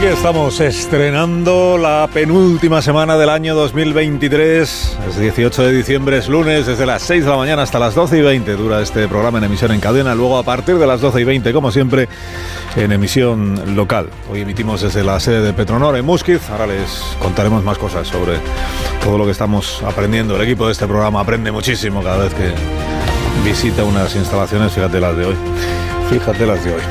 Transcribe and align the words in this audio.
Aquí 0.00 0.08
estamos 0.08 0.58
estrenando 0.60 1.76
la 1.76 2.08
penúltima 2.10 2.80
semana 2.80 3.18
del 3.18 3.28
año 3.28 3.54
2023. 3.54 4.98
Es 5.10 5.20
18 5.20 5.62
de 5.62 5.72
diciembre, 5.72 6.16
es 6.16 6.26
lunes, 6.26 6.64
desde 6.64 6.86
las 6.86 7.02
6 7.02 7.24
de 7.24 7.30
la 7.30 7.36
mañana 7.36 7.60
hasta 7.64 7.78
las 7.78 7.94
12 7.94 8.16
y 8.16 8.22
20 8.22 8.56
dura 8.56 8.80
este 8.80 9.06
programa 9.08 9.36
en 9.36 9.44
emisión 9.44 9.72
en 9.72 9.80
cadena. 9.80 10.14
Luego 10.14 10.38
a 10.38 10.42
partir 10.42 10.78
de 10.78 10.86
las 10.86 11.02
12 11.02 11.20
y 11.20 11.24
20, 11.24 11.52
como 11.52 11.70
siempre, 11.70 12.08
en 12.76 12.92
emisión 12.92 13.76
local. 13.76 14.08
Hoy 14.32 14.40
emitimos 14.40 14.80
desde 14.80 15.04
la 15.04 15.20
sede 15.20 15.42
de 15.42 15.52
Petronor 15.52 15.94
en 15.98 16.06
Musquiz. 16.06 16.48
Ahora 16.48 16.66
les 16.66 17.02
contaremos 17.20 17.62
más 17.62 17.76
cosas 17.76 18.08
sobre 18.08 18.38
todo 19.04 19.18
lo 19.18 19.26
que 19.26 19.32
estamos 19.32 19.82
aprendiendo. 19.82 20.34
El 20.34 20.40
equipo 20.40 20.64
de 20.64 20.72
este 20.72 20.86
programa 20.86 21.20
aprende 21.20 21.52
muchísimo 21.52 22.02
cada 22.02 22.24
vez 22.24 22.32
que 22.32 22.54
visita 23.44 23.84
unas 23.84 24.16
instalaciones. 24.16 24.72
Fíjate 24.72 24.98
las 24.98 25.14
de 25.14 25.26
hoy. 25.26 25.36
Fíjate 26.08 26.46
las 26.46 26.64
de 26.64 26.72
hoy. 26.72 26.82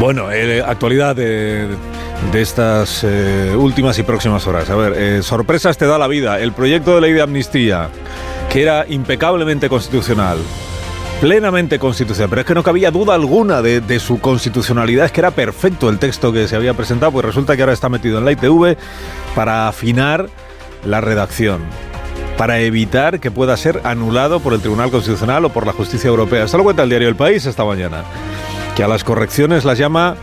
Bueno, 0.00 0.32
eh, 0.32 0.60
actualidad 0.60 1.14
de, 1.14 1.68
de 1.68 1.95
estas 2.40 3.02
eh, 3.02 3.54
últimas 3.56 3.98
y 3.98 4.02
próximas 4.02 4.46
horas. 4.46 4.68
A 4.68 4.76
ver, 4.76 4.92
eh, 4.94 5.22
sorpresas 5.22 5.78
te 5.78 5.86
da 5.86 5.98
la 5.98 6.06
vida. 6.06 6.38
El 6.38 6.52
proyecto 6.52 6.94
de 6.94 7.00
ley 7.00 7.12
de 7.12 7.22
amnistía, 7.22 7.88
que 8.50 8.62
era 8.62 8.84
impecablemente 8.88 9.68
constitucional, 9.68 10.38
plenamente 11.20 11.78
constitucional, 11.78 12.28
pero 12.28 12.40
es 12.42 12.46
que 12.46 12.54
no 12.54 12.62
cabía 12.62 12.90
duda 12.90 13.14
alguna 13.14 13.62
de, 13.62 13.80
de, 13.80 13.98
su 13.98 14.20
constitucionalidad, 14.20 15.06
es 15.06 15.12
que 15.12 15.20
era 15.20 15.30
perfecto 15.30 15.88
el 15.88 15.98
texto 15.98 16.32
que 16.32 16.46
se 16.46 16.56
había 16.56 16.74
presentado, 16.74 17.12
pues 17.12 17.24
resulta 17.24 17.56
que 17.56 17.62
ahora 17.62 17.72
está 17.72 17.88
metido 17.88 18.18
en 18.18 18.26
la 18.26 18.32
ITV 18.32 18.76
para 19.34 19.68
afinar 19.68 20.28
la 20.84 21.00
redacción 21.00 21.62
para 22.36 22.60
evitar 22.60 23.18
que 23.18 23.30
pueda 23.30 23.56
ser 23.56 23.80
anulado 23.84 24.40
por 24.40 24.52
el 24.52 24.60
Tribunal 24.60 24.90
Constitucional 24.90 25.46
o 25.46 25.48
por 25.48 25.66
la 25.66 25.72
Justicia 25.72 26.08
Europea. 26.08 26.44
Esto 26.44 26.58
lo 26.58 26.64
cuenta 26.64 26.82
el 26.82 26.90
diario 26.90 27.08
El 27.08 27.16
País 27.16 27.46
esta 27.46 27.64
mañana, 27.64 28.04
que 28.76 28.84
a 28.84 28.88
las 28.88 29.04
correcciones 29.04 29.64
las 29.64 29.78
llama 29.78 30.16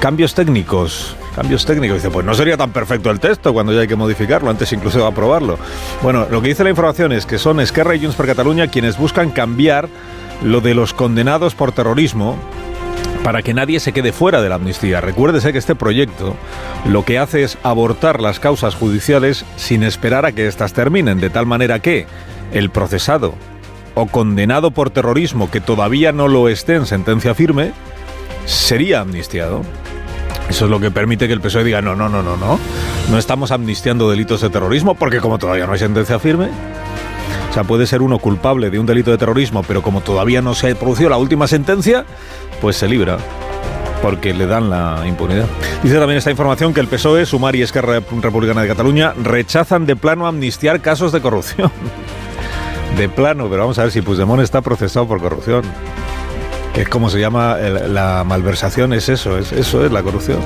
cambios 0.00 0.34
técnicos. 0.34 1.16
Cambios 1.34 1.64
técnicos. 1.64 1.98
Dice, 1.98 2.10
pues 2.10 2.24
no 2.24 2.34
sería 2.34 2.56
tan 2.56 2.70
perfecto 2.70 3.10
el 3.10 3.20
texto 3.20 3.52
cuando 3.52 3.72
ya 3.72 3.80
hay 3.80 3.88
que 3.88 3.96
modificarlo, 3.96 4.50
antes 4.50 4.72
incluso 4.72 4.98
de 4.98 5.06
aprobarlo. 5.06 5.58
Bueno, 6.02 6.26
lo 6.30 6.40
que 6.42 6.48
dice 6.48 6.64
la 6.64 6.70
información 6.70 7.12
es 7.12 7.26
que 7.26 7.38
son 7.38 7.60
Esquerra 7.60 7.94
y 7.94 8.00
Junts 8.00 8.16
per 8.16 8.26
Cataluña 8.26 8.68
quienes 8.68 8.98
buscan 8.98 9.30
cambiar 9.30 9.88
lo 10.42 10.60
de 10.60 10.74
los 10.74 10.94
condenados 10.94 11.54
por 11.54 11.72
terrorismo 11.72 12.36
para 13.24 13.42
que 13.42 13.54
nadie 13.54 13.80
se 13.80 13.92
quede 13.92 14.12
fuera 14.12 14.42
de 14.42 14.50
la 14.50 14.56
amnistía. 14.56 15.00
Recuérdese 15.00 15.52
que 15.52 15.58
este 15.58 15.74
proyecto 15.74 16.36
lo 16.86 17.04
que 17.04 17.18
hace 17.18 17.42
es 17.42 17.56
abortar 17.62 18.20
las 18.20 18.38
causas 18.38 18.74
judiciales 18.74 19.46
sin 19.56 19.82
esperar 19.82 20.26
a 20.26 20.32
que 20.32 20.46
éstas 20.46 20.74
terminen, 20.74 21.18
de 21.20 21.30
tal 21.30 21.46
manera 21.46 21.78
que 21.78 22.06
el 22.52 22.70
procesado 22.70 23.34
o 23.94 24.06
condenado 24.06 24.72
por 24.72 24.90
terrorismo 24.90 25.50
que 25.50 25.60
todavía 25.60 26.12
no 26.12 26.28
lo 26.28 26.48
esté 26.48 26.74
en 26.74 26.84
sentencia 26.86 27.34
firme 27.34 27.72
sería 28.46 29.00
amnistiado. 29.00 29.62
Eso 30.48 30.66
es 30.66 30.70
lo 30.70 30.78
que 30.78 30.90
permite 30.90 31.26
que 31.26 31.32
el 31.32 31.40
PSOE 31.40 31.64
diga, 31.64 31.80
no, 31.80 31.94
no, 31.94 32.08
no, 32.08 32.22
no, 32.22 32.36
no, 32.36 32.58
no 33.10 33.18
estamos 33.18 33.50
amnistiando 33.50 34.10
delitos 34.10 34.40
de 34.42 34.50
terrorismo 34.50 34.94
porque 34.94 35.20
como 35.20 35.38
todavía 35.38 35.66
no 35.66 35.72
hay 35.72 35.78
sentencia 35.78 36.18
firme, 36.18 36.50
o 37.50 37.54
sea, 37.54 37.64
puede 37.64 37.86
ser 37.86 38.02
uno 38.02 38.18
culpable 38.18 38.68
de 38.68 38.78
un 38.78 38.86
delito 38.86 39.10
de 39.10 39.18
terrorismo, 39.18 39.62
pero 39.62 39.80
como 39.80 40.00
todavía 40.00 40.42
no 40.42 40.54
se 40.54 40.70
ha 40.70 40.74
producido 40.74 41.08
la 41.08 41.16
última 41.16 41.46
sentencia, 41.46 42.04
pues 42.60 42.76
se 42.76 42.88
libra 42.88 43.18
porque 44.04 44.34
le 44.34 44.46
dan 44.46 44.68
la 44.68 45.02
impunidad. 45.06 45.46
Dice 45.82 45.98
también 45.98 46.18
esta 46.18 46.30
información 46.30 46.74
que 46.74 46.80
el 46.80 46.88
PSOE, 46.88 47.24
Sumar 47.24 47.56
y 47.56 47.62
Esquerra 47.62 48.00
Republicana 48.20 48.60
de 48.60 48.68
Cataluña 48.68 49.14
rechazan 49.22 49.86
de 49.86 49.96
plano 49.96 50.26
amnistiar 50.26 50.82
casos 50.82 51.10
de 51.10 51.22
corrupción. 51.22 51.72
De 52.98 53.08
plano, 53.08 53.48
pero 53.48 53.62
vamos 53.62 53.78
a 53.80 53.82
ver 53.82 53.90
si 53.90 54.02
Puigdemont 54.02 54.40
está 54.40 54.60
procesado 54.60 55.08
por 55.08 55.20
corrupción. 55.20 55.62
Que 56.74 56.82
es 56.82 56.88
como 56.88 57.08
se 57.08 57.20
llama 57.20 57.56
la 57.56 58.24
malversación, 58.24 58.92
es 58.92 59.08
eso, 59.08 59.38
es, 59.38 59.52
eso 59.52 59.84
es 59.84 59.92
la 59.92 60.02
corrupción. 60.02 60.40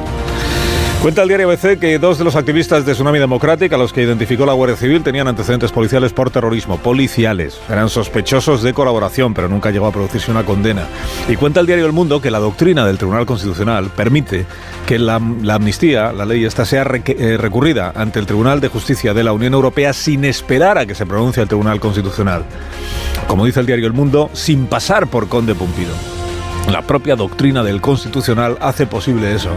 Cuenta 1.02 1.22
el 1.22 1.28
diario 1.28 1.48
ABC 1.48 1.78
que 1.78 2.00
dos 2.00 2.18
de 2.18 2.24
los 2.24 2.34
activistas 2.34 2.84
de 2.84 2.92
Tsunami 2.92 3.20
Democratic, 3.20 3.72
a 3.72 3.76
los 3.76 3.92
que 3.92 4.02
identificó 4.02 4.44
la 4.44 4.52
Guardia 4.52 4.76
Civil, 4.76 5.04
tenían 5.04 5.28
antecedentes 5.28 5.70
policiales 5.70 6.12
por 6.12 6.30
terrorismo. 6.30 6.76
Policiales. 6.78 7.60
Eran 7.70 7.88
sospechosos 7.88 8.64
de 8.64 8.74
colaboración, 8.74 9.32
pero 9.32 9.48
nunca 9.48 9.70
llegó 9.70 9.86
a 9.86 9.92
producirse 9.92 10.32
una 10.32 10.44
condena. 10.44 10.88
Y 11.28 11.36
cuenta 11.36 11.60
el 11.60 11.66
diario 11.66 11.86
El 11.86 11.92
Mundo 11.92 12.20
que 12.20 12.32
la 12.32 12.40
doctrina 12.40 12.84
del 12.84 12.98
Tribunal 12.98 13.26
Constitucional 13.26 13.90
permite 13.94 14.44
que 14.86 14.98
la, 14.98 15.14
amnistía, 15.14 16.12
la 16.12 16.26
ley 16.26 16.44
esta, 16.44 16.64
sea 16.64 16.82
eh, 16.82 17.36
recurrida 17.38 17.92
ante 17.94 18.18
el 18.18 18.26
Tribunal 18.26 18.60
de 18.60 18.66
Justicia 18.66 19.14
de 19.14 19.22
la 19.22 19.32
Unión 19.32 19.54
Europea 19.54 19.92
sin 19.92 20.24
esperar 20.24 20.78
a 20.78 20.86
que 20.86 20.96
se 20.96 21.06
pronuncie 21.06 21.44
el 21.44 21.48
Tribunal 21.48 21.78
Constitucional. 21.78 22.42
Como 23.28 23.46
dice 23.46 23.60
el 23.60 23.66
diario 23.66 23.86
El 23.86 23.92
Mundo, 23.92 24.30
sin 24.32 24.66
pasar 24.66 25.06
por 25.06 25.28
Conde 25.28 25.54
Pumpido. 25.54 26.17
La 26.70 26.82
propia 26.82 27.16
doctrina 27.16 27.62
del 27.62 27.80
Constitucional 27.80 28.58
hace 28.60 28.86
posible 28.86 29.34
eso. 29.34 29.50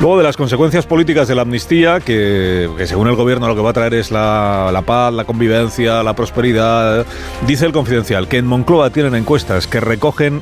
Luego 0.00 0.18
de 0.18 0.24
las 0.24 0.36
consecuencias 0.36 0.86
políticas 0.86 1.26
de 1.26 1.34
la 1.34 1.42
amnistía, 1.42 1.98
que, 2.00 2.70
que, 2.76 2.86
según 2.86 3.08
el 3.08 3.16
gobierno 3.16 3.48
lo 3.48 3.56
que 3.56 3.62
va 3.62 3.70
a 3.70 3.72
traer 3.72 3.94
es 3.94 4.12
la, 4.12 4.70
la, 4.72 4.82
paz, 4.82 5.12
la 5.12 5.24
convivencia, 5.24 6.04
la 6.04 6.14
prosperidad, 6.14 7.04
dice 7.46 7.66
el 7.66 7.72
confidencial 7.72 8.28
que 8.28 8.38
en 8.38 8.46
Moncloa 8.46 8.90
tienen 8.90 9.16
encuestas 9.16 9.66
que 9.66 9.80
recogen 9.80 10.40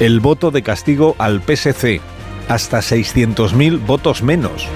el 0.00 0.18
voto 0.18 0.50
de 0.50 0.62
castigo 0.62 1.14
al 1.18 1.40
PSC, 1.40 2.00
hasta 2.48 2.78
600.000 2.78 3.86
votos 3.86 4.22
menos, 4.22 4.66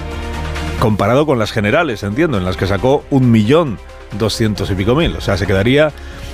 comparado 0.79 1.25
con 1.25 1.37
las 1.37 1.51
generales, 1.51 2.03
entiendo, 2.03 2.37
en 2.37 2.45
las 2.45 2.55
que 2.55 2.67
sacó 2.67 3.03
un 3.09 3.31
millón 3.31 3.79
doscientos 4.17 4.71
y 4.71 4.75
pico 4.75 4.95
mil. 4.95 5.15
O 5.15 5.21
sea, 5.21 5.37
se 5.37 5.47
quedaría 5.47 5.91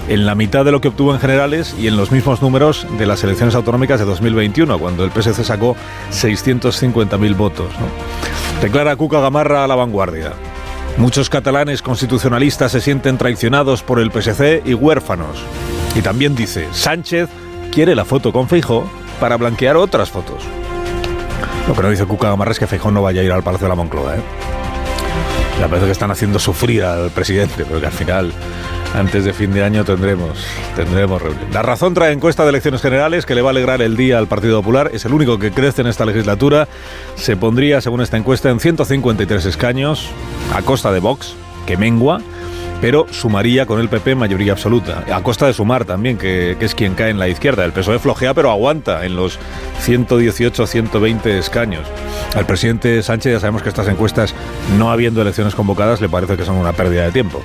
en 0.07 0.25
la 0.25 0.35
mitad 0.35 0.63
de 0.63 0.71
lo 0.71 0.81
que 0.81 0.87
obtuvo 0.87 1.13
en 1.13 1.19
generales 1.19 1.75
y 1.79 1.87
en 1.87 1.97
los 1.97 2.11
mismos 2.11 2.41
números 2.41 2.87
de 2.97 3.05
las 3.05 3.23
elecciones 3.23 3.55
autonómicas 3.55 3.99
de 3.99 4.05
2021, 4.05 4.79
cuando 4.79 5.03
el 5.03 5.11
PSC 5.11 5.43
sacó 5.43 5.75
650.000 6.11 7.35
votos. 7.35 7.67
¿no? 7.79 8.61
Declara 8.61 8.95
Cuca 8.95 9.19
Gamarra 9.19 9.63
a 9.63 9.67
la 9.67 9.75
vanguardia. 9.75 10.33
Muchos 10.97 11.29
catalanes 11.29 11.81
constitucionalistas 11.81 12.71
se 12.71 12.81
sienten 12.81 13.17
traicionados 13.17 13.83
por 13.83 13.99
el 13.99 14.11
PSC 14.11 14.63
y 14.65 14.73
huérfanos. 14.73 15.37
Y 15.95 16.01
también 16.01 16.35
dice, 16.35 16.67
Sánchez 16.71 17.29
quiere 17.71 17.95
la 17.95 18.05
foto 18.05 18.33
con 18.33 18.47
Feijó 18.47 18.89
para 19.19 19.37
blanquear 19.37 19.77
otras 19.77 20.09
fotos. 20.09 20.43
Lo 21.67 21.75
que 21.75 21.81
no 21.81 21.89
dice 21.89 22.05
Cuca 22.05 22.29
Gamarra 22.29 22.51
es 22.51 22.59
que 22.59 22.65
Feijó 22.65 22.91
no 22.91 23.01
vaya 23.01 23.21
a 23.21 23.23
ir 23.23 23.31
al 23.31 23.43
Palacio 23.43 23.65
de 23.65 23.69
la 23.69 23.75
Moncloa. 23.75 24.15
¿eh? 24.15 24.21
Me 25.59 25.67
parece 25.67 25.85
que 25.85 25.91
están 25.91 26.11
haciendo 26.11 26.39
sufrir 26.39 26.83
al 26.83 27.09
presidente, 27.11 27.65
pero 27.65 27.79
que 27.79 27.87
al 27.87 27.91
final 27.91 28.31
antes 28.93 29.25
de 29.25 29.33
fin 29.33 29.53
de 29.53 29.63
año 29.63 29.83
tendremos, 29.83 30.45
tendremos 30.75 31.21
reunión. 31.21 31.47
La 31.51 31.61
razón 31.61 31.93
trae 31.93 32.11
encuesta 32.11 32.43
de 32.43 32.49
elecciones 32.49 32.81
generales 32.81 33.25
que 33.25 33.35
le 33.35 33.41
va 33.41 33.49
a 33.49 33.51
alegrar 33.51 33.81
el 33.81 33.95
día 33.95 34.17
al 34.17 34.27
Partido 34.27 34.59
Popular. 34.61 34.91
Es 34.93 35.05
el 35.05 35.13
único 35.13 35.39
que 35.39 35.51
crece 35.51 35.81
en 35.81 35.87
esta 35.87 36.05
legislatura. 36.05 36.67
Se 37.15 37.37
pondría, 37.37 37.81
según 37.81 38.01
esta 38.01 38.17
encuesta, 38.17 38.49
en 38.49 38.59
153 38.59 39.45
escaños 39.45 40.09
a 40.53 40.61
costa 40.61 40.91
de 40.91 40.99
Vox, 40.99 41.35
que 41.65 41.77
mengua 41.77 42.21
pero 42.81 43.07
sumaría 43.11 43.65
con 43.65 43.79
el 43.79 43.89
PP 43.89 44.15
mayoría 44.15 44.51
absoluta, 44.51 45.03
a 45.11 45.21
costa 45.23 45.47
de 45.47 45.53
sumar 45.53 45.85
también, 45.85 46.17
que, 46.17 46.55
es 46.59 46.75
quien 46.75 46.93
cae 46.93 47.09
en 47.09 47.19
la 47.19 47.27
izquierda. 47.27 47.65
El 47.65 47.71
PSOE 47.71 47.99
flojea, 47.99 48.33
pero 48.33 48.51
aguanta 48.51 49.05
en 49.05 49.15
los 49.15 49.39
118-120 49.85 51.25
escaños. 51.25 51.88
Al 52.35 52.45
presidente 52.45 53.01
Sánchez 53.01 53.33
ya 53.33 53.39
sabemos 53.39 53.63
que 53.63 53.69
estas 53.69 53.88
encuestas, 53.88 54.35
no 54.77 54.91
habiendo 54.91 55.21
elecciones 55.21 55.55
convocadas, 55.55 56.01
le 56.01 56.09
parece 56.09 56.38
que 56.38 56.45
son 56.45 56.55
una 56.57 56.73
pérdida 56.73 57.03
de 57.03 57.11
tiempo. 57.11 57.41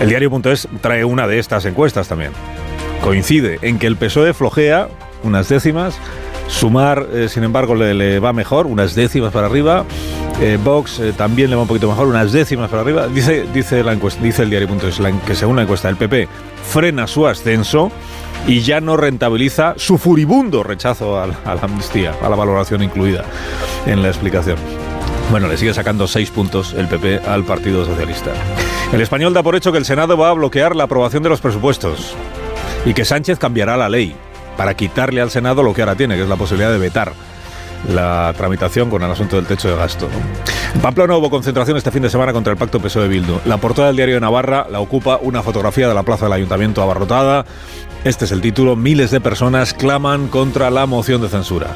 El 0.00 0.08
diario.es 0.08 0.68
trae 0.80 1.04
una 1.04 1.26
de 1.26 1.38
estas 1.38 1.64
encuestas 1.64 2.08
también. 2.08 2.32
Coincide 3.02 3.58
en 3.62 3.78
que 3.78 3.86
el 3.86 3.96
PSOE 3.96 4.34
flojea 4.34 4.88
unas 5.22 5.48
décimas, 5.48 5.98
Sumar, 6.50 7.06
eh, 7.12 7.28
sin 7.28 7.44
embargo, 7.44 7.74
le, 7.74 8.18
va 8.18 8.32
mejor, 8.32 8.66
unas 8.66 8.94
décimas 8.94 9.32
para 9.32 9.46
arriba. 9.46 9.84
Eh, 10.40 10.58
Vox 10.62 11.00
eh, 11.00 11.12
también 11.12 11.50
le 11.50 11.56
va 11.56 11.62
un 11.62 11.68
poquito 11.68 11.86
mejor, 11.86 12.06
unas 12.06 12.32
décimas 12.32 12.70
para 12.70 12.82
arriba. 12.82 13.08
Dice, 13.08 13.46
dice, 13.52 13.84
la 13.84 13.92
encuesta, 13.92 14.22
dice 14.22 14.42
el 14.42 14.50
diario.es 14.50 14.98
que 15.26 15.34
según 15.34 15.56
la 15.56 15.62
encuesta 15.62 15.88
del 15.88 15.98
PP 15.98 16.28
frena 16.66 17.06
su 17.06 17.26
ascenso 17.26 17.92
y 18.46 18.60
ya 18.60 18.80
no 18.80 18.96
rentabiliza 18.96 19.74
su 19.76 19.98
furibundo 19.98 20.62
rechazo 20.62 21.18
a 21.18 21.24
a 21.24 21.54
la 21.54 21.60
amnistía, 21.60 22.14
a 22.22 22.28
la 22.30 22.36
valoración 22.36 22.82
incluida 22.82 23.24
en 23.84 24.02
la 24.02 24.08
explicación. 24.08 24.56
Bueno, 25.30 25.46
le 25.46 25.58
sigue 25.58 25.74
sacando 25.74 26.08
seis 26.08 26.30
puntos 26.30 26.72
el 26.72 26.88
PP 26.88 27.20
al 27.28 27.44
Partido 27.44 27.84
Socialista. 27.84 28.32
El 28.92 29.00
español 29.00 29.34
da 29.34 29.42
por 29.42 29.54
hecho 29.54 29.72
que 29.72 29.78
el 29.78 29.84
Senado 29.84 30.16
va 30.16 30.30
a 30.30 30.32
bloquear 30.32 30.74
la 30.74 30.84
aprobación 30.84 31.22
de 31.22 31.28
los 31.28 31.40
presupuestos 31.40 32.14
y 32.86 32.94
que 32.94 33.04
Sánchez 33.04 33.38
cambiará 33.38 33.76
la 33.76 33.88
ley 33.88 34.16
para 34.56 34.74
quitarle 34.74 35.20
al 35.20 35.30
Senado 35.30 35.62
lo 35.62 35.74
que 35.74 35.82
ahora 35.82 35.94
tiene, 35.94 36.16
que 36.16 36.22
es 36.22 36.28
la 36.28 36.36
posibilidad 36.36 36.72
de 36.72 36.78
vetar 36.78 37.12
la 37.88 38.32
tramitación 38.36 38.90
con 38.90 39.02
el 39.02 39.10
asunto 39.10 39.36
del 39.36 39.46
techo 39.46 39.68
de 39.68 39.76
gasto. 39.76 40.08
En 40.74 40.80
Pamplona 40.80 41.16
hubo 41.16 41.30
concentración 41.30 41.76
este 41.76 41.90
fin 41.90 42.02
de 42.02 42.10
semana 42.10 42.32
contra 42.32 42.52
el 42.52 42.58
pacto 42.58 42.80
PSOE 42.80 43.08
Bildu. 43.08 43.40
La 43.44 43.56
portada 43.58 43.88
del 43.88 43.96
diario 43.96 44.14
de 44.16 44.20
Navarra 44.20 44.66
la 44.70 44.80
ocupa 44.80 45.18
una 45.22 45.42
fotografía 45.42 45.88
de 45.88 45.94
la 45.94 46.02
plaza 46.02 46.26
del 46.26 46.34
ayuntamiento 46.34 46.82
abarrotada. 46.82 47.44
Este 48.04 48.24
es 48.24 48.32
el 48.32 48.40
título. 48.40 48.76
Miles 48.76 49.10
de 49.10 49.20
personas 49.20 49.74
claman 49.74 50.28
contra 50.28 50.70
la 50.70 50.86
moción 50.86 51.20
de 51.20 51.28
censura. 51.28 51.68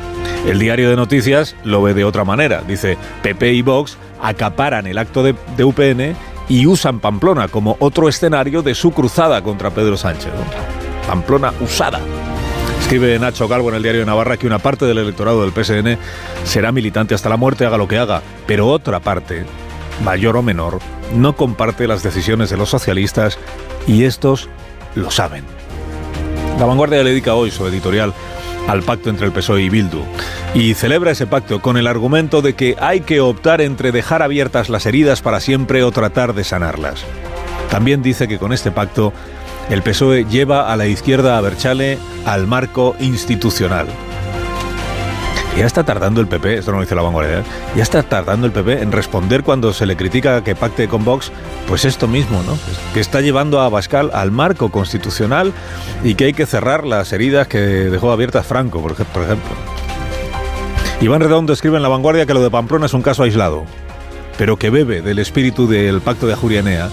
El 0.47 0.59
diario 0.59 0.91
de 0.91 0.97
noticias 0.97 1.57
lo 1.65 1.83
ve 1.83 1.95
de 1.95 2.05
otra 2.05 2.25
manera. 2.25 2.63
Dice, 2.67 2.99
PP 3.23 3.53
y 3.55 3.63
Vox 3.63 3.97
acaparan 4.23 4.87
el 4.87 4.99
acto 4.99 5.23
de, 5.23 5.35
UPN 5.65 6.17
y 6.49 6.67
usan 6.67 7.01
Pamplona 7.01 7.49
como 7.49 7.77
otro 7.81 8.09
escenario 8.09 8.63
de 8.63 8.75
su 8.75 8.93
cruzada 8.93 9.43
contra 9.43 9.71
Pedro 9.71 9.97
Sánchez. 9.97 10.33
Pamplona 11.07 11.53
usada. 11.61 12.01
Es 12.95 13.01
Escribe 13.01 13.19
Nacho 13.19 13.49
Calvo 13.49 13.71
en 13.71 13.75
el 13.75 13.83
diario 13.83 14.03
de 14.03 14.07
Navarra 14.07 14.37
que 14.37 14.47
una 14.47 14.61
parte 14.61 14.85
del 14.87 14.99
electorado 14.99 15.43
del 15.43 15.51
PSN 15.51 15.99
será 16.45 16.71
militante 16.71 17.13
hasta 17.13 17.29
la 17.29 17.37
muerte, 17.37 17.67
haga 17.67 17.77
lo 17.77 17.89
que 17.89 17.99
haga, 17.99 18.23
pero 18.47 18.69
otra 18.69 19.01
parte, 19.01 19.45
mayor 20.05 20.37
o 20.37 20.43
menor, 20.43 20.79
no 21.13 21.35
comparte 21.35 21.89
las 21.89 22.05
decisiones 22.05 22.51
de 22.51 22.57
los 22.57 22.69
socialistas 22.69 23.37
y 23.89 24.05
estos 24.05 24.49
lo 24.95 25.11
saben. 25.11 25.43
La 26.61 26.67
vanguardia 26.67 27.03
le 27.03 27.11
dedica 27.11 27.35
hoy 27.35 27.51
su 27.51 27.67
editorial 27.67 28.15
al 28.69 28.85
pacto 28.85 29.11
entre 29.11 29.27
el 29.27 29.33
PSOE 29.33 29.63
y 29.63 29.71
Bildu 29.71 30.05
y 30.55 30.75
celebra 30.75 31.11
ese 31.11 31.27
pacto 31.27 31.61
con 31.61 31.77
el 31.77 31.89
argumento 31.89 32.43
de 32.43 32.55
que 32.55 32.77
hay 32.79 33.01
que 33.01 33.21
optar 33.21 33.61
entre 33.61 33.91
dejar 33.91 34.23
abiertas 34.23 34.69
las 34.69 34.87
heridas 34.87 35.21
para 35.21 35.41
siempre 35.41 35.83
o 35.83 35.91
tratar 35.91 36.33
de 36.33 36.45
sanarlas. 36.45 37.05
También 37.71 38.03
dice 38.03 38.29
que 38.29 38.39
con 38.39 38.53
este 38.53 38.71
pacto 38.71 39.13
el 39.71 39.83
PSOE 39.83 40.25
lleva 40.25 40.73
a 40.73 40.77
la 40.77 40.87
izquierda 40.87 41.39
a 41.39 41.41
Berchale 41.41 41.99
al 42.27 42.47
marco 42.47 42.95
institucional. 43.01 43.87
Ya 45.57 45.67
está 45.67 45.85
tardando 45.85 46.21
el 46.21 46.27
PP, 46.27 46.59
esto 46.59 46.73
no 46.73 46.79
lo 46.79 46.83
dice 46.83 46.97
la 46.97 47.03
vanguardia, 47.03 47.39
¿eh? 47.39 47.43
ya 47.77 47.85
está 47.85 48.03
tardando 48.03 48.45
el 48.47 48.53
PP 48.53 48.83
en 48.83 48.91
responder 48.91 49.45
cuando 49.45 49.73
se 49.73 49.87
le 49.87 49.97
critica 49.97 50.43
que 50.43 50.57
pacte 50.57 50.89
con 50.89 51.05
Vox, 51.05 51.31
pues 51.69 51.85
esto 51.85 52.09
mismo, 52.09 52.43
¿no? 52.43 52.59
Que 52.93 52.99
está 52.99 53.21
llevando 53.21 53.61
a 53.61 53.69
Bascal 53.69 54.11
al 54.15 54.33
marco 54.33 54.73
constitucional 54.73 55.53
y 56.03 56.17
que 56.17 56.25
hay 56.25 56.33
que 56.33 56.47
cerrar 56.47 56.85
las 56.85 57.13
heridas 57.13 57.47
que 57.47 57.59
dejó 57.59 58.11
abiertas 58.11 58.47
Franco, 58.47 58.83
por 58.83 58.93
ejemplo. 58.93 59.55
Iván 61.01 61.21
Redondo 61.21 61.53
escribe 61.53 61.77
en 61.77 61.83
La 61.83 61.89
Vanguardia 61.89 62.27
que 62.27 62.35
lo 62.35 62.43
de 62.43 62.51
Pamplona 62.51 62.87
es 62.87 62.95
un 62.95 63.03
caso 63.03 63.23
aislado, 63.23 63.65
pero 64.37 64.57
que 64.57 64.71
bebe 64.71 65.03
del 65.03 65.21
espíritu 65.21 65.69
del 65.69 66.01
pacto 66.01 66.27
de 66.27 66.33
Ajurianea 66.33 66.89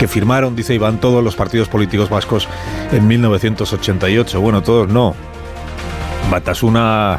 que 0.00 0.08
firmaron, 0.08 0.56
dice 0.56 0.72
Iván, 0.72 0.98
todos 0.98 1.22
los 1.22 1.36
partidos 1.36 1.68
políticos 1.68 2.08
vascos 2.08 2.48
en 2.90 3.06
1988. 3.06 4.40
Bueno, 4.40 4.62
todos 4.62 4.88
no. 4.88 5.14
Batasuna 6.30 7.18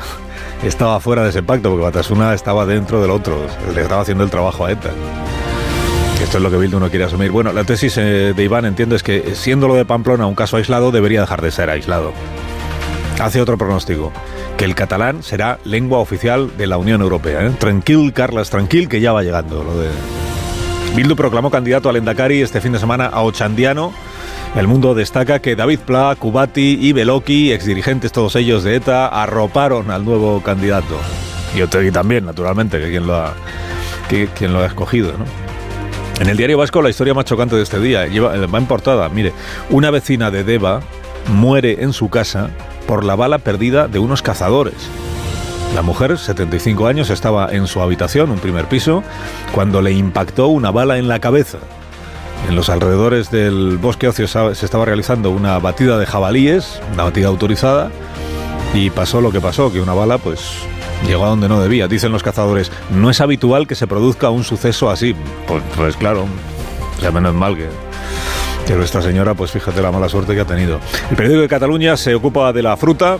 estaba 0.64 1.00
fuera 1.00 1.22
de 1.22 1.30
ese 1.30 1.44
pacto, 1.44 1.70
porque 1.70 1.84
Batasuna 1.84 2.34
estaba 2.34 2.66
dentro 2.66 3.00
del 3.00 3.12
otro, 3.12 3.46
le 3.76 3.84
estaba 3.84 4.02
haciendo 4.02 4.24
el 4.24 4.32
trabajo 4.32 4.66
a 4.66 4.72
ETA. 4.72 4.90
Esto 6.24 6.38
es 6.38 6.44
lo 6.44 6.50
que 6.50 6.58
Bildu 6.58 6.80
no 6.80 6.90
quiere 6.90 7.06
asumir. 7.06 7.30
Bueno, 7.30 7.54
la 7.54 7.64
tesis 7.66 8.00
eh, 8.00 8.34
de 8.36 8.44
Iván 8.44 8.66
entiende 8.66 8.96
es 8.96 9.04
que 9.04 9.36
siendo 9.36 9.68
lo 9.68 9.76
de 9.76 9.86
Pamplona 9.86 10.26
un 10.26 10.34
caso 10.34 10.58
aislado, 10.58 10.90
debería 10.90 11.22
dejar 11.22 11.44
de 11.44 11.52
ser 11.52 11.70
aislado. 11.70 12.14
Hace 13.22 13.42
otro 13.42 13.60
pronóstico, 13.60 14.12
que 14.58 14.66
el 14.66 14.74
catalán 14.74 15.22
será 15.22 15.60
lengua 15.66 16.00
oficial 16.00 16.58
de 16.58 16.66
la 16.66 16.80
Unión 16.80 17.02
Europea. 17.02 17.46
¿eh? 17.46 17.52
Tranquil, 17.60 18.12
Carlas, 18.12 18.50
tranquil, 18.50 18.90
que 18.90 19.02
ya 19.02 19.14
va 19.14 19.22
llegando 19.22 19.64
Bildu 20.96 21.16
proclamó 21.16 21.50
candidato 21.50 21.90
al 21.90 21.96
Endacari 21.96 22.42
este 22.42 22.60
fin 22.60 22.74
de 22.74 22.80
semana 22.80 23.06
a 23.06 23.22
Ochandiano. 23.22 23.94
El 24.56 24.68
mundo 24.68 24.94
destaca 24.94 25.40
que 25.40 25.56
David 25.56 25.80
Pla, 25.80 26.16
Kubati 26.20 26.78
y 26.82 26.92
Beloki, 26.92 27.54
exdirigentes 27.54 28.12
todos 28.12 28.36
ellos 28.36 28.64
de 28.64 28.76
ETA, 28.76 29.08
arroparon 29.08 29.90
al 29.90 30.04
nuevo 30.04 30.42
candidato. 30.44 30.98
Y 31.56 31.62
Otegi 31.62 31.92
también, 31.92 32.26
naturalmente, 32.26 32.78
que 32.80 32.90
quien 32.90 33.08
lo 33.08 33.16
ha, 33.16 33.34
quien 34.36 34.52
lo 34.52 34.60
ha 34.60 34.66
escogido. 34.66 35.14
En 36.20 36.28
el 36.28 36.36
diario 36.36 36.58
vasco 36.58 36.82
la 36.82 36.90
historia 36.90 37.14
más 37.14 37.26
chocante 37.26 37.56
de 37.56 37.64
este 37.64 37.80
día 37.80 38.08
lleva, 38.08 38.36
va 38.46 38.58
en 38.58 38.66
portada. 38.66 39.08
Mire, 39.08 39.32
una 39.70 39.92
vecina 39.92 40.30
de 40.30 40.44
Deva 40.44 40.82
muere 41.34 41.84
en 41.84 41.94
su 41.94 42.10
casa 42.10 42.50
por 42.86 43.06
la 43.06 43.16
bala 43.16 43.38
perdida 43.38 43.88
de 43.88 44.00
unos 44.00 44.22
cazadores. 44.22 44.76
La 45.76 45.82
mujer, 45.82 46.18
75 46.18 46.88
años, 46.88 47.10
estaba 47.10 47.50
en 47.52 47.66
su 47.66 47.82
habitación, 47.82 48.30
un 48.30 48.40
primer 48.40 48.68
piso, 48.68 49.04
cuando 49.54 49.82
le 49.82 49.94
impactó 49.94 50.48
una 50.48 50.70
bala 50.70 50.98
en 50.98 51.08
la 51.08 51.20
cabeza. 51.20 51.60
En 52.50 52.56
los 52.56 52.70
alrededores 52.70 53.32
del 53.32 53.78
bosque 53.78 54.08
ocio 54.08 54.28
se 54.28 54.66
estaba 54.66 54.84
realizando 54.84 55.32
una 55.32 55.58
batida 55.60 55.98
de 55.98 56.06
jabalíes, 56.06 56.82
una 56.94 57.04
batida 57.04 57.28
autorizada, 57.28 57.90
y 58.74 58.90
pasó 58.90 59.22
lo 59.22 59.32
que 59.32 59.40
pasó, 59.40 59.72
que 59.72 59.80
una 59.80 59.94
bala 59.94 60.18
pues 60.18 60.52
llegó 61.08 61.26
a 61.26 61.30
donde 61.30 61.48
no 61.48 61.62
debía. 61.62 61.88
Dicen 61.88 62.12
los 62.12 62.24
cazadores, 62.24 62.72
no 62.90 63.10
es 63.10 63.22
habitual 63.22 63.66
que 63.66 63.76
se 63.76 63.88
produzca 63.88 64.30
un 64.30 64.44
suceso 64.44 64.90
así. 64.90 65.16
Pues, 65.48 65.64
pues 65.78 65.96
claro, 65.96 66.26
ya 67.02 67.12
menos 67.12 67.34
mal 67.34 67.56
que, 67.56 67.70
que 68.68 68.74
nuestra 68.76 69.02
señora, 69.02 69.36
pues 69.36 69.52
fíjate 69.52 69.82
la 69.82 69.92
mala 69.92 70.10
suerte 70.10 70.34
que 70.34 70.42
ha 70.42 70.46
tenido. 70.46 70.80
El 71.10 71.16
periódico 71.16 71.42
de 71.44 71.48
Cataluña 71.48 71.96
se 71.96 72.14
ocupa 72.14 72.52
de 72.52 72.62
la 72.62 72.76
fruta, 72.76 73.18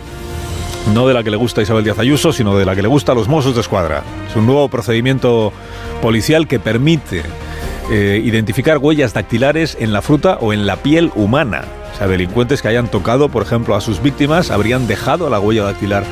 no 0.94 1.06
de 1.06 1.14
la 1.14 1.22
que 1.22 1.30
le 1.30 1.36
gusta 1.36 1.62
Isabel 1.62 1.84
Díaz 1.84 1.98
Ayuso, 1.98 2.32
sino 2.32 2.56
de 2.56 2.64
la 2.64 2.74
que 2.74 2.82
le 2.82 2.88
gusta 2.88 3.12
a 3.12 3.14
los 3.14 3.28
Mossos 3.28 3.54
de 3.54 3.60
Escuadra. 3.60 4.02
Es 4.28 4.36
un 4.36 4.46
nuevo 4.46 4.68
procedimiento 4.68 5.52
policial 6.00 6.48
que 6.48 6.58
permite 6.58 7.22
eh, 7.90 8.20
identificar 8.24 8.78
huellas 8.78 9.14
dactilares 9.14 9.76
en 9.80 9.92
la 9.92 10.02
fruta 10.02 10.38
o 10.40 10.52
en 10.52 10.66
la 10.66 10.76
piel 10.76 11.12
humana. 11.14 11.64
O 11.92 11.96
sea, 11.96 12.08
delincuentes 12.08 12.62
que 12.62 12.68
hayan 12.68 12.88
tocado, 12.88 13.28
por 13.28 13.42
ejemplo, 13.42 13.74
a 13.74 13.80
sus 13.80 14.02
víctimas 14.02 14.50
habrían 14.50 14.86
dejado 14.86 15.30
la 15.30 15.38
huella 15.40 15.64
dactilar 15.64 16.04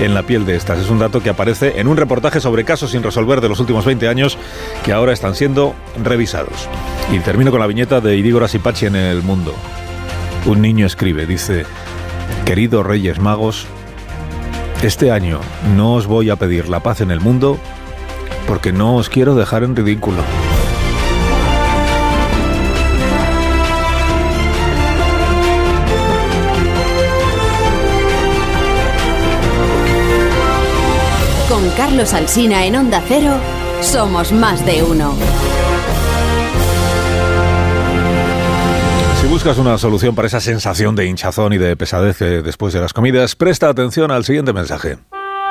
en 0.00 0.14
la 0.14 0.22
piel 0.22 0.46
de 0.46 0.56
estas. 0.56 0.78
Es 0.78 0.90
un 0.90 0.98
dato 0.98 1.22
que 1.22 1.30
aparece 1.30 1.80
en 1.80 1.88
un 1.88 1.96
reportaje 1.96 2.40
sobre 2.40 2.64
casos 2.64 2.90
sin 2.90 3.02
resolver 3.02 3.40
de 3.40 3.48
los 3.48 3.60
últimos 3.60 3.84
20 3.84 4.08
años 4.08 4.38
que 4.84 4.92
ahora 4.92 5.12
están 5.12 5.34
siendo 5.34 5.74
revisados. 6.02 6.68
Y 7.12 7.18
termino 7.20 7.50
con 7.50 7.60
la 7.60 7.66
viñeta 7.66 8.00
de 8.00 8.16
Idigo 8.16 8.40
Rasipachi 8.40 8.86
en 8.86 8.96
El 8.96 9.22
Mundo. 9.22 9.54
Un 10.46 10.62
niño 10.62 10.86
escribe, 10.86 11.26
dice, 11.26 11.64
queridos 12.46 12.86
Reyes 12.86 13.18
Magos, 13.18 13.66
este 14.82 15.10
año 15.10 15.40
no 15.76 15.94
os 15.94 16.06
voy 16.06 16.30
a 16.30 16.36
pedir 16.36 16.68
la 16.68 16.80
paz 16.80 17.02
en 17.02 17.10
el 17.10 17.20
mundo 17.20 17.58
porque 18.46 18.72
no 18.72 18.96
os 18.96 19.10
quiero 19.10 19.34
dejar 19.34 19.62
en 19.62 19.76
ridículo. 19.76 20.22
Con 31.48 31.68
Carlos 31.76 32.14
Alsina 32.14 32.64
en 32.64 32.76
Onda 32.76 33.02
Cero, 33.06 33.34
somos 33.82 34.32
más 34.32 34.64
de 34.64 34.82
uno. 34.82 35.14
Buscas 39.30 39.58
una 39.58 39.78
solución 39.78 40.16
para 40.16 40.26
esa 40.26 40.40
sensación 40.40 40.96
de 40.96 41.06
hinchazón 41.06 41.52
y 41.52 41.58
de 41.58 41.76
pesadez 41.76 42.18
después 42.18 42.74
de 42.74 42.80
las 42.80 42.92
comidas, 42.92 43.36
presta 43.36 43.68
atención 43.68 44.10
al 44.10 44.24
siguiente 44.24 44.52
mensaje. 44.52 44.98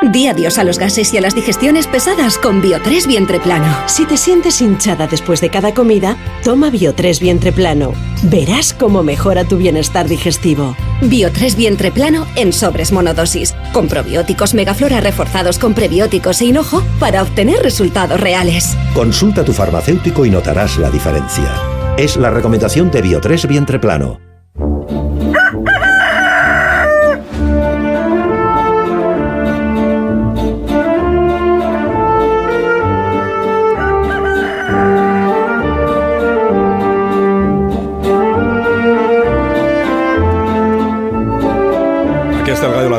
Di 0.01 0.27
adiós 0.27 0.57
a 0.57 0.65
los 0.65 0.77
gases 0.79 1.13
y 1.13 1.17
a 1.17 1.21
las 1.21 1.33
digestiones 1.33 1.87
pesadas 1.87 2.37
con 2.37 2.61
Bio3 2.61 3.07
Vientre 3.07 3.39
Plano. 3.39 3.73
Si 3.87 4.05
te 4.05 4.17
sientes 4.17 4.61
hinchada 4.61 5.07
después 5.07 5.39
de 5.39 5.49
cada 5.49 5.73
comida, 5.73 6.17
toma 6.43 6.69
Bio3 6.69 7.21
Vientre 7.21 7.53
Plano. 7.53 7.93
Verás 8.23 8.73
cómo 8.73 9.01
mejora 9.01 9.45
tu 9.45 9.57
bienestar 9.57 10.09
digestivo. 10.09 10.75
Bio3 11.01 11.55
Vientre 11.55 11.91
Plano 11.91 12.27
en 12.35 12.51
sobres 12.51 12.91
monodosis, 12.91 13.55
con 13.71 13.87
probióticos 13.87 14.53
megaflora 14.53 14.99
reforzados 14.99 15.57
con 15.57 15.73
prebióticos 15.73 16.41
e 16.41 16.45
hinojo 16.45 16.83
para 16.99 17.23
obtener 17.23 17.61
resultados 17.61 18.19
reales. 18.19 18.77
Consulta 18.93 19.41
a 19.41 19.45
tu 19.45 19.53
farmacéutico 19.53 20.25
y 20.25 20.29
notarás 20.29 20.77
la 20.77 20.89
diferencia. 20.89 21.78
Es 21.99 22.15
la 22.15 22.29
recomendación 22.29 22.89
de 22.91 23.03
Bio3 23.03 23.45
Vientre 23.45 23.77
Plano. 23.77 24.28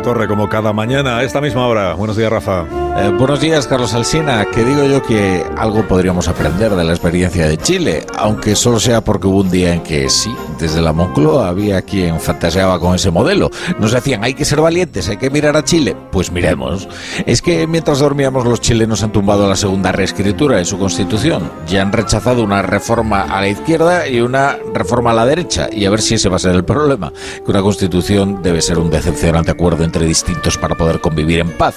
La 0.00 0.04
Torre, 0.04 0.28
como 0.28 0.48
cada 0.48 0.72
mañana 0.72 1.18
a 1.18 1.24
esta 1.24 1.42
misma 1.42 1.66
hora. 1.66 1.92
Buenos 1.92 2.16
días, 2.16 2.30
Rafa. 2.30 2.64
Eh, 2.96 3.12
buenos 3.18 3.38
días, 3.38 3.66
Carlos 3.66 3.92
Alsina. 3.92 4.46
Que 4.46 4.64
digo 4.64 4.84
yo 4.84 5.02
que 5.02 5.44
algo 5.58 5.86
podríamos 5.86 6.26
aprender 6.26 6.74
de 6.74 6.84
la 6.84 6.92
experiencia 6.92 7.46
de 7.46 7.58
Chile, 7.58 8.06
aunque 8.16 8.56
solo 8.56 8.80
sea 8.80 9.02
porque 9.02 9.26
hubo 9.26 9.40
un 9.40 9.50
día 9.50 9.74
en 9.74 9.82
que 9.82 10.08
sí, 10.08 10.34
desde 10.58 10.80
la 10.80 10.94
Moncloa 10.94 11.48
había 11.48 11.82
quien 11.82 12.18
fantaseaba 12.18 12.80
con 12.80 12.94
ese 12.94 13.10
modelo. 13.10 13.50
Nos 13.78 13.92
decían, 13.92 14.24
hay 14.24 14.32
que 14.32 14.46
ser 14.46 14.62
valientes, 14.62 15.06
hay 15.10 15.18
que 15.18 15.28
mirar 15.28 15.54
a 15.54 15.64
Chile. 15.64 15.94
Pues 16.10 16.32
miremos. 16.32 16.88
Es 17.26 17.42
que 17.42 17.66
mientras 17.66 17.98
dormíamos 17.98 18.46
los 18.46 18.62
chilenos 18.62 19.02
han 19.02 19.12
tumbado 19.12 19.46
la 19.50 19.56
segunda 19.56 19.92
reescritura 19.92 20.56
de 20.56 20.64
su 20.64 20.78
constitución. 20.78 21.50
Ya 21.66 21.82
han 21.82 21.92
rechazado 21.92 22.42
una 22.42 22.62
reforma 22.62 23.20
a 23.20 23.42
la 23.42 23.48
izquierda 23.48 24.08
y 24.08 24.22
una 24.22 24.56
reforma 24.72 25.10
a 25.10 25.14
la 25.14 25.26
derecha. 25.26 25.68
Y 25.70 25.84
a 25.84 25.90
ver 25.90 26.00
si 26.00 26.14
ese 26.14 26.30
va 26.30 26.36
a 26.36 26.38
ser 26.38 26.54
el 26.54 26.64
problema. 26.64 27.12
Que 27.44 27.50
una 27.50 27.60
constitución 27.60 28.40
debe 28.42 28.62
ser 28.62 28.78
un 28.78 28.88
decepcionante 28.88 29.50
acuerdo 29.50 29.84
entre 29.90 30.06
distintos 30.06 30.56
para 30.56 30.76
poder 30.76 31.00
convivir 31.00 31.40
en 31.40 31.50
paz. 31.50 31.74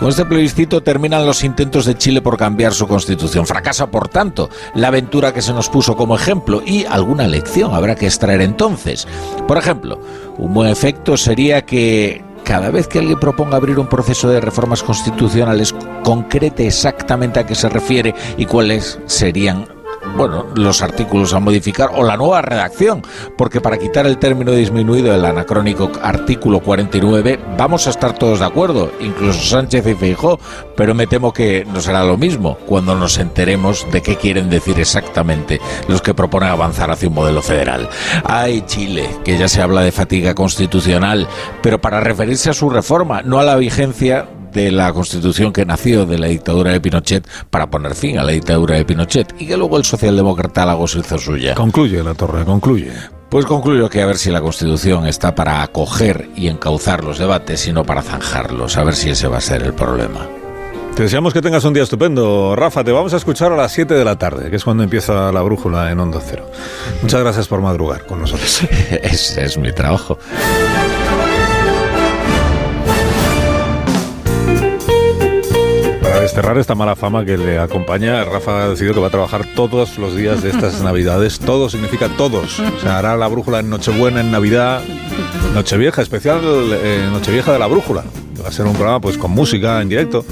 Con 0.00 0.08
este 0.08 0.24
plebiscito 0.24 0.82
terminan 0.82 1.24
los 1.24 1.44
intentos 1.44 1.86
de 1.86 1.96
Chile 1.96 2.20
por 2.20 2.36
cambiar 2.36 2.74
su 2.74 2.88
constitución. 2.88 3.46
Fracasa, 3.46 3.86
por 3.86 4.08
tanto, 4.08 4.50
la 4.74 4.88
aventura 4.88 5.32
que 5.32 5.42
se 5.42 5.52
nos 5.52 5.68
puso 5.68 5.96
como 5.96 6.16
ejemplo 6.16 6.60
y 6.66 6.84
alguna 6.84 7.28
lección 7.28 7.72
habrá 7.72 7.94
que 7.94 8.06
extraer 8.06 8.42
entonces. 8.42 9.06
Por 9.46 9.58
ejemplo, 9.58 10.00
un 10.38 10.52
buen 10.52 10.70
efecto 10.70 11.16
sería 11.16 11.64
que 11.64 12.24
cada 12.44 12.70
vez 12.70 12.88
que 12.88 12.98
alguien 12.98 13.20
proponga 13.20 13.56
abrir 13.56 13.78
un 13.78 13.86
proceso 13.86 14.28
de 14.28 14.40
reformas 14.40 14.82
constitucionales, 14.82 15.72
concrete 16.02 16.66
exactamente 16.66 17.38
a 17.38 17.46
qué 17.46 17.54
se 17.54 17.68
refiere 17.68 18.14
y 18.36 18.46
cuáles 18.46 18.98
serían 19.06 19.71
bueno, 20.16 20.46
los 20.54 20.82
artículos 20.82 21.34
a 21.34 21.40
modificar 21.40 21.90
o 21.94 22.02
la 22.02 22.16
nueva 22.16 22.42
redacción, 22.42 23.02
porque 23.36 23.60
para 23.60 23.78
quitar 23.78 24.06
el 24.06 24.18
término 24.18 24.52
disminuido 24.52 25.12
del 25.12 25.24
anacrónico 25.24 25.90
artículo 26.02 26.60
49 26.60 27.38
vamos 27.56 27.86
a 27.86 27.90
estar 27.90 28.18
todos 28.18 28.40
de 28.40 28.46
acuerdo, 28.46 28.92
incluso 29.00 29.40
Sánchez 29.40 29.86
y 29.86 29.94
Feijó, 29.94 30.38
pero 30.76 30.94
me 30.94 31.06
temo 31.06 31.32
que 31.32 31.64
no 31.64 31.80
será 31.80 32.04
lo 32.04 32.16
mismo 32.16 32.58
cuando 32.66 32.94
nos 32.94 33.18
enteremos 33.18 33.86
de 33.90 34.02
qué 34.02 34.16
quieren 34.16 34.50
decir 34.50 34.78
exactamente 34.78 35.60
los 35.88 36.02
que 36.02 36.14
proponen 36.14 36.50
avanzar 36.50 36.90
hacia 36.90 37.08
un 37.08 37.14
modelo 37.14 37.42
federal. 37.42 37.88
Hay 38.24 38.62
Chile, 38.62 39.08
que 39.24 39.38
ya 39.38 39.48
se 39.48 39.62
habla 39.62 39.82
de 39.82 39.92
fatiga 39.92 40.34
constitucional, 40.34 41.28
pero 41.62 41.80
para 41.80 42.00
referirse 42.00 42.50
a 42.50 42.54
su 42.54 42.70
reforma, 42.70 43.22
no 43.22 43.38
a 43.38 43.44
la 43.44 43.56
vigencia 43.56 44.28
de 44.52 44.70
la 44.70 44.92
constitución 44.92 45.52
que 45.52 45.64
nació 45.64 46.06
de 46.06 46.18
la 46.18 46.28
dictadura 46.28 46.72
de 46.72 46.80
Pinochet 46.80 47.26
para 47.50 47.70
poner 47.70 47.94
fin 47.94 48.18
a 48.18 48.24
la 48.24 48.32
dictadura 48.32 48.76
de 48.76 48.84
Pinochet 48.84 49.34
y 49.38 49.46
que 49.46 49.56
luego 49.56 49.78
el 49.78 49.84
socialdemócrata 49.84 50.66
Lagos 50.66 50.96
hizo 50.96 51.18
suya. 51.18 51.54
Concluye 51.54 52.02
la 52.02 52.14
torre, 52.14 52.44
concluye. 52.44 52.92
Pues 53.28 53.46
concluyo 53.46 53.88
que 53.88 54.02
a 54.02 54.06
ver 54.06 54.18
si 54.18 54.30
la 54.30 54.42
Constitución 54.42 55.06
está 55.06 55.34
para 55.34 55.62
acoger 55.62 56.28
y 56.36 56.48
encauzar 56.48 57.02
los 57.02 57.18
debates 57.18 57.66
y 57.66 57.72
no 57.72 57.82
para 57.82 58.02
zanjarlos, 58.02 58.76
a 58.76 58.84
ver 58.84 58.94
si 58.94 59.08
ese 59.08 59.26
va 59.26 59.38
a 59.38 59.40
ser 59.40 59.62
el 59.62 59.72
problema. 59.72 60.28
Te 60.94 61.04
deseamos 61.04 61.32
que 61.32 61.40
tengas 61.40 61.64
un 61.64 61.72
día 61.72 61.82
estupendo. 61.82 62.54
Rafa, 62.54 62.84
te 62.84 62.92
vamos 62.92 63.14
a 63.14 63.16
escuchar 63.16 63.50
a 63.50 63.56
las 63.56 63.72
7 63.72 63.94
de 63.94 64.04
la 64.04 64.18
tarde, 64.18 64.50
que 64.50 64.56
es 64.56 64.64
cuando 64.64 64.82
empieza 64.82 65.32
la 65.32 65.40
brújula 65.40 65.90
en 65.90 65.98
Onda 65.98 66.20
Cero. 66.22 66.50
Muchas 67.00 67.22
gracias 67.22 67.48
por 67.48 67.62
madrugar 67.62 68.04
con 68.04 68.20
nosotros. 68.20 68.60
Ese 69.02 69.44
es 69.44 69.56
mi 69.56 69.72
trabajo. 69.72 70.18
Desterrar 76.22 76.56
esta 76.58 76.74
mala 76.74 76.94
fama 76.94 77.24
que 77.24 77.36
le 77.36 77.58
acompaña, 77.58 78.24
Rafa 78.24 78.64
ha 78.64 78.68
decidido 78.68 78.94
que 78.94 79.00
va 79.00 79.08
a 79.08 79.10
trabajar 79.10 79.44
todos 79.56 79.98
los 79.98 80.14
días 80.14 80.42
de 80.42 80.50
estas 80.50 80.80
Navidades. 80.82 81.40
Todo 81.40 81.68
significa 81.68 82.08
todos. 82.16 82.60
O 82.60 82.80
sea, 82.80 82.98
hará 82.98 83.16
la 83.16 83.26
brújula 83.26 83.58
en 83.58 83.70
Nochebuena, 83.70 84.20
en 84.20 84.30
Navidad, 84.30 84.80
Nochevieja, 85.54 86.00
especial 86.00 86.40
eh, 86.44 87.08
Nochevieja 87.10 87.52
de 87.52 87.58
la 87.58 87.66
brújula. 87.66 88.04
Va 88.42 88.48
a 88.48 88.52
ser 88.52 88.66
un 88.66 88.72
programa 88.72 89.00
pues 89.00 89.18
con 89.18 89.32
música 89.32 89.80
en 89.82 89.88
directo, 89.88 90.24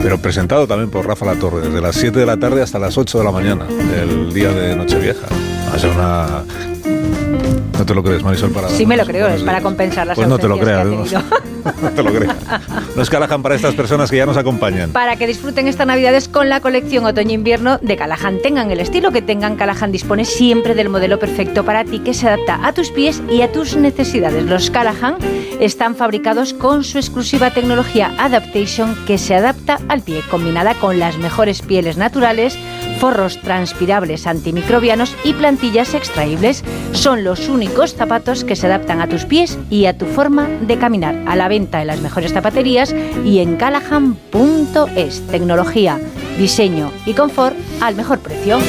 pero 0.00 0.18
presentado 0.18 0.66
también 0.66 0.90
por 0.90 1.06
Rafa 1.06 1.26
La 1.26 1.34
Torre, 1.34 1.60
desde 1.60 1.80
las 1.80 1.96
7 1.96 2.20
de 2.20 2.26
la 2.26 2.36
tarde 2.36 2.62
hasta 2.62 2.78
las 2.78 2.96
8 2.96 3.18
de 3.18 3.24
la 3.24 3.32
mañana 3.32 3.64
del 3.66 4.32
día 4.32 4.50
de 4.50 4.76
Nochevieja. 4.76 5.26
Va 5.70 5.74
a 5.74 5.78
ser 5.78 5.90
una 5.90 6.44
no 7.82 7.86
te 7.86 7.94
lo 7.94 8.02
crees, 8.04 8.22
Marisol, 8.22 8.52
para... 8.52 8.68
Sí 8.68 8.86
me 8.86 8.96
lo 8.96 9.04
creo, 9.04 9.26
es 9.26 9.42
para 9.42 9.60
compensar 9.60 10.06
las 10.06 10.14
Pues 10.14 10.28
no 10.28 10.38
te 10.38 10.46
lo 10.46 10.56
creas, 10.56 10.86
no, 10.86 11.04
no 11.82 11.90
te 11.90 12.02
lo 12.02 12.12
creas. 12.12 12.36
No 12.94 13.02
es 13.02 13.10
Callahan 13.10 13.42
para 13.42 13.56
estas 13.56 13.74
personas 13.74 14.08
que 14.08 14.18
ya 14.18 14.24
nos 14.24 14.36
acompañan. 14.36 14.92
Para 14.92 15.16
que 15.16 15.26
disfruten 15.26 15.66
estas 15.66 15.88
navidades 15.88 16.28
con 16.28 16.48
la 16.48 16.60
colección 16.60 17.04
otoño-invierno 17.06 17.78
de 17.78 17.96
Callahan. 17.96 18.38
Tengan 18.40 18.70
el 18.70 18.78
estilo 18.78 19.10
que 19.10 19.20
tengan, 19.20 19.56
Callahan 19.56 19.90
dispone 19.90 20.24
siempre 20.24 20.76
del 20.76 20.90
modelo 20.90 21.18
perfecto 21.18 21.64
para 21.64 21.84
ti 21.84 21.98
que 21.98 22.14
se 22.14 22.28
adapta 22.28 22.64
a 22.64 22.72
tus 22.72 22.90
pies 22.90 23.20
y 23.28 23.42
a 23.42 23.50
tus 23.50 23.74
necesidades. 23.74 24.44
Los 24.44 24.70
Callahan 24.70 25.16
están 25.58 25.96
fabricados 25.96 26.54
con 26.54 26.84
su 26.84 26.98
exclusiva 26.98 27.50
tecnología 27.50 28.14
Adaptation 28.18 28.94
que 29.08 29.18
se 29.18 29.34
adapta 29.34 29.80
al 29.88 30.02
pie, 30.02 30.20
combinada 30.30 30.74
con 30.74 31.00
las 31.00 31.18
mejores 31.18 31.62
pieles 31.62 31.96
naturales, 31.96 32.56
forros 33.02 33.40
transpirables 33.40 34.28
antimicrobianos 34.28 35.16
y 35.24 35.32
plantillas 35.32 35.92
extraíbles. 35.92 36.62
Son 36.92 37.24
los 37.24 37.48
únicos 37.48 37.96
zapatos 37.96 38.44
que 38.44 38.54
se 38.54 38.68
adaptan 38.68 39.00
a 39.00 39.08
tus 39.08 39.24
pies 39.24 39.58
y 39.70 39.86
a 39.86 39.98
tu 39.98 40.06
forma 40.06 40.46
de 40.46 40.78
caminar. 40.78 41.16
A 41.26 41.34
la 41.34 41.48
venta 41.48 41.80
en 41.80 41.88
las 41.88 42.00
mejores 42.00 42.32
zapaterías 42.32 42.94
y 43.24 43.40
en 43.40 43.56
callahan.es. 43.56 45.26
Tecnología, 45.26 45.98
diseño 46.38 46.92
y 47.04 47.14
confort 47.14 47.56
al 47.80 47.96
mejor 47.96 48.20
precio. 48.20 48.60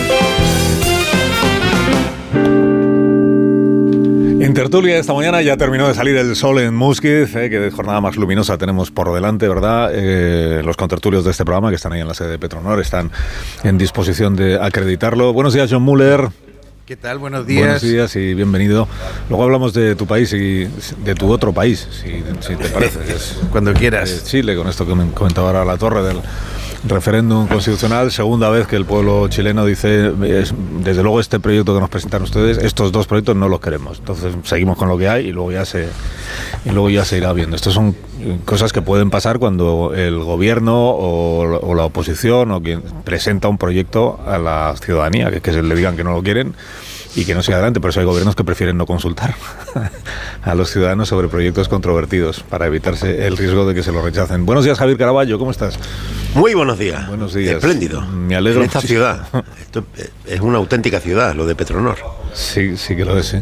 En 4.43 4.53
tertulia 4.53 4.97
esta 4.97 5.13
mañana 5.13 5.41
ya 5.41 5.55
terminó 5.55 5.87
de 5.87 5.93
salir 5.93 6.17
el 6.17 6.35
sol 6.35 6.59
en 6.59 6.75
Musquiz, 6.75 7.33
eh, 7.33 7.49
que 7.49 7.71
jornada 7.71 8.01
más 8.01 8.17
luminosa 8.17 8.57
tenemos 8.57 8.91
por 8.91 9.13
delante, 9.13 9.47
¿verdad? 9.47 9.89
Eh, 9.93 10.61
los 10.65 10.75
contertulios 10.75 11.23
de 11.23 11.31
este 11.31 11.45
programa, 11.45 11.69
que 11.69 11.77
están 11.77 11.93
ahí 11.93 12.01
en 12.01 12.09
la 12.09 12.13
sede 12.13 12.31
de 12.31 12.39
Petronor, 12.39 12.81
están 12.81 13.09
en 13.63 13.77
disposición 13.77 14.35
de 14.35 14.59
acreditarlo. 14.61 15.31
Buenos 15.31 15.53
días, 15.53 15.69
John 15.71 15.83
Muller. 15.83 16.27
¿Qué 16.85 16.97
tal? 16.97 17.19
Buenos 17.19 17.47
días. 17.47 17.61
Buenos 17.61 17.81
días 17.83 18.13
y 18.17 18.33
bienvenido. 18.33 18.89
Luego 19.29 19.45
hablamos 19.45 19.73
de 19.73 19.95
tu 19.95 20.05
país 20.07 20.33
y 20.33 20.65
de 20.65 21.15
tu 21.15 21.31
otro 21.31 21.53
país, 21.53 21.87
si, 21.89 22.21
si 22.45 22.57
te 22.57 22.67
parece. 22.67 22.99
Cuando 23.49 23.73
quieras. 23.73 24.11
eh, 24.11 24.21
Chile, 24.25 24.57
con 24.57 24.67
esto 24.67 24.85
que 24.85 24.93
me 24.93 25.09
comentaba 25.11 25.47
ahora 25.47 25.63
la 25.63 25.77
torre 25.77 26.03
del 26.03 26.17
referéndum 26.85 27.47
constitucional, 27.47 28.11
segunda 28.11 28.49
vez 28.49 28.67
que 28.67 28.75
el 28.75 28.85
pueblo 28.85 29.27
chileno 29.29 29.65
dice, 29.65 30.11
es- 30.23 30.53
desde 30.83 31.01
luego 31.03 31.19
este 31.19 31.39
proyecto 31.39 31.73
que 31.73 31.79
nos 31.79 31.89
presentan 31.89 32.21
ustedes, 32.23 32.57
estos 32.57 32.91
dos 32.91 33.07
proyectos 33.07 33.35
no 33.35 33.47
los 33.49 33.59
queremos. 33.61 33.99
Entonces 33.99 34.35
seguimos 34.43 34.77
con 34.77 34.89
lo 34.89 34.97
que 34.97 35.07
hay 35.07 35.27
y 35.27 35.31
luego 35.31 35.51
ya 35.51 35.65
se 35.65 35.87
y 36.65 36.69
luego 36.69 36.89
ya 36.89 37.05
se 37.05 37.17
irá 37.17 37.31
viendo. 37.33 37.55
Estas 37.55 37.73
son 37.73 37.95
cosas 38.45 38.71
que 38.73 38.81
pueden 38.81 39.09
pasar 39.09 39.39
cuando 39.39 39.93
el 39.95 40.19
gobierno 40.19 40.89
o, 40.89 41.57
o 41.59 41.75
la 41.75 41.85
oposición 41.85 42.51
o 42.51 42.61
quien 42.61 42.81
presenta 43.03 43.47
un 43.47 43.57
proyecto 43.57 44.19
a 44.25 44.37
la 44.37 44.75
ciudadanía, 44.81 45.29
que, 45.31 45.41
que 45.41 45.51
se 45.53 45.61
le 45.63 45.75
digan 45.75 45.95
que 45.95 46.03
no 46.03 46.11
lo 46.13 46.21
quieren 46.23 46.53
y 47.15 47.25
que 47.25 47.35
no 47.35 47.43
siga 47.43 47.57
adelante. 47.57 47.79
Por 47.79 47.89
eso 47.91 47.99
hay 47.99 48.05
gobiernos 48.05 48.35
que 48.35 48.43
prefieren 48.43 48.77
no 48.77 48.85
consultar 48.85 49.35
a 50.43 50.55
los 50.55 50.69
ciudadanos 50.71 51.09
sobre 51.09 51.27
proyectos 51.27 51.69
controvertidos 51.69 52.41
para 52.41 52.67
evitarse 52.67 53.27
el 53.27 53.37
riesgo 53.37 53.65
de 53.67 53.75
que 53.75 53.83
se 53.83 53.91
lo 53.91 54.01
rechacen. 54.03 54.45
Buenos 54.45 54.65
días, 54.65 54.77
Javier 54.79 54.97
Caraballo, 54.97 55.37
¿cómo 55.39 55.51
estás? 55.51 55.77
Muy 56.35 56.53
buenos 56.53 56.79
días. 56.79 57.07
Buenos 57.07 57.33
días. 57.33 57.55
Espléndido. 57.55 58.01
Me 58.01 58.35
alegro 58.35 58.61
En 58.61 58.65
esta 58.67 58.79
muchísimo. 58.79 58.99
ciudad. 58.99 59.27
Esto 59.61 59.85
es 60.25 60.39
una 60.41 60.57
auténtica 60.57 60.99
ciudad, 60.99 61.35
lo 61.35 61.45
de 61.45 61.55
Petronor. 61.55 61.97
Sí, 62.33 62.75
sí 62.77 62.95
que 62.95 63.05
lo 63.05 63.17
es. 63.17 63.27
sí. 63.27 63.37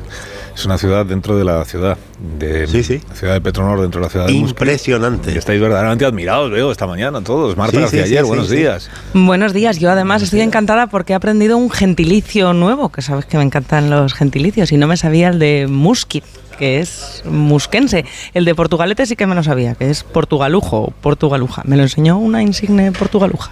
Es 0.55 0.65
una 0.65 0.77
ciudad 0.77 1.05
dentro 1.05 1.37
de 1.37 1.45
la 1.45 1.63
ciudad. 1.65 1.97
De, 2.37 2.67
Sí, 2.67 2.83
sí. 2.83 3.01
La 3.09 3.15
ciudad 3.15 3.33
de 3.33 3.41
Petronor 3.41 3.81
dentro 3.81 3.99
de 4.01 4.05
la 4.05 4.11
ciudad 4.11 4.27
de. 4.27 4.33
Impresionante. 4.33 5.31
Y 5.33 5.37
estáis 5.37 5.59
verdaderamente 5.61 6.05
admirados, 6.05 6.51
veo, 6.51 6.71
esta 6.71 6.85
mañana 6.87 7.21
todos. 7.21 7.55
Marta 7.57 7.77
Sí, 7.77 7.81
García 7.81 8.03
ayer, 8.03 8.21
sí, 8.23 8.27
buenos 8.27 8.49
sí. 8.49 8.55
días. 8.57 8.89
Buenos 9.13 9.53
días, 9.53 9.79
yo 9.79 9.89
además 9.91 10.21
estoy 10.21 10.41
encantada 10.41 10.87
porque 10.87 11.13
he 11.13 11.15
aprendido 11.15 11.57
un 11.57 11.69
gentilicio 11.71 12.53
nuevo, 12.53 12.89
que 12.89 13.01
sabes 13.01 13.25
que 13.25 13.37
me 13.37 13.43
encantan 13.43 13.89
los 13.89 14.13
gentilicios, 14.13 14.71
y 14.71 14.77
no 14.77 14.87
me 14.87 14.97
sabía 14.97 15.29
el 15.29 15.39
de 15.39 15.67
Musquit, 15.69 16.23
que 16.59 16.79
es 16.79 17.23
musquense. 17.25 18.05
El 18.33 18.45
de 18.45 18.53
Portugalete 18.53 19.05
sí 19.05 19.15
que 19.15 19.25
me 19.25 19.35
lo 19.35 19.43
sabía, 19.43 19.73
que 19.75 19.89
es 19.89 20.03
portugalujo, 20.03 20.77
o 20.81 20.91
portugaluja. 20.91 21.63
Me 21.65 21.77
lo 21.77 21.83
enseñó 21.83 22.17
una 22.19 22.43
insigne 22.43 22.91
portugaluja. 22.91 23.51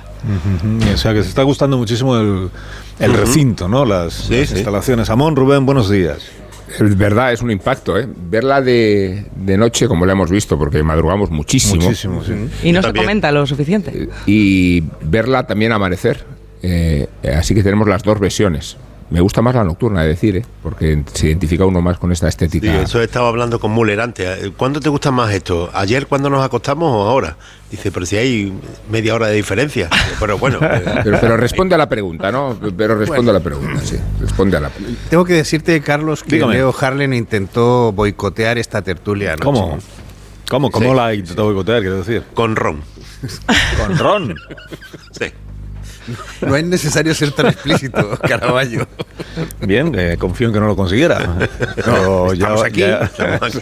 O 0.94 0.98
sea 0.98 1.14
que 1.14 1.24
se 1.24 1.30
está 1.30 1.44
gustando 1.44 1.78
muchísimo 1.78 2.18
el, 2.18 2.50
el 3.00 3.14
recinto, 3.14 3.70
¿no? 3.70 3.86
Las, 3.86 4.14
Sí, 4.14 4.36
las 4.42 4.50
sí. 4.50 4.56
instalaciones. 4.56 5.10
Amón, 5.10 5.36
Rubén, 5.38 5.66
buenos 5.66 5.90
días. 5.90 6.20
Es 6.78 6.98
verdad, 6.98 7.34
es 7.34 7.42
un 7.42 7.52
impacto, 7.52 7.98
¿eh? 7.98 8.08
Verla 8.30 8.62
de, 8.62 9.26
de 9.36 9.58
noche, 9.58 9.88
como 9.88 10.06
la 10.06 10.14
hemos 10.14 10.30
visto, 10.30 10.58
porque 10.58 10.84
madrugamos 10.84 11.30
muchísimo. 11.32 11.84
Muchísimo, 11.84 12.24
sí. 12.24 12.34
Y 12.64 12.72
no 12.72 12.82
se 12.82 12.88
también. 12.88 13.06
comenta 13.06 13.32
lo 13.32 13.46
suficiente. 13.48 14.10
Y 14.26 14.84
verla 15.02 15.48
también 15.48 15.72
amanecer. 15.72 16.24
Eh, 16.62 17.08
así 17.36 17.56
que 17.56 17.64
tenemos 17.64 17.88
las 17.88 18.04
dos 18.04 18.20
versiones. 18.20 18.78
Me 19.12 19.22
gusta 19.22 19.42
más 19.42 19.56
la 19.56 19.64
nocturna, 19.64 20.04
de 20.04 20.10
decir, 20.10 20.38
¿eh? 20.38 20.46
porque 20.62 21.04
se 21.14 21.28
identifica 21.28 21.66
uno 21.66 21.82
más 21.82 21.98
con 21.98 22.12
esta 22.12 22.28
Sí, 22.28 22.30
estética. 22.30 22.82
eso 22.84 23.02
estaba 23.02 23.28
hablando 23.28 23.60
con 23.60 23.74
Müller 23.74 24.00
antes. 24.02 24.52
¿Cuándo 24.56 24.80
te 24.80 24.90
gusta 24.90 25.10
más 25.10 25.34
esto? 25.34 25.70
¿Ayer 25.74 26.06
cuando 26.06 26.30
nos 26.30 26.44
acostamos 26.46 26.92
o 26.94 27.10
ahora? 27.10 27.36
Dice, 27.72 27.92
pero 27.92 28.06
si 28.06 28.18
hay 28.18 28.54
media 28.92 29.16
hora 29.16 29.26
de 29.28 29.36
diferencia. 29.36 29.90
Pero 30.20 30.38
bueno, 30.38 30.60
eh, 30.62 30.84
Pero, 31.04 31.18
pero 31.20 31.38
responde 31.38 31.74
a 31.74 31.78
la 31.80 31.90
pregunta, 31.90 32.32
¿no? 32.32 32.56
Pero 32.78 32.96
responde 32.96 33.32
a 33.32 33.34
la 33.34 33.40
pregunta, 33.40 33.82
sí. 33.84 33.98
Responde 34.20 34.58
a 34.58 34.60
la 34.60 34.72
Tengo 35.10 35.26
que 35.26 35.34
decirte, 35.34 35.82
Carlos, 35.82 36.22
que 36.24 36.36
Dígame. 36.36 36.54
Leo 36.54 36.74
Harlen 36.80 37.14
intentó 37.14 37.92
boicotear 37.92 38.60
esta 38.60 38.82
tertulia 38.84 39.34
anoche. 39.34 39.44
¿Cómo? 39.44 39.78
¿Cómo? 40.50 40.72
¿Cómo 40.72 40.90
Sí. 40.92 40.96
la 40.96 41.14
intentó 41.16 41.46
boicotear, 41.46 41.82
quiero 41.82 41.98
decir? 41.98 42.24
con 42.36 42.56
ron. 42.56 42.82
Con 43.78 43.98
Ron. 43.98 44.36
Sí. 45.12 45.26
No 46.42 46.56
es 46.56 46.64
necesario 46.66 47.14
ser 47.14 47.32
tan 47.32 47.48
explícito, 47.48 48.18
Caraballo. 48.28 48.88
Bien, 49.62 49.94
eh, 49.98 50.16
confío 50.20 50.48
en 50.48 50.54
que 50.54 50.60
no 50.60 50.68
lo 50.68 50.76
consiguiera. 50.76 51.38
Pero 51.76 52.34
ya- 52.34 52.46
estamos 52.48 52.64
aquí, 52.66 52.80
ya- 52.80 53.00
estamos 53.06 53.42
aquí. 53.44 53.60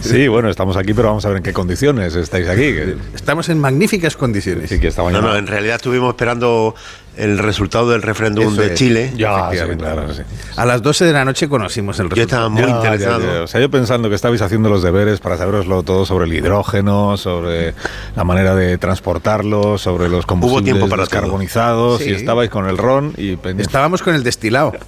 Sí, 0.00 0.28
bueno, 0.28 0.48
estamos 0.50 0.76
aquí, 0.76 0.94
pero 0.94 1.08
vamos 1.08 1.24
a 1.24 1.28
ver 1.28 1.38
en 1.38 1.42
qué 1.42 1.52
condiciones 1.52 2.14
estáis 2.16 2.48
aquí. 2.48 2.74
Estamos 3.14 3.48
en 3.48 3.58
magníficas 3.60 4.16
condiciones. 4.16 4.68
Sí, 4.70 4.78
que 4.80 4.88
esta 4.88 5.02
No, 5.10 5.20
no, 5.22 5.36
en 5.36 5.46
realidad 5.46 5.76
estuvimos 5.76 6.10
esperando 6.10 6.74
el 7.18 7.38
resultado 7.38 7.90
del 7.90 8.02
referéndum 8.02 8.52
Eso 8.52 8.60
de 8.62 8.66
es. 8.68 8.74
Chile. 8.74 9.12
Ya, 9.16 9.50
sí, 9.50 9.56
Efectivamente. 9.56 9.84
claro, 9.84 10.14
sí. 10.14 10.22
A 10.56 10.64
las 10.64 10.82
12 10.82 11.04
de 11.04 11.12
la 11.12 11.24
noche 11.24 11.48
conocimos 11.48 11.98
el 12.00 12.06
Yo 12.08 12.14
resultado. 12.14 12.46
estaba 12.46 12.48
muy 12.48 12.62
Ya, 12.62 12.68
interesado. 12.76 13.20
ya, 13.26 13.34
ya. 13.34 13.42
O 13.42 13.46
sea, 13.46 13.60
yo 13.60 13.70
pensando 13.70 14.08
que 14.08 14.14
estabais 14.14 14.40
haciendo 14.42 14.68
los 14.68 14.82
deberes 14.82 15.20
para 15.20 15.36
saberoslo 15.36 15.82
todo 15.82 16.06
sobre 16.06 16.26
el 16.26 16.32
hidrógeno, 16.34 17.16
sobre 17.16 17.74
la 18.16 18.24
manera 18.24 18.54
de 18.54 18.78
transportarlo, 18.78 19.78
sobre 19.78 20.08
los 20.08 20.26
combustibles 20.26 20.64
tiempo 20.74 20.88
para 20.88 21.02
descarbonizados, 21.02 22.00
Sí. 22.02 22.10
y 22.10 22.14
estabais 22.14 22.50
con 22.50 22.68
el 22.68 22.78
ron 22.78 23.12
y 23.16 23.36
pendiente. 23.36 23.62
Estábamos 23.62 24.02
con 24.02 24.14
el 24.14 24.22
destilado. 24.24 24.72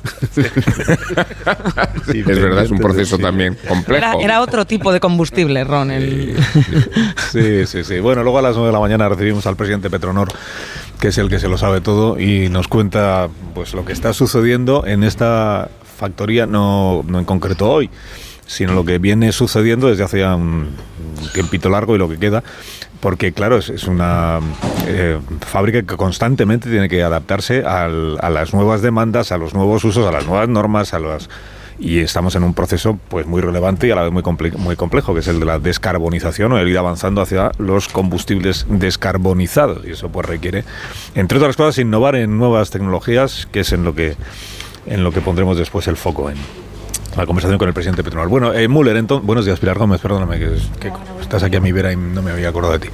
Sí, 2.11 2.21
Es 2.21 2.27
verdad, 2.27 2.65
es 2.65 2.71
un 2.71 2.79
proceso 2.79 3.19
también 3.19 3.57
Era, 3.63 3.69
complejo. 3.69 4.21
era 4.21 4.41
otro 4.41 4.67
tipo 4.67 4.93
de 4.93 5.01
combustible, 5.01 5.65
Ron. 5.65 5.91
El... 5.91 6.37
Sí, 7.33 7.67
sí, 7.67 7.85
sí. 7.85 8.01
Bueno, 8.01 8.23
luego 8.23 8.39
a 8.39 8.43
las 8.43 8.55
9 8.55 8.69
de 8.69 8.73
la 8.73 8.81
mañana 8.81 9.09
recibimos 9.09 9.47
al 9.47 9.57
presidente 9.57 9.91
Petronor 9.91 10.29
que 11.01 11.09
es 11.09 11.19
el 11.19 11.29
que 11.29 11.39
se 11.39 11.49
lo 11.49 11.57
sabe 11.57 11.81
todo 11.81 12.21
y 12.21 12.49
nos 12.51 12.69
cuenta 12.69 13.29
pues 13.55 13.75
lo 13.75 13.85
que 13.85 13.93
está 13.93 14.13
sucediendo 14.13 14.87
en 14.87 15.03
esta 15.03 15.71
factoría, 15.97 16.47
no, 16.47 17.03
no 17.07 17.19
en 17.19 17.25
concreto 17.25 17.71
hoy, 17.71 17.91
sino 18.47 18.75
lo 18.75 18.85
que 18.85 18.99
viene 18.99 19.33
sucediendo 19.33 19.89
desde 19.89 20.05
hace 20.05 20.25
un 20.25 20.71
tiempito 21.33 21.71
largo 21.71 21.95
y 21.95 21.99
lo 21.99 22.09
que 22.09 22.19
queda, 22.19 22.43
porque 23.01 23.33
claro, 23.33 23.59
es, 23.59 23.85
una 23.85 24.41
eh, 24.87 25.19
fábrica 25.41 25.83
que 25.83 25.97
constantemente 25.97 26.69
tiene 26.69 26.89
que 26.89 27.03
adaptarse 27.03 27.65
a 27.65 27.89
las 27.89 28.53
nuevas 28.53 28.83
demandas, 28.83 29.33
a 29.33 29.39
los 29.39 29.55
nuevos 29.55 29.85
usos, 29.85 30.07
a 30.07 30.13
las 30.13 30.27
nuevas 30.27 30.49
normas, 30.49 30.93
a 30.93 30.99
las 30.99 31.31
y 31.81 32.01
estamos 32.01 32.35
en 32.37 32.45
un 32.45 32.53
proceso 32.55 32.99
pues 33.09 33.27
muy 33.27 33.41
relevante 33.41 33.87
y 33.89 33.91
a 33.91 33.95
la 33.97 34.03
vez 34.03 34.13
muy, 34.13 34.23
comple- 34.23 34.55
muy 34.57 34.77
complejo, 34.77 35.15
que 35.15 35.21
es 35.21 35.29
el 35.29 35.41
de 35.41 35.47
la 35.47 35.59
descarbonización 35.59 36.53
o 36.53 36.59
el 36.59 36.69
ir 36.69 36.77
avanzando 36.77 37.23
hacia 37.23 37.51
los 37.59 37.89
combustibles 37.89 38.67
descarbonizados. 38.69 39.87
Y 39.87 39.93
eso 39.93 40.11
pues 40.11 40.27
requiere, 40.27 40.65
entre 41.15 41.39
otras 41.39 41.57
cosas, 41.57 41.79
innovar 41.79 42.17
en 42.17 42.37
nuevas 42.39 42.71
tecnologías, 42.71 43.49
que 43.51 43.61
es 43.61 43.73
en 43.73 43.85
lo 43.85 43.95
que 43.95 44.15
en 44.87 45.05
lo 45.05 45.13
que 45.13 45.21
pondremos 45.21 45.57
después 45.57 45.87
el 45.89 45.97
foco 45.97 46.31
en 46.31 46.37
la 47.17 47.27
conversación 47.27 47.59
con 47.59 47.69
el 47.69 47.75
presidente 47.75 48.05
Petronal. 48.05 48.29
Bueno, 48.29 48.53
eh, 48.53 48.69
Müller, 48.69 48.97
entonces, 48.97 49.27
buenos 49.27 49.45
días, 49.45 49.59
Pilar 49.59 49.79
Gómez, 49.79 50.01
perdóname, 50.01 50.39
que, 50.39 50.51
que 50.81 50.93
estás 51.21 51.43
aquí 51.43 51.57
a 51.57 51.61
mi 51.61 51.73
vera 51.73 51.93
y 51.93 51.97
no 51.97 52.23
me 52.23 52.31
había 52.31 52.49
acordado 52.49 52.75
de 52.75 52.79
ti. 52.79 52.89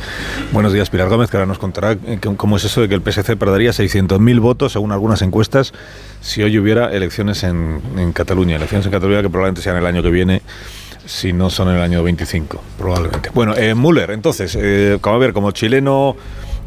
Buenos 0.53 0.73
días, 0.73 0.91
Pilar 0.91 1.09
Gómez, 1.09 1.31
que 1.31 1.37
ahora 1.37 1.47
nos 1.47 1.59
contará 1.59 1.93
eh, 1.93 2.19
cómo 2.37 2.57
es 2.57 2.65
eso 2.65 2.81
de 2.81 2.89
que 2.89 2.95
el 2.95 3.03
PSC 3.03 3.37
perdería 3.37 3.71
600.000 3.71 4.41
votos, 4.41 4.73
según 4.73 4.93
algunas 4.93 5.23
encuestas, 5.23 5.73
si 6.21 6.43
hoy 6.43 6.59
hubiera 6.59 6.91
elecciones 6.93 7.43
en, 7.45 7.81
en 7.97 8.13
Cataluña. 8.13 8.57
Elecciones 8.57 8.87
en 8.87 8.93
Cataluña 8.93 9.23
que 9.23 9.31
probablemente 9.31 9.63
sean 9.63 9.77
el 9.77 9.87
año 9.87 10.03
que 10.03 10.11
viene, 10.11 10.43
si 11.05 11.33
no 11.33 11.51
son 11.51 11.69
el 11.69 11.81
año 11.81 12.03
25, 12.03 12.63
probablemente. 12.79 13.31
Bueno, 13.35 13.55
eh, 13.57 13.75
Müller, 13.75 14.11
entonces, 14.11 14.57
eh, 14.61 14.99
como 15.01 15.17
a 15.17 15.19
ver, 15.19 15.33
como 15.33 15.53
chileno 15.53 16.17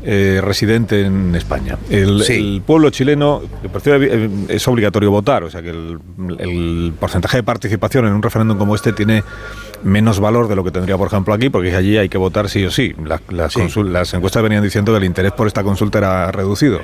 eh, 0.04 0.40
residente 0.44 1.02
en 1.06 1.36
España, 1.36 1.78
el, 1.90 2.24
Sí. 2.24 2.34
el 2.34 2.62
pueblo 2.66 2.90
chileno 2.90 3.42
eh, 3.86 4.30
es 4.50 4.68
obligatorio 4.68 5.12
votar, 5.12 5.44
o 5.44 5.50
sea 5.50 5.62
que 5.62 5.70
el, 5.72 6.00
el 6.40 6.94
porcentaje 7.00 7.38
de 7.38 7.44
participación 7.44 8.08
en 8.08 8.14
un 8.14 8.22
referéndum 8.22 8.58
como 8.58 8.76
este 8.76 8.94
tiene 8.94 9.24
menos 9.82 10.20
valor 10.20 10.50
de 10.50 10.58
lo 10.58 10.64
que 10.66 10.72
tendría, 10.72 10.98
por 10.98 11.08
ejemplo, 11.08 11.34
aquí, 11.34 11.50
porque 11.50 11.74
allí 11.74 11.96
hay 11.98 12.10
que 12.10 12.18
votar 12.18 12.50
sí 12.50 12.66
o 12.66 12.72
sí. 12.72 12.94
La- 13.06 13.22
las 13.30 14.14
encuestas 14.14 14.44
venían 14.44 14.62
diciendo 14.62 14.92
que 14.92 14.98
el 14.98 15.06
interés 15.06 15.32
por 15.32 15.48
esta 15.48 15.64
consulta 15.64 16.00
era 16.00 16.32
reducido. 16.34 16.82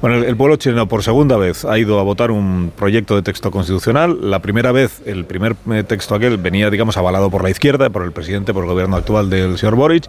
Bueno, 0.00 0.16
el, 0.18 0.24
el 0.24 0.36
pueblo 0.36 0.54
chileno 0.54 0.86
por 0.86 1.02
segunda 1.02 1.36
vez 1.36 1.64
ha 1.64 1.76
ido 1.76 1.98
a 1.98 2.04
votar 2.04 2.30
un 2.30 2.70
proyecto 2.76 3.16
de 3.16 3.22
texto 3.22 3.50
constitucional. 3.50 4.30
La 4.30 4.38
primera 4.40 4.70
vez, 4.70 5.02
el 5.06 5.24
primer 5.24 5.56
eh, 5.72 5.82
texto 5.82 6.14
aquel 6.14 6.36
venía, 6.36 6.70
digamos, 6.70 6.96
avalado 6.96 7.30
por 7.30 7.42
la 7.42 7.50
izquierda, 7.50 7.90
por 7.90 8.04
el 8.04 8.12
presidente, 8.12 8.54
por 8.54 8.62
el 8.62 8.70
gobierno 8.70 8.94
actual 8.96 9.28
del 9.28 9.58
señor 9.58 9.74
Boric, 9.74 10.04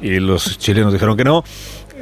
y 0.00 0.18
los 0.18 0.58
chilenos 0.58 0.94
dijeron 0.94 1.14
que 1.18 1.24
no 1.24 1.44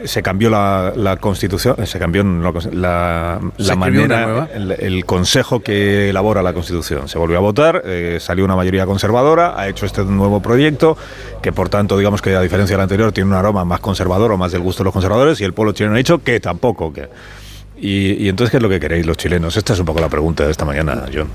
se 0.04 0.23
cambió 0.23 0.50
la, 0.50 0.92
la 0.97 1.16
constitución, 1.16 1.76
se 1.87 1.99
cambió 1.99 2.23
la, 2.25 3.40
la 3.59 3.76
manera, 3.76 4.49
el, 4.54 4.73
el 4.73 5.04
consejo 5.04 5.61
que 5.61 6.11
elabora 6.11 6.42
la 6.42 6.52
constitución. 6.52 7.09
Se 7.09 7.19
volvió 7.19 7.37
a 7.38 7.40
votar, 7.40 7.83
eh, 7.85 8.19
salió 8.21 8.45
una 8.45 8.57
mayoría 8.57 8.87
conservadora, 8.87 9.59
ha 9.61 9.69
hecho 9.69 9.87
este 9.87 10.04
nuevo 10.04 10.40
proyecto, 10.40 10.97
que 11.42 11.52
por 11.52 11.69
tanto, 11.69 11.97
digamos 11.99 12.23
que 12.23 12.35
a 12.37 12.40
diferencia 12.40 12.76
del 12.76 12.83
anterior, 12.83 13.12
tiene 13.12 13.30
un 13.30 13.37
aroma 13.37 13.64
más 13.64 13.80
conservador 13.80 14.33
o 14.33 14.37
más 14.37 14.52
del 14.52 14.62
gusto 14.62 14.83
de 14.83 14.87
los 14.87 14.92
conservadores, 14.92 15.40
y 15.40 15.45
el 15.45 15.52
pueblo 15.52 15.73
chileno 15.73 15.95
ha 15.95 15.99
dicho 15.99 16.19
que 16.23 16.40
tampoco, 16.40 16.92
que. 16.92 17.09
Y, 17.83 18.25
y 18.25 18.28
entonces, 18.28 18.50
¿qué 18.50 18.59
es 18.59 18.62
lo 18.62 18.69
que 18.69 18.78
queréis 18.78 19.07
los 19.07 19.16
chilenos? 19.16 19.57
Esta 19.57 19.73
es 19.73 19.78
un 19.80 19.87
poco 19.87 20.00
la 20.00 20.11
pregunta 20.11 20.45
de 20.45 20.50
esta 20.50 20.66
mañana, 20.66 21.04
John. 21.14 21.28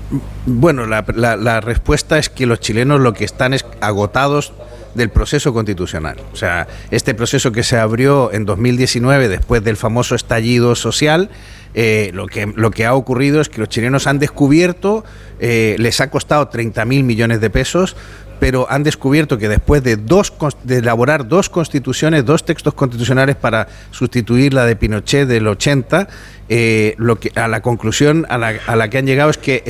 Bueno, 0.46 0.86
la, 0.86 1.04
la- 1.14 1.34
la 1.36 1.60
respuesta 1.60 2.18
es 2.18 2.28
que 2.30 2.46
los 2.46 2.60
chilenos 2.60 3.00
lo 3.00 3.12
que 3.14 3.24
están 3.24 3.52
es 3.52 3.66
agotados 3.80 4.52
del 4.96 5.10
proceso 5.10 5.52
constitucional. 5.52 6.16
O 6.32 6.36
sea, 6.36 6.66
este 6.90 7.14
proceso 7.14 7.52
que 7.52 7.62
se 7.62 7.76
abrió 7.76 8.32
en 8.32 8.44
2019 8.44 9.28
después 9.28 9.62
del 9.62 9.76
famoso 9.76 10.14
estallido 10.14 10.74
social, 10.74 11.30
eh, 11.74 12.10
lo, 12.14 12.26
que, 12.26 12.46
lo 12.46 12.70
que 12.70 12.86
ha 12.86 12.94
ocurrido 12.94 13.40
es 13.40 13.48
que 13.48 13.60
los 13.60 13.68
chilenos 13.68 14.06
han 14.06 14.18
descubierto, 14.18 15.04
eh, 15.38 15.76
les 15.78 16.00
ha 16.00 16.10
costado 16.10 16.48
30 16.48 16.84
mil 16.86 17.04
millones 17.04 17.40
de 17.40 17.50
pesos, 17.50 17.96
pero 18.38 18.66
han 18.70 18.82
descubierto 18.82 19.38
que 19.38 19.48
después 19.48 19.82
de, 19.82 19.96
dos, 19.96 20.32
de 20.64 20.78
elaborar 20.78 21.26
dos 21.28 21.48
constituciones, 21.48 22.24
dos 22.24 22.44
textos 22.44 22.74
constitucionales 22.74 23.36
para 23.36 23.68
sustituir 23.90 24.52
la 24.52 24.66
de 24.66 24.76
Pinochet 24.76 25.26
del 25.26 25.46
80, 25.46 26.08
eh, 26.48 26.94
lo 26.98 27.18
que, 27.18 27.32
a 27.34 27.48
la 27.48 27.60
conclusión 27.60 28.24
a 28.28 28.38
la, 28.38 28.88
que 28.88 28.98
han 28.98 29.06
llegado 29.06 29.30
es 29.30 29.38
que 29.38 29.64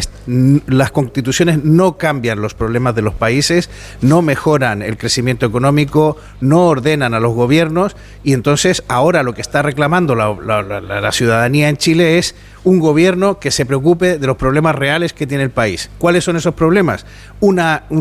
las 0.66 0.90
constituciones 0.90 1.64
no 1.64 1.96
cambian 1.96 2.42
los 2.42 2.52
problemas 2.52 2.94
de 2.94 3.00
los 3.00 3.14
países, 3.14 3.70
no 4.02 4.20
mejoran 4.20 4.82
el 4.82 4.98
crecimiento 4.98 5.46
económico, 5.46 6.18
no 6.40 6.66
ordenan 6.66 7.14
a 7.14 7.20
los 7.20 7.34
gobiernos 7.34 7.96
y 8.24 8.34
entonces 8.34 8.82
ahora 8.88 9.22
lo 9.22 9.34
que 9.34 9.40
está 9.40 9.62
reclamando 9.62 10.14
la, 10.14 11.12
ciudadanía 11.12 11.70
en 11.70 11.78
Chile 11.78 12.18
es 12.18 12.34
un 12.62 12.78
gobierno 12.78 13.38
que 13.38 13.50
se 13.50 13.64
preocupe 13.64 14.18
de 14.18 14.26
los 14.26 14.36
problemas 14.36 14.74
reales 14.74 15.14
que 15.14 15.26
tiene 15.26 15.44
el 15.44 15.50
país. 15.50 15.88
¿Cuáles 15.96 16.24
son 16.24 16.36
esos 16.36 16.54
problemas? 16.54 17.06
Un 17.40 17.58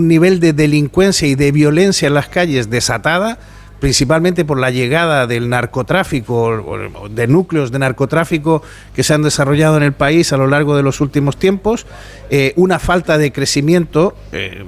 nivel 0.07 0.41
de 0.41 0.51
delincuencia 0.51 1.27
y 1.27 1.35
de 1.35 1.51
violencia 1.53 2.07
en 2.07 2.13
las 2.13 2.27
calles 2.27 2.69
desatada, 2.69 3.38
principalmente 3.79 4.45
por 4.45 4.59
la 4.59 4.71
llegada 4.71 5.27
del 5.27 5.49
narcotráfico, 5.49 6.79
de 7.09 7.27
núcleos 7.27 7.71
de 7.71 7.79
narcotráfico 7.79 8.61
que 8.95 9.03
se 9.03 9.13
han 9.13 9.21
desarrollado 9.21 9.77
en 9.77 9.83
el 9.83 9.93
país 9.93 10.33
a 10.33 10.38
lo 10.38 10.47
largo 10.47 10.75
de 10.75 10.83
los 10.83 11.01
últimos 11.01 11.38
tiempos, 11.38 11.85
eh, 12.29 12.53
una 12.55 12.79
falta 12.79 13.17
de 13.17 13.31
crecimiento. 13.31 14.15
eh, 14.31 14.63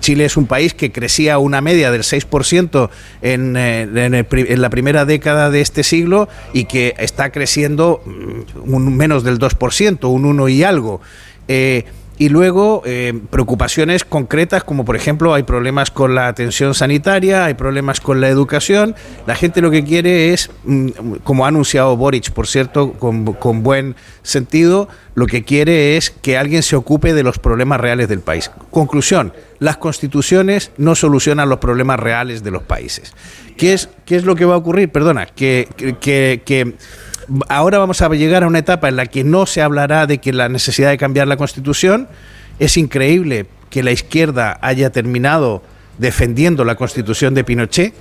Chile 0.00 0.24
es 0.24 0.36
un 0.36 0.46
país 0.46 0.74
que 0.74 0.90
crecía 0.90 1.38
una 1.38 1.60
media 1.60 1.92
del 1.92 2.02
6% 2.02 2.90
en, 3.22 3.56
eh, 3.56 3.82
en, 3.82 4.60
la 4.60 4.70
primera 4.70 5.04
década 5.04 5.50
de 5.50 5.60
este 5.60 5.84
siglo 5.84 6.28
y 6.52 6.64
que 6.64 6.94
está 6.98 7.30
creciendo 7.30 8.02
mm, 8.04 8.74
un 8.74 8.96
menos 8.96 9.22
del 9.22 9.38
2%, 9.38 10.08
un 10.10 10.24
1 10.24 10.48
y 10.48 10.64
algo. 10.64 11.00
Y 12.18 12.28
luego 12.30 12.82
eh, 12.86 13.12
preocupaciones 13.30 14.04
concretas 14.04 14.64
como 14.64 14.84
por 14.84 14.96
ejemplo 14.96 15.34
hay 15.34 15.42
problemas 15.42 15.90
con 15.90 16.14
la 16.14 16.28
atención 16.28 16.74
sanitaria, 16.74 17.44
hay 17.44 17.54
problemas 17.54 18.00
con 18.00 18.20
la 18.20 18.28
educación. 18.28 18.94
La 19.26 19.34
gente 19.34 19.60
lo 19.60 19.70
que 19.70 19.84
quiere 19.84 20.32
es, 20.32 20.50
mm, 20.64 20.88
como 21.24 21.44
ha 21.44 21.48
anunciado 21.48 21.96
Boric, 21.96 22.30
por 22.32 22.46
cierto, 22.46 22.92
con, 22.94 23.32
con 23.34 23.62
buen 23.62 23.96
sentido, 24.22 24.88
lo 25.14 25.26
que 25.26 25.44
quiere 25.44 25.96
es 25.96 26.10
que 26.10 26.38
alguien 26.38 26.62
se 26.62 26.76
ocupe 26.76 27.12
de 27.14 27.22
los 27.22 27.38
problemas 27.38 27.80
reales 27.80 28.08
del 28.08 28.20
país. 28.20 28.50
Conclusión, 28.70 29.32
las 29.58 29.76
constituciones 29.76 30.70
no 30.78 30.94
solucionan 30.94 31.48
los 31.48 31.58
problemas 31.58 32.00
reales 32.00 32.42
de 32.42 32.50
los 32.50 32.62
países. 32.62 33.14
¿Qué 33.56 33.72
es, 33.72 33.88
qué 34.04 34.16
es 34.16 34.24
lo 34.24 34.34
que 34.36 34.44
va 34.44 34.54
a 34.54 34.58
ocurrir? 34.58 34.90
Perdona, 34.90 35.26
que, 35.26 35.68
que- 36.00 36.74
ahora 37.48 37.78
vamos 37.78 38.02
a 38.02 38.08
llegar 38.10 38.42
a 38.44 38.46
una 38.46 38.58
etapa 38.58 38.88
en 38.88 38.96
la 38.96 39.06
que 39.06 39.24
no 39.24 39.46
se 39.46 39.62
hablará 39.62 40.06
de 40.06 40.18
que 40.18 40.32
la 40.32 40.48
necesidad 40.48 40.90
de 40.90 40.98
cambiar 40.98 41.28
la 41.28 41.36
constitución. 41.36 42.08
Es 42.58 42.76
increíble 42.76 43.46
que 43.70 43.82
la 43.82 43.92
izquierda 43.92 44.58
haya 44.62 44.90
terminado 44.90 45.62
defendiendo 45.98 46.64
la 46.64 46.76
constitución 46.76 47.34
de 47.34 47.44
Pinochet. 47.44 47.94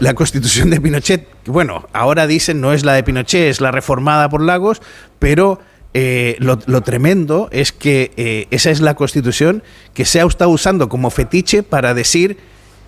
La 0.00 0.14
constitución 0.14 0.70
de 0.70 0.80
Pinochet, 0.80 1.26
bueno, 1.46 1.88
ahora 1.92 2.26
dicen 2.26 2.60
no 2.60 2.72
es 2.72 2.84
la 2.84 2.94
de 2.94 3.02
Pinochet, 3.02 3.48
es 3.48 3.60
la 3.60 3.70
reformada 3.70 4.28
por 4.28 4.42
Lagos, 4.42 4.80
pero 5.18 5.60
eh, 5.94 6.36
lo, 6.38 6.58
lo 6.66 6.82
tremendo 6.82 7.48
es 7.50 7.72
que 7.72 8.12
eh, 8.16 8.46
esa 8.50 8.70
es 8.70 8.80
la 8.80 8.94
constitución 8.94 9.62
que 9.94 10.04
se 10.04 10.20
ha 10.20 10.26
estado 10.26 10.50
usando 10.50 10.88
como 10.88 11.10
fetiche 11.10 11.62
para 11.62 11.94
decir 11.94 12.36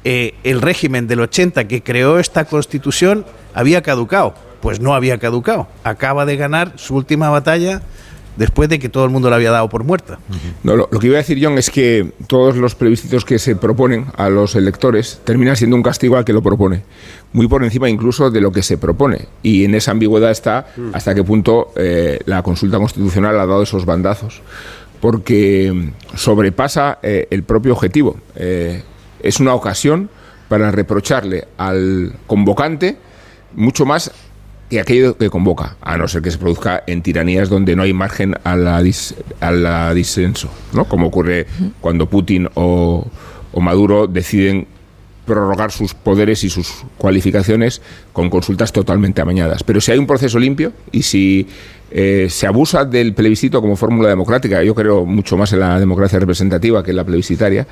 eh, 0.04 0.34
el 0.44 0.62
régimen 0.62 1.06
del 1.06 1.20
80 1.20 1.68
que 1.68 1.82
creó 1.82 2.18
esta 2.18 2.44
constitución 2.44 3.26
había 3.54 3.82
caducado. 3.82 4.34
Pues 4.60 4.80
no 4.80 4.94
había 4.94 5.18
caducado. 5.18 5.68
Acaba 5.84 6.26
de 6.26 6.36
ganar 6.36 6.72
su 6.76 6.94
última 6.94 7.30
batalla 7.30 7.82
después 8.36 8.68
de 8.68 8.78
que 8.78 8.88
todo 8.88 9.04
el 9.04 9.10
mundo 9.10 9.28
la 9.28 9.36
había 9.36 9.50
dado 9.50 9.68
por 9.68 9.84
muerta. 9.84 10.18
No, 10.62 10.76
lo, 10.76 10.88
lo 10.90 10.98
que 10.98 11.08
iba 11.08 11.16
a 11.16 11.18
decir, 11.18 11.38
John, 11.42 11.58
es 11.58 11.70
que 11.70 12.12
todos 12.26 12.56
los 12.56 12.74
plebiscitos 12.74 13.24
que 13.24 13.38
se 13.38 13.56
proponen 13.56 14.06
a 14.16 14.28
los 14.30 14.54
electores 14.54 15.20
terminan 15.24 15.56
siendo 15.56 15.76
un 15.76 15.82
castigo 15.82 16.16
al 16.16 16.24
que 16.24 16.32
lo 16.32 16.42
propone, 16.42 16.82
muy 17.32 17.48
por 17.48 17.64
encima 17.64 17.90
incluso 17.90 18.30
de 18.30 18.40
lo 18.40 18.52
que 18.52 18.62
se 18.62 18.78
propone. 18.78 19.28
Y 19.42 19.64
en 19.64 19.74
esa 19.74 19.90
ambigüedad 19.90 20.30
está 20.30 20.68
hasta 20.92 21.14
qué 21.14 21.22
punto 21.24 21.72
eh, 21.76 22.20
la 22.24 22.42
consulta 22.42 22.78
constitucional 22.78 23.38
ha 23.38 23.46
dado 23.46 23.62
esos 23.62 23.84
bandazos, 23.84 24.40
porque 25.00 25.92
sobrepasa 26.14 26.98
eh, 27.02 27.26
el 27.30 27.42
propio 27.42 27.72
objetivo. 27.72 28.16
Eh, 28.36 28.82
es 29.22 29.40
una 29.40 29.54
ocasión 29.54 30.08
para 30.48 30.70
reprocharle 30.70 31.46
al 31.58 32.14
convocante 32.26 32.96
mucho 33.54 33.84
más 33.84 34.12
que 34.70 34.80
aquello 34.80 35.18
que 35.18 35.28
convoca, 35.28 35.76
a 35.82 35.98
no 35.98 36.06
ser 36.08 36.22
que 36.22 36.30
se 36.30 36.38
produzca 36.38 36.84
en 36.86 37.02
tiranías 37.02 37.48
donde 37.48 37.74
no 37.76 37.82
hay 37.82 37.92
margen 37.92 38.36
a 38.44 38.56
la, 38.56 38.80
dis- 38.80 39.14
a 39.40 39.50
la 39.50 39.92
disenso, 39.92 40.48
¿no? 40.72 40.84
como 40.86 41.08
ocurre 41.08 41.46
cuando 41.80 42.08
Putin 42.08 42.48
o, 42.54 43.04
o 43.52 43.60
Maduro 43.60 44.06
deciden 44.06 44.66
prorrogar 45.26 45.70
sus 45.70 45.94
poderes 45.94 46.42
y 46.44 46.50
sus 46.50 46.84
cualificaciones 46.98 47.82
con 48.12 48.30
consultas 48.30 48.72
totalmente 48.72 49.20
amañadas. 49.20 49.62
Pero 49.62 49.80
si 49.80 49.92
hay 49.92 49.98
un 49.98 50.06
proceso 50.06 50.38
limpio 50.38 50.72
y 50.90 51.02
si 51.02 51.46
eh, 51.90 52.26
se 52.30 52.46
abusa 52.46 52.84
del 52.84 53.12
plebiscito 53.14 53.60
como 53.60 53.76
fórmula 53.76 54.08
democrática, 54.08 54.62
yo 54.62 54.74
creo 54.74 55.04
mucho 55.04 55.36
más 55.36 55.52
en 55.52 55.60
la 55.60 55.78
democracia 55.78 56.18
representativa 56.18 56.82
que 56.82 56.90
en 56.90 56.96
la 56.96 57.04
plebiscitaria, 57.04 57.66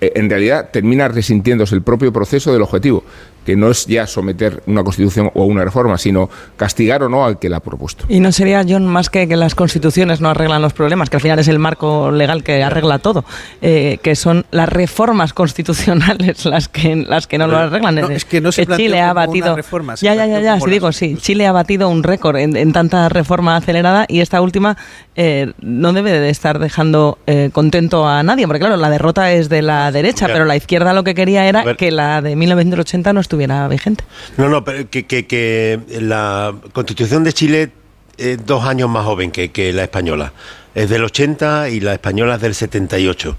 eh, 0.00 0.12
en 0.14 0.30
realidad 0.30 0.70
termina 0.72 1.06
resintiéndose 1.08 1.74
el 1.76 1.82
propio 1.82 2.12
proceso 2.12 2.52
del 2.52 2.62
objetivo, 2.62 3.04
que 3.44 3.56
no 3.56 3.70
es 3.70 3.86
ya 3.86 4.06
someter 4.06 4.62
una 4.66 4.82
constitución 4.84 5.30
o 5.34 5.44
una 5.44 5.64
reforma, 5.64 5.98
sino 5.98 6.28
castigar 6.56 7.02
o 7.02 7.08
no 7.08 7.24
al 7.24 7.38
que 7.38 7.48
la 7.48 7.56
ha 7.58 7.60
propuesto. 7.60 8.04
Y 8.08 8.20
no 8.20 8.32
sería, 8.32 8.64
John, 8.68 8.86
más 8.86 9.10
que 9.10 9.26
que 9.28 9.36
las 9.36 9.54
constituciones 9.54 10.20
no 10.20 10.28
arreglan 10.30 10.62
los 10.62 10.72
problemas, 10.72 11.10
que 11.10 11.16
al 11.16 11.22
final 11.22 11.38
es 11.38 11.48
el 11.48 11.58
marco 11.58 12.10
legal 12.10 12.42
que 12.42 12.62
arregla 12.62 12.98
todo, 12.98 13.24
eh, 13.62 13.98
que 14.02 14.14
son 14.16 14.44
las 14.50 14.68
reformas 14.68 15.32
constitucionales 15.32 16.44
las 16.44 16.68
que 16.68 16.96
las 16.96 17.26
que 17.26 17.38
no 17.38 17.46
lo 17.46 17.56
arreglan. 17.56 17.94
No, 17.94 18.08
es 18.10 18.24
que 18.24 18.40
no 18.40 18.52
se 18.52 18.66
planteó 18.66 18.86
Chile 18.86 19.00
ha 19.00 19.12
batido. 19.12 19.56
reforma, 19.56 19.96
se 19.96 20.06
ya, 20.06 20.14
ya, 20.14 20.26
ya, 20.26 20.40
ya, 20.40 20.56
la 20.56 20.66
digo, 20.66 20.92
sí. 20.92 21.16
Chile 21.20 21.46
ha 21.46 21.52
batido 21.52 21.88
un 21.88 22.02
récord 22.02 22.36
en, 22.36 22.56
en 22.56 22.72
tanta 22.72 23.08
reforma 23.08 23.56
acelerada 23.56 24.04
y 24.08 24.20
esta 24.20 24.40
última 24.40 24.76
eh, 25.16 25.52
no 25.60 25.92
debe 25.92 26.12
de 26.18 26.30
estar 26.30 26.58
dejando 26.58 27.18
eh, 27.26 27.50
contento 27.52 28.06
a 28.06 28.22
nadie, 28.22 28.46
porque 28.46 28.60
claro, 28.60 28.76
la 28.76 28.90
derrota 28.90 29.32
es 29.32 29.48
de 29.48 29.62
la 29.62 29.90
derecha, 29.92 30.26
Claro. 30.26 30.34
pero 30.34 30.44
la 30.44 30.56
izquierda 30.56 30.92
lo 30.92 31.04
que 31.04 31.14
quería 31.14 31.46
era 31.46 31.62
ver. 31.64 31.76
que 31.76 31.90
la 31.90 32.20
de 32.22 32.36
1980 32.36 33.12
no 33.12 33.20
estuviera 33.30 33.68
vigente. 33.68 34.02
No, 34.36 34.48
no, 34.48 34.64
pero 34.64 34.90
que, 34.90 35.06
que- 35.06 35.26
que 35.26 35.78
la 36.00 36.52
constitución 36.72 37.22
de 37.22 37.32
Chile 37.32 37.70
es 38.18 38.44
dos 38.44 38.64
años 38.64 38.90
más 38.90 39.04
joven 39.04 39.30
que, 39.30 39.50
que 39.52 39.72
la 39.72 39.84
española. 39.84 40.32
Es 40.74 40.88
del 40.88 41.02
80 41.02 41.68
y 41.70 41.80
la 41.80 41.94
española 41.94 42.36
es 42.36 42.40
del 42.40 42.54
78. 42.54 43.36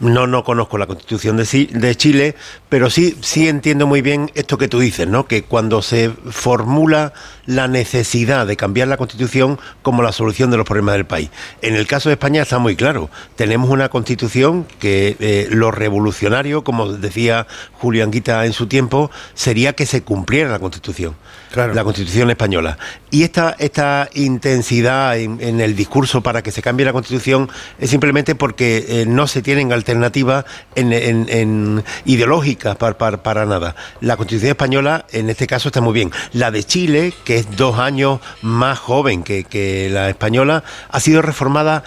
No, 0.00 0.26
no 0.26 0.44
conozco 0.44 0.76
la 0.76 0.86
constitución 0.86 1.36
de, 1.36 1.96
Chile, 1.96 2.34
pero 2.68 2.90
sí, 2.90 3.16
sí 3.22 3.48
entiendo 3.48 3.86
muy 3.86 4.02
bien 4.02 4.30
esto 4.34 4.58
que 4.58 4.68
tú 4.68 4.80
dices, 4.80 5.06
¿no? 5.08 5.26
Que 5.26 5.44
cuando 5.44 5.80
se 5.82 6.10
formula 6.10 7.14
la 7.46 7.68
necesidad 7.68 8.46
de 8.46 8.56
cambiar 8.56 8.88
la 8.88 8.96
constitución 8.96 9.58
como 9.82 10.02
la 10.02 10.12
solución 10.12 10.50
de 10.50 10.56
los 10.56 10.66
problemas 10.66 10.96
del 10.96 11.06
país. 11.06 11.30
En 11.62 11.74
el 11.74 11.86
caso 11.86 12.08
de 12.08 12.14
España 12.14 12.42
está 12.42 12.58
muy 12.58 12.76
claro. 12.76 13.08
Tenemos 13.36 13.70
una 13.70 13.88
constitución 13.88 14.66
que 14.78 15.16
eh, 15.20 15.48
lo 15.50 15.70
revolucionario, 15.70 16.64
como 16.64 16.92
decía 16.92 17.46
Julio 17.72 18.04
Anguita 18.04 18.44
en 18.44 18.52
su 18.52 18.66
tiempo, 18.66 19.10
sería 19.34 19.74
que 19.74 19.86
se 19.86 20.02
cumpliera 20.02 20.50
la 20.50 20.58
constitución. 20.58 21.14
La 21.54 21.84
constitución 21.84 22.30
española. 22.30 22.78
Y 23.12 23.22
esta, 23.22 23.54
esta 23.60 24.10
intensidad 24.14 25.16
en, 25.16 25.40
en 25.40 25.60
el 25.60 25.76
discurso 25.76 26.20
para 26.20 26.42
que 26.42 26.50
se 26.50 26.62
cambie 26.62 26.73
la 26.82 26.92
constitución 26.92 27.48
es 27.78 27.90
simplemente 27.90 28.34
porque 28.34 28.84
eh, 28.88 29.04
no 29.06 29.26
se 29.28 29.42
tienen 29.42 29.72
alternativas 29.72 30.44
en, 30.74 30.92
en- 30.92 31.84
ideológicas 32.04 32.76
para 32.76 33.46
nada. 33.46 33.76
La 34.00 34.16
constitución 34.16 34.50
española 34.50 35.04
en 35.12 35.30
este 35.30 35.46
caso 35.46 35.68
está 35.68 35.80
muy 35.80 35.92
bien. 35.92 36.10
La 36.32 36.50
de 36.50 36.64
Chile, 36.64 37.12
que 37.24 37.36
es 37.36 37.56
dos 37.56 37.78
años 37.78 38.20
más 38.42 38.78
joven 38.78 39.22
que, 39.22 39.44
que 39.44 39.88
la 39.90 40.08
española, 40.08 40.64
ha 40.90 41.00
sido 41.00 41.22
reformada 41.22 41.84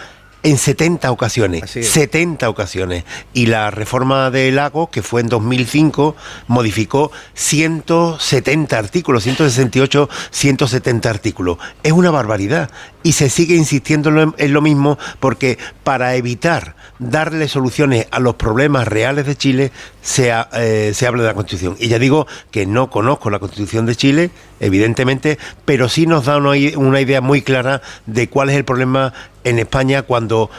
en 0.47 0.57
70 0.57 1.11
ocasiones, 1.11 1.69
70 1.69 2.49
ocasiones. 2.49 3.03
Y 3.33 3.47
la 3.47 3.69
reforma 3.69 4.31
de 4.31 4.49
Lagos, 4.53 4.87
que 4.89 5.01
fue 5.01 5.19
en 5.19 5.27
2005, 5.27 6.15
modificó 6.47 7.11
170 7.33 8.77
artículos, 8.77 9.23
168, 9.23 10.09
170 10.31 11.09
artículos. 11.09 11.57
Es 11.83 11.91
una 11.91 12.11
barbaridad. 12.11 12.71
Y 13.03 13.11
se 13.11 13.29
sigue 13.29 13.55
insistiendo 13.55 14.07
en 14.07 14.15
lo, 14.15 14.35
en 14.37 14.53
lo 14.53 14.61
mismo 14.61 14.97
porque 15.19 15.57
para 15.83 16.15
evitar 16.15 16.77
darle 16.97 17.49
soluciones 17.49 18.07
a 18.11 18.21
los 18.21 18.35
problemas 18.35 18.87
reales 18.87 19.25
de 19.25 19.35
Chile, 19.35 19.71
se, 20.07 20.31
ha- 20.31 20.47
eh, 20.53 20.91
se 20.93 21.05
habla 21.05 21.23
de 21.23 21.27
la 21.27 21.33
Constitución. 21.33 21.75
Y 21.79 21.89
ya 21.89 21.99
digo 21.99 22.27
que 22.49 22.65
no 22.65 22.89
conozco 22.89 23.29
la 23.29 23.39
Constitución 23.39 23.85
de 23.85 23.93
Chile, 23.93 24.31
evidentemente, 24.61 25.37
pero 25.65 25.89
sí 25.89 26.07
nos 26.07 26.23
da 26.25 26.37
una, 26.37 26.55
idea 27.01 27.19
muy 27.19 27.41
clara 27.41 27.81
de 28.05 28.29
cuál 28.29 28.49
es 28.49 28.55
el 28.55 28.63
problema 28.63 29.13
en 29.43 29.59
España 29.59 30.03
cuando 30.03 30.49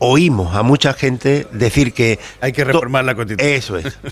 oímos 0.00 0.54
a 0.54 0.62
mucha 0.62 0.92
gente 0.92 1.46
decir 1.50 1.94
que 1.94 2.18
hay 2.42 2.52
que 2.52 2.62
reformar 2.62 3.06
la 3.06 3.14
Constitución. 3.14 3.54
Eso 3.54 3.78
es. 3.78 3.98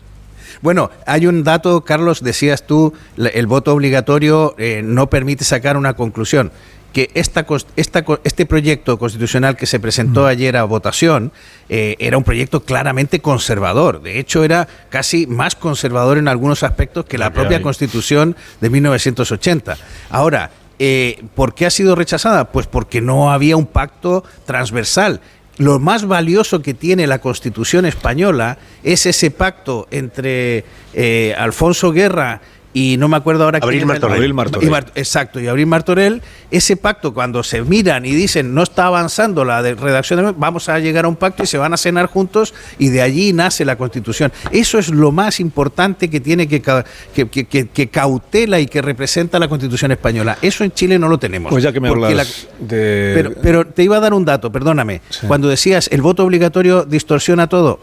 Bueno, 0.61 0.90
hay 1.06 1.26
un 1.26 1.42
dato, 1.42 1.82
Carlos, 1.85 2.22
decías 2.22 2.68
tú, 2.68 2.94
el 3.16 3.48
voto 3.48 3.72
obligatorio 3.74 4.54
eh, 4.58 4.80
no 4.85 5.11
permite 5.11 5.42
sacar 5.42 5.76
una 5.76 5.94
conclusión. 5.94 6.52
Que 6.92 7.11
esta, 7.14 7.46
esta, 7.76 8.05
este 8.24 8.46
proyecto 8.46 8.98
constitucional 8.98 9.57
que 9.57 9.66
se 9.66 9.81
presentó 9.81 10.26
ayer 10.26 10.57
a 10.57 10.64
votación 10.64 11.33
eh, 11.68 11.96
era 11.98 12.18
un 12.18 12.24
proyecto 12.24 12.64
claramente 12.64 13.20
conservador. 13.20 14.02
De 14.02 14.18
hecho, 14.18 14.44
era 14.44 14.68
casi 14.90 15.26
más 15.26 15.57
conservador 15.57 16.18
en 16.18 16.28
algunos 16.28 16.62
aspectos 16.62 17.07
que 17.07 17.18
la 17.18 17.33
propia. 17.33 17.62
Constitución 17.62 18.37
de 18.61 18.70
1980. 18.70 19.76
Ahora, 20.11 20.50
eh, 20.78 21.22
¿por 21.35 21.55
qué 21.55 21.66
ha 21.66 21.70
sido 21.70 21.94
rechazada? 21.94 22.50
Pues 22.50 22.66
porque 22.66 23.00
no 23.00 23.33
había 23.33 23.57
un 23.57 23.66
pacto 23.66 24.24
transversal. 24.46 25.20
Lo 25.59 25.78
más 25.78 26.07
valioso 26.07 26.62
que 26.62 26.74
tiene 26.74 27.07
la 27.07 27.20
Constitución 27.20 27.85
española 27.85 28.59
es 28.83 29.07
ese 29.07 29.31
pacto 29.31 29.87
entre 29.90 30.64
eh, 30.94 31.35
Alfonso 31.38 31.92
Guerra 31.92 32.40
y 32.74 32.96
no 32.96 33.06
me 33.08 33.16
acuerdo 33.18 33.44
ahora 33.44 33.58
Abril 33.62 33.80
quién 33.80 33.90
era 33.90 33.96
el- 33.96 34.00
Martorell. 34.00 34.16
Abril 34.16 34.35
Martorell. 34.35 34.85
y 34.96 34.98
exacto, 35.00 35.40
y 35.40 35.46
Abril 35.48 35.66
Martorell, 35.66 36.22
ese 36.50 36.76
pacto 36.76 37.12
cuando 37.12 37.42
se 37.42 37.62
miran 37.62 38.04
y 38.06 38.12
dicen 38.12 38.54
no 38.54 38.62
está 38.62 38.87
avanzando 38.87 39.44
la 39.44 39.62
de 39.62 39.74
redacción, 39.74 40.24
de- 40.24 40.32
vamos 40.37 40.68
a 40.68 40.78
llegar 40.78 41.04
a 41.04 41.08
un 41.08 41.16
pacto 41.16 41.42
y 41.42 41.46
se 41.46 41.58
van 41.58 41.74
a 41.74 41.76
cenar 41.76 42.06
juntos 42.06 42.54
y 42.78 42.88
de 42.88 43.02
allí 43.02 43.32
nace 43.32 43.64
la 43.64 43.76
Constitución. 43.76 44.32
Eso 44.50 44.78
es 44.78 44.88
lo 44.88 45.12
más 45.12 45.38
importante 45.40 46.08
que 46.08 46.20
tiene 46.20 46.48
que, 46.48 46.62
ca- 46.62 46.85
que, 47.14 47.28
que- 47.28 47.44
que- 47.46 47.68
que 47.68 47.88
cautela 47.88 48.58
y 48.61 48.66
que 48.66 48.80
representa 48.80 49.38
la 49.38 49.48
Constitución 49.48 49.92
española. 49.92 50.38
Eso 50.40 50.64
en 50.64 50.72
Chile 50.72 50.98
no 50.98 51.08
lo 51.08 51.18
tenemos. 51.18 51.50
Pues 51.50 51.62
ya 51.62 51.72
que 51.72 51.80
me 51.80 51.88
hablas 51.88 52.48
de... 52.58 53.12
pero, 53.14 53.32
pero 53.42 53.66
te 53.66 53.82
iba 53.82 53.96
a 53.98 54.00
dar 54.00 54.14
un 54.14 54.24
dato, 54.24 54.50
perdóname. 54.50 55.02
Cuando 55.28 55.48
decías 55.48 55.88
el 55.92 56.00
voto 56.02 56.24
obligatorio 56.24 56.85
distorsiona 56.85 57.48
todo, 57.48 57.80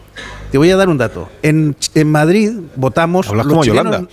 te 0.50 0.58
voy 0.58 0.70
a 0.70 0.76
dar 0.76 0.88
un 0.88 0.98
dato. 0.98 1.28
En, 1.42 1.76
en 1.94 2.10
Madrid 2.10 2.52
votamos. 2.76 3.28
Hablas 3.28 3.46
los 3.46 3.52
como 3.52 3.64
chilenos- 3.64 3.84
Yolanda. 3.92 4.08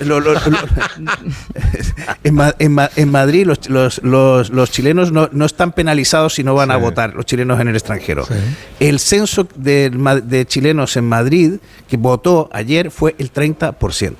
Lo- 0.00 0.20
lo- 0.20 0.34
lo- 0.34 0.40
en, 2.24 2.34
Ma- 2.34 2.54
en 2.58 2.72
Ma- 2.72 2.90
en 2.94 3.10
Madrid 3.10 3.46
los, 3.46 3.68
los- 3.68 4.00
los- 4.02 4.50
los 4.50 4.70
chilenos 4.70 5.12
no, 5.12 5.28
no 5.32 5.44
están 5.44 5.72
penalizados 5.72 6.34
si 6.34 6.44
no 6.44 6.54
van 6.54 6.70
a 6.70 6.76
votar, 6.76 7.14
los 7.14 7.26
chilenos 7.26 7.60
en 7.60 7.68
el 7.68 7.74
extranjero. 7.76 8.26
El 8.80 8.98
censo 9.00 9.48
de, 9.56 10.44
chilenos 10.46 10.96
en 10.96 11.04
Madrid 11.08 11.54
que 11.88 11.96
votó 11.96 12.48
ayer 12.52 12.90
fue 12.90 13.14
el 13.18 13.32
30%. 13.32 14.14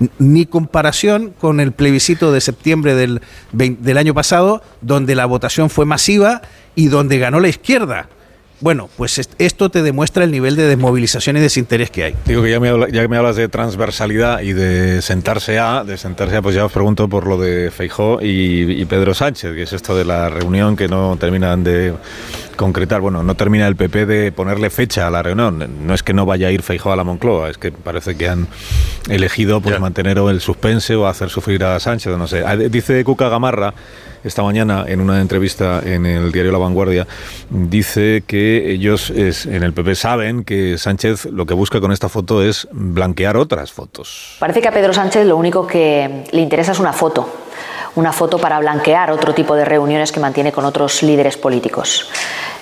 N- 0.00 0.10
Ni 0.18 0.46
comparación 0.46 1.32
con 1.38 1.60
el 1.60 1.72
plebiscito 1.72 2.30
de 2.32 2.40
septiembre 2.40 2.94
del 2.94 3.98
año 3.98 4.14
pasado, 4.14 4.62
donde 4.80 5.14
la 5.14 5.26
votación 5.26 5.70
fue 5.70 5.86
masiva 5.86 6.42
y 6.74 6.88
donde 6.88 7.18
ganó 7.18 7.40
la 7.40 7.48
izquierda. 7.48 8.08
Bueno, 8.60 8.88
pues 8.96 9.18
est- 9.18 9.32
esto 9.38 9.68
te 9.70 9.82
demuestra 9.82 10.24
el 10.24 10.32
nivel 10.32 10.56
de 10.56 10.64
desmovilización 10.66 11.36
y 11.36 11.40
desinterés 11.40 11.90
que 11.90 12.02
hay. 12.04 12.14
Digo 12.26 12.42
que 12.42 12.50
ya, 12.50 12.58
me 12.58 12.68
habla- 12.68 12.88
ya 12.88 13.02
que 13.02 13.08
me 13.08 13.16
hablas 13.16 13.36
de 13.36 13.48
transversalidad 13.48 14.40
y 14.40 14.52
de 14.52 15.00
sentarse 15.00 15.58
a, 15.60 15.84
de 15.84 15.96
sentarse 15.96 16.36
a, 16.36 16.42
pues 16.42 16.56
ya 16.56 16.64
os 16.64 16.72
pregunto 16.72 17.08
por 17.08 17.26
lo 17.26 17.38
de 17.38 17.70
Feijó 17.70 18.18
y, 18.20 18.80
y 18.80 18.84
Pedro 18.86 19.14
Sánchez, 19.14 19.54
que 19.54 19.62
es 19.62 19.72
esto 19.72 19.96
de 19.96 20.04
la 20.04 20.28
reunión 20.28 20.74
que 20.76 20.88
no 20.88 21.16
terminan 21.20 21.62
de 21.62 21.94
concretar. 22.56 23.00
Bueno, 23.00 23.22
no 23.22 23.36
termina 23.36 23.68
el 23.68 23.76
PP 23.76 24.06
de 24.06 24.32
ponerle 24.32 24.70
fecha 24.70 25.06
a 25.06 25.10
la 25.10 25.22
reunión. 25.22 25.86
No 25.86 25.94
es 25.94 26.02
que 26.02 26.12
no 26.12 26.26
vaya 26.26 26.48
a 26.48 26.50
ir 26.50 26.62
Feijó 26.62 26.90
a 26.92 26.96
la 26.96 27.04
Moncloa, 27.04 27.50
es 27.50 27.58
que 27.58 27.70
parece 27.70 28.16
que 28.16 28.28
han 28.28 28.48
elegido 29.08 29.60
pues 29.60 29.78
mantener 29.78 30.18
o 30.18 30.30
el 30.30 30.40
suspense 30.40 30.96
o 30.96 31.06
hacer 31.06 31.30
sufrir 31.30 31.62
a 31.62 31.78
Sánchez, 31.78 32.16
no 32.18 32.26
sé. 32.26 32.42
Dice 32.68 33.04
Cuca 33.04 33.28
Gamarra 33.28 33.72
esta 34.24 34.42
mañana 34.42 34.84
en 34.86 35.00
una 35.00 35.20
entrevista 35.20 35.80
en 35.84 36.06
el 36.06 36.32
diario 36.32 36.52
La 36.52 36.58
Vanguardia, 36.58 37.06
dice 37.50 38.22
que 38.26 38.70
ellos 38.72 39.10
es- 39.10 39.46
en 39.46 39.62
el 39.62 39.72
PP 39.72 39.94
saben 39.94 40.44
que 40.44 40.76
Sánchez 40.78 41.26
lo 41.26 41.46
que 41.46 41.54
busca 41.54 41.80
con 41.80 41.92
esta 41.92 42.08
foto 42.08 42.42
es 42.42 42.68
blanquear 42.72 43.36
otras 43.36 43.72
fotos. 43.72 44.36
Parece 44.38 44.60
que 44.60 44.68
a 44.68 44.72
Pedro 44.72 44.92
Sánchez 44.92 45.26
lo 45.26 45.36
único 45.36 45.66
que 45.66 46.24
le 46.30 46.40
interesa 46.40 46.72
es 46.72 46.78
una 46.78 46.92
foto, 46.92 47.28
una 47.94 48.12
foto 48.12 48.38
para 48.38 48.58
blanquear 48.58 49.10
otro 49.10 49.34
tipo 49.34 49.54
de 49.54 49.64
reuniones 49.64 50.12
que 50.12 50.20
mantiene 50.20 50.52
con 50.52 50.64
otros 50.64 51.02
líderes 51.02 51.36
políticos. 51.36 52.08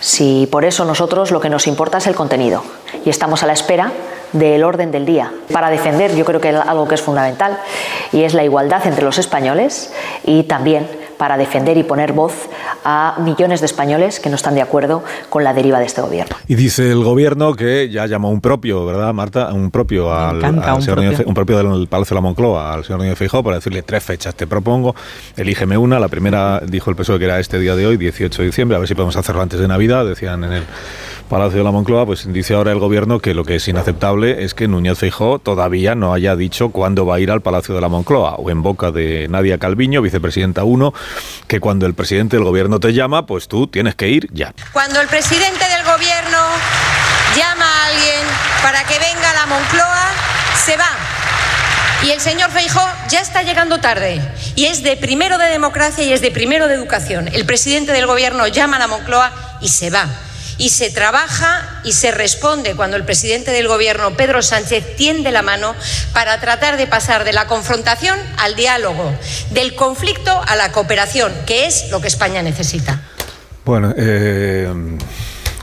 Si 0.00 0.48
por 0.50 0.64
eso 0.64 0.84
nosotros 0.84 1.30
lo 1.30 1.40
que 1.40 1.48
nos 1.50 1.66
importa 1.66 1.98
es 1.98 2.06
el 2.06 2.14
contenido 2.14 2.62
y 3.04 3.10
estamos 3.10 3.42
a 3.42 3.46
la 3.46 3.54
espera 3.54 3.92
del 4.32 4.62
orden 4.64 4.90
del 4.90 5.06
día 5.06 5.32
para 5.52 5.70
defender 5.70 6.14
yo 6.14 6.24
creo 6.24 6.40
que 6.40 6.48
algo 6.50 6.86
que 6.86 6.96
es 6.96 7.00
fundamental 7.00 7.58
y 8.12 8.24
es 8.24 8.34
la 8.34 8.44
igualdad 8.44 8.86
entre 8.86 9.04
los 9.04 9.18
españoles 9.18 9.92
y 10.24 10.42
también 10.42 10.86
para 11.18 11.36
defender 11.36 11.76
y 11.76 11.82
poner 11.82 12.12
voz 12.12 12.32
a 12.84 13.16
millones 13.20 13.60
de 13.60 13.66
españoles 13.66 14.20
que 14.20 14.28
no 14.28 14.36
están 14.36 14.54
de 14.54 14.62
acuerdo 14.62 15.02
con 15.30 15.44
la 15.44 15.54
deriva 15.54 15.78
de 15.78 15.86
este 15.86 16.00
gobierno. 16.00 16.36
Y 16.46 16.54
dice 16.54 16.90
el 16.90 17.02
gobierno 17.02 17.54
que 17.54 17.88
ya 17.90 18.06
llamó 18.06 18.30
un 18.30 18.40
propio, 18.40 18.84
¿verdad, 18.86 19.12
Marta? 19.14 19.52
Un 19.52 19.70
propio 19.70 20.12
al, 20.14 20.36
encanta, 20.38 20.70
al 20.70 20.76
un 20.76 20.82
señor 20.82 20.98
Núñez 20.98 21.10
propio. 21.12 21.24
Fe- 21.24 21.28
un 21.28 21.34
propio 21.34 21.56
del 21.78 21.88
Palacio 21.88 22.14
de 22.14 22.18
la 22.18 22.20
Moncloa, 22.22 22.72
al 22.74 22.84
señor 22.84 23.00
Núñez 23.00 23.18
Feijóo, 23.18 23.42
para 23.42 23.56
decirle 23.56 23.82
tres 23.82 24.02
fechas 24.04 24.34
te 24.34 24.46
propongo, 24.46 24.94
elígeme 25.36 25.76
una. 25.76 25.98
La 25.98 26.08
primera 26.08 26.60
dijo 26.66 26.90
el 26.90 26.96
PSOE 26.96 27.18
que 27.18 27.24
era 27.24 27.38
este 27.40 27.58
día 27.58 27.74
de 27.76 27.86
hoy, 27.86 27.96
18 27.96 28.42
de 28.42 28.46
diciembre, 28.46 28.76
a 28.76 28.78
ver 28.78 28.88
si 28.88 28.94
podemos 28.94 29.16
hacerlo 29.16 29.42
antes 29.42 29.58
de 29.58 29.68
Navidad, 29.68 30.04
decían 30.06 30.44
en 30.44 30.52
el 30.52 30.62
Palacio 31.28 31.58
de 31.58 31.64
la 31.64 31.70
Moncloa. 31.70 32.06
Pues 32.06 32.32
dice 32.32 32.54
ahora 32.54 32.72
el 32.72 32.78
gobierno 32.78 33.20
que 33.20 33.34
lo 33.34 33.44
que 33.44 33.56
es 33.56 33.68
inaceptable 33.68 34.44
es 34.44 34.54
que 34.54 34.68
Núñez 34.68 34.98
Feijóo 34.98 35.38
todavía 35.38 35.94
no 35.94 36.14
haya 36.14 36.36
dicho 36.36 36.70
cuándo 36.70 37.06
va 37.06 37.16
a 37.16 37.20
ir 37.20 37.30
al 37.30 37.40
Palacio 37.40 37.74
de 37.74 37.80
la 37.80 37.88
Moncloa, 37.88 38.36
o 38.36 38.50
en 38.50 38.62
boca 38.62 38.90
de 38.90 39.26
Nadia 39.28 39.58
Calviño, 39.58 40.02
vicepresidenta 40.02 40.64
1, 40.64 40.94
que 41.46 41.60
cuando 41.60 41.86
el 41.86 41.94
presidente 41.94 42.36
del 42.36 42.44
gobierno 42.44 42.80
te 42.80 42.92
llama, 42.92 43.26
pues 43.26 43.48
tú 43.48 43.66
tienes 43.66 43.94
que 43.94 44.08
ir 44.08 44.28
ya. 44.32 44.54
Cuando 44.72 45.00
el 45.00 45.08
presidente 45.08 45.64
del 45.68 45.84
gobierno 45.84 46.38
llama 47.36 47.64
a 47.64 47.86
alguien 47.86 48.26
para 48.62 48.84
que 48.84 48.98
venga 48.98 49.30
a 49.30 49.34
la 49.34 49.46
Moncloa, 49.46 50.10
se 50.64 50.76
va. 50.76 50.90
Y 52.04 52.10
el 52.10 52.20
señor 52.20 52.50
Feijó 52.50 52.82
ya 53.08 53.20
está 53.20 53.42
llegando 53.42 53.80
tarde. 53.80 54.20
Y 54.54 54.66
es 54.66 54.82
de 54.82 54.96
primero 54.96 55.38
de 55.38 55.46
democracia 55.46 56.04
y 56.04 56.12
es 56.12 56.20
de 56.20 56.30
primero 56.30 56.68
de 56.68 56.74
educación. 56.74 57.28
El 57.28 57.46
presidente 57.46 57.92
del 57.92 58.06
gobierno 58.06 58.46
llama 58.46 58.76
a 58.76 58.80
la 58.80 58.86
Moncloa 58.86 59.32
y 59.60 59.68
se 59.68 59.90
va. 59.90 60.06
Y 60.58 60.70
se 60.70 60.90
trabaja 60.90 61.80
y 61.84 61.92
se 61.92 62.10
responde 62.10 62.74
cuando 62.74 62.96
el 62.96 63.04
presidente 63.04 63.50
del 63.50 63.68
gobierno, 63.68 64.12
Pedro 64.16 64.42
Sánchez, 64.42 64.96
tiende 64.96 65.30
la 65.30 65.42
mano 65.42 65.74
para 66.12 66.40
tratar 66.40 66.76
de 66.76 66.86
pasar 66.86 67.24
de 67.24 67.32
la 67.32 67.46
confrontación 67.46 68.18
al 68.38 68.56
diálogo, 68.56 69.12
del 69.50 69.74
conflicto 69.74 70.30
a 70.46 70.56
la 70.56 70.72
cooperación, 70.72 71.32
que 71.46 71.66
es 71.66 71.90
lo 71.90 72.00
que 72.00 72.08
España 72.08 72.42
necesita. 72.42 73.02
Bueno, 73.64 73.92
eh, 73.96 74.68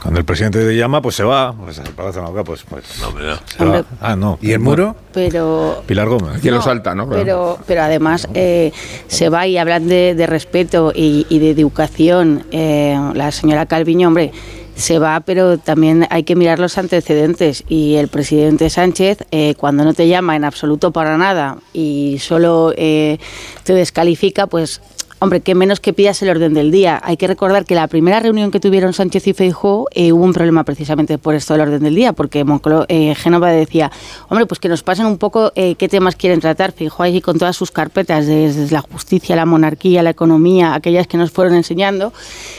cuando 0.02 0.20
el 0.20 0.26
presidente 0.26 0.62
te 0.62 0.76
llama, 0.76 1.00
pues 1.00 1.16
se 1.16 1.22
va. 1.24 1.54
Pues 1.54 1.78
al 1.78 1.88
Palacio 1.88 2.20
de 2.20 2.30
la 2.32 2.44
pues, 2.44 2.62
pues 2.68 2.84
No, 3.00 3.08
hombre, 3.08 3.24
no. 3.24 3.36
se 3.56 3.64
va. 3.64 3.84
Ah, 4.02 4.14
no. 4.14 4.38
¿Y 4.42 4.52
el 4.52 4.58
muro? 4.60 4.94
Pero 5.14 5.82
Pilar 5.86 6.06
Gómez. 6.08 6.36
Aquí 6.36 6.50
lo 6.50 6.60
salta, 6.60 6.94
¿no? 6.94 7.08
pero, 7.08 7.58
pero 7.66 7.82
además 7.82 8.28
eh, 8.34 8.70
se 9.08 9.30
va 9.30 9.46
y 9.46 9.56
hablan 9.56 9.88
de, 9.88 10.14
de 10.14 10.26
respeto 10.26 10.92
y, 10.94 11.26
y 11.30 11.38
de 11.38 11.50
educación. 11.50 12.44
Eh, 12.52 12.96
la 13.14 13.32
señora 13.32 13.64
Calviño, 13.64 14.08
hombre, 14.08 14.30
se 14.76 14.98
va, 14.98 15.20
pero 15.20 15.58
también 15.58 16.06
hay 16.10 16.24
que 16.24 16.36
mirar 16.36 16.58
los 16.58 16.78
antecedentes. 16.78 17.64
Y 17.68 17.94
el 17.96 18.08
presidente 18.08 18.70
Sánchez, 18.70 19.18
eh, 19.30 19.54
cuando 19.56 19.84
no 19.84 19.94
te 19.94 20.08
llama 20.08 20.36
en 20.36 20.44
absoluto 20.44 20.92
para 20.92 21.16
nada 21.16 21.58
y 21.72 22.18
solo 22.20 22.72
eh, 22.76 23.18
te 23.64 23.74
descalifica, 23.74 24.46
pues 24.46 24.80
Hombre, 25.24 25.40
que 25.40 25.54
menos 25.54 25.80
que 25.80 25.94
pidas 25.94 26.20
el 26.20 26.28
orden 26.28 26.52
del 26.52 26.70
día. 26.70 27.00
Hay 27.02 27.16
que 27.16 27.26
recordar 27.26 27.64
que 27.64 27.74
la 27.74 27.86
primera 27.88 28.20
reunión 28.20 28.50
que 28.50 28.60
tuvieron 28.60 28.92
Sánchez 28.92 29.26
y 29.28 29.32
Feijóo 29.32 29.88
eh, 29.92 30.12
hubo 30.12 30.22
un 30.22 30.34
problema 30.34 30.64
precisamente 30.64 31.16
por 31.16 31.34
esto 31.34 31.54
del 31.54 31.62
orden 31.62 31.82
del 31.82 31.94
día, 31.94 32.12
porque 32.12 32.44
Monclo, 32.44 32.84
eh, 32.88 33.14
Génova 33.14 33.50
decía, 33.50 33.90
hombre, 34.28 34.44
pues 34.44 34.58
que 34.60 34.68
nos 34.68 34.82
pasen 34.82 35.06
un 35.06 35.16
poco 35.16 35.50
eh, 35.54 35.76
qué 35.76 35.88
temas 35.88 36.14
quieren 36.14 36.40
tratar. 36.40 36.72
Feijóo 36.72 37.06
allí 37.06 37.22
con 37.22 37.38
todas 37.38 37.56
sus 37.56 37.70
carpetas, 37.70 38.26
desde 38.26 38.70
la 38.70 38.82
justicia, 38.82 39.34
la 39.34 39.46
monarquía, 39.46 40.02
la 40.02 40.10
economía, 40.10 40.74
aquellas 40.74 41.06
que 41.06 41.16
nos 41.16 41.30
fueron 41.30 41.54
enseñando, 41.54 42.12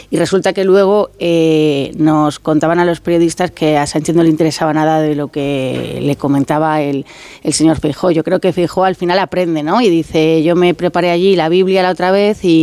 y 0.09 0.17
resulta 0.17 0.51
que 0.51 0.63
luego 0.63 1.11
eh, 1.19 1.91
nos 1.97 2.39
contaban 2.39 2.79
a 2.79 2.85
los 2.85 2.99
periodistas 2.99 3.51
que 3.51 3.77
a 3.77 3.85
Sánchez 3.85 4.15
no 4.15 4.23
le 4.23 4.29
interesaba 4.29 4.73
nada 4.73 5.01
de 5.01 5.13
lo 5.13 5.27
que 5.27 5.99
le 6.01 6.15
comentaba 6.15 6.81
el, 6.81 7.05
el 7.43 7.53
señor 7.53 7.79
Feijóo. 7.79 8.09
Yo 8.09 8.23
creo 8.23 8.39
que 8.39 8.51
Feijóo 8.53 8.85
al 8.85 8.95
final 8.95 9.19
aprende, 9.19 9.61
¿no? 9.61 9.81
Y 9.81 9.89
dice, 9.91 10.41
yo 10.41 10.55
me 10.55 10.73
preparé 10.73 11.11
allí 11.11 11.35
la 11.35 11.47
Biblia 11.47 11.83
la 11.83 11.91
otra 11.91 12.09
vez 12.09 12.43
y 12.43 12.54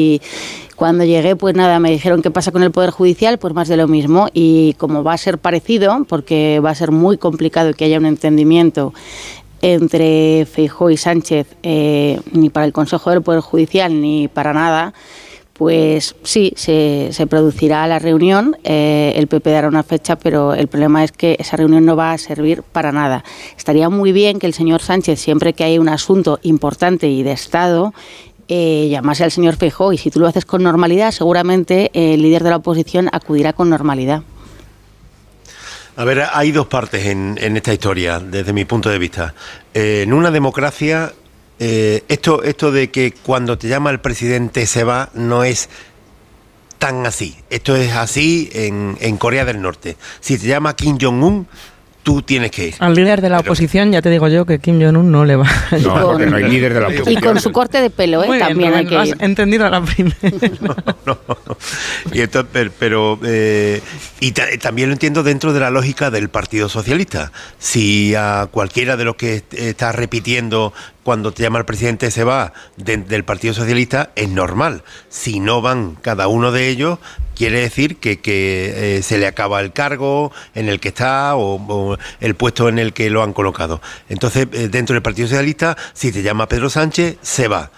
cuando 0.76 1.04
llegué, 1.04 1.36
pues 1.36 1.54
nada, 1.54 1.78
me 1.78 1.90
dijeron 1.90 2.22
qué 2.22 2.30
pasa 2.30 2.50
con 2.50 2.62
el 2.62 2.72
Poder 2.72 2.90
Judicial, 2.90 3.38
pues 3.38 3.54
más 3.54 3.68
de 3.68 3.76
lo 3.76 3.88
mismo. 3.88 4.28
Y 4.32 4.74
como 4.74 5.04
va 5.04 5.12
a 5.12 5.18
ser 5.18 5.38
parecido, 5.38 6.04
porque 6.08 6.60
va 6.60 6.70
a 6.70 6.74
ser 6.74 6.90
muy 6.90 7.18
complicado 7.18 7.72
que 7.72 7.84
haya 7.84 7.98
un 7.98 8.06
entendimiento 8.06 8.92
entre 9.60 10.44
Feijóo 10.44 10.90
y 10.90 10.96
Sánchez, 10.96 11.46
eh, 11.62 12.20
ni 12.32 12.50
para 12.50 12.66
el 12.66 12.72
Consejo 12.72 13.10
del 13.10 13.22
Poder 13.22 13.40
Judicial, 13.40 14.00
ni 14.00 14.26
para 14.26 14.52
nada, 14.52 14.92
pues 15.52 16.16
sí, 16.24 16.52
se, 16.56 17.10
se 17.12 17.26
producirá 17.28 17.86
la 17.86 18.00
reunión, 18.00 18.56
eh, 18.64 19.12
el 19.14 19.28
PP 19.28 19.48
dará 19.50 19.68
una 19.68 19.84
fecha, 19.84 20.16
pero 20.16 20.54
el 20.54 20.66
problema 20.66 21.04
es 21.04 21.12
que 21.12 21.36
esa 21.38 21.56
reunión 21.56 21.84
no 21.84 21.94
va 21.94 22.10
a 22.10 22.18
servir 22.18 22.64
para 22.64 22.90
nada. 22.90 23.22
Estaría 23.56 23.88
muy 23.88 24.10
bien 24.10 24.40
que 24.40 24.48
el 24.48 24.54
señor 24.54 24.82
Sánchez, 24.82 25.20
siempre 25.20 25.52
que 25.52 25.62
hay 25.62 25.78
un 25.78 25.88
asunto 25.88 26.40
importante 26.42 27.08
y 27.08 27.22
de 27.22 27.30
Estado, 27.30 27.94
eh, 28.48 28.88
llamase 28.90 29.24
al 29.24 29.32
señor 29.32 29.56
Feijóo 29.56 29.92
y 29.92 29.98
si 29.98 30.10
tú 30.10 30.20
lo 30.20 30.26
haces 30.26 30.44
con 30.44 30.62
normalidad, 30.62 31.10
seguramente 31.10 31.90
el 31.94 32.22
líder 32.22 32.42
de 32.42 32.50
la 32.50 32.56
oposición 32.56 33.08
acudirá 33.12 33.52
con 33.52 33.70
normalidad. 33.70 34.22
A 35.94 36.04
ver, 36.04 36.24
hay 36.32 36.52
dos 36.52 36.68
partes 36.68 37.04
en, 37.06 37.38
en 37.40 37.56
esta 37.56 37.72
historia, 37.72 38.18
desde 38.18 38.52
mi 38.52 38.64
punto 38.64 38.88
de 38.88 38.98
vista. 38.98 39.34
Eh, 39.74 40.02
en 40.04 40.14
una 40.14 40.30
democracia, 40.30 41.12
eh, 41.58 42.02
esto, 42.08 42.42
esto 42.42 42.72
de 42.72 42.90
que 42.90 43.12
cuando 43.12 43.58
te 43.58 43.68
llama 43.68 43.90
el 43.90 44.00
presidente 44.00 44.66
se 44.66 44.84
va, 44.84 45.10
no 45.12 45.44
es 45.44 45.68
tan 46.78 47.04
así. 47.06 47.36
Esto 47.50 47.76
es 47.76 47.92
así 47.92 48.50
en, 48.54 48.96
en 49.00 49.18
Corea 49.18 49.44
del 49.44 49.60
Norte. 49.60 49.96
Si 50.20 50.38
te 50.38 50.46
llama 50.46 50.74
Kim 50.74 50.98
Jong-un, 51.00 51.46
tú 52.02 52.22
tienes 52.22 52.50
que 52.50 52.68
ir. 52.68 52.74
Al 52.80 52.94
líder 52.94 53.20
de 53.20 53.28
la 53.30 53.40
oposición, 53.40 53.92
ya 53.92 54.02
te 54.02 54.10
digo 54.10 54.26
yo 54.28 54.44
que 54.44 54.58
Kim 54.58 54.80
Jong-un 54.80 55.10
no 55.12 55.24
le 55.24 55.36
va. 55.36 55.46
No, 55.82 55.94
porque 56.02 56.26
no 56.26 56.36
hay 56.36 56.44
líder 56.44 56.74
de 56.74 56.80
la 56.80 56.88
oposición. 56.88 57.12
Y 57.12 57.16
con 57.16 57.40
su 57.40 57.52
corte 57.52 57.80
de 57.80 57.90
pelo, 57.90 58.22
¿eh? 58.24 58.26
Muy 58.26 58.36
bien, 58.38 58.48
también 58.48 58.74
hay 58.74 58.86
que 58.86 58.94
lo 58.94 59.00
has 59.00 59.08
ir. 59.08 59.16
entendido 59.20 59.66
a 59.66 59.70
la 59.70 59.82
primera. 59.82 60.16
Y 62.12 62.20
esto, 62.20 62.46
per- 62.46 62.70
pero 62.72 63.18
eh, 63.24 63.80
y 64.20 64.32
ta- 64.32 64.46
también 64.60 64.88
lo 64.88 64.92
entiendo 64.94 65.22
dentro 65.22 65.52
de 65.52 65.60
la 65.60 65.70
lógica 65.70 66.10
del 66.10 66.28
Partido 66.28 66.68
Socialista. 66.68 67.32
Si 67.58 68.14
a 68.14 68.48
cualquiera 68.50 68.96
de 68.96 69.04
los 69.04 69.16
que 69.16 69.36
est- 69.36 69.54
está 69.54 69.92
repitiendo 69.92 70.72
cuando 71.04 71.32
te 71.32 71.42
llama 71.42 71.58
el 71.58 71.64
presidente 71.64 72.10
se 72.10 72.24
va 72.24 72.52
de- 72.76 72.98
del 72.98 73.24
Partido 73.24 73.54
Socialista 73.54 74.10
es 74.14 74.28
normal. 74.28 74.82
Si 75.08 75.40
no 75.40 75.62
van 75.62 75.96
cada 76.00 76.28
uno 76.28 76.52
de 76.52 76.68
ellos 76.68 76.98
quiere 77.36 77.60
decir 77.60 77.96
que, 77.96 78.20
que, 78.20 78.98
eh, 78.98 79.02
se 79.02 79.18
le 79.18 79.26
acaba 79.26 79.60
el 79.60 79.72
cargo 79.72 80.32
en 80.54 80.68
el 80.68 80.80
que 80.80 80.88
está 80.88 81.36
o, 81.36 81.96
el 82.20 82.34
puesto 82.34 82.68
en 82.68 82.78
el 82.78 82.92
que 82.92 83.10
lo 83.10 83.22
han 83.22 83.32
colocado. 83.32 83.80
Entonces, 84.08 84.48
eh, 84.52 84.68
dentro 84.68 84.94
del 84.94 85.02
Partido 85.02 85.28
Socialista, 85.28 85.76
si 85.92 86.12
te 86.12 86.22
llama 86.22 86.48
Pedro 86.48 86.70
Sánchez, 86.70 87.16
se 87.22 87.48
va. 87.48 87.70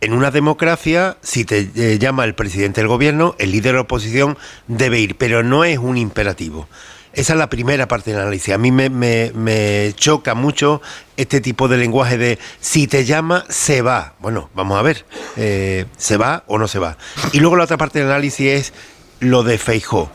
En 0.00 0.12
una 0.12 0.32
democracia, 0.32 1.16
si 1.22 1.44
te 1.44 1.70
eh, 1.76 1.98
llama 1.98 2.24
el 2.24 2.34
presidente 2.34 2.80
del 2.80 2.88
gobierno, 2.88 3.36
el 3.38 3.52
líder 3.52 3.72
de 3.72 3.76
la 3.76 3.80
oposición 3.82 4.36
debe 4.66 4.98
ir, 4.98 5.16
pero 5.16 5.42
no 5.42 5.64
es 5.64 5.78
un 5.78 5.96
imperativo. 5.96 6.68
Esa 7.12 7.32
es 7.34 7.38
la 7.38 7.50
primera 7.50 7.88
parte 7.88 8.10
del 8.12 8.20
análisis. 8.20 8.54
A 8.54 8.58
mí 8.58 8.70
me, 8.72 8.88
me- 8.90 9.32
me 9.34 9.92
choca 9.96 10.34
mucho 10.34 10.80
este 11.16 11.40
tipo 11.40 11.68
de 11.68 11.76
lenguaje 11.76 12.16
de 12.18 12.38
si 12.60 12.86
te 12.86 13.04
llama, 13.04 13.44
se 13.48 13.82
va. 13.82 14.14
Bueno, 14.18 14.48
vamos 14.54 14.78
a 14.78 14.82
ver, 14.82 15.04
eh, 15.36 15.84
¿se 15.98 16.16
va 16.16 16.44
o 16.46 16.58
no 16.58 16.68
se 16.68 16.78
va? 16.78 16.96
Y 17.32 17.40
luego 17.40 17.56
la 17.56 17.64
otra 17.64 17.76
parte 17.76 17.98
del 17.98 18.08
análisis 18.08 18.46
es 18.46 18.72
lo 19.20 19.42
de 19.42 19.58
Feijó. 19.58 20.10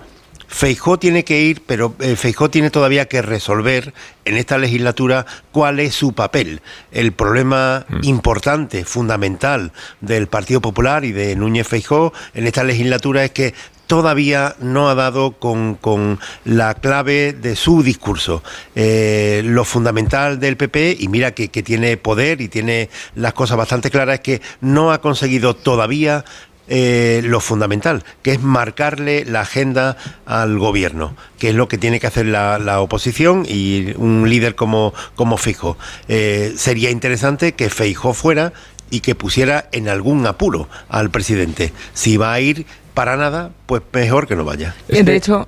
Feijó 0.49 0.97
tiene 0.97 1.25
que 1.25 1.41
ir, 1.41 1.61
pero 1.65 1.93
eh, 1.99 2.15
Feijó 2.15 2.49
tiene 2.49 2.69
todavía 2.69 3.07
que 3.09 3.21
resolver 3.21 3.93
en 4.23 4.37
esta 4.37 4.57
legislatura 4.57 5.25
cuál 5.51 5.79
es 5.81 5.93
su 5.93 6.13
papel. 6.13 6.61
El 6.93 7.11
problema 7.11 7.85
importante, 8.03 8.85
fundamental 8.85 9.73
del 9.99 10.27
Partido 10.27 10.61
Popular 10.61 11.03
y 11.03 11.11
de 11.11 11.35
Núñez 11.35 11.67
Feijó 11.67 12.13
en 12.33 12.47
esta 12.47 12.63
legislatura 12.63 13.25
es 13.25 13.31
que 13.31 13.53
todavía 13.87 14.55
no 14.59 14.89
ha 14.89 14.95
dado 14.95 15.31
con, 15.31 15.75
con 15.75 16.19
la 16.45 16.75
clave 16.75 17.33
de 17.33 17.55
su 17.55 17.81
discurso. 17.81 18.43
Eh, 18.75 19.41
lo 19.45 19.65
fundamental 19.65 20.39
del 20.39 20.57
PP, 20.57 20.97
y 20.99 21.07
mira 21.07 21.31
que, 21.31 21.47
que 21.47 21.63
tiene 21.63 21.97
poder 21.97 22.41
y 22.41 22.49
tiene 22.49 22.89
las 23.15 23.33
cosas 23.33 23.57
bastante 23.57 23.89
claras, 23.89 24.15
es 24.15 24.21
que 24.21 24.41
no 24.61 24.91
ha 24.91 25.01
conseguido 25.01 25.55
todavía 25.55 26.23
eh, 26.69 27.21
lo 27.23 27.39
fundamental, 27.39 28.03
que 28.21 28.31
es 28.33 28.41
marcarle 28.41 29.23
la 29.23 29.41
agenda 29.41 29.95
al 30.25 30.59
gobierno, 30.59 31.15
que 31.39 31.49
es 31.49 31.55
lo 31.55 31.69
que 31.69 31.77
tiene 31.77 32.01
que 32.01 32.07
hacer 32.07 32.25
la, 32.25 32.59
la 32.59 32.81
oposición 32.81 33.45
y 33.47 33.93
un 33.95 34.29
líder 34.29 34.55
como, 34.55 34.93
como 35.15 35.37
Fijo. 35.37 35.77
Eh, 36.09 36.53
sería 36.57 36.91
interesante 36.91 37.53
que 37.53 37.69
Feijó 37.69 38.13
fuera 38.13 38.51
y 38.89 39.01
que 39.01 39.15
pusiera 39.15 39.69
en 39.71 39.89
algún 39.89 40.25
apuro 40.25 40.67
al 40.89 41.09
presidente. 41.09 41.73
Si 41.93 42.17
va 42.17 42.33
a 42.33 42.39
ir 42.39 42.65
para 42.97 43.15
nada, 43.15 43.51
pues 43.67 43.83
mejor 43.93 44.27
que 44.27 44.35
no 44.35 44.43
vaya. 44.43 44.73
De 44.87 45.15
hecho, 45.15 45.47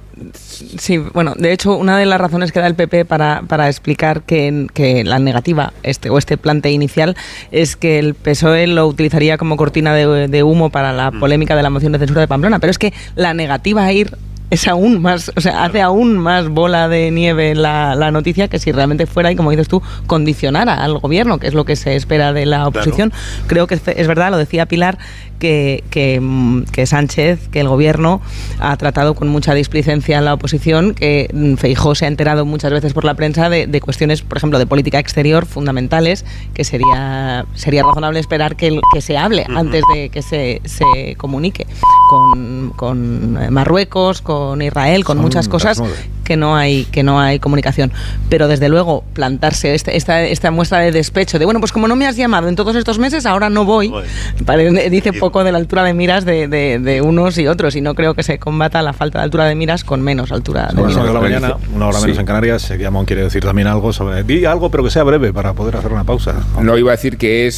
sí, 0.78 1.00
bueno, 1.00 1.34
de 1.36 1.52
hecho, 1.52 1.76
una 1.78 1.98
de 1.98 2.06
las 2.06 2.22
razones 2.22 2.52
que 2.52 2.60
da 2.60 2.68
el 2.68 2.76
PP 2.76 3.06
para, 3.06 3.42
para 3.48 3.68
explicar 3.68 4.22
que, 4.22 4.68
que 4.72 5.04
la 5.04 5.18
negativa 5.18 5.74
este 5.82 6.12
o 6.12 6.20
este 6.20 6.38
plante 6.38 6.70
inicial 6.70 7.18
es 7.50 7.76
que 7.76 7.98
el 7.98 8.14
PSOE 8.14 8.68
lo 8.68 8.86
utilizaría 8.86 9.40
como 9.40 9.58
cortina 9.58 9.96
de, 9.96 10.28
de 10.28 10.44
humo 10.44 10.70
para 10.70 10.94
la 10.94 11.10
polémica 11.10 11.56
de 11.56 11.64
la 11.64 11.72
moción 11.72 11.92
de 11.92 11.98
censura 11.98 12.22
de 12.22 12.28
Pamplona. 12.28 12.60
Pero 12.60 12.70
es 12.70 12.78
que 12.78 12.94
la 13.16 13.34
negativa 13.34 13.84
a 13.84 13.92
ir 13.94 14.16
es 14.50 14.68
aún 14.68 15.02
más, 15.02 15.32
o 15.36 15.42
sea, 15.42 15.64
hace 15.64 15.82
aún 15.82 16.18
más 16.18 16.50
bola 16.50 16.88
de 16.88 17.12
nieve 17.12 17.56
la, 17.56 17.96
la 17.96 18.12
noticia 18.12 18.48
que 18.48 18.60
si 18.60 18.72
realmente 18.72 19.06
fuera 19.06 19.32
y, 19.32 19.36
como 19.36 19.52
dices 19.52 19.68
tú, 19.68 19.82
condicionara 20.08 20.84
al 20.84 20.98
gobierno, 20.98 21.38
que 21.38 21.48
es 21.48 21.54
lo 21.54 21.66
que 21.66 21.76
se 21.76 21.96
espera 21.96 22.34
de 22.34 22.46
la 22.46 22.68
oposición. 22.68 23.14
Creo 23.48 23.68
que 23.68 23.76
es, 23.76 23.88
es 23.88 24.08
verdad, 24.08 24.32
lo 24.32 24.38
decía 24.38 24.66
Pilar, 24.66 24.98
que, 25.40 25.84
que, 25.90 26.20
mm, 26.22 26.64
que 26.66 26.86
Sánchez, 26.86 27.48
que 27.50 27.62
el 27.62 27.68
gobierno 27.68 28.22
ha 28.60 28.76
tratado 28.78 29.16
con 29.16 29.28
mucha 29.30 29.54
displicencia 29.54 30.20
a 30.20 30.22
la 30.22 30.34
oposición, 30.34 30.94
que 30.94 31.30
mm, 31.34 31.56
Feijó 31.56 31.96
se 31.96 32.06
ha 32.06 32.08
enterado 32.08 32.46
muchas 32.46 32.72
veces 32.72 32.94
por 32.94 33.06
la 33.06 33.16
prensa 33.16 33.50
de, 33.50 33.66
de 33.68 33.82
cuestiones, 33.82 34.22
por 34.22 34.38
ejemplo, 34.38 34.60
de 34.60 34.66
política 34.66 35.00
exterior 35.00 35.46
fundamentales, 35.46 36.26
que 36.54 36.64
sería, 36.64 37.46
sería 37.56 37.84
razonable 37.84 38.20
esperar 38.20 38.56
que, 38.56 38.80
que 38.94 39.02
se 39.02 39.18
hable 39.18 39.46
antes 39.56 39.84
de 39.94 40.10
que 40.10 40.22
se, 40.22 40.62
se 40.66 41.16
comunique 41.18 41.66
con, 42.10 42.74
con 42.76 43.38
eh, 43.42 43.50
Marruecos, 43.50 44.22
con 44.22 44.62
Israel, 44.62 45.04
con 45.04 45.18
Son 45.18 45.24
muchas 45.24 45.48
cosas 45.48 45.82
que 46.24 46.38
no 46.38 46.56
hay 46.56 46.86
que 46.86 47.02
no 47.02 47.20
hay 47.20 47.40
comunicación. 47.40 47.92
Pero 48.30 48.48
desde 48.48 48.70
luego 48.70 49.04
plantarse 49.14 49.74
este, 49.74 49.98
esta, 49.98 50.24
esta 50.24 50.52
muestra 50.52 50.80
de 50.80 50.92
despecho 50.92 51.40
de 51.40 51.46
bueno 51.46 51.60
pues 51.60 51.72
como 51.72 51.88
no 51.88 51.96
me 51.96 52.06
has 52.06 52.16
llamado 52.16 52.48
en 52.48 52.56
todos 52.56 52.76
estos 52.76 53.00
meses 53.00 53.26
ahora 53.26 53.50
no 53.50 53.66
voy. 53.66 53.92
dice 54.90 55.14
poco 55.14 55.29
de 55.30 55.52
la 55.52 55.58
altura 55.58 55.84
de 55.84 55.94
miras 55.94 56.26
de, 56.26 56.48
de, 56.48 57.02
unos 57.02 57.38
y 57.38 57.48
otros 57.48 57.76
y 57.76 57.82
no 57.82 57.96
creo 57.96 58.14
que 58.14 58.24
se 58.24 58.40
combata 58.40 58.82
la 58.82 58.94
falta 58.94 59.20
de 59.20 59.26
altura 59.26 59.46
de 59.46 59.56
miras 59.56 59.84
con 59.84 60.02
menos 60.02 60.32
altura 60.32 60.70
de 60.74 60.82
miras. 60.82 61.04
de 61.04 61.14
la 61.14 61.22
mañana, 61.22 61.58
una 61.74 61.88
hora 61.88 62.02
menos 62.02 62.18
en 62.18 62.26
Canarias. 62.26 62.62
Seguiamón 62.64 63.06
quiere 63.06 63.24
decir 63.24 63.44
también 63.44 63.68
algo 63.68 63.94
sobre. 63.94 64.24
Di 64.24 64.46
algo, 64.46 64.70
pero 64.70 64.84
que 64.84 64.90
sea 64.90 65.04
breve 65.04 65.32
para 65.32 65.54
poder 65.54 65.78
hacer 65.78 65.92
una 65.92 66.04
pausa. 66.04 66.36
No 66.62 66.78
iba 66.78 66.92
a 66.92 66.96
decir 66.96 67.18
que 67.18 67.48
es 67.48 67.56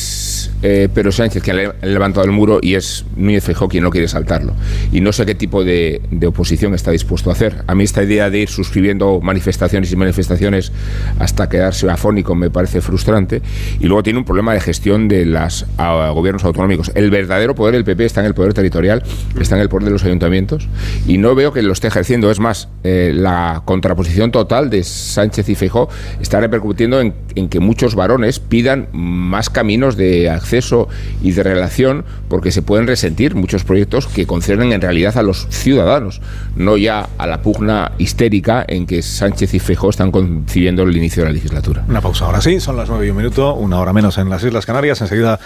eh, 0.64 0.90
Pedro 0.94 1.12
Sánchez 1.12 1.44
que 1.44 1.52
ha 1.52 1.86
levantado 1.86 2.26
el 2.26 2.32
muro 2.32 2.60
y 2.62 2.76
es 2.76 3.06
Núñez 3.16 3.44
Feijóo 3.44 3.68
quien 3.68 3.84
no 3.84 3.90
quiere 3.90 4.08
saltarlo. 4.08 4.54
Y 4.92 5.02
no 5.02 5.12
sé 5.12 5.26
qué 5.26 5.36
tipo 5.36 5.64
de, 5.64 6.02
oposición 6.26 6.74
está 6.74 6.92
dispuesto 6.92 7.30
a 7.30 7.34
hacer. 7.34 7.64
A 7.68 7.76
mí 7.76 7.84
esta 7.84 8.04
idea 8.04 8.30
de 8.30 8.40
ir 8.40 8.50
suscribiendo 8.50 9.20
manifestaciones 9.22 9.92
y 9.92 9.96
manifestaciones 9.96 10.72
hasta 11.20 11.50
quedarse 11.50 11.90
afónico 11.90 12.36
me 12.36 12.50
parece 12.50 12.82
frustrante. 12.82 13.42
Y 13.80 13.88
luego 13.88 14.04
tiene 14.04 14.20
un 14.20 14.26
problema 14.26 14.54
de 14.54 14.62
gestión 14.62 15.08
de 15.08 15.26
los 15.26 15.66
gobiernos 15.78 16.44
autonómicos. 16.44 16.92
El 16.96 17.10
verdadero 17.12 17.56
poder 17.56 17.76
del 17.76 17.84
PP 17.84 18.06
está 18.06 18.22
en 18.22 18.28
el 18.28 18.34
poder 18.34 18.54
territorial, 18.54 19.04
está 19.40 19.56
en 19.56 19.62
el 19.62 19.70
poder 19.70 19.86
de 19.86 19.92
los 19.92 20.04
ayuntamientos 20.04 20.68
y 21.08 21.18
no 21.18 21.36
veo 21.36 21.54
que 21.54 21.62
lo 21.62 21.74
esté 21.74 21.88
ejerciendo. 21.88 22.32
Es 22.32 22.40
más, 22.40 22.70
eh, 22.84 23.12
la 23.14 23.62
contraposición 23.66 24.32
total 24.32 24.70
de 24.70 24.84
Sánchez 24.84 25.50
y 25.50 25.56
Feijóo 25.56 25.90
está 26.20 26.40
repercutiendo 26.40 27.00
en, 27.02 27.14
en 27.36 27.50
que 27.50 27.60
muchos 27.60 27.96
varones 27.96 28.40
pidan 28.40 28.88
más 28.94 29.50
caminos 29.50 29.98
de 29.98 30.30
acceso 30.34 30.88
y 31.22 31.32
de 31.32 31.44
relación 31.44 32.06
porque 32.30 32.52
se 32.52 32.62
pueden 32.62 32.88
resentir 32.88 33.36
muchos 33.36 33.64
proyectos 33.64 34.08
que 34.08 34.26
conciernen 34.26 34.72
en 34.72 34.82
realidad 34.82 35.18
a 35.18 35.24
los 35.24 35.48
ciudadanos, 35.50 36.22
no 36.56 36.78
ya 36.78 37.10
a 37.18 37.28
la 37.28 37.42
pugna 37.42 37.92
histérica 37.98 38.66
en 38.68 38.86
que 38.86 39.02
Sánchez 39.02 39.54
y 39.54 39.60
Feijóo 39.60 39.90
están 39.90 40.12
concibiendo 40.12 40.84
el 40.84 40.96
inicio 40.96 41.24
de 41.24 41.30
la 41.30 41.34
legislatura. 41.34 41.84
Una 41.88 42.02
pausa 42.02 42.26
ahora 42.26 42.42
sí, 42.42 42.60
son 42.60 42.78
las 42.78 42.90
nueve 42.90 43.08
y 43.08 43.10
un 43.10 43.18
minuto, 43.18 43.54
una 43.54 43.80
hora 43.80 43.94
menos 43.94 44.18
en 44.18 44.30
las 44.30 44.44
Islas 44.44 44.66
Canarias. 44.66 45.02
Enseguida 45.02 45.40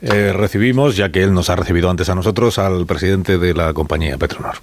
eh, 0.00 0.32
recibimos, 0.32 0.96
ya 0.96 1.10
que 1.10 1.22
él 1.22 1.32
nos 1.32 1.50
ha 1.50 1.56
recibido 1.56 1.90
antes 1.90 2.08
a 2.08 2.14
nosotros, 2.14 2.58
al 2.58 2.86
presidente 2.86 3.38
de 3.38 3.54
la 3.54 3.72
compañía 3.72 4.18
Petronor. 4.18 4.56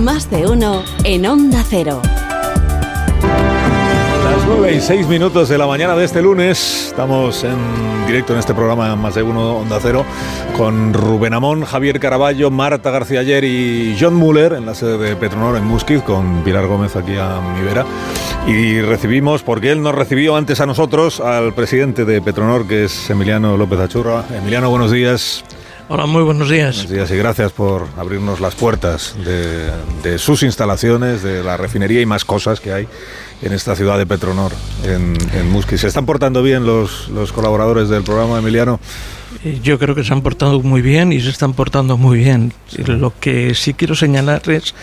Más 0.00 0.30
de 0.30 0.46
uno 0.46 0.82
en 1.04 1.26
Onda 1.26 1.62
Cero. 1.68 2.00
9 4.46 4.74
y 4.74 4.80
6 4.80 5.06
minutos 5.06 5.48
de 5.48 5.56
la 5.56 5.66
mañana 5.66 5.94
de 5.94 6.04
este 6.04 6.20
lunes. 6.20 6.88
Estamos 6.88 7.44
en 7.44 7.56
directo 8.06 8.32
en 8.32 8.40
este 8.40 8.54
programa 8.54 8.94
Más 8.96 9.14
de 9.14 9.22
Uno 9.22 9.58
Onda 9.58 9.78
Cero 9.80 10.04
con 10.56 10.92
Rubén 10.92 11.32
Amón, 11.34 11.64
Javier 11.64 12.00
Caraballo, 12.00 12.50
Marta 12.50 12.90
García 12.90 13.20
Ayer 13.20 13.44
y 13.44 13.96
John 13.98 14.14
Muller 14.14 14.54
en 14.54 14.66
la 14.66 14.74
sede 14.74 14.98
de 14.98 15.16
Petronor 15.16 15.56
en 15.56 15.64
Musquiz 15.64 16.02
con 16.02 16.42
Pilar 16.42 16.66
Gómez 16.66 16.96
aquí 16.96 17.16
a 17.16 17.40
mi 17.40 17.64
vera. 17.64 17.86
Y 18.46 18.80
recibimos, 18.80 19.42
porque 19.42 19.70
él 19.70 19.82
nos 19.82 19.94
recibió 19.94 20.36
antes 20.36 20.60
a 20.60 20.66
nosotros, 20.66 21.20
al 21.20 21.54
presidente 21.54 22.04
de 22.04 22.20
Petronor 22.20 22.66
que 22.66 22.84
es 22.84 23.10
Emiliano 23.10 23.56
López 23.56 23.78
Achurra. 23.78 24.24
Emiliano, 24.36 24.68
buenos 24.70 24.90
días. 24.90 25.44
Hola, 25.88 26.06
muy 26.06 26.22
buenos 26.22 26.48
días. 26.48 26.76
Buenos 26.76 26.92
días 26.92 27.10
y 27.10 27.16
gracias 27.16 27.52
por 27.52 27.86
abrirnos 27.98 28.40
las 28.40 28.54
puertas 28.54 29.14
de, 29.24 29.70
de 30.02 30.18
sus 30.18 30.42
instalaciones, 30.42 31.22
de 31.22 31.42
la 31.42 31.56
refinería 31.56 32.00
y 32.00 32.06
más 32.06 32.24
cosas 32.24 32.60
que 32.60 32.72
hay 32.72 32.88
en 33.42 33.52
esta 33.52 33.74
ciudad 33.74 33.98
de 33.98 34.06
Petronor, 34.06 34.52
en, 34.84 35.16
en 35.34 35.78
¿Se 35.78 35.88
están 35.88 36.06
portando 36.06 36.42
bien 36.42 36.64
los, 36.64 37.10
colaboradores 37.34 37.88
del 37.88 38.04
programa, 38.04 38.38
Emiliano? 38.38 38.78
Eh, 39.44 39.58
yo 39.62 39.78
creo 39.78 39.94
que 39.94 40.04
se 40.04 40.12
han 40.12 40.22
portado 40.22 40.60
muy 40.60 40.80
bien 40.80 41.12
y 41.12 41.20
se 41.20 41.30
están 41.30 41.52
portando 41.52 41.96
muy 41.96 42.18
bien. 42.18 42.52
Lo 42.86 43.12
que 43.18 43.54
sí 43.54 43.74
quiero 43.74 43.94
señalar 43.94 44.48
es 44.48 44.74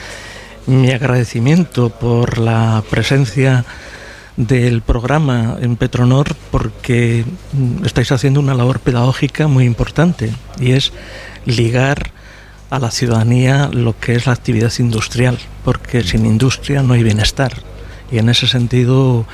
mi 0.67 0.91
agradecimiento 0.91 1.89
por 1.89 2.37
la 2.37 2.83
presencia 2.89 3.65
del 4.35 4.81
programa 4.81 5.57
en 5.61 5.75
Petronor 5.75 6.35
porque 6.51 7.25
estáis 7.83 8.11
haciendo 8.11 8.39
una 8.39 8.53
labor 8.53 8.79
pedagógica 8.79 9.47
muy 9.47 9.65
importante 9.65 10.31
y 10.59 10.71
es 10.71 10.93
ligar 11.45 12.11
a 12.69 12.79
la 12.79 12.91
ciudadanía 12.91 13.69
lo 13.71 13.97
que 13.99 14.15
es 14.15 14.27
la 14.27 14.33
actividad 14.33 14.71
industrial, 14.79 15.37
porque 15.63 16.03
sin 16.03 16.25
industria 16.25 16.83
no 16.83 16.93
hay 16.93 17.03
bienestar 17.03 17.68
y 18.11 18.17
en 18.19 18.29
ese 18.29 18.47
sentido 18.47 19.25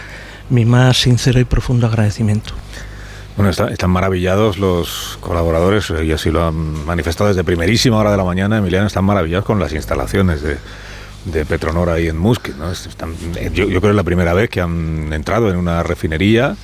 mi 0.50 0.66
más 0.66 0.98
sincero 0.98 1.40
y 1.40 1.44
profundo 1.44 1.88
agradecimiento. 1.88 2.54
Bueno, 3.36 3.50
están 3.50 3.90
maravillados 3.90 4.58
los 4.58 5.18
colaboradores, 5.20 5.92
y 6.04 6.12
así 6.14 6.32
lo 6.32 6.48
han 6.48 6.86
manifestado 6.86 7.28
desde 7.28 7.44
primerísima 7.44 7.98
hora 7.98 8.12
de 8.12 8.18
la 8.18 8.24
mañana, 8.24 8.58
Emiliano, 8.58 8.88
están 8.88 9.04
maravillados 9.04 9.46
con 9.46 9.60
las 9.60 9.74
instalaciones 9.74 10.42
de, 10.42 10.58
de 11.26 11.46
Petronor 11.46 11.90
ahí 11.90 12.08
en 12.08 12.18
Musquit. 12.18 12.56
yo, 13.54 13.68
creo 13.68 13.82
que 13.82 13.90
es 13.90 13.96
la 13.96 14.04
primera 14.04 14.34
vez 14.34 14.50
que 14.50 14.62
han 14.62 15.12
entrado 15.12 15.50
en 15.50 15.58
una 15.58 15.84
refinería 15.84 16.56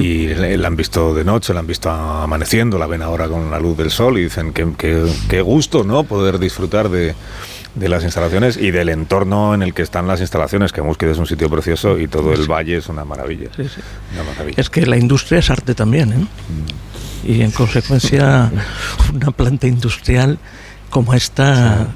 y 0.00 0.28
la 0.28 0.68
han 0.68 0.76
visto 0.76 1.12
de 1.12 1.22
noche, 1.22 1.52
la 1.52 1.60
han 1.60 1.66
visto 1.66 1.90
amaneciendo, 1.90 2.78
la 2.78 2.86
ven 2.86 3.02
ahora 3.02 3.28
con 3.28 3.50
la 3.50 3.58
luz 3.58 3.76
del 3.76 3.90
sol 3.90 4.16
y 4.16 4.22
dicen 4.22 4.54
que, 4.54 4.66
que 4.76 5.40
gusto 5.42 5.84
¿no? 5.84 6.04
poder 6.04 6.38
disfrutar 6.38 6.88
de 6.88 7.14
de 7.76 7.88
las 7.88 8.02
instalaciones 8.02 8.56
y 8.56 8.70
del 8.70 8.88
entorno 8.88 9.54
en 9.54 9.62
el 9.62 9.74
que 9.74 9.82
están 9.82 10.08
las 10.08 10.20
instalaciones, 10.20 10.72
que 10.72 10.82
Musquid 10.82 11.08
es 11.08 11.18
un 11.18 11.26
sitio 11.26 11.48
precioso 11.48 11.98
y 11.98 12.08
todo 12.08 12.32
el 12.32 12.50
valle 12.50 12.76
es 12.76 12.88
una 12.88 13.04
maravilla, 13.04 13.50
Es 14.56 14.70
que 14.70 14.86
la 14.86 14.96
industria 14.96 15.38
es 15.38 15.50
arte 15.50 15.74
también, 15.74 16.12
¿eh? 16.12 16.16
Mm. 16.16 17.30
Y 17.30 17.42
en 17.42 17.50
consecuencia, 17.50 18.50
una 19.14 19.30
planta 19.30 19.66
industrial 19.66 20.38
como 20.90 21.12
esta 21.14 21.88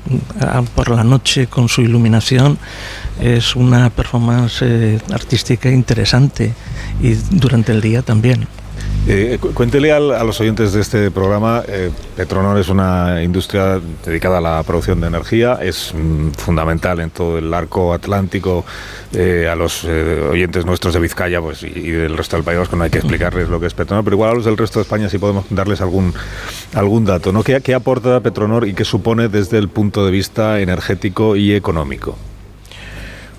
por 0.75 0.91
la 0.91 1.05
noche 1.05 1.47
con 1.47 1.69
su 1.69 1.81
iluminación 1.81 2.59
es 3.21 3.55
una 3.57 3.89
performance 3.89 4.63
eh, 4.63 4.99
artística 5.13 5.71
interesante 5.71 6.53
y 7.01 7.15
durante 7.31 7.73
el 7.73 7.81
día 7.81 8.03
también. 8.03 8.47
Eh, 9.09 9.39
cuéntele 9.55 9.93
a 9.93 9.99
los 9.99 10.41
oyentes 10.41 10.73
de 10.73 10.81
este 10.83 11.11
programa, 11.11 11.63
eh, 11.67 11.91
Petronor 12.17 12.59
es 12.59 12.69
una 12.69 13.23
industria 13.23 13.81
dedicada 14.05 14.39
a 14.39 14.41
la 14.41 14.63
producción 14.63 15.01
de 15.01 15.07
energía, 15.07 15.59
es 15.61 15.95
mm, 15.95 16.33
fundamental 16.33 17.01
en 17.01 17.11
todo 17.11 17.39
el 17.39 17.53
arco 17.53 17.95
atlántico, 17.95 18.65
eh, 19.15 19.49
a 19.51 19.57
los 19.57 19.85
oyentes 19.85 20.67
nuestros 20.67 20.93
de 20.95 21.01
Vizcaya 21.01 21.41
pues, 21.41 21.63
y, 21.63 21.91
del 21.91 22.17
resto 22.17 22.37
del 22.37 22.45
país 22.45 22.69
que 22.69 22.77
no 22.77 22.85
hay 22.85 22.91
que 22.91 22.99
explicarles 22.99 23.49
lo 23.49 23.59
que 23.59 23.67
es 23.67 23.75
Petronor, 23.75 24.05
pero 24.05 24.17
igual 24.17 24.31
a 24.31 24.35
los 24.35 24.45
del 24.45 24.59
resto 24.59 24.79
de 24.79 24.83
España 24.83 25.09
sí 25.09 25.19
podemos 25.19 25.47
darles 25.49 25.81
algún, 25.81 26.13
algún 26.75 27.07
dato. 27.07 27.33
¿no? 27.33 27.43
¿Qué, 27.43 27.61
¿Qué 27.63 27.75
aporta 27.75 28.21
Petronor 28.21 28.69
y 28.69 28.75
qué 28.75 28.85
supone 28.85 29.29
desde 29.29 29.59
el 29.59 29.69
punto 29.69 30.05
de 30.05 30.13
vista 30.13 30.61
energético 30.61 31.37
y 31.37 31.55
económico? 31.55 32.17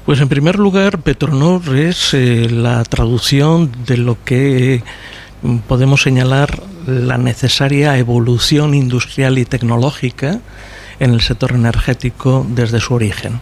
Pues 0.05 0.19
en 0.19 0.27
primer 0.27 0.57
lugar, 0.57 0.97
Petronor 0.99 1.61
es 1.77 2.13
la 2.13 2.83
traducción 2.83 3.71
de 3.85 3.97
lo 3.97 4.17
que 4.25 4.83
podemos 5.67 6.01
señalar 6.01 6.61
la 6.85 7.17
necesaria 7.17 7.97
evolución 7.97 8.73
industrial 8.73 9.37
y 9.37 9.45
tecnológica 9.45 10.39
en 10.99 11.11
el 11.13 11.21
sector 11.21 11.53
energético 11.53 12.45
desde 12.47 12.79
su 12.79 12.93
origen. 12.93 13.39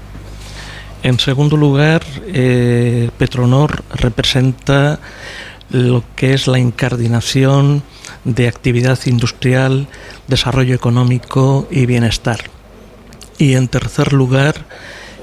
En 1.03 1.19
segundo 1.19 1.55
lugar, 1.55 2.03
eh, 2.27 3.09
Petronor 3.17 3.83
representa 3.93 4.99
lo 5.69 6.03
que 6.15 6.33
es 6.33 6.47
la 6.47 6.59
incardinación 6.59 7.83
de 8.25 8.47
actividad 8.47 8.99
industrial, 9.05 9.87
desarrollo 10.27 10.75
económico 10.75 11.67
y 11.71 11.85
bienestar. 11.85 12.39
Y 13.37 13.53
en 13.53 13.67
tercer 13.67 14.11
lugar, 14.11 14.65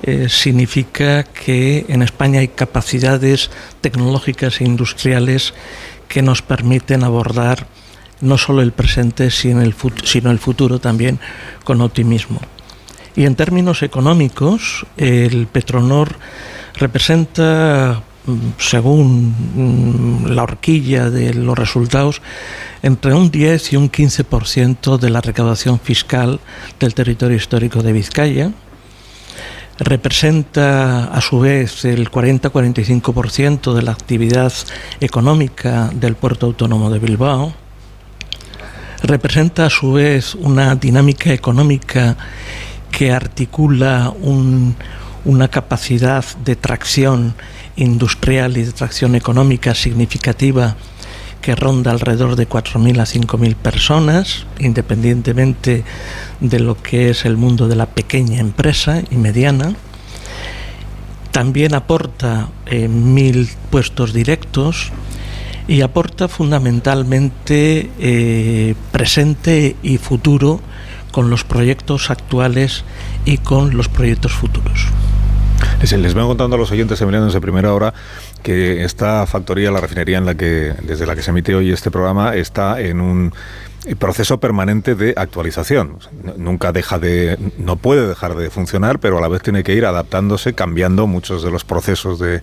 eh, 0.03 0.29
significa 0.29 1.25
que 1.25 1.85
en 1.89 2.03
España 2.03 2.41
hay 2.41 2.49
capacidades 2.49 3.51
tecnológicas 3.81 4.61
e 4.61 4.65
industriales 4.65 5.53
que 6.09 6.23
nos 6.23 6.43
permiten 6.43 7.05
abordar 7.05 7.67
no 8.21 8.39
solo 8.39 8.63
el 8.63 8.73
presente, 8.73 9.31
sino 9.31 9.63
el, 9.63 9.75
futuro 10.39 10.79
también 10.79 11.19
con 11.65 11.81
optimismo. 11.81 12.41
Y 13.15 13.25
en 13.25 13.35
términos 13.35 13.83
económicos, 13.83 14.87
el 14.97 15.47
Petronor 15.47 16.17
representa, 16.75 18.03
mm, 18.27 18.39
según 18.59 19.35
mm, 19.55 20.27
la 20.29 20.43
horquilla 20.43 21.11
de 21.11 21.35
los 21.35 21.59
resultados, 21.59 22.21
entre 22.83 23.15
un 23.15 23.31
10 23.31 23.73
y 23.73 23.77
un 23.77 23.91
15% 23.91 24.99
de 24.99 25.11
la 25.11 25.21
recaudación 25.21 25.81
fiscal 25.81 26.41
del 26.79 26.95
territorio 26.95 27.37
histórico 27.37 27.83
de 27.83 27.93
Vizcaya, 27.93 28.53
representa 29.79 31.05
a 31.05 31.21
su 31.21 31.41
vez 31.41 31.85
el 31.85 32.11
40-45% 32.11 33.75
de 33.75 33.83
la 33.83 33.93
actividad 33.93 34.53
económica 35.01 35.91
del 35.95 36.17
puerto 36.17 36.47
autónomo 36.47 36.91
de 36.91 36.99
Bilbao, 36.99 37.53
representa 39.03 39.67
a 39.67 39.71
su 39.71 39.93
vez 39.93 40.35
una 40.35 40.75
dinámica 40.75 41.33
económica 41.33 42.17
que 42.91 43.13
articula 43.13 44.13
una 45.25 45.49
capacidad 45.49 46.25
de 46.45 46.57
tracción 46.57 47.35
industrial 47.77 48.57
y 48.57 48.65
de 48.65 48.73
tracción 48.73 49.15
económica 49.15 49.75
significativa 49.75 50.77
que 51.47 51.55
ronda 51.55 51.93
alrededor 51.93 52.35
de 52.35 52.49
4.000 52.49 52.99
a 52.99 53.05
5.000 53.05 53.55
personas, 53.55 54.47
independientemente 54.59 55.85
de 56.41 56.59
lo 56.59 56.75
que 56.75 57.11
es 57.11 57.25
el 57.25 57.37
mundo 57.37 57.69
de 57.69 57.77
la 57.77 57.87
pequeña 57.87 58.41
empresa 58.41 59.01
y 59.13 59.15
mediana. 59.15 59.77
también 61.31 61.77
aporta 61.77 62.49
eh, 62.67 62.89
mil 62.89 63.49
puestos 63.71 64.13
directos 64.13 64.91
y 65.69 65.83
aporta 65.83 66.27
fundamentalmente 66.27 67.93
eh, 68.01 68.75
presente 68.91 69.77
y 69.85 69.99
futuro 69.99 70.61
con 71.13 71.31
los 71.31 71.45
proyectos 71.45 72.11
actuales 72.11 72.83
y 73.25 73.39
con 73.39 73.77
los 73.77 73.89
proyectos 73.89 74.33
futuros. 74.33 74.89
Les, 75.81 76.15
vengo 76.15 76.29
contando 76.29 76.57
a 76.57 76.59
los 76.59 76.71
oyentes 76.71 77.01
emilianos 77.01 77.33
de 77.33 77.41
primera 77.41 77.73
hora 77.73 77.95
que 78.47 78.85
esta 78.85 79.27
factoría, 79.27 79.73
la 79.73 79.81
refinería 79.81 80.19
en 80.19 80.25
la 80.25 80.37
que 80.37 80.73
desde 80.85 81.05
la 81.05 81.17
que 81.17 81.23
se 81.23 81.33
emite 81.33 81.53
hoy 81.57 81.73
este 81.73 81.91
programa, 81.91 82.37
está 82.37 82.81
en 82.81 83.01
un 83.01 83.33
proceso 83.99 84.39
permanente 84.39 84.95
de 84.95 85.15
actualización. 85.17 85.99
Nunca 86.37 86.71
deja 86.71 87.01
de, 87.01 87.39
no 87.59 87.75
puede 87.75 88.07
dejar 88.07 88.37
de 88.37 88.49
funcionar, 88.51 89.01
pero 89.01 89.19
a 89.19 89.21
la 89.21 89.27
vez 89.27 89.43
tiene 89.43 89.65
que 89.65 89.75
ir 89.75 89.85
adaptándose, 89.85 90.55
cambiando 90.55 91.09
muchos 91.09 91.43
de 91.43 91.51
los 91.51 91.65
procesos 91.65 92.21
de, 92.21 92.43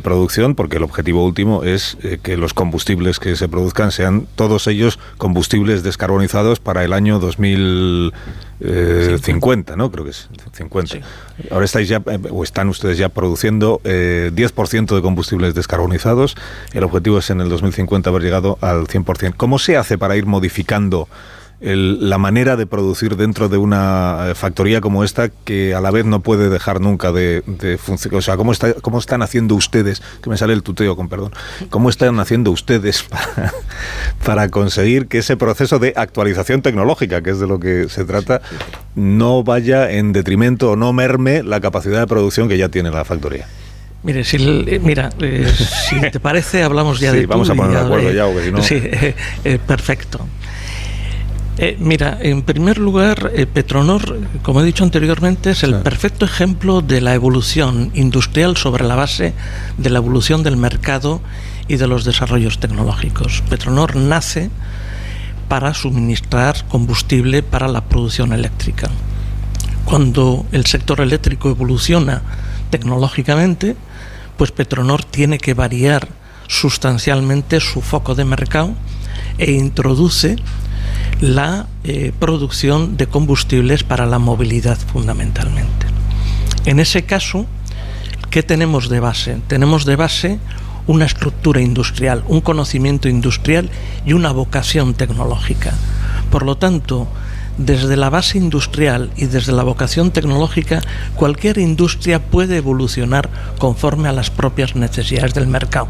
producción, 0.00 0.54
porque 0.54 0.76
el 0.76 0.84
objetivo 0.84 1.24
último 1.24 1.64
es 1.64 1.96
eh, 2.04 2.20
que 2.22 2.36
los 2.36 2.54
combustibles 2.54 3.18
que 3.18 3.34
se 3.34 3.48
produzcan 3.48 3.90
sean 3.90 4.28
todos 4.36 4.68
ellos 4.68 5.00
combustibles 5.18 5.82
descarbonizados 5.82 6.60
para 6.60 6.84
el 6.84 6.92
año 6.92 7.18
2050, 8.60 9.76
¿no? 9.76 9.90
Creo 9.90 10.04
que 10.04 10.10
es 10.10 10.28
50. 10.52 10.98
Ahora 11.50 11.64
estáis 11.64 11.88
ya, 11.88 12.02
eh, 12.06 12.18
o 12.30 12.44
están 12.44 12.68
ustedes 12.68 12.98
ya 12.98 13.08
produciendo 13.08 13.80
eh, 13.84 14.30
10% 14.34 14.94
de 14.94 15.02
combustibles 15.02 15.54
descarbonizados. 15.54 16.36
El 16.72 16.84
objetivo 16.84 17.18
es 17.18 17.30
en 17.30 17.40
el 17.40 17.48
2050 17.48 18.10
haber 18.10 18.22
llegado 18.22 18.58
al 18.60 18.86
100%. 18.86 19.34
¿Cómo 19.36 19.58
se 19.58 19.76
hace 19.76 19.98
para 19.98 20.16
ir 20.16 20.26
modificando 20.26 21.08
el, 21.64 22.10
la 22.10 22.18
manera 22.18 22.56
de 22.56 22.66
producir 22.66 23.16
dentro 23.16 23.48
de 23.48 23.56
una 23.56 24.26
eh, 24.28 24.34
factoría 24.34 24.80
como 24.82 25.02
esta 25.02 25.30
que 25.30 25.74
a 25.74 25.80
la 25.80 25.90
vez 25.90 26.04
no 26.04 26.20
puede 26.20 26.50
dejar 26.50 26.80
nunca 26.80 27.10
de, 27.10 27.42
de 27.46 27.78
funcionar. 27.78 28.18
O 28.18 28.22
sea, 28.22 28.36
¿cómo, 28.36 28.52
está, 28.52 28.74
¿cómo 28.74 28.98
están 28.98 29.22
haciendo 29.22 29.54
ustedes, 29.54 30.02
que 30.22 30.28
me 30.28 30.36
sale 30.36 30.52
el 30.52 30.62
tuteo 30.62 30.94
con 30.94 31.08
perdón, 31.08 31.32
cómo 31.70 31.88
están 31.88 32.20
haciendo 32.20 32.50
ustedes 32.50 33.02
para, 33.08 33.52
para 34.24 34.48
conseguir 34.50 35.08
que 35.08 35.18
ese 35.18 35.36
proceso 35.36 35.78
de 35.78 35.94
actualización 35.96 36.60
tecnológica, 36.60 37.22
que 37.22 37.30
es 37.30 37.40
de 37.40 37.46
lo 37.46 37.58
que 37.58 37.88
se 37.88 38.04
trata, 38.04 38.42
no 38.94 39.42
vaya 39.42 39.90
en 39.90 40.12
detrimento 40.12 40.72
o 40.72 40.76
no 40.76 40.92
merme 40.92 41.42
la 41.42 41.60
capacidad 41.60 42.00
de 42.00 42.06
producción 42.06 42.48
que 42.48 42.58
ya 42.58 42.68
tiene 42.68 42.90
la 42.90 43.04
factoría? 43.04 43.46
Mire, 44.02 44.22
si, 44.22 44.36
eh, 44.36 44.80
mira, 44.82 45.08
eh, 45.18 45.50
si 45.88 45.98
te 46.10 46.20
parece, 46.20 46.62
hablamos 46.62 47.00
ya 47.00 47.12
Sí, 47.12 47.20
de 47.20 47.26
vamos 47.26 47.46
tú 47.48 47.54
a 47.54 47.56
poner 47.56 47.72
de 47.72 47.78
acuerdo 47.84 48.10
ya, 48.12 48.26
porque 48.26 48.44
si 48.44 48.52
no- 48.52 48.62
Sí, 48.62 48.74
eh, 49.44 49.58
perfecto. 49.66 50.26
Eh, 51.56 51.76
mira, 51.78 52.18
en 52.20 52.42
primer 52.42 52.78
lugar, 52.78 53.30
eh, 53.32 53.46
Petronor, 53.46 54.18
como 54.42 54.60
he 54.60 54.64
dicho 54.64 54.82
anteriormente, 54.82 55.50
es 55.50 55.62
el 55.62 55.76
perfecto 55.76 56.24
ejemplo 56.24 56.80
de 56.80 57.00
la 57.00 57.14
evolución 57.14 57.92
industrial 57.94 58.56
sobre 58.56 58.84
la 58.84 58.96
base 58.96 59.34
de 59.78 59.90
la 59.90 59.98
evolución 59.98 60.42
del 60.42 60.56
mercado 60.56 61.20
y 61.68 61.76
de 61.76 61.86
los 61.86 62.04
desarrollos 62.04 62.58
tecnológicos. 62.58 63.44
Petronor 63.48 63.94
nace 63.94 64.50
para 65.48 65.74
suministrar 65.74 66.66
combustible 66.66 67.44
para 67.44 67.68
la 67.68 67.84
producción 67.84 68.32
eléctrica. 68.32 68.90
Cuando 69.84 70.46
el 70.50 70.66
sector 70.66 71.00
eléctrico 71.00 71.50
evoluciona 71.50 72.22
tecnológicamente, 72.70 73.76
pues 74.36 74.50
Petronor 74.50 75.04
tiene 75.04 75.38
que 75.38 75.54
variar 75.54 76.08
sustancialmente 76.48 77.60
su 77.60 77.80
foco 77.80 78.16
de 78.16 78.24
mercado 78.24 78.74
e 79.38 79.52
introduce 79.52 80.36
la 81.20 81.66
eh, 81.84 82.12
producción 82.18 82.96
de 82.96 83.06
combustibles 83.06 83.84
para 83.84 84.06
la 84.06 84.18
movilidad 84.18 84.78
fundamentalmente. 84.78 85.86
En 86.66 86.80
ese 86.80 87.04
caso, 87.04 87.46
¿qué 88.30 88.42
tenemos 88.42 88.88
de 88.88 89.00
base? 89.00 89.38
Tenemos 89.46 89.84
de 89.84 89.96
base 89.96 90.38
una 90.86 91.06
estructura 91.06 91.60
industrial, 91.60 92.24
un 92.28 92.40
conocimiento 92.40 93.08
industrial 93.08 93.70
y 94.04 94.12
una 94.12 94.32
vocación 94.32 94.94
tecnológica. 94.94 95.72
Por 96.30 96.44
lo 96.44 96.56
tanto, 96.56 97.08
desde 97.56 97.96
la 97.96 98.10
base 98.10 98.38
industrial 98.38 99.10
y 99.16 99.26
desde 99.26 99.52
la 99.52 99.62
vocación 99.62 100.10
tecnológica, 100.10 100.80
cualquier 101.14 101.58
industria 101.58 102.20
puede 102.20 102.56
evolucionar 102.56 103.30
conforme 103.58 104.08
a 104.08 104.12
las 104.12 104.30
propias 104.30 104.74
necesidades 104.74 105.34
del 105.34 105.46
mercado. 105.46 105.88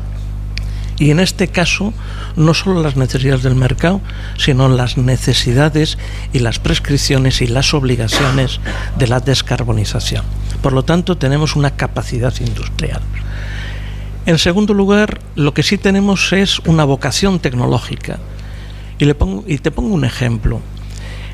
Y 0.99 1.11
en 1.11 1.19
este 1.19 1.49
caso, 1.49 1.93
no 2.37 2.55
solo 2.55 2.83
las 2.83 2.97
necesidades 2.97 3.43
del 3.43 3.57
mercado, 3.57 4.01
sino 4.39 4.69
las 4.69 4.97
necesidades 4.97 5.99
y 6.33 6.39
las 6.39 6.59
prescripciones 6.61 7.41
y 7.41 7.49
las 7.49 7.75
obligaciones 7.75 8.61
de 8.97 9.09
la 9.09 9.21
descarbonización. 9.21 10.25
Por 10.63 10.73
lo 10.73 10.85
tanto, 10.85 11.17
tenemos 11.17 11.57
una 11.57 11.73
capacidad 11.73 12.33
industrial. 12.41 13.03
En 14.27 14.39
segundo 14.39 14.73
lugar, 14.73 15.21
lo 15.35 15.53
que 15.53 15.63
sí 15.63 15.79
tenemos 15.79 16.33
es 16.33 16.61
una 16.61 16.85
vocación 16.85 17.41
tecnológica. 17.41 18.19
Y, 18.99 19.05
le 19.05 19.15
pongo, 19.15 19.45
y 19.47 19.59
te 19.59 19.71
pongo 19.71 19.95
un 19.95 20.05
ejemplo. 20.05 20.61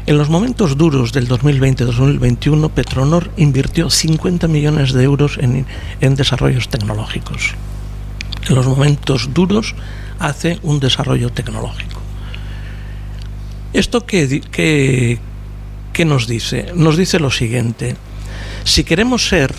En 0.07 0.17
los 0.17 0.31
momentos 0.31 0.77
duros 0.77 1.13
del 1.13 1.29
2020-2021, 1.29 2.71
Petronor 2.71 3.31
invirtió 3.37 3.91
50 3.91 4.49
millones 4.49 4.93
de 4.93 5.05
euros 5.05 5.39
en, 5.39 5.67
en 6.01 6.15
desarrollos 6.17 6.69
tecnológicos. 6.69 7.55
En 8.49 8.55
los 8.55 8.66
momentos 8.66 9.32
duros 9.34 9.74
hace 10.18 10.59
un 10.62 10.80
desarrollo 10.80 11.30
tecnológico. 11.30 12.01
¿Esto 13.72 14.05
qué, 14.07 14.41
qué- 14.51 15.18
qué 15.93 16.05
nos 16.05 16.26
dice? 16.26 16.72
Nos 16.74 16.97
dice 16.97 17.20
lo 17.20 17.30
siguiente. 17.30 17.97
Si 18.64 18.84
queremos 18.84 19.28
ser 19.28 19.55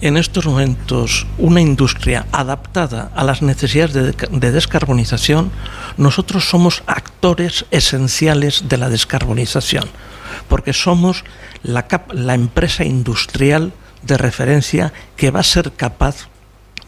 en 0.00 0.16
estos 0.16 0.46
momentos 0.46 1.26
una 1.38 1.60
industria 1.60 2.26
adaptada 2.30 3.10
a 3.16 3.24
las 3.24 3.42
necesidades 3.42 3.94
de, 4.30 4.52
descarbonización, 4.52 5.50
nosotros 5.96 6.48
somos 6.48 6.82
actores 6.86 7.64
esenciales 7.70 8.64
de 8.68 8.76
la 8.76 8.90
descarbonización, 8.90 9.84
porque 10.48 10.72
somos 10.72 11.24
la, 11.62 11.86
la 12.12 12.34
empresa 12.34 12.84
industrial 12.84 13.72
de 14.02 14.18
referencia 14.18 14.92
que 15.16 15.30
va 15.30 15.40
a 15.40 15.44
ser 15.44 15.72
capaz 15.72 16.28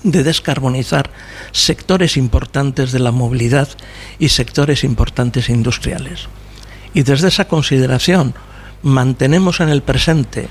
de 0.03 0.22
descarbonizar 0.22 1.11
sectores 1.53 2.16
importantes 2.16 2.92
de 2.92 2.99
la 3.01 3.11
movilidad 3.12 3.68
y 4.18 4.28
sectores 4.28 4.84
importantes 4.84 5.49
industriales. 5.49 6.28
Y 6.94 7.03
desde 7.03 7.28
esa 7.28 7.46
consideración 7.46 8.34
mantenemos 8.82 9.61
en 9.61 9.68
el 9.68 9.82
presente 9.82 10.49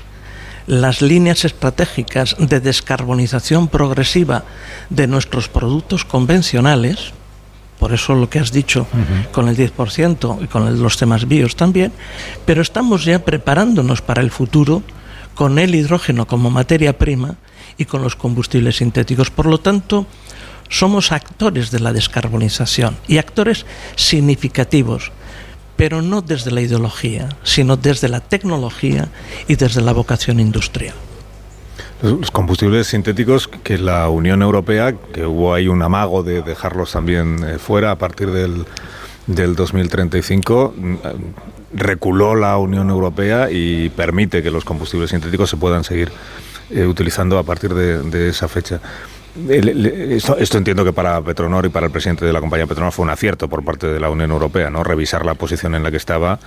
las 0.66 1.00
líneas 1.00 1.44
estratégicas 1.46 2.36
de 2.38 2.60
descarbonización 2.60 3.68
progresiva 3.68 4.44
de 4.90 5.06
nuestros 5.06 5.48
productos 5.48 6.04
convencionales, 6.04 7.12
por 7.78 7.94
eso 7.94 8.14
lo 8.14 8.28
que 8.28 8.38
has 8.38 8.52
dicho 8.52 8.86
con 9.32 9.48
el 9.48 9.56
10% 9.56 10.38
y 10.42 10.46
con 10.46 10.68
el- 10.68 10.82
los 10.82 10.98
temas 10.98 11.26
bios 11.26 11.56
también, 11.56 11.92
pero 12.44 12.60
estamos 12.60 13.04
ya 13.06 13.24
preparándonos 13.24 14.02
para 14.02 14.20
el 14.20 14.30
futuro 14.30 14.82
con 15.34 15.58
el 15.58 15.74
hidrógeno 15.74 16.26
como 16.26 16.50
materia 16.50 16.98
prima 16.98 17.36
y 17.78 17.84
con 17.86 18.02
los 18.02 18.16
combustibles 18.16 18.76
sintéticos. 18.76 19.30
Por 19.30 19.46
lo 19.46 19.58
tanto, 19.58 20.06
somos 20.68 21.12
actores 21.12 21.70
de 21.70 21.80
la 21.80 21.92
descarbonización 21.92 22.96
y 23.06 23.18
actores 23.18 23.64
significativos, 23.96 25.12
pero 25.76 26.02
no 26.02 26.20
desde 26.20 26.50
la 26.50 26.60
ideología, 26.60 27.28
sino 27.44 27.76
desde 27.76 28.08
la 28.08 28.20
tecnología 28.20 29.08
y 29.46 29.54
desde 29.54 29.80
la 29.80 29.92
vocación 29.92 30.40
industrial. 30.40 30.94
Los 32.02 32.30
combustibles 32.30 32.86
sintéticos 32.88 33.48
que 33.48 33.76
la 33.78 34.08
Unión 34.08 34.42
Europea, 34.42 34.94
que 35.12 35.26
hubo 35.26 35.54
ahí 35.54 35.66
un 35.66 35.82
amago 35.82 36.22
de 36.22 36.42
dejarlos 36.42 36.92
también 36.92 37.44
eh, 37.44 37.58
fuera 37.58 37.90
a 37.90 37.98
partir 37.98 38.30
del, 38.30 38.66
del 39.26 39.56
2035, 39.56 40.74
mm, 40.76 40.94
reculó 41.74 42.36
la 42.36 42.56
Unión 42.56 42.90
Europea 42.90 43.50
y 43.50 43.88
permite 43.90 44.44
que 44.44 44.50
los 44.50 44.64
combustibles 44.64 45.10
sintéticos 45.10 45.50
se 45.50 45.56
puedan 45.56 45.82
seguir 45.82 46.12
eh, 46.70 46.86
utilizando 46.86 47.38
a 47.38 47.42
partir 47.42 47.74
de, 47.74 48.28
esa 48.28 48.48
fecha. 48.48 48.80
Esto 49.48 50.58
entiendo 50.58 50.84
que 50.84 50.92
para 50.92 51.20
Petronor 51.22 51.66
y 51.66 51.68
para 51.68 51.86
el 51.86 51.92
presidente 51.92 52.24
de 52.24 52.32
la 52.32 52.40
compañía 52.40 52.66
Petronor 52.66 52.92
fue 52.92 53.04
un 53.04 53.10
acierto 53.10 53.48
por 53.48 53.64
parte 53.64 53.86
de 53.86 54.00
la 54.00 54.10
Unión 54.10 54.30
Europea, 54.30 54.68
¿no? 54.68 54.82
Revisar 54.82 55.24
la 55.24 55.34
posición 55.34 55.74
en 55.74 55.82
la 55.82 55.90
que 55.90 55.96
estaba 55.96 56.40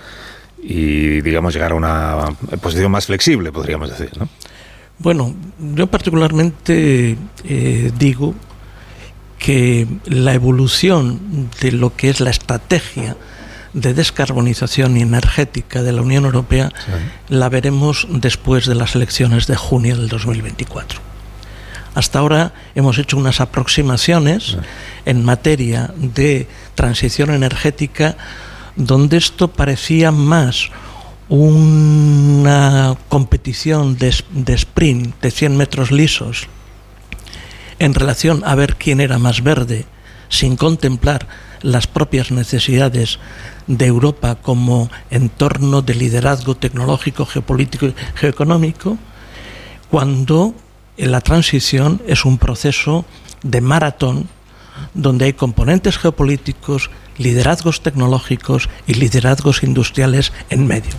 y, 0.61 1.21
digamos, 1.21 1.53
llegar 1.53 1.71
a 1.71 1.75
una 1.75 2.17
posición 2.61 2.91
más 2.91 3.05
flexible, 3.05 3.51
podríamos 3.51 3.89
decir, 3.89 4.11
¿no? 4.17 4.27
Bueno, 4.99 5.33
yo 5.59 5.87
particularmente 5.87 7.17
eh, 7.43 7.91
digo 7.97 8.35
que 9.39 9.87
la 10.05 10.35
evolución 10.35 11.49
de 11.59 11.71
lo 11.71 11.95
que 11.95 12.09
es 12.09 12.19
la 12.19 12.29
estrategia 12.29 13.17
de 13.73 13.93
descarbonización 13.93 14.97
energética 14.97 15.83
de 15.83 15.93
la 15.93 16.01
Unión 16.01 16.25
Europea 16.25 16.71
la 17.29 17.49
veremos 17.49 18.07
después 18.09 18.65
de 18.65 18.75
las 18.75 18.95
elecciones 18.95 19.47
de 19.47 19.55
junio 19.55 19.95
del 19.97 20.09
2024. 20.09 20.99
Hasta 21.93 22.19
ahora 22.19 22.53
hemos 22.75 22.97
hecho 22.97 23.17
unas 23.17 23.41
aproximaciones 23.41 24.57
en 25.05 25.25
materia 25.25 25.93
de 25.97 26.47
transición 26.75 27.31
energética 27.31 28.15
donde 28.75 29.17
esto 29.17 29.49
parecía 29.49 30.11
más 30.11 30.69
una 31.27 32.95
competición 33.09 33.97
de, 33.97 34.13
de 34.31 34.53
sprint 34.53 35.21
de 35.21 35.31
100 35.31 35.57
metros 35.57 35.91
lisos 35.91 36.47
en 37.79 37.93
relación 37.95 38.43
a 38.45 38.53
ver 38.53 38.75
quién 38.75 39.01
era 39.01 39.17
más 39.17 39.41
verde, 39.41 39.85
sin 40.29 40.55
contemplar 40.55 41.27
las 41.61 41.87
propias 41.87 42.29
necesidades 42.31 43.19
de 43.77 43.85
Europa 43.85 44.35
como 44.35 44.89
entorno 45.09 45.81
de 45.81 45.95
liderazgo 45.95 46.55
tecnológico, 46.55 47.25
geopolítico 47.25 47.87
y 47.87 47.95
geoeconómico, 48.15 48.97
cuando 49.89 50.53
la 50.97 51.21
transición 51.21 52.01
es 52.07 52.25
un 52.25 52.37
proceso 52.37 53.05
de 53.43 53.61
maratón 53.61 54.27
donde 54.93 55.25
hay 55.25 55.33
componentes 55.33 55.97
geopolíticos, 55.97 56.89
liderazgos 57.17 57.81
tecnológicos 57.81 58.69
y 58.87 58.95
liderazgos 58.95 59.63
industriales 59.63 60.33
en 60.49 60.67
medio. 60.67 60.93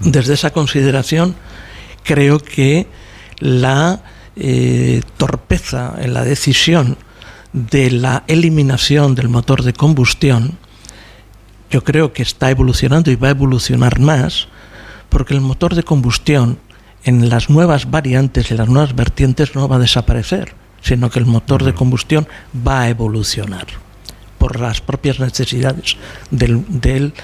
Desde 0.00 0.34
esa 0.34 0.50
consideración, 0.50 1.36
creo 2.02 2.38
que 2.38 2.86
la 3.38 4.02
eh, 4.36 5.02
torpeza 5.16 5.94
en 5.98 6.12
la 6.12 6.24
decisión 6.24 6.98
de 7.52 7.90
la 7.90 8.24
eliminación 8.26 9.14
del 9.14 9.28
motor 9.28 9.62
de 9.62 9.72
combustión, 9.72 10.58
yo 11.70 11.84
creo 11.84 12.12
que 12.12 12.22
está 12.22 12.50
evolucionando 12.50 13.10
y 13.10 13.16
va 13.16 13.28
a 13.28 13.32
evolucionar 13.32 13.98
más, 13.98 14.48
porque 15.08 15.34
el 15.34 15.40
motor 15.40 15.74
de 15.74 15.82
combustión 15.82 16.58
en 17.04 17.28
las 17.28 17.50
nuevas 17.50 17.90
variantes 17.90 18.50
y 18.50 18.54
las 18.54 18.68
nuevas 18.68 18.94
vertientes 18.94 19.54
no 19.54 19.68
va 19.68 19.76
a 19.76 19.80
desaparecer, 19.80 20.54
sino 20.82 21.10
que 21.10 21.18
el 21.18 21.26
motor 21.26 21.64
de 21.64 21.74
combustión 21.74 22.26
va 22.66 22.82
a 22.82 22.88
evolucionar 22.88 23.66
por 24.38 24.60
las 24.60 24.80
propias 24.80 25.18
necesidades 25.18 25.96
del, 26.30 26.64
del 26.68 27.14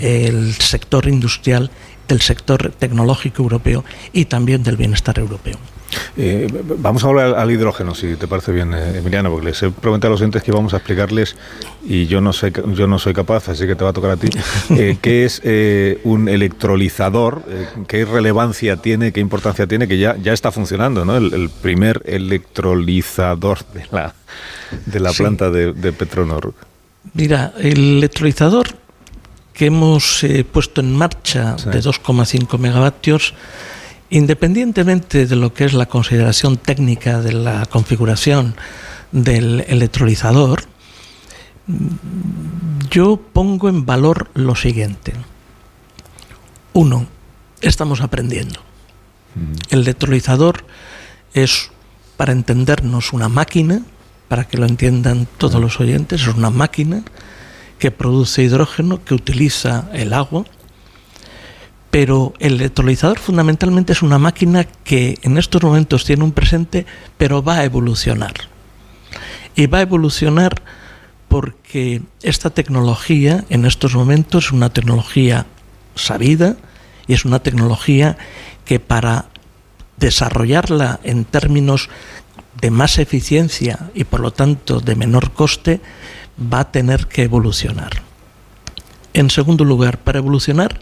el 0.00 0.54
sector 0.54 1.06
industrial, 1.08 1.70
del 2.08 2.20
sector 2.20 2.72
tecnológico 2.78 3.42
europeo 3.42 3.84
y 4.12 4.26
también 4.26 4.62
del 4.62 4.76
bienestar 4.76 5.18
europeo. 5.18 5.58
Eh, 6.16 6.48
vamos 6.78 7.04
a 7.04 7.08
hablar 7.08 7.34
al 7.34 7.50
hidrógeno, 7.50 7.94
si 7.94 8.16
te 8.16 8.26
parece 8.26 8.52
bien, 8.52 8.72
eh, 8.72 8.98
Emiliano, 8.98 9.30
porque 9.30 9.46
les 9.46 9.62
he 9.62 9.70
prometido 9.70 10.08
a 10.08 10.10
los 10.12 10.20
oyentes 10.20 10.42
que 10.42 10.52
vamos 10.52 10.74
a 10.74 10.78
explicarles, 10.78 11.36
y 11.84 12.06
yo 12.06 12.20
no, 12.20 12.32
sé, 12.32 12.52
yo 12.74 12.86
no 12.86 12.98
soy 12.98 13.12
capaz, 13.12 13.48
así 13.48 13.66
que 13.66 13.74
te 13.74 13.84
va 13.84 13.90
a 13.90 13.92
tocar 13.92 14.12
a 14.12 14.16
ti, 14.16 14.28
eh, 14.70 14.96
qué 15.00 15.24
es 15.24 15.42
un 16.04 16.28
electrolizador, 16.28 17.42
qué 17.86 18.04
relevancia 18.04 18.76
tiene, 18.76 19.12
qué 19.12 19.20
importancia 19.20 19.66
tiene, 19.66 19.88
que 19.88 19.98
ya, 19.98 20.16
ya 20.16 20.32
está 20.32 20.52
funcionando, 20.52 21.04
¿no? 21.04 21.16
El, 21.16 21.50
primer 21.64 22.02
electrolizador 22.04 23.58
de 23.72 23.86
la, 23.90 24.14
de 24.86 25.00
la 25.00 25.12
planta 25.12 25.50
de, 25.50 25.72
de, 25.72 25.92
Petronor. 25.92 26.52
Mira, 27.12 27.52
el 27.58 27.98
electrolizador 27.98 28.66
que 29.52 29.66
hemos 29.66 30.26
puesto 30.52 30.80
en 30.80 30.96
marcha 30.96 31.56
de 31.56 31.80
2,5 31.80 32.58
megavatios, 32.58 33.34
Independientemente 34.10 35.26
de 35.26 35.36
lo 35.36 35.54
que 35.54 35.64
es 35.64 35.72
la 35.72 35.86
consideración 35.86 36.56
técnica 36.56 37.20
de 37.20 37.32
la 37.32 37.66
configuración 37.66 38.54
del 39.12 39.64
electrolizador, 39.68 40.64
yo 42.90 43.16
pongo 43.16 43.68
en 43.68 43.86
valor 43.86 44.30
lo 44.34 44.54
siguiente. 44.54 45.14
Uno, 46.74 47.06
estamos 47.60 48.00
aprendiendo. 48.00 48.60
El 49.70 49.80
electrolizador 49.80 50.64
es, 51.32 51.70
para 52.16 52.32
entendernos, 52.32 53.12
una 53.12 53.28
máquina, 53.28 53.82
para 54.28 54.44
que 54.44 54.58
lo 54.58 54.66
entiendan 54.66 55.26
todos 55.38 55.60
los 55.60 55.80
oyentes, 55.80 56.22
es 56.22 56.28
una 56.28 56.50
máquina 56.50 57.02
que 57.78 57.90
produce 57.90 58.42
hidrógeno, 58.42 59.04
que 59.04 59.14
utiliza 59.14 59.88
el 59.92 60.12
agua 60.12 60.44
pero 61.94 62.34
el 62.40 62.54
electrolizador 62.54 63.20
fundamentalmente 63.20 63.92
es 63.92 64.02
una 64.02 64.18
máquina 64.18 64.64
que 64.64 65.16
en 65.22 65.38
estos 65.38 65.62
momentos 65.62 66.04
tiene 66.04 66.24
un 66.24 66.32
presente, 66.32 66.86
pero 67.16 67.40
va 67.40 67.58
a 67.58 67.64
evolucionar. 67.64 68.34
Y 69.54 69.68
va 69.68 69.78
a 69.78 69.82
evolucionar 69.82 70.60
porque 71.28 72.02
esta 72.20 72.50
tecnología 72.50 73.44
en 73.48 73.64
estos 73.64 73.94
momentos 73.94 74.46
es 74.46 74.50
una 74.50 74.70
tecnología 74.70 75.46
sabida 75.94 76.56
y 77.06 77.12
es 77.12 77.24
una 77.24 77.38
tecnología 77.38 78.18
que 78.64 78.80
para 78.80 79.26
desarrollarla 79.96 80.98
en 81.04 81.24
términos 81.24 81.90
de 82.60 82.72
más 82.72 82.98
eficiencia 82.98 83.90
y 83.94 84.02
por 84.02 84.18
lo 84.18 84.32
tanto 84.32 84.80
de 84.80 84.96
menor 84.96 85.30
coste 85.30 85.80
va 86.52 86.58
a 86.58 86.72
tener 86.72 87.06
que 87.06 87.22
evolucionar. 87.22 88.02
En 89.12 89.30
segundo 89.30 89.64
lugar, 89.64 89.98
para 89.98 90.18
evolucionar 90.18 90.80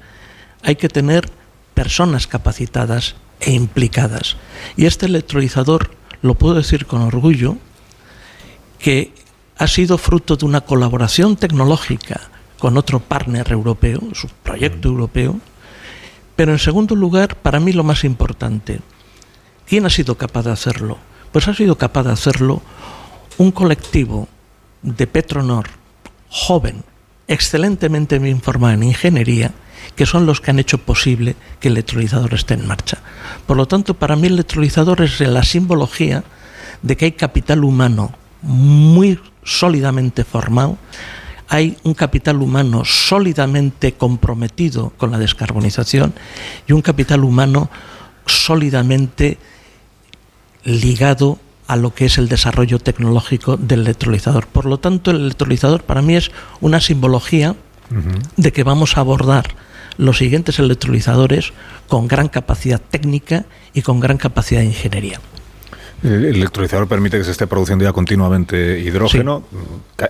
hay 0.62 0.76
que 0.76 0.88
tener 0.88 1.28
personas 1.74 2.26
capacitadas 2.26 3.16
e 3.40 3.52
implicadas. 3.52 4.36
Y 4.76 4.86
este 4.86 5.06
electrolizador, 5.06 5.90
lo 6.22 6.34
puedo 6.34 6.54
decir 6.54 6.86
con 6.86 7.02
orgullo, 7.02 7.56
que 8.78 9.12
ha 9.58 9.66
sido 9.66 9.98
fruto 9.98 10.36
de 10.36 10.44
una 10.44 10.62
colaboración 10.62 11.36
tecnológica 11.36 12.20
con 12.58 12.76
otro 12.76 13.00
partner 13.00 13.50
europeo, 13.50 14.00
su 14.12 14.28
proyecto 14.42 14.88
europeo, 14.88 15.40
pero 16.36 16.52
en 16.52 16.58
segundo 16.58 16.94
lugar, 16.94 17.36
para 17.36 17.60
mí 17.60 17.72
lo 17.72 17.84
más 17.84 18.04
importante, 18.04 18.80
¿quién 19.66 19.86
ha 19.86 19.90
sido 19.90 20.16
capaz 20.16 20.44
de 20.44 20.52
hacerlo? 20.52 20.98
Pues 21.32 21.48
ha 21.48 21.54
sido 21.54 21.76
capaz 21.76 22.04
de 22.04 22.12
hacerlo 22.12 22.62
un 23.38 23.50
colectivo 23.52 24.28
de 24.82 25.06
Petronor 25.06 25.68
joven, 26.28 26.84
excelentemente 27.28 28.18
bien 28.18 28.40
formado 28.40 28.74
en 28.74 28.82
ingeniería, 28.82 29.52
que 29.96 30.06
son 30.06 30.26
los 30.26 30.40
que 30.40 30.50
han 30.50 30.58
hecho 30.58 30.78
posible 30.78 31.36
que 31.60 31.68
el 31.68 31.74
electrolizador 31.74 32.34
esté 32.34 32.54
en 32.54 32.66
marcha. 32.66 32.98
Por 33.46 33.56
lo 33.56 33.66
tanto, 33.66 33.94
para 33.94 34.16
mí 34.16 34.26
el 34.26 34.34
electrolizador 34.34 35.02
es 35.02 35.20
la 35.20 35.42
simbología 35.42 36.24
de 36.82 36.96
que 36.96 37.06
hay 37.06 37.12
capital 37.12 37.64
humano 37.64 38.12
muy 38.42 39.20
sólidamente 39.44 40.24
formado, 40.24 40.78
hay 41.48 41.76
un 41.82 41.94
capital 41.94 42.40
humano 42.40 42.84
sólidamente 42.84 43.92
comprometido 43.92 44.90
con 44.96 45.10
la 45.10 45.18
descarbonización 45.18 46.14
y 46.66 46.72
un 46.72 46.80
capital 46.80 47.24
humano 47.24 47.70
sólidamente 48.26 49.38
ligado 50.64 51.38
a 51.72 51.76
lo 51.76 51.94
que 51.94 52.04
es 52.04 52.18
el 52.18 52.28
desarrollo 52.28 52.78
tecnológico 52.78 53.56
del 53.56 53.80
electrolizador. 53.80 54.46
Por 54.46 54.66
lo 54.66 54.78
tanto, 54.78 55.10
el 55.10 55.22
electrolizador 55.22 55.82
para 55.82 56.02
mí 56.02 56.16
es 56.16 56.30
una 56.60 56.82
simbología 56.82 57.56
de 58.36 58.52
que 58.52 58.62
vamos 58.62 58.98
a 58.98 59.00
abordar 59.00 59.54
los 59.96 60.18
siguientes 60.18 60.58
electrolizadores 60.58 61.54
con 61.88 62.08
gran 62.08 62.28
capacidad 62.28 62.78
técnica 62.78 63.46
y 63.72 63.80
con 63.80 64.00
gran 64.00 64.18
capacidad 64.18 64.60
de 64.60 64.66
ingeniería. 64.66 65.18
El 66.02 66.26
electrolizador 66.26 66.88
permite 66.88 67.16
que 67.16 67.24
se 67.24 67.30
esté 67.30 67.46
produciendo 67.46 67.86
ya 67.86 67.92
continuamente 67.92 68.78
hidrógeno, 68.80 69.42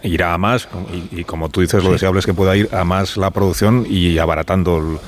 irá 0.02 0.34
a 0.34 0.38
más 0.38 0.68
y, 1.12 1.22
como 1.22 1.48
tú 1.48 1.60
dices, 1.60 1.84
lo 1.84 1.92
deseable 1.92 2.18
es 2.18 2.26
que 2.26 2.34
pueda 2.34 2.56
ir 2.56 2.74
a 2.74 2.82
más 2.82 3.16
la 3.16 3.30
producción 3.30 3.86
y 3.88 4.18
abaratando 4.18 5.00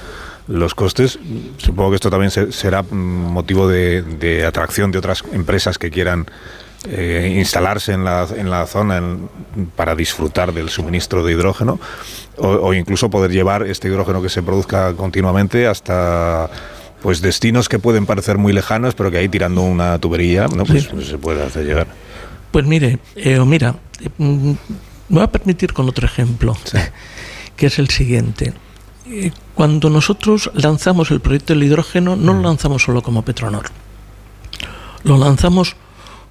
los 0.48 0.74
costes. 0.74 1.18
Supongo 1.58 1.90
que 1.90 1.96
esto 1.96 2.10
también 2.10 2.30
será 2.30 2.82
motivo 2.82 3.68
de, 3.68 4.44
atracción 4.46 4.90
de 4.90 4.98
otras 4.98 5.24
empresas 5.32 5.78
que 5.78 5.90
quieran 5.90 6.26
eh, 6.88 7.34
instalarse 7.38 7.92
en 7.92 8.04
la, 8.04 8.26
en 8.36 8.50
la 8.50 8.66
zona 8.66 9.02
para 9.74 9.94
disfrutar 9.94 10.52
del 10.52 10.68
suministro 10.68 11.24
de 11.24 11.32
hidrógeno 11.32 11.80
o, 12.36 12.74
incluso 12.74 13.10
poder 13.10 13.30
llevar 13.30 13.62
este 13.66 13.88
hidrógeno 13.88 14.20
que 14.20 14.28
se 14.28 14.42
produzca 14.42 14.92
continuamente 14.94 15.66
hasta 15.66 16.50
pues 17.00 17.20
destinos 17.20 17.68
que 17.68 17.78
pueden 17.78 18.06
parecer 18.06 18.38
muy 18.38 18.52
lejanos, 18.52 18.94
pero 18.94 19.10
que 19.10 19.18
ahí 19.18 19.28
tirando 19.28 19.62
una 19.62 19.98
tubería, 19.98 20.46
¿no? 20.48 20.64
pues, 20.64 20.86
pues 20.86 21.06
se 21.06 21.18
puede 21.18 21.42
hacer 21.42 21.64
llegar. 21.64 21.86
Pues 22.50 22.64
mire, 22.66 22.98
eh, 23.16 23.38
mira, 23.40 23.76
mm, 24.16 24.50
me 24.50 24.56
voy 25.08 25.22
a 25.22 25.26
permitir 25.26 25.72
con 25.72 25.88
otro 25.88 26.06
ejemplo, 26.06 26.56
que 27.56 27.66
es 27.66 27.78
el 27.78 27.90
siguiente. 27.90 28.54
Eh, 29.06 29.32
cuando 29.54 29.90
nosotros 29.90 30.50
lanzamos 30.54 31.10
el 31.10 31.20
proyecto 31.20 31.52
del 31.52 31.64
hidrógeno, 31.64 32.16
no 32.16 32.32
lo 32.32 32.40
mm. 32.40 32.44
lanzamos 32.44 32.82
solo 32.82 33.02
como 33.02 33.22
Petronor, 33.22 33.66
lo 35.02 35.18
lanzamos 35.18 35.76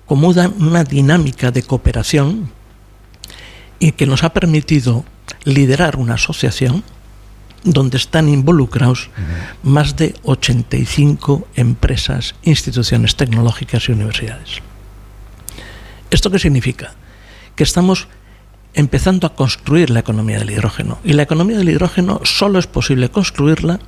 como 0.06 0.30
una 0.30 0.84
dinámica 0.84 1.52
de 1.52 1.64
cooperación 1.64 2.52
y 3.80 3.92
que 3.94 4.06
nos 4.06 4.24
ha 4.24 4.34
permitido 4.34 5.06
liderar 5.44 5.96
una 5.98 6.16
asociación 6.16 6.84
donde 7.64 7.98
están 7.98 8.28
involucrados 8.28 9.10
más 9.64 9.96
de 9.96 10.16
85 10.24 11.48
empresas, 11.56 12.36
instituciones 12.44 13.16
tecnológicas 13.16 13.88
y 13.88 13.94
universidades. 13.94 14.62
¿Esto 16.10 16.30
qué 16.30 16.40
significa? 16.40 16.94
Que 17.56 17.64
estamos 17.64 18.08
empezando 18.74 19.28
a 19.28 19.36
construir 19.36 19.90
la 19.90 20.00
economía 20.00 20.40
del 20.40 20.52
hidrógeno. 20.52 21.00
Y 21.04 21.14
la 21.14 21.24
economía 21.24 21.58
del 21.58 21.70
hidrógeno 21.70 22.22
solo 22.24 22.60
es 22.60 22.68
posible 22.68 23.10
construirla 23.10 23.80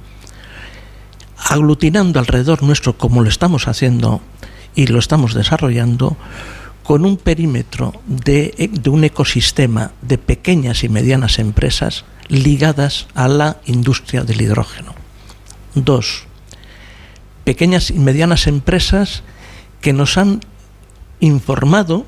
aglutinando 1.37 2.19
alrededor 2.19 2.63
nuestro, 2.63 2.97
como 2.97 3.21
lo 3.21 3.29
estamos 3.29 3.67
haciendo 3.67 4.21
y 4.73 4.87
lo 4.87 4.99
estamos 4.99 5.33
desarrollando, 5.33 6.17
con 6.83 7.05
un 7.05 7.17
perímetro 7.17 7.93
de, 8.05 8.69
un 8.87 9.03
ecosistema 9.03 9.91
de 10.01 10.17
pequeñas 10.17 10.83
y 10.83 10.89
medianas 10.89 11.39
empresas 11.39 12.05
ligadas 12.27 13.07
a 13.15 13.27
la 13.27 13.57
industria 13.65 14.23
del 14.23 14.41
hidrógeno. 14.41 14.93
Dos, 15.73 16.23
pequeñas 17.43 17.89
y 17.89 17.99
medianas 17.99 18.47
empresas 18.47 19.23
que 19.81 19.93
nos 19.93 20.17
han 20.17 20.41
informado 21.19 22.05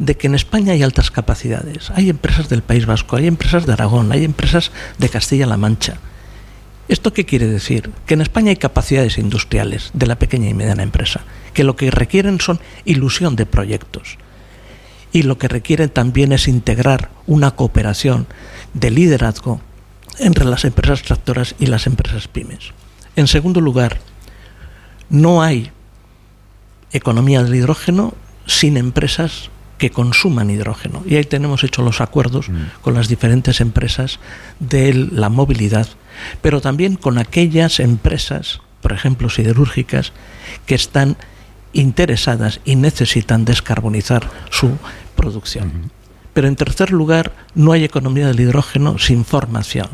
de 0.00 0.16
que 0.16 0.26
en 0.28 0.34
España 0.34 0.72
hay 0.72 0.82
altas 0.82 1.10
capacidades. 1.10 1.90
Hay 1.90 2.08
empresas 2.08 2.48
del 2.48 2.62
País 2.62 2.86
Vasco, 2.86 3.16
hay 3.16 3.26
empresas 3.26 3.66
de 3.66 3.74
Aragón, 3.74 4.10
hay 4.12 4.24
empresas 4.24 4.72
de 4.96 5.10
Castilla-La 5.10 5.58
Mancha. 5.58 5.98
¿Esto 6.88 7.12
qué 7.12 7.26
quiere 7.26 7.46
decir? 7.46 7.90
Que 8.06 8.14
en 8.14 8.22
España 8.22 8.48
hay 8.48 8.56
capacidades 8.56 9.18
industriales 9.18 9.90
de 9.92 10.06
la 10.06 10.18
pequeña 10.18 10.48
y 10.48 10.54
mediana 10.54 10.82
empresa, 10.82 11.20
que 11.52 11.64
lo 11.64 11.76
que 11.76 11.90
requieren 11.90 12.40
son 12.40 12.60
ilusión 12.86 13.36
de 13.36 13.44
proyectos. 13.44 14.16
Y 15.12 15.22
lo 15.24 15.36
que 15.36 15.48
requieren 15.48 15.90
también 15.90 16.32
es 16.32 16.48
integrar 16.48 17.10
una 17.26 17.50
cooperación 17.50 18.26
de 18.72 18.90
liderazgo 18.90 19.60
entre 20.18 20.46
las 20.46 20.64
empresas 20.64 21.02
tractoras 21.02 21.54
y 21.58 21.66
las 21.66 21.86
empresas 21.86 22.26
pymes. 22.26 22.72
En 23.16 23.26
segundo 23.26 23.60
lugar, 23.60 23.98
no 25.10 25.42
hay 25.42 25.70
economía 26.90 27.42
del 27.42 27.54
hidrógeno 27.54 28.14
sin 28.46 28.78
empresas 28.78 29.50
que 29.80 29.90
consuman 29.90 30.50
hidrógeno. 30.50 31.02
Y 31.06 31.16
ahí 31.16 31.24
tenemos 31.24 31.64
hecho 31.64 31.80
los 31.80 32.02
acuerdos 32.02 32.50
con 32.82 32.92
las 32.92 33.08
diferentes 33.08 33.62
empresas 33.62 34.20
de 34.60 34.92
la 34.92 35.30
movilidad, 35.30 35.88
pero 36.42 36.60
también 36.60 36.96
con 36.96 37.16
aquellas 37.16 37.80
empresas, 37.80 38.60
por 38.82 38.92
ejemplo, 38.92 39.30
siderúrgicas, 39.30 40.12
que 40.66 40.74
están 40.74 41.16
interesadas 41.72 42.60
y 42.66 42.76
necesitan 42.76 43.46
descarbonizar 43.46 44.28
su 44.50 44.76
producción. 45.16 45.90
Pero 46.34 46.46
en 46.46 46.56
tercer 46.56 46.92
lugar, 46.92 47.32
no 47.54 47.72
hay 47.72 47.82
economía 47.82 48.26
del 48.26 48.40
hidrógeno 48.40 48.98
sin 48.98 49.24
formación 49.24 49.88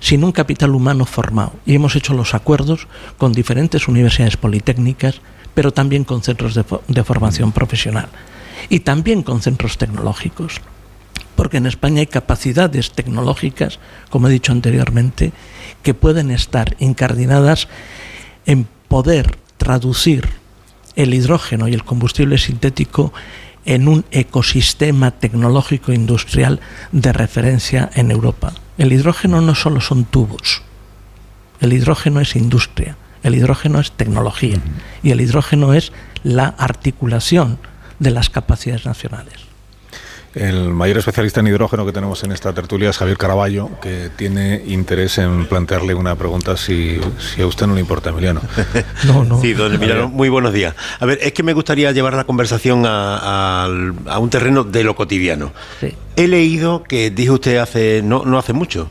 sin 0.00 0.22
un 0.22 0.30
capital 0.30 0.76
humano 0.76 1.04
formado. 1.04 1.54
Y 1.66 1.74
hemos 1.74 1.96
hecho 1.96 2.14
los 2.14 2.32
acuerdos 2.32 2.86
con 3.18 3.32
diferentes 3.32 3.88
universidades 3.88 4.36
politécnicas, 4.36 5.20
pero 5.54 5.72
también 5.72 6.04
con 6.04 6.22
centros 6.22 6.54
de, 6.54 7.02
formación 7.02 7.50
profesional 7.50 8.08
y 8.68 8.80
también 8.80 9.22
con 9.22 9.42
centros 9.42 9.78
tecnológicos. 9.78 10.60
Porque 11.36 11.58
en 11.58 11.66
España 11.66 12.00
hay 12.00 12.06
capacidades 12.06 12.92
tecnológicas, 12.92 13.78
como 14.10 14.28
he 14.28 14.32
dicho 14.32 14.52
anteriormente, 14.52 15.32
que 15.82 15.94
pueden 15.94 16.30
estar 16.30 16.76
incardinadas 16.80 17.68
en 18.46 18.66
poder 18.88 19.38
traducir 19.56 20.28
el 20.96 21.14
hidrógeno 21.14 21.68
y 21.68 21.74
el 21.74 21.84
combustible 21.84 22.38
sintético 22.38 23.12
en 23.64 23.86
un 23.86 24.04
ecosistema 24.10 25.10
tecnológico 25.10 25.92
industrial 25.92 26.60
de 26.90 27.12
referencia 27.12 27.90
en 27.94 28.10
Europa. 28.10 28.54
El 28.78 28.92
hidrógeno 28.92 29.40
no 29.40 29.54
solo 29.54 29.80
son 29.80 30.04
tubos, 30.04 30.62
el 31.60 31.72
hidrógeno 31.72 32.20
es 32.20 32.34
industria, 32.34 32.96
el 33.22 33.34
hidrógeno 33.34 33.80
es 33.80 33.92
tecnología 33.92 34.58
y 35.02 35.10
el 35.10 35.20
hidrógeno 35.20 35.74
es 35.74 35.92
la 36.22 36.46
articulación 36.46 37.58
de 37.98 38.10
las 38.10 38.30
capacidades 38.30 38.86
nacionales. 38.86 39.34
El 40.34 40.68
mayor 40.68 40.98
especialista 40.98 41.40
en 41.40 41.46
hidrógeno 41.46 41.86
que 41.86 41.92
tenemos 41.92 42.22
en 42.22 42.32
esta 42.32 42.52
tertulia 42.52 42.90
es 42.90 42.98
Javier 42.98 43.16
Caraballo, 43.16 43.70
que 43.80 44.10
tiene 44.14 44.62
interés 44.66 45.18
en 45.18 45.46
plantearle 45.46 45.94
una 45.94 46.14
pregunta 46.16 46.56
si, 46.56 47.00
a 47.40 47.46
usted 47.46 47.66
no 47.66 47.74
le 47.74 47.80
importa, 47.80 48.10
Emiliano. 48.10 48.42
No, 49.04 49.24
no. 49.24 49.40
Sí, 49.40 49.54
don 49.54 49.74
Emiliano, 49.74 50.08
muy 50.08 50.28
buenos 50.28 50.52
días. 50.52 50.74
A 51.00 51.06
ver, 51.06 51.18
es 51.22 51.32
que 51.32 51.42
me 51.42 51.54
gustaría 51.54 51.90
llevar 51.92 52.14
la 52.14 52.24
conversación 52.24 52.84
a, 52.86 53.68
un 54.20 54.30
terreno 54.30 54.64
de 54.64 54.84
lo 54.84 54.94
cotidiano. 54.94 55.52
He 56.14 56.28
leído 56.28 56.82
que 56.82 57.10
dijo 57.10 57.34
usted 57.34 57.56
hace 57.56 58.02
no, 58.04 58.24
no 58.24 58.38
hace 58.38 58.52
mucho 58.52 58.90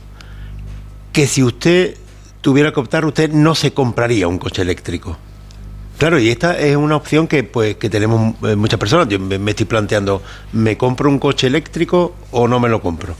que 1.13 1.27
si 1.27 1.41
usted 1.41 1.97
tuviera 2.41 2.71
que 2.71 2.79
optar, 2.79 3.03
usted 3.05 3.31
no 3.31 3.55
se 3.55 3.73
compraría 3.73 4.27
un 4.27 4.37
coche 4.37 4.61
eléctrico. 4.61 5.17
Claro, 5.97 6.19
y 6.19 6.29
esta 6.29 6.59
es 6.59 6.75
una 6.75 6.95
opción 6.95 7.27
que 7.27 7.43
pues 7.43 7.75
que 7.77 7.89
tenemos 7.89 8.35
eh, 8.43 8.55
muchas 8.55 8.79
personas. 8.79 9.07
Yo 9.07 9.19
me, 9.19 9.49
estoy 9.49 9.65
planteando, 9.65 10.21
¿me 10.53 10.77
compro 10.77 11.09
un 11.09 11.17
coche 11.17 11.47
eléctrico 11.47 12.15
o 12.29 12.47
no 12.47 12.59
me 12.59 12.69
lo 12.69 12.81
compro? 12.81 13.15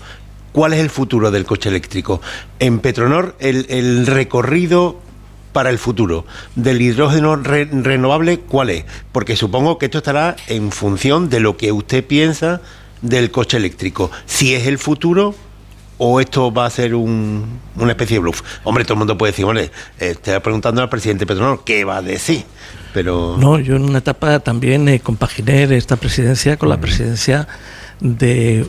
¿Cuál 0.51 0.73
es 0.73 0.79
el 0.79 0.91
futuro 0.91 1.31
del 1.31 1.45
coche 1.45 1.69
eléctrico? 1.69 2.21
En 2.59 2.79
Petronor, 2.79 3.35
el, 3.39 4.05
recorrido 4.05 4.99
para 5.53 5.71
el 5.71 5.79
futuro 5.79 6.25
del 6.55 6.79
hidrógeno 6.81 7.35
renovable, 7.35 8.39
¿cuál 8.41 8.69
es? 8.69 8.85
Porque 9.11 9.35
supongo 9.35 9.79
que 9.79 9.85
esto 9.85 9.97
estará 9.97 10.35
en 10.47 10.71
función 10.71 11.29
de 11.29 11.39
lo 11.39 11.57
que 11.57 11.71
usted 11.71 12.05
piensa 12.05 12.61
del 13.01 13.31
coche 13.31 13.57
eléctrico. 13.57 14.11
Si 14.27 14.53
es 14.53 14.67
el 14.67 14.77
futuro 14.77 15.33
o 15.97 16.19
esto 16.19 16.51
va 16.51 16.65
a 16.65 16.69
ser 16.69 16.95
un, 16.95 17.59
una 17.75 17.91
especie 17.91 18.15
de 18.15 18.19
bluff. 18.19 18.41
Hombre, 18.63 18.83
todo 18.83 18.93
el 18.93 18.99
mundo 18.99 19.17
puede 19.17 19.31
decir, 19.31 19.45
hombre, 19.45 19.71
eh, 19.99 20.11
estoy 20.11 20.39
preguntando 20.39 20.81
al 20.81 20.89
presidente 20.89 21.25
Petronor, 21.25 21.63
¿qué 21.63 21.83
va 21.83 21.97
a 21.97 22.01
decir? 22.01 22.45
Pero... 22.93 23.35
No, 23.39 23.59
yo 23.59 23.75
en 23.75 23.83
una 23.83 23.99
etapa 23.99 24.39
también 24.39 24.87
eh, 24.89 24.99
compaginé 24.99 25.63
esta 25.75 25.95
presidencia 25.95 26.57
con 26.57 26.69
la 26.69 26.77
presidencia 26.79 27.47
de 27.99 28.67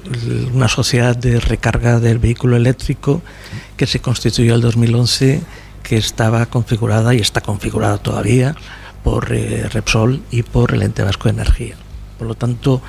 una 0.55 0.68
sociedad 0.68 1.14
de 1.14 1.39
recarga 1.39 2.01
del 2.01 2.18
vehículo 2.18 2.57
eléctrico 2.57 3.20
que 3.76 3.87
se 3.87 4.01
constituyó 4.01 4.53
en 4.53 4.57
el 4.57 4.61
2011, 4.62 5.43
que 5.83 5.97
estaba 5.97 6.47
configurada 6.47 7.14
y 7.14 7.18
está 7.18 7.41
configurada 7.41 7.99
todavía 7.99 8.55
por 9.05 9.33
eh, 9.33 9.68
Repsol 9.68 10.22
y 10.31 10.43
por 10.43 10.74
el 10.74 10.83
Ente 10.83 11.03
Vasco 11.03 11.24
de 11.24 11.35
Energía. 11.35 11.76
Por 12.18 12.26
lo 12.26 12.35
tanto, 12.35 12.83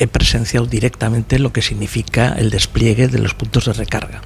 he 0.00 0.06
presenciado 0.06 0.66
directamente 0.66 1.38
lo 1.38 1.52
que 1.52 1.60
significa 1.60 2.32
el 2.32 2.50
despliegue 2.50 3.06
de 3.06 3.18
los 3.18 3.34
puntos 3.34 3.66
de 3.66 3.74
recarga. 3.74 4.22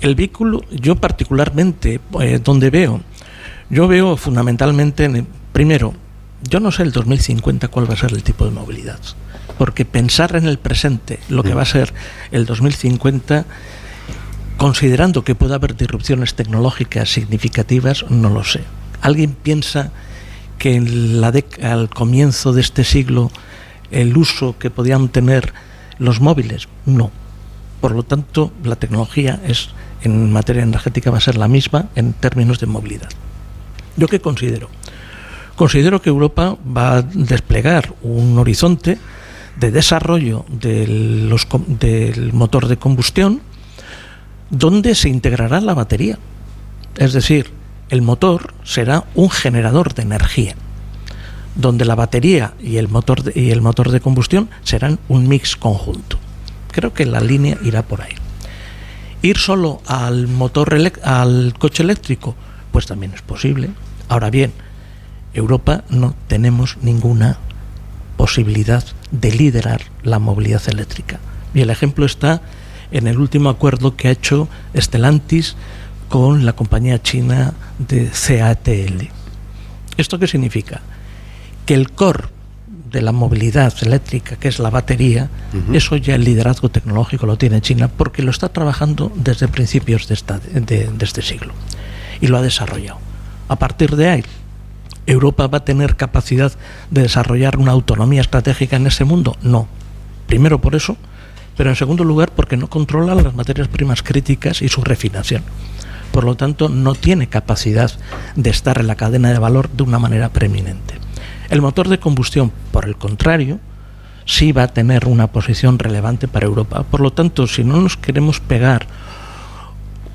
El 0.00 0.14
vehículo, 0.14 0.62
yo 0.70 0.96
particularmente, 0.96 1.98
eh, 2.20 2.38
donde 2.44 2.68
veo, 2.68 3.00
yo 3.70 3.88
veo 3.88 4.18
fundamentalmente, 4.18 5.24
primero, 5.52 5.94
yo 6.42 6.60
no 6.60 6.70
sé 6.70 6.82
el 6.82 6.92
2050 6.92 7.68
cuál 7.68 7.88
va 7.88 7.94
a 7.94 7.96
ser 7.96 8.12
el 8.12 8.22
tipo 8.22 8.44
de 8.44 8.50
movilidad, 8.50 9.00
porque 9.56 9.86
pensar 9.86 10.36
en 10.36 10.46
el 10.46 10.58
presente, 10.58 11.18
lo 11.30 11.42
que 11.42 11.54
va 11.54 11.62
a 11.62 11.66
ser 11.66 11.94
el 12.30 12.44
2050, 12.44 13.46
considerando 14.58 15.24
que 15.24 15.34
puede 15.34 15.54
haber 15.54 15.74
disrupciones 15.74 16.34
tecnológicas 16.34 17.10
significativas, 17.10 18.04
no 18.10 18.28
lo 18.28 18.44
sé. 18.44 18.60
¿Alguien 19.00 19.32
piensa 19.42 19.90
que 20.58 20.74
en 20.74 21.22
la 21.22 21.32
al 21.62 21.88
comienzo 21.88 22.52
de 22.52 22.60
este 22.60 22.84
siglo 22.84 23.30
el 23.90 24.16
uso 24.16 24.56
que 24.58 24.70
podían 24.70 25.08
tener 25.08 25.52
los 25.98 26.20
móviles? 26.20 26.68
No. 26.84 27.10
Por 27.80 27.92
lo 27.92 28.02
tanto, 28.02 28.52
la 28.64 28.76
tecnología 28.76 29.40
es 29.46 29.70
en 30.02 30.32
materia 30.32 30.62
energética 30.62 31.10
va 31.10 31.18
a 31.18 31.20
ser 31.20 31.36
la 31.36 31.48
misma 31.48 31.86
en 31.94 32.12
términos 32.12 32.60
de 32.60 32.66
movilidad. 32.66 33.08
¿Yo 33.96 34.08
qué 34.08 34.20
considero? 34.20 34.68
Considero 35.56 36.02
que 36.02 36.10
Europa 36.10 36.56
va 36.76 36.98
a 36.98 37.02
desplegar 37.02 37.94
un 38.02 38.38
horizonte 38.38 38.98
de 39.58 39.70
desarrollo 39.70 40.44
del 40.48 41.30
motor 42.32 42.68
de 42.68 42.76
combustión 42.76 43.40
donde 44.50 44.94
se 44.94 45.08
integrará 45.08 45.60
la 45.60 45.74
batería. 45.74 46.18
Es 46.96 47.14
decir, 47.14 47.50
el 47.88 48.02
motor 48.02 48.52
será 48.64 49.04
un 49.14 49.30
generador 49.30 49.94
de 49.94 50.02
energía 50.02 50.56
donde 51.56 51.84
la 51.84 51.94
batería 51.94 52.54
y 52.60 52.76
el 52.76 52.88
motor 52.88 53.22
de, 53.22 53.40
y 53.40 53.50
el 53.50 53.62
motor 53.62 53.90
de 53.90 54.00
combustión 54.00 54.48
serán 54.62 54.98
un 55.08 55.28
mix 55.28 55.56
conjunto. 55.56 56.18
Creo 56.70 56.92
que 56.92 57.06
la 57.06 57.20
línea 57.20 57.56
irá 57.64 57.82
por 57.82 58.02
ahí. 58.02 58.14
Ir 59.22 59.38
solo 59.38 59.80
al 59.86 60.28
motor 60.28 60.76
al 61.02 61.54
coche 61.58 61.82
eléctrico, 61.82 62.34
pues 62.70 62.86
también 62.86 63.12
es 63.14 63.22
posible. 63.22 63.70
Ahora 64.08 64.30
bien, 64.30 64.52
Europa 65.32 65.84
no 65.88 66.14
tenemos 66.28 66.76
ninguna 66.82 67.38
posibilidad 68.16 68.84
de 69.10 69.32
liderar 69.32 69.82
la 70.02 70.18
movilidad 70.18 70.62
eléctrica. 70.68 71.18
Y 71.54 71.60
el 71.60 71.70
ejemplo 71.70 72.06
está 72.06 72.42
en 72.90 73.06
el 73.06 73.18
último 73.18 73.48
acuerdo 73.48 73.96
que 73.96 74.08
ha 74.08 74.12
hecho 74.12 74.48
Stellantis 74.74 75.56
con 76.08 76.44
la 76.44 76.52
compañía 76.52 77.02
china 77.02 77.54
de 77.78 78.10
CATL. 78.10 79.08
¿Esto 79.96 80.18
qué 80.18 80.26
significa? 80.26 80.82
Que 81.66 81.74
el 81.74 81.90
core 81.90 82.28
de 82.90 83.02
la 83.02 83.12
movilidad 83.12 83.74
eléctrica, 83.82 84.36
que 84.36 84.48
es 84.48 84.58
la 84.58 84.70
batería, 84.70 85.28
eso 85.72 85.96
ya 85.96 86.14
el 86.14 86.24
liderazgo 86.24 86.70
tecnológico 86.70 87.26
lo 87.26 87.36
tiene 87.36 87.60
China 87.60 87.88
porque 87.88 88.22
lo 88.22 88.30
está 88.30 88.48
trabajando 88.48 89.12
desde 89.16 89.48
principios 89.48 90.08
de, 90.08 90.16
de, 90.60 90.90
este 91.00 91.20
siglo 91.20 91.52
y 92.20 92.28
lo 92.28 92.38
ha 92.38 92.42
desarrollado. 92.42 92.98
A 93.48 93.56
partir 93.56 93.96
de 93.96 94.08
ahí, 94.08 94.24
¿Europa 95.06 95.46
va 95.48 95.58
a 95.58 95.64
tener 95.64 95.96
capacidad 95.96 96.52
de 96.90 97.02
desarrollar 97.02 97.58
una 97.58 97.72
autonomía 97.72 98.20
estratégica 98.20 98.76
en 98.76 98.86
ese 98.86 99.04
mundo? 99.04 99.36
No. 99.42 99.68
Primero 100.26 100.60
por 100.60 100.74
eso, 100.74 100.96
pero 101.56 101.70
en 101.70 101.76
segundo 101.76 102.04
lugar 102.04 102.30
porque 102.34 102.56
no 102.56 102.68
controla 102.68 103.14
las 103.14 103.34
materias 103.34 103.68
primas 103.68 104.02
críticas 104.02 104.62
y 104.62 104.68
su 104.68 104.82
refinación. 104.82 105.42
Por 106.12 106.24
lo 106.24 106.34
tanto, 106.34 106.68
no 106.68 106.94
tiene 106.94 107.28
capacidad 107.28 107.92
de 108.36 108.50
estar 108.50 108.78
en 108.78 108.86
la 108.86 108.94
cadena 108.94 109.32
de 109.32 109.38
valor 109.38 109.68
de 109.70 109.82
una 109.82 109.98
manera 109.98 110.30
preeminente. 110.30 111.05
El 111.50 111.62
motor 111.62 111.88
de 111.88 111.98
combustión, 111.98 112.50
por 112.72 112.84
el 112.86 112.96
contrario, 112.96 113.58
sí 114.24 114.52
va 114.52 114.64
a 114.64 114.68
tener 114.68 115.06
una 115.06 115.28
posición 115.28 115.78
relevante 115.78 116.26
para 116.28 116.46
Europa. 116.46 116.82
Por 116.82 117.00
lo 117.00 117.12
tanto, 117.12 117.46
si 117.46 117.62
no 117.64 117.80
nos 117.80 117.96
queremos 117.96 118.40
pegar 118.40 118.86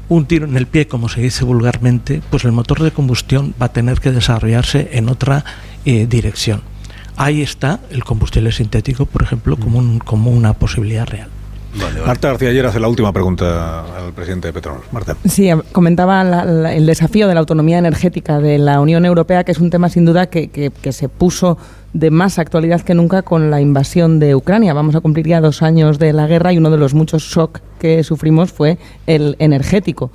un 0.09 0.25
tiro 0.25 0.45
en 0.45 0.57
el 0.57 0.67
pie, 0.67 0.88
como 0.88 1.07
se 1.07 1.21
dice 1.21 1.45
vulgarmente, 1.45 2.21
pues 2.29 2.43
el 2.43 2.51
motor 2.51 2.82
de 2.84 2.91
combustión 2.91 3.53
va 3.61 3.67
a 3.67 3.71
tener 3.73 4.01
que 4.01 4.11
desarrollarse 4.11 4.89
en 4.93 5.07
otra 5.07 5.45
eh, 5.86 6.05
dirección. 6.05 6.61
ahí 7.17 7.41
está 7.41 7.79
el 7.91 8.03
combustible 8.03 8.51
sintético, 8.51 9.05
por 9.05 9.21
ejemplo, 9.23 9.55
como, 9.55 9.77
un- 9.79 9.99
como 9.99 10.32
una 10.32 10.53
posibilidad 10.53 11.05
real. 11.07 11.29
Marta 12.05 12.28
García 12.30 12.49
ayer 12.49 12.65
hace 12.65 12.80
la 12.80 12.88
última 12.88 13.13
pregunta 13.13 13.82
al 13.97 14.13
presidente 14.13 14.47
de 14.49 14.53
Petronor. 14.53 14.82
Marta. 14.91 15.15
Sí, 15.28 15.49
comentaba 15.72 16.24
la- 16.24 16.43
la- 16.45 16.74
el 16.74 16.86
desafío 16.86 17.28
de 17.28 17.34
la 17.34 17.39
autonomía 17.39 17.78
energética 17.78 18.39
de 18.39 18.57
la 18.57 18.80
Unión 18.82 19.05
Europea, 19.05 19.43
que 19.43 19.51
es 19.51 19.59
un 19.59 19.69
tema 19.69 19.89
sin 19.89 20.05
duda 20.05 20.28
que, 20.28 20.49
que- 20.49 20.72
que 20.72 20.91
se 20.91 21.07
puso 21.09 21.57
de 21.93 22.09
más 22.09 22.39
actualidad 22.39 22.81
que 22.81 22.93
nunca 22.93 23.21
con 23.21 23.51
la 23.51 23.59
invasión 23.61 24.19
de 24.19 24.35
Ucrania. 24.35 24.73
Vamos 24.73 24.95
a 24.95 25.01
cumplir 25.01 25.27
ya 25.27 25.41
dos 25.41 25.61
años 25.61 25.99
de 25.99 26.13
la 26.13 26.27
guerra 26.27 26.53
y 26.53 26.57
uno 26.57 26.69
de 26.69 26.77
los 26.77 26.93
muchos 26.93 27.23
shock 27.23 27.59
que 27.79 28.03
sufrimos 28.03 28.51
fue 28.51 28.77
el 29.07 29.35
energético. 29.39 30.11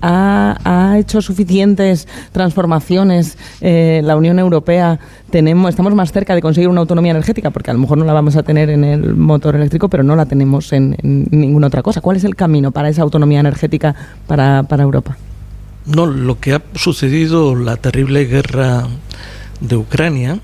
¿ha, 0.00 0.58
ha 0.64 0.98
hecho 0.98 1.20
suficientes 1.20 2.08
transformaciones 2.32 3.36
eh, 3.60 4.00
la 4.04 4.16
Unión 4.16 4.38
Europea? 4.38 4.98
Tenemos, 5.30 5.70
estamos 5.70 5.94
más 5.94 6.12
cerca 6.12 6.34
de 6.34 6.40
conseguir 6.40 6.68
una 6.68 6.80
autonomía 6.80 7.10
energética, 7.10 7.50
porque 7.50 7.70
a 7.70 7.74
lo 7.74 7.80
mejor 7.80 7.98
no 7.98 8.04
la 8.04 8.12
vamos 8.12 8.36
a 8.36 8.42
tener 8.42 8.70
en 8.70 8.84
el 8.84 9.14
motor 9.14 9.56
eléctrico, 9.56 9.88
pero 9.88 10.02
no 10.02 10.16
la 10.16 10.26
tenemos 10.26 10.72
en, 10.72 10.96
en 11.02 11.28
ninguna 11.30 11.66
otra 11.66 11.82
cosa. 11.82 12.00
¿Cuál 12.00 12.16
es 12.16 12.24
el 12.24 12.34
camino 12.34 12.70
para 12.70 12.88
esa 12.88 13.02
autonomía 13.02 13.40
energética 13.40 13.94
para, 14.26 14.62
para 14.62 14.82
Europa? 14.82 15.16
No, 15.86 16.06
lo 16.06 16.40
que 16.40 16.54
ha 16.54 16.62
sucedido, 16.74 17.54
la 17.54 17.76
terrible 17.76 18.24
guerra 18.24 18.86
de 19.60 19.76
Ucrania, 19.76 20.38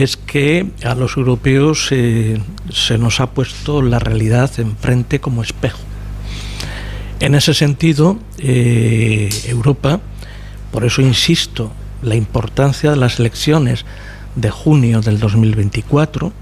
es 0.00 0.16
que 0.16 0.66
a 0.82 0.94
los 0.94 1.18
europeos 1.18 1.88
eh, 1.90 2.40
se 2.72 2.96
nos 2.96 3.20
ha 3.20 3.32
puesto 3.32 3.82
la 3.82 3.98
realidad 3.98 4.50
enfrente 4.58 5.20
como 5.20 5.42
espejo. 5.42 5.78
En 7.20 7.34
ese 7.34 7.52
sentido, 7.52 8.18
eh, 8.38 9.28
Europa, 9.46 10.00
por 10.72 10.86
eso 10.86 11.02
insisto, 11.02 11.70
la 12.00 12.14
importancia 12.14 12.90
de 12.90 12.96
las 12.96 13.20
elecciones 13.20 13.84
de 14.36 14.48
junio 14.48 15.02
del 15.02 15.20
2024, 15.20 16.32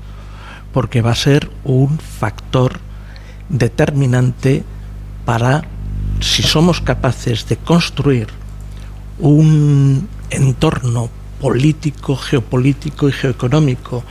porque 0.73 1.03
va 1.03 1.11
a 1.11 1.17
ser 1.17 1.51
un 1.65 1.99
factor 1.99 2.79
determinante 3.49 4.63
para 5.25 5.65
si 6.21 6.45
somos 6.45 6.81
capaces 6.81 7.49
de 7.49 7.57
construir 7.57 8.29
un 9.19 10.09
entorno 10.31 11.11
político, 11.41 12.17
geopolítico 12.17 13.09
y 13.09 13.13
geoeconómico 13.13 14.05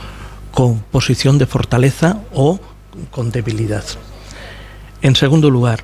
con 0.50 0.80
posición 0.80 1.38
de 1.38 1.46
fortaleza 1.46 2.22
o 2.32 2.58
con 3.10 3.30
debilidad. 3.30 3.84
En 5.02 5.14
segundo 5.14 5.50
lugar, 5.50 5.82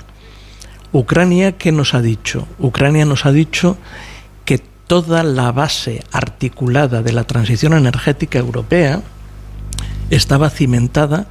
Ucrania, 0.92 1.52
¿qué 1.52 1.72
nos 1.72 1.94
ha 1.94 2.00
dicho? 2.00 2.46
Ucrania 2.58 3.04
nos 3.04 3.26
ha 3.26 3.32
dicho 3.32 3.76
que 4.44 4.58
toda 4.58 5.22
la 5.22 5.52
base 5.52 6.02
articulada 6.12 7.02
de 7.02 7.12
la 7.12 7.24
transición 7.24 7.74
energética 7.74 8.38
europea 8.38 9.02
estaba 10.10 10.50
cimentada 10.50 11.26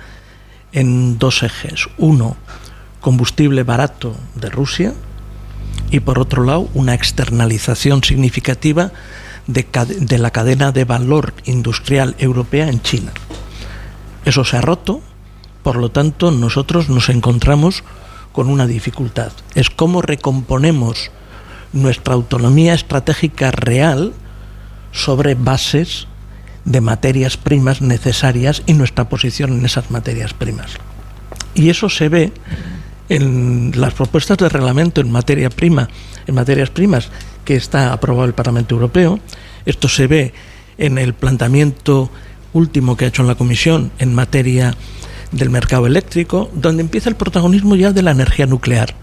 en 0.72 1.18
dos 1.20 1.43
ejes. 1.43 1.88
Uno, 1.97 2.36
combustible 2.99 3.64
barato 3.64 4.16
de 4.36 4.49
Rusia 4.49 4.93
y 5.91 5.99
por 5.99 6.20
otro 6.20 6.43
lado 6.43 6.70
una 6.74 6.93
externalización 6.93 8.03
significativa 8.03 8.91
de, 9.48 9.66
de 10.00 10.18
la 10.18 10.32
cadena 10.32 10.72
de 10.72 10.86
valor 10.86 11.34
industrial 11.46 12.16
europea 12.20 12.70
en 12.70 12.82
China. 12.82 13.12
Eso 14.26 14.46
se 14.46 14.58
ha 14.58 14.62
roto, 14.62 15.02
por 15.64 15.76
lo 15.76 15.91
tanto 15.91 16.32
nosotros 16.32 16.89
nos 16.89 17.10
encontramos 17.10 17.84
con 18.32 18.50
una 18.50 18.68
dificultad. 18.68 19.32
Es 19.56 19.70
cómo 19.70 20.02
recomponemos 20.02 21.12
nuestra 21.72 22.14
autonomía 22.14 22.74
estratégica 22.74 23.52
real 23.52 24.14
sobre 24.91 25.36
bases 25.36 26.08
de 26.66 26.82
materias 26.82 27.36
primas 27.38 27.82
necesarias 27.82 28.64
y 28.66 28.74
nuestra 28.74 29.10
posición 29.10 29.54
en 29.54 29.66
esas 29.66 29.91
materias 29.91 30.34
primas. 30.34 30.72
Y 31.56 31.70
eso 31.70 31.89
se 31.89 32.10
ve 32.10 32.32
en 33.10 33.74
las 33.76 33.94
propuestas 33.94 34.38
de 34.38 34.50
reglamento 34.50 35.02
en 35.02 35.12
materia 35.12 35.50
prima, 35.50 35.89
en 36.26 36.36
materias 36.36 36.70
primas 36.70 37.10
que 37.46 37.56
está 37.56 37.94
aprobado 37.94 38.26
el 38.26 38.34
Parlamento 38.34 38.76
Europeo. 38.76 39.20
Esto 39.66 39.88
se 39.88 40.08
ve 40.08 40.34
en 40.78 40.98
el 40.98 41.14
planteamiento 41.14 42.10
último 42.54 42.96
que 42.96 43.06
ha 43.06 43.08
hecho 43.08 43.22
en 43.22 43.28
la 43.28 43.36
Comisión 43.36 43.91
en 44.00 44.14
materia 44.14 44.76
del 45.32 45.50
mercado 45.50 45.88
eléctrico, 45.88 46.50
donde 46.54 46.82
empieza 46.82 47.10
el 47.10 47.16
protagonismo 47.16 47.76
ya 47.76 47.91
de 47.91 48.04
la 48.04 48.12
energía 48.12 48.46
nuclear, 48.46 48.96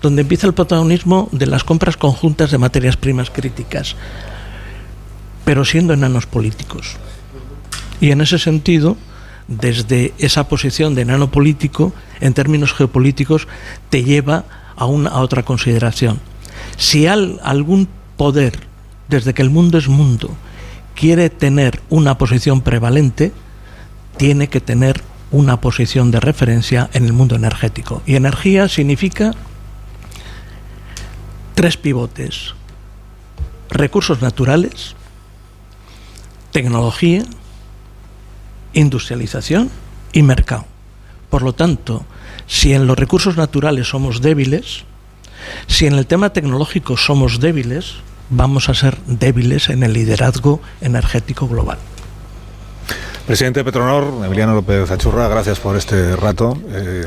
donde 0.00 0.22
empieza 0.22 0.46
el 0.46 0.54
protagonismo 0.54 1.28
de 1.32 1.46
las 1.46 1.64
compras 1.64 1.96
conjuntas 1.96 2.50
de 2.50 2.58
materias 2.58 2.96
primas 2.96 3.30
críticas, 3.30 3.96
pero 5.44 5.64
siendo 5.64 5.92
enanos 5.92 6.26
políticos. 6.26 6.96
Y 8.00 8.10
en 8.10 8.20
ese 8.20 8.38
sentido, 8.38 8.96
desde 9.48 10.14
esa 10.18 10.48
posición 10.48 10.94
de 10.94 11.02
enano 11.02 11.30
político, 11.30 11.92
en 12.20 12.34
términos 12.34 12.72
geopolíticos, 12.72 13.48
te 13.90 14.04
lleva 14.04 14.44
a, 14.76 14.86
una, 14.86 15.10
a 15.10 15.20
otra 15.20 15.42
consideración. 15.42 16.20
Si 16.76 17.06
al- 17.06 17.40
algún 17.42 17.88
poder, 18.16 18.60
desde 19.08 19.34
que 19.34 19.42
el 19.42 19.50
mundo 19.50 19.78
es 19.78 19.88
mundo, 19.88 20.30
quiere 20.94 21.30
tener 21.30 21.80
una 21.90 22.18
posición 22.18 22.60
prevalente, 22.60 23.32
tiene 24.16 24.48
que 24.48 24.60
tener 24.60 25.02
una 25.30 25.60
posición 25.60 26.10
de 26.10 26.20
referencia 26.20 26.88
en 26.92 27.04
el 27.06 27.12
mundo 27.12 27.34
energético. 27.34 28.02
Y 28.06 28.14
energía 28.14 28.68
significa 28.68 29.32
tres 31.54 31.76
pivotes. 31.76 32.54
Recursos 33.70 34.22
naturales, 34.22 34.94
tecnología, 36.52 37.24
industrialización 38.72 39.70
y 40.12 40.22
mercado. 40.22 40.66
Por 41.30 41.42
lo 41.42 41.52
tanto, 41.52 42.04
si 42.46 42.72
en 42.72 42.86
los 42.86 42.96
recursos 42.98 43.36
naturales 43.36 43.88
somos 43.88 44.20
débiles, 44.20 44.84
si 45.66 45.86
en 45.86 45.94
el 45.94 46.06
tema 46.06 46.32
tecnológico 46.32 46.96
somos 46.96 47.40
débiles, 47.40 47.96
vamos 48.30 48.68
a 48.68 48.74
ser 48.74 48.96
débiles 49.06 49.68
en 49.68 49.82
el 49.82 49.92
liderazgo 49.92 50.60
energético 50.80 51.48
global. 51.48 51.78
Presidente 53.26 53.60
de 53.60 53.64
Petronor, 53.64 54.24
Emiliano 54.24 54.54
López 54.54 54.90
Achurra, 54.90 55.28
gracias 55.28 55.58
por 55.60 55.76
este 55.76 56.14
rato. 56.16 56.58
eh, 56.70 57.04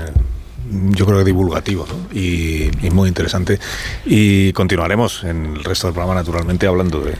yo 0.69 1.05
creo 1.05 1.19
que 1.19 1.23
divulgativo 1.23 1.85
¿no? 1.87 1.95
y, 2.13 2.69
y 2.85 2.89
muy 2.89 3.07
interesante. 3.07 3.57
Y 4.05 4.51
continuaremos 4.51 5.23
en 5.23 5.55
el 5.55 5.63
resto 5.63 5.87
del 5.87 5.93
programa, 5.93 6.15
naturalmente, 6.19 6.67
hablando 6.67 6.99
de, 6.99 7.15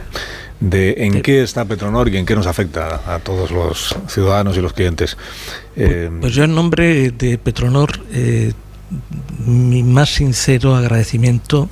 de 0.60 0.95
en 1.05 1.22
qué 1.22 1.43
está 1.43 1.64
Petronor 1.64 2.10
y 2.10 2.18
en 2.18 2.26
qué 2.26 2.36
nos 2.36 2.45
afecta 2.45 2.99
a 3.08 3.20
todos 3.20 3.51
los 3.51 3.95
ciudadanos 4.08 4.58
y 4.58 4.62
los 4.62 4.74
clientes. 4.74 5.16
Eh, 5.78 6.10
Pues 6.20 6.34
yo 6.34 6.43
en 6.43 6.55
nombre 6.55 7.12
de 7.12 7.38
Petronor, 7.38 8.01
eh, 8.12 8.51
mi 9.45 9.83
más 9.83 10.09
sincero 10.09 10.75
agradecimiento 10.75 11.69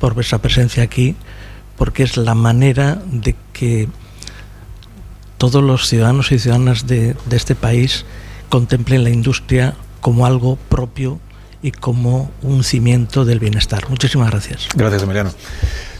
por 0.00 0.14
vuestra 0.14 0.38
presencia 0.38 0.82
aquí, 0.82 1.16
porque 1.76 2.02
es 2.02 2.16
la 2.16 2.34
manera 2.34 3.02
de 3.10 3.34
que 3.52 3.88
todos 5.38 5.62
los 5.62 5.88
ciudadanos 5.88 6.32
y 6.32 6.38
ciudadanas 6.38 6.86
de, 6.86 7.16
este 7.30 7.54
país 7.54 8.04
contemplen 8.48 9.04
la 9.04 9.10
industria 9.10 9.74
como 10.00 10.26
algo 10.26 10.56
propio 10.56 11.20
y 11.62 11.72
como 11.72 12.30
un 12.42 12.64
cimiento 12.64 13.24
del 13.24 13.40
bienestar. 13.40 13.88
Muchísimas 13.88 14.30
gracias. 14.30 14.68
Gracias, 14.74 15.02
Emiliano. 15.02 15.30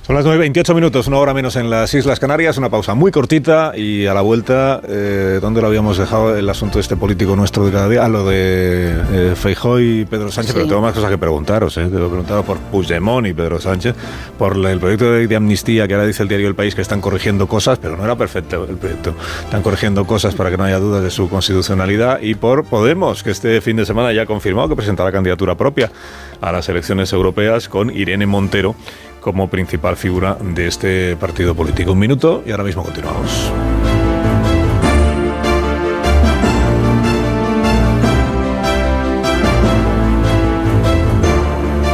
Son 0.07 0.14
las 0.14 0.24
9.28 0.24 0.72
minutos, 0.72 1.09
una 1.09 1.16
hora 1.18 1.34
menos 1.34 1.57
en 1.57 1.68
las 1.68 1.92
Islas 1.92 2.20
Canarias, 2.20 2.57
una 2.59 2.70
pausa 2.70 2.94
muy 2.94 3.11
cortita 3.11 3.72
y 3.76 4.07
a 4.07 4.14
la 4.14 4.20
vuelta, 4.20 4.80
eh, 4.86 5.40
¿dónde 5.42 5.61
lo 5.61 5.66
habíamos 5.66 5.98
dejado 5.98 6.36
el 6.36 6.48
asunto 6.48 6.78
de 6.78 6.82
este 6.82 6.96
político 6.96 7.34
nuestro 7.34 7.66
de 7.66 7.72
cada 7.72 7.88
día? 7.88 8.04
A 8.04 8.09
lo 8.09 8.24
de 8.24 8.94
eh, 9.12 9.32
Feijó 9.34 9.80
y 9.80 10.04
Pedro 10.04 10.30
Sánchez, 10.30 10.52
Sí. 10.52 10.59
pero 10.59 10.68
tengo 10.68 10.80
más 10.80 10.94
cosas 10.94 11.11
que 11.11 11.18
preguntaros, 11.18 11.76
¿eh? 11.78 11.86
Tengo 11.86 12.04
que 12.04 12.11
preguntaros 12.11 12.44
por 12.44 12.57
Puigdemont 12.59 13.26
y 13.26 13.32
Pedro 13.34 13.61
Sánchez, 13.61 13.96
por 14.38 14.54
el 14.64 14.78
proyecto 14.78 15.11
de, 15.11 15.26
de 15.26 15.34
amnistía 15.34 15.88
que 15.88 15.94
ahora 15.94 16.07
dice 16.07 16.22
el 16.22 16.28
diario 16.28 16.46
El 16.46 16.54
País 16.54 16.76
que 16.76 16.82
están 16.82 17.00
corrigiendo 17.00 17.48
cosas, 17.48 17.80
pero 17.80 17.96
no 17.96 18.04
era 18.04 18.14
perfecto 18.14 18.64
el 18.70 18.76
proyecto. 18.76 19.12
Están 19.42 19.62
corrigiendo 19.62 20.07
cosas 20.07 20.36
para 20.36 20.52
que 20.52 20.57
no 20.57 20.62
haya 20.62 20.78
dudas 20.78 21.02
de 21.02 21.11
su 21.11 21.28
constitucionalidad 21.28 22.20
y 22.20 22.36
por 22.36 22.62
Podemos, 22.64 23.24
que 23.24 23.32
este 23.32 23.61
fin 23.61 23.76
de 23.76 23.84
semana 23.84 24.12
ya 24.12 24.22
ha 24.22 24.26
confirmado 24.26 24.68
que 24.68 24.76
presentará 24.76 25.11
candidatura 25.11 25.57
propia 25.57 25.90
a 26.40 26.52
las 26.52 26.68
elecciones 26.68 27.12
europeas 27.12 27.68
con 27.68 27.90
Irene 27.90 28.26
Montero 28.26 28.76
como 29.26 29.50
principal 29.50 29.96
figura 29.96 30.38
de 30.40 30.68
este 30.68 31.16
partido 31.16 31.52
político. 31.52 31.90
Un 31.90 31.98
minuto 31.98 32.44
y 32.46 32.52
ahora 32.52 32.62
mismo 32.62 32.84
continuamos. 32.84 33.50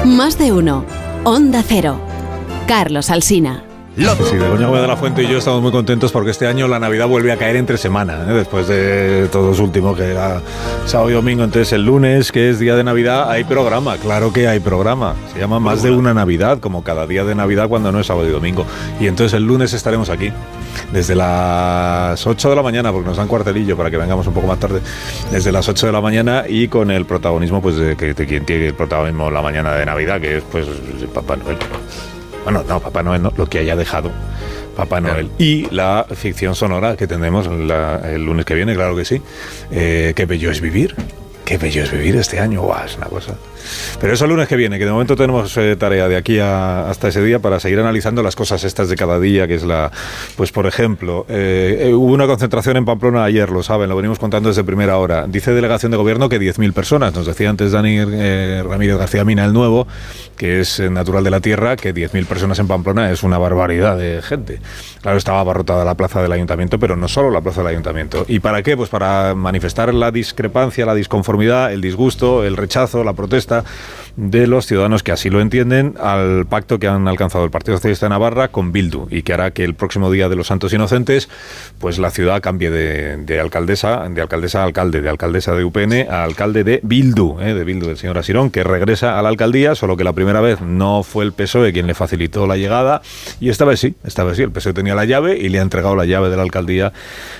Más 0.04 0.36
de 0.36 0.52
uno. 0.52 0.84
Onda 1.24 1.62
Cero. 1.66 1.98
Carlos 2.68 3.08
Alsina. 3.08 3.71
Sí, 3.94 4.38
Begoña 4.38 4.68
Gómez 4.68 4.80
de 4.80 4.88
la 4.88 4.96
Fuente 4.96 5.22
y 5.22 5.28
yo 5.28 5.36
estamos 5.36 5.60
muy 5.60 5.70
contentos 5.70 6.12
porque 6.12 6.30
este 6.30 6.46
año 6.46 6.66
la 6.66 6.78
Navidad 6.78 7.06
vuelve 7.06 7.30
a 7.30 7.36
caer 7.36 7.56
entre 7.56 7.76
semana, 7.76 8.24
¿eh? 8.26 8.32
después 8.32 8.66
de 8.66 9.28
todos 9.30 9.60
últimos 9.60 9.98
que 9.98 10.04
era 10.04 10.40
sábado 10.86 11.10
y 11.10 11.12
domingo. 11.12 11.44
Entonces 11.44 11.74
el 11.74 11.84
lunes, 11.84 12.32
que 12.32 12.48
es 12.48 12.58
día 12.58 12.74
de 12.74 12.84
Navidad, 12.84 13.30
hay 13.30 13.44
programa, 13.44 13.98
claro 13.98 14.32
que 14.32 14.48
hay 14.48 14.60
programa. 14.60 15.14
Se 15.34 15.40
llama 15.40 15.60
Más 15.60 15.82
de 15.82 15.90
una 15.90 16.14
Navidad, 16.14 16.58
como 16.58 16.82
cada 16.82 17.06
día 17.06 17.24
de 17.24 17.34
Navidad 17.34 17.68
cuando 17.68 17.92
no 17.92 18.00
es 18.00 18.06
sábado 18.06 18.26
y 18.26 18.30
domingo. 18.30 18.64
Y 18.98 19.08
entonces 19.08 19.34
el 19.34 19.44
lunes 19.44 19.74
estaremos 19.74 20.08
aquí, 20.08 20.32
desde 20.90 21.14
las 21.14 22.26
8 22.26 22.48
de 22.48 22.56
la 22.56 22.62
mañana, 22.62 22.92
porque 22.92 23.08
nos 23.08 23.18
dan 23.18 23.28
cuartelillo 23.28 23.76
para 23.76 23.90
que 23.90 23.98
vengamos 23.98 24.26
un 24.26 24.32
poco 24.32 24.46
más 24.46 24.58
tarde, 24.58 24.80
desde 25.30 25.52
las 25.52 25.68
8 25.68 25.88
de 25.88 25.92
la 25.92 26.00
mañana 26.00 26.44
y 26.48 26.68
con 26.68 26.90
el 26.90 27.04
protagonismo 27.04 27.60
pues 27.60 27.76
de, 27.76 27.94
de 27.94 28.26
quien 28.26 28.46
tiene 28.46 28.68
el 28.68 28.74
protagonismo 28.74 29.30
la 29.30 29.42
mañana 29.42 29.74
de 29.74 29.84
Navidad, 29.84 30.18
que 30.18 30.38
es 30.38 30.44
pues 30.50 30.66
Papá 31.12 31.36
Noel. 31.36 31.58
Bueno, 32.44 32.64
no, 32.68 32.80
Papá 32.80 33.02
Noel 33.02 33.22
no, 33.22 33.32
lo 33.36 33.46
que 33.46 33.58
haya 33.60 33.76
dejado 33.76 34.10
Papá 34.76 35.00
Noel. 35.00 35.30
Y 35.38 35.68
la 35.70 36.06
ficción 36.14 36.54
sonora 36.54 36.96
que 36.96 37.06
tendremos 37.06 37.46
la- 37.46 38.00
el 38.10 38.24
lunes 38.24 38.44
que 38.46 38.54
viene, 38.54 38.74
claro 38.74 38.96
que 38.96 39.04
sí. 39.04 39.20
Eh, 39.70 40.12
qué 40.16 40.24
bello 40.26 40.50
es 40.50 40.60
vivir. 40.60 40.94
Qué 41.44 41.58
bello 41.58 41.82
es 41.84 41.92
vivir 41.92 42.16
este 42.16 42.40
año. 42.40 42.62
Es 42.84 42.96
una 42.96 43.06
cosa. 43.06 43.34
Pero 44.00 44.12
eso 44.14 44.24
el 44.24 44.30
lunes 44.30 44.48
que 44.48 44.56
viene, 44.56 44.78
que 44.78 44.84
de 44.84 44.90
momento 44.92 45.16
tenemos 45.16 45.56
eh, 45.56 45.76
tarea 45.76 46.08
de 46.08 46.16
aquí 46.16 46.38
a- 46.38 46.88
hasta 46.88 47.08
ese 47.08 47.22
día 47.22 47.38
para 47.38 47.60
seguir 47.60 47.78
analizando 47.80 48.22
las 48.22 48.36
cosas 48.36 48.64
estas 48.64 48.88
de 48.88 48.96
cada 48.96 49.18
día, 49.20 49.46
que 49.46 49.54
es 49.54 49.64
la, 49.64 49.90
pues 50.36 50.52
por 50.52 50.66
ejemplo, 50.66 51.26
eh, 51.28 51.86
eh, 51.88 51.94
hubo 51.94 52.12
una 52.12 52.26
concentración 52.26 52.76
en 52.76 52.84
Pamplona 52.84 53.24
ayer, 53.24 53.50
lo 53.50 53.62
saben, 53.62 53.88
lo 53.88 53.96
venimos 53.96 54.18
contando 54.18 54.48
desde 54.48 54.64
primera 54.64 54.96
hora. 54.98 55.26
Dice 55.28 55.52
delegación 55.52 55.90
de 55.92 55.98
gobierno 55.98 56.28
que 56.28 56.38
10.000 56.40 56.72
personas. 56.72 57.14
Nos 57.14 57.26
decía 57.26 57.50
antes 57.50 57.72
Dani 57.72 57.96
eh, 58.00 58.62
Ramírez 58.66 58.96
García 58.98 59.24
Mina, 59.24 59.44
el 59.44 59.52
nuevo, 59.52 59.86
que 60.36 60.60
es 60.60 60.80
natural 60.80 61.24
de 61.24 61.30
la 61.30 61.40
tierra, 61.40 61.76
que 61.76 61.94
10.000 61.94 62.26
personas 62.26 62.58
en 62.58 62.66
Pamplona 62.68 63.10
es 63.10 63.22
una 63.22 63.38
barbaridad 63.38 63.96
de 63.96 64.20
gente. 64.22 64.60
Claro, 65.00 65.18
estaba 65.18 65.40
abarrotada 65.40 65.84
la 65.84 65.94
plaza 65.96 66.22
del 66.22 66.32
ayuntamiento, 66.32 66.78
pero 66.78 66.96
no 66.96 67.08
solo 67.08 67.30
la 67.30 67.40
plaza 67.40 67.60
del 67.60 67.68
ayuntamiento. 67.68 68.24
¿Y 68.28 68.40
para 68.40 68.62
qué? 68.62 68.76
Pues 68.76 68.88
para 68.88 69.34
manifestar 69.34 69.92
la 69.92 70.10
discrepancia, 70.10 70.86
la 70.86 70.94
disconformidad, 70.94 71.72
el 71.72 71.80
disgusto, 71.80 72.44
el 72.44 72.56
rechazo, 72.56 73.04
la 73.04 73.12
protesta 73.12 73.51
de 74.16 74.46
los 74.46 74.66
ciudadanos 74.66 75.02
que 75.02 75.12
así 75.12 75.30
lo 75.30 75.40
entienden 75.40 75.94
al 76.00 76.46
pacto 76.46 76.78
que 76.78 76.86
han 76.86 77.08
alcanzado 77.08 77.44
el 77.44 77.50
Partido 77.50 77.76
Socialista 77.76 78.06
de 78.06 78.10
Navarra 78.10 78.48
con 78.48 78.72
Bildu 78.72 79.08
y 79.10 79.22
que 79.22 79.32
hará 79.32 79.52
que 79.52 79.64
el 79.64 79.74
próximo 79.74 80.10
día 80.10 80.28
de 80.28 80.36
los 80.36 80.48
Santos 80.48 80.72
Inocentes 80.72 81.28
pues 81.78 81.98
la 81.98 82.10
ciudad 82.10 82.42
cambie 82.42 82.70
de, 82.70 83.16
de 83.16 83.40
alcaldesa 83.40 84.08
de 84.08 84.20
alcaldesa 84.20 84.60
a 84.60 84.64
alcalde, 84.64 85.00
de 85.00 85.08
alcaldesa 85.08 85.54
de 85.54 85.64
UPN 85.64 86.10
a 86.10 86.24
alcalde 86.24 86.64
de 86.64 86.80
Bildu, 86.82 87.40
eh, 87.40 87.54
de 87.54 87.64
Bildu 87.64 87.86
del 87.86 87.96
señor 87.96 88.18
Asirón, 88.18 88.50
que 88.50 88.64
regresa 88.64 89.18
a 89.18 89.22
la 89.22 89.28
alcaldía, 89.28 89.74
solo 89.74 89.96
que 89.96 90.04
la 90.04 90.12
primera 90.12 90.40
vez 90.40 90.60
no 90.60 91.02
fue 91.02 91.24
el 91.24 91.32
PSOE 91.32 91.72
quien 91.72 91.86
le 91.86 91.94
facilitó 91.94 92.46
la 92.46 92.56
llegada 92.56 93.02
y 93.40 93.48
esta 93.48 93.64
vez 93.64 93.80
sí, 93.80 93.94
esta 94.04 94.24
vez 94.24 94.36
sí, 94.36 94.42
el 94.42 94.50
PSOE 94.50 94.74
tenía 94.74 94.94
la 94.94 95.04
llave 95.04 95.38
y 95.38 95.48
le 95.48 95.58
ha 95.58 95.62
entregado 95.62 95.96
la 95.96 96.04
llave 96.04 96.28
de 96.28 96.36
la 96.36 96.42
alcaldía 96.42 96.92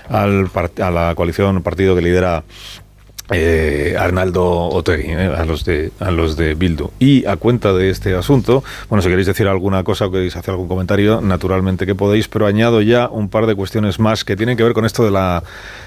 a 0.09 0.27
la 0.91 1.15
coalición, 1.15 1.63
partido 1.63 1.95
que 1.95 2.03
lidera 2.03 2.45
eh, 3.31 3.97
Arnaldo 3.99 4.69
Otegi, 4.69 5.11
eh, 5.11 5.33
a 5.37 5.45
los 5.45 5.65
de 5.65 5.93
a 6.01 6.11
los 6.11 6.37
de 6.37 6.55
Bildu. 6.55 6.91
Y 6.99 7.25
a 7.27 7.37
cuenta 7.37 7.73
de 7.73 7.91
este 7.91 8.15
asunto, 8.15 8.65
bueno, 8.89 9.03
si 9.03 9.09
queréis 9.09 9.27
decir 9.27 9.49
alguna 9.49 9.85
cosa 9.85 10.07
o 10.07 10.11
queréis 10.11 10.37
hacer 10.37 10.53
algún 10.53 10.69
comentario, 10.69 11.21
naturalmente 11.21 11.87
que 11.87 11.95
podéis, 11.95 12.29
pero 12.29 12.47
añado 12.47 12.83
ya 12.83 13.09
un 13.09 13.29
par 13.29 13.47
de 13.47 13.55
cuestiones 13.55 13.99
más 13.99 14.25
que 14.25 14.37
tienen 14.37 14.57
que 14.57 14.65
ver 14.65 14.73
con 14.73 14.85
esto 14.85 15.05
de 15.05 15.11
la 15.11 15.43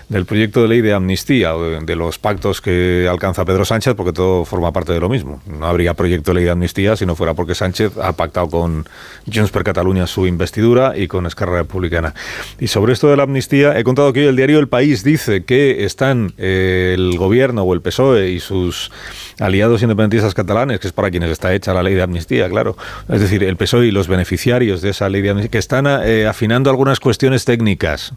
del 0.07 0.25
proyecto 0.25 0.61
de 0.61 0.67
ley 0.67 0.81
de 0.81 0.93
amnistía 0.93 1.53
de, 1.53 1.95
los 1.95 2.19
pactos 2.19 2.61
que 2.61 3.07
alcanza 3.09 3.43
Pedro 3.43 3.65
Sánchez, 3.65 3.95
porque 3.95 4.13
todo 4.13 4.45
forma 4.45 4.71
parte 4.71 4.93
de 4.93 4.99
lo 4.99 5.09
mismo. 5.09 5.41
No 5.47 5.65
habría 5.65 5.95
proyecto 5.95 6.29
de 6.29 6.36
ley 6.36 6.43
de 6.43 6.51
amnistía 6.51 6.95
si 6.95 7.07
no 7.07 7.15
fuera 7.15 7.33
porque 7.33 7.55
Sánchez 7.55 7.97
ha 7.97 8.13
pactado 8.13 8.47
con 8.49 8.86
Junts 9.25 9.49
per 9.49 9.63
Catalunya 9.63 10.05
su 10.05 10.27
investidura 10.27 10.95
y 10.95 11.07
con 11.07 11.25
Esquerra 11.25 11.57
Republicana. 11.57 12.13
Y 12.59 12.67
sobre 12.67 12.93
esto 12.93 13.07
de 13.07 13.17
la 13.17 13.23
amnistía, 13.23 13.79
he 13.79 13.83
contado 13.83 14.13
que 14.13 14.19
hoy 14.19 14.27
el 14.27 14.36
diario 14.36 14.59
El 14.59 14.67
País 14.67 15.03
dice 15.03 15.43
que 15.43 15.86
están 15.86 16.33
eh, 16.38 16.91
el 16.93 17.17
gobierno 17.17 17.24
o 17.63 17.73
el 17.73 17.82
PSOE 17.82 18.30
y 18.30 18.39
sus 18.39 18.91
aliados 19.39 19.82
independentistas 19.82 20.34
catalanes, 20.34 20.80
que 20.80 20.88
es 20.88 20.93
para 20.93 21.11
quienes 21.11 21.32
está 21.32 21.53
hecha 21.53 21.73
la 21.73 21.84
ley 21.84 21.93
de 21.93 22.01
amnistía, 22.01 22.49
claro. 22.49 22.78
Es 23.09 23.21
decir, 23.21 23.43
el 23.43 23.57
PSOE 23.57 23.88
y 23.88 23.91
los 23.91 24.07
beneficiarios 24.07 24.82
de 24.82 24.89
esa 24.89 25.09
ley 25.09 25.21
de 25.21 25.30
amnistía, 25.32 25.51
que 25.51 25.57
están 25.57 25.86
eh, 25.88 26.28
afinando 26.28 26.69
algunas 26.69 26.99
cuestiones 26.99 27.45
técnicas 27.45 28.13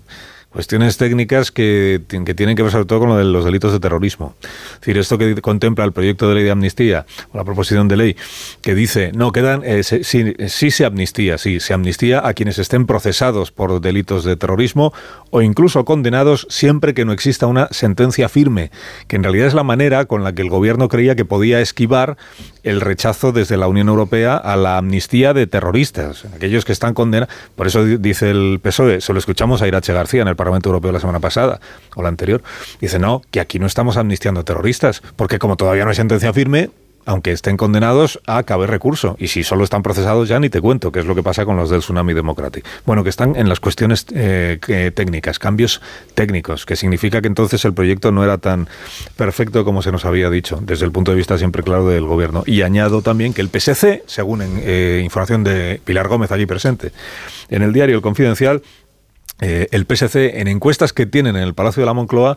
cuestiones 0.52 0.96
técnicas 0.96 1.52
que, 1.52 2.00
que 2.08 2.34
tienen 2.34 2.56
que 2.56 2.62
ver 2.62 2.72
sobre 2.72 2.86
todo 2.86 3.00
con 3.00 3.10
lo 3.10 3.16
de 3.16 3.24
los 3.24 3.44
delitos 3.44 3.72
de 3.72 3.80
terrorismo. 3.80 4.34
Es 4.42 4.80
decir, 4.80 4.98
esto 4.98 5.18
que 5.18 5.40
contempla 5.42 5.84
el 5.84 5.92
proyecto 5.92 6.28
de 6.28 6.34
ley 6.36 6.44
de 6.44 6.50
amnistía 6.50 7.04
o 7.32 7.36
la 7.36 7.44
proposición 7.44 7.86
de 7.86 7.96
ley 7.96 8.16
que 8.62 8.74
dice, 8.74 9.12
no, 9.14 9.30
quedan, 9.30 9.62
eh, 9.64 9.82
sí, 9.82 10.00
sí 10.02 10.70
se 10.70 10.84
amnistía, 10.86 11.38
sí, 11.38 11.60
se 11.60 11.74
amnistía 11.74 12.26
a 12.26 12.32
quienes 12.32 12.58
estén 12.58 12.86
procesados 12.86 13.52
por 13.52 13.80
delitos 13.80 14.24
de 14.24 14.36
terrorismo 14.36 14.92
o 15.30 15.42
incluso 15.42 15.84
condenados 15.84 16.46
siempre 16.48 16.94
que 16.94 17.04
no 17.04 17.12
exista 17.12 17.46
una 17.46 17.68
sentencia 17.70 18.28
firme, 18.28 18.70
que 19.06 19.16
en 19.16 19.24
realidad 19.24 19.46
es 19.48 19.54
la 19.54 19.64
manera 19.64 20.06
con 20.06 20.24
la 20.24 20.32
que 20.32 20.42
el 20.42 20.48
gobierno 20.48 20.88
creía 20.88 21.14
que 21.14 21.26
podía 21.26 21.60
esquivar 21.60 22.16
el 22.62 22.80
rechazo 22.80 23.32
desde 23.32 23.56
la 23.58 23.68
Unión 23.68 23.88
Europea 23.88 24.36
a 24.36 24.56
la 24.56 24.78
amnistía 24.78 25.34
de 25.34 25.46
terroristas, 25.46 26.24
aquellos 26.34 26.64
que 26.64 26.72
están 26.72 26.94
condenados. 26.94 27.34
Por 27.54 27.66
eso 27.66 27.84
di- 27.84 27.98
dice 27.98 28.30
el 28.30 28.60
PSOE, 28.62 29.00
se 29.00 29.12
lo 29.12 29.18
escuchamos 29.18 29.62
a 29.62 29.68
Irache 29.68 29.92
García 29.92 30.22
en 30.22 30.28
el 30.28 30.36
Parlamento 30.36 30.47
Europeo 30.56 30.92
la 30.92 31.00
semana 31.00 31.20
pasada 31.20 31.60
o 31.94 32.02
la 32.02 32.08
anterior, 32.08 32.42
dice 32.80 32.98
no, 32.98 33.22
que 33.30 33.40
aquí 33.40 33.58
no 33.58 33.66
estamos 33.66 33.96
amnistiando 33.96 34.44
terroristas, 34.44 35.02
porque 35.16 35.38
como 35.38 35.56
todavía 35.56 35.84
no 35.84 35.90
hay 35.90 35.96
sentencia 35.96 36.32
firme, 36.32 36.70
aunque 37.08 37.32
estén 37.32 37.56
condenados, 37.56 38.20
a 38.26 38.42
caber 38.42 38.68
recurso. 38.68 39.16
Y 39.18 39.28
si 39.28 39.42
solo 39.42 39.64
están 39.64 39.82
procesados, 39.82 40.28
ya 40.28 40.38
ni 40.38 40.50
te 40.50 40.60
cuento, 40.60 40.92
que 40.92 41.00
es 41.00 41.06
lo 41.06 41.14
que 41.14 41.22
pasa 41.22 41.46
con 41.46 41.56
los 41.56 41.70
del 41.70 41.80
Tsunami 41.80 42.12
Democratic. 42.12 42.66
Bueno, 42.84 43.02
que 43.02 43.08
están 43.08 43.34
en 43.34 43.48
las 43.48 43.60
cuestiones 43.60 44.04
eh, 44.14 44.92
técnicas, 44.94 45.38
cambios 45.38 45.80
técnicos, 46.14 46.66
que 46.66 46.76
significa 46.76 47.22
que 47.22 47.28
entonces 47.28 47.64
el 47.64 47.72
proyecto 47.72 48.12
no 48.12 48.24
era 48.24 48.36
tan 48.36 48.68
perfecto 49.16 49.64
como 49.64 49.80
se 49.80 49.90
nos 49.90 50.04
había 50.04 50.28
dicho, 50.28 50.60
desde 50.60 50.84
el 50.84 50.92
punto 50.92 51.12
de 51.12 51.16
vista 51.16 51.38
siempre 51.38 51.62
claro 51.62 51.88
del 51.88 52.04
gobierno. 52.04 52.42
Y 52.44 52.60
añado 52.60 53.00
también 53.00 53.32
que 53.32 53.40
el 53.40 53.48
PSC, 53.48 54.02
según 54.04 54.42
en, 54.42 54.60
eh, 54.62 55.00
información 55.02 55.44
de 55.44 55.80
Pilar 55.82 56.08
Gómez 56.08 56.30
allí 56.30 56.44
presente, 56.44 56.92
en 57.48 57.62
el 57.62 57.72
diario 57.72 57.96
El 57.96 58.02
Confidencial, 58.02 58.60
eh, 59.40 59.68
el 59.70 59.86
PSC 59.86 60.40
en 60.40 60.48
encuestas 60.48 60.92
que 60.92 61.06
tienen 61.06 61.36
en 61.36 61.42
el 61.42 61.54
Palacio 61.54 61.82
de 61.82 61.86
la 61.86 61.94
Moncloa 61.94 62.36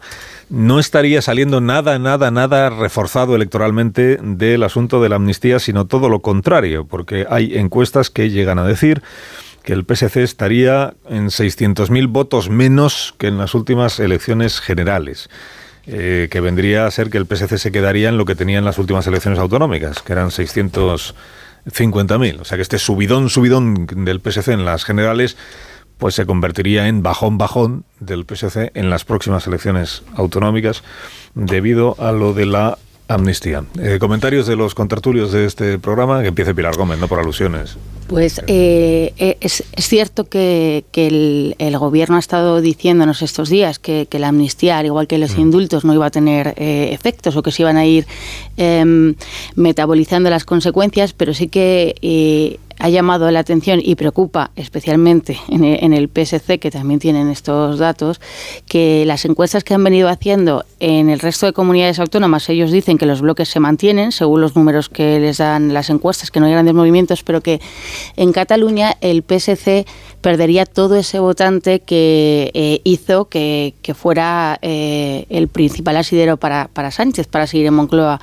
no 0.49 0.79
estaría 0.79 1.21
saliendo 1.21 1.59
nada, 1.59 1.97
nada, 1.97 2.29
nada 2.29 2.69
reforzado 2.69 3.35
electoralmente 3.35 4.19
del 4.21 4.63
asunto 4.63 5.01
de 5.01 5.09
la 5.09 5.15
amnistía, 5.15 5.59
sino 5.59 5.87
todo 5.87 6.09
lo 6.09 6.21
contrario, 6.21 6.85
porque 6.85 7.25
hay 7.29 7.57
encuestas 7.57 8.11
que 8.11 8.29
llegan 8.29 8.59
a 8.59 8.65
decir 8.65 9.01
que 9.63 9.73
el 9.73 9.83
PSC 9.83 10.17
estaría 10.17 10.93
en 11.09 11.27
600.000 11.27 12.07
votos 12.07 12.49
menos 12.49 13.15
que 13.17 13.27
en 13.27 13.37
las 13.37 13.55
últimas 13.55 13.99
elecciones 13.99 14.59
generales. 14.59 15.29
eh, 15.87 16.27
que 16.29 16.41
vendría 16.41 16.85
a 16.85 16.91
ser 16.91 17.09
que 17.09 17.17
el 17.17 17.25
PSC 17.25 17.57
se 17.57 17.71
quedaría 17.71 18.09
en 18.09 18.17
lo 18.17 18.25
que 18.25 18.35
tenía 18.35 18.59
en 18.59 18.65
las 18.65 18.77
últimas 18.77 19.07
elecciones 19.07 19.39
autonómicas, 19.39 20.03
que 20.03 20.13
eran 20.13 20.29
650.000. 20.29 22.39
O 22.39 22.45
sea 22.45 22.55
que 22.55 22.61
este 22.61 22.77
subidón, 22.77 23.31
subidón 23.31 23.87
del 23.87 24.21
PSC 24.21 24.49
en 24.49 24.63
las 24.63 24.85
generales 24.85 25.37
pues 26.01 26.15
se 26.15 26.25
convertiría 26.25 26.87
en 26.87 27.03
bajón 27.03 27.37
bajón 27.37 27.83
del 27.99 28.25
PSC 28.25 28.71
en 28.73 28.89
las 28.89 29.05
próximas 29.05 29.45
elecciones 29.45 30.01
autonómicas 30.15 30.81
debido 31.35 31.95
a 31.99 32.11
lo 32.11 32.33
de 32.33 32.47
la 32.47 32.79
amnistía. 33.07 33.65
Eh, 33.79 33.97
comentarios 33.99 34.47
de 34.47 34.55
los 34.55 34.73
contertulios 34.73 35.31
de 35.31 35.45
este 35.45 35.77
programa, 35.77 36.23
que 36.23 36.29
empiece 36.29 36.55
Pilar 36.55 36.75
Gómez, 36.75 36.97
no 36.97 37.07
por 37.07 37.19
alusiones. 37.19 37.77
Pues 38.07 38.41
eh, 38.47 39.13
eh, 39.17 39.37
es, 39.41 39.63
es 39.73 39.87
cierto 39.87 40.25
que, 40.25 40.85
que 40.91 41.05
el, 41.05 41.55
el 41.59 41.77
gobierno 41.77 42.15
ha 42.15 42.19
estado 42.19 42.61
diciéndonos 42.61 43.21
estos 43.21 43.49
días 43.49 43.77
que, 43.77 44.07
que 44.09 44.17
la 44.17 44.29
amnistía, 44.29 44.79
al 44.79 44.87
igual 44.87 45.05
que 45.05 45.19
los 45.19 45.37
indultos, 45.37 45.85
no 45.85 45.93
iba 45.93 46.07
a 46.07 46.09
tener 46.09 46.55
eh, 46.57 46.89
efectos 46.93 47.35
o 47.35 47.43
que 47.43 47.51
se 47.51 47.61
iban 47.61 47.77
a 47.77 47.85
ir 47.85 48.07
em, 48.57 49.13
metabolizando 49.55 50.31
las 50.31 50.45
consecuencias, 50.45 51.13
pero 51.13 51.35
sí 51.35 51.47
que 51.47 52.59
ha 52.81 52.89
llamado 52.89 53.29
la 53.29 53.39
atención 53.39 53.79
y 53.81 53.93
preocupa 53.93 54.49
especialmente 54.55 55.37
en 55.49 55.93
el, 55.93 56.09
PSC, 56.09 56.57
que 56.59 56.71
también 56.71 56.99
tienen 56.99 57.29
estos 57.29 57.77
datos, 57.77 58.19
que 58.67 59.03
las 59.05 59.23
encuestas 59.25 59.63
que 59.63 59.75
han 59.75 59.83
venido 59.83 60.09
haciendo 60.09 60.65
en 60.79 61.11
el 61.11 61.19
resto 61.19 61.45
de 61.45 61.53
comunidades 61.53 61.99
autónomas, 61.99 62.49
ellos 62.49 62.71
dicen 62.71 62.97
que 62.97 63.05
los 63.05 63.21
bloques 63.21 63.49
se 63.49 63.59
mantienen 63.59 64.11
según 64.11 64.41
los 64.41 64.55
números 64.55 64.89
que 64.89 65.19
les 65.19 65.37
dan 65.37 65.75
las 65.75 65.91
encuestas, 65.91 66.31
que 66.31 66.39
no 66.39 66.47
hay 66.47 66.53
grandes 66.53 66.73
movimientos, 66.73 67.21
pero 67.21 67.41
que 67.41 67.61
en 68.15 68.31
Cataluña 68.31 68.97
el 69.01 69.21
PSC 69.21 69.85
perdería 70.21 70.65
todo 70.65 70.95
ese 70.95 71.19
votante 71.19 71.81
que 71.81 72.49
eh, 72.55 72.81
hizo 72.83 73.25
que, 73.25 73.75
que 73.83 73.93
fuera 73.93 74.57
eh, 74.63 75.27
el 75.29 75.49
principal 75.49 75.97
asidero 75.97 76.37
para, 76.37 76.67
para 76.73 76.89
Sánchez, 76.89 77.27
para 77.27 77.45
seguir 77.45 77.67
en 77.67 77.75
Moncloa. 77.75 78.19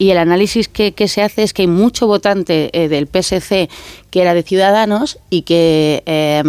Y 0.00 0.12
el 0.12 0.16
análisis 0.16 0.66
que, 0.66 0.94
se 1.08 1.20
hace 1.20 1.42
es 1.42 1.52
que 1.52 1.60
hay 1.60 1.68
mucho 1.68 2.06
votante 2.06 2.70
eh, 2.72 2.88
del 2.88 3.06
PSC 3.06 3.68
que 4.08 4.22
era 4.22 4.32
de 4.32 4.42
Ciudadanos 4.42 5.18
y 5.28 5.42
que 5.42 6.02
eh, 6.06 6.42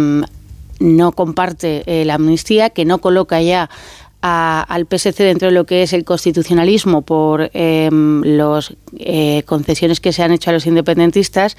no 0.80 1.12
comparte 1.12 1.82
eh, 1.84 2.06
la 2.06 2.14
amnistía, 2.14 2.70
que 2.70 2.86
no 2.86 2.96
coloca 2.96 3.42
ya 3.42 3.68
al 4.22 4.86
PSC 4.86 5.18
dentro 5.18 5.48
de 5.48 5.54
lo 5.54 5.66
que 5.66 5.82
es 5.82 5.92
el 5.92 6.04
constitucionalismo 6.04 7.02
por 7.02 7.50
em, 7.52 8.22
las 8.22 8.72
eh, 8.96 9.42
concesiones 9.46 10.00
que 10.00 10.12
se 10.12 10.22
han 10.22 10.30
hecho 10.30 10.48
a 10.48 10.52
los 10.52 10.64
independentistas 10.64 11.56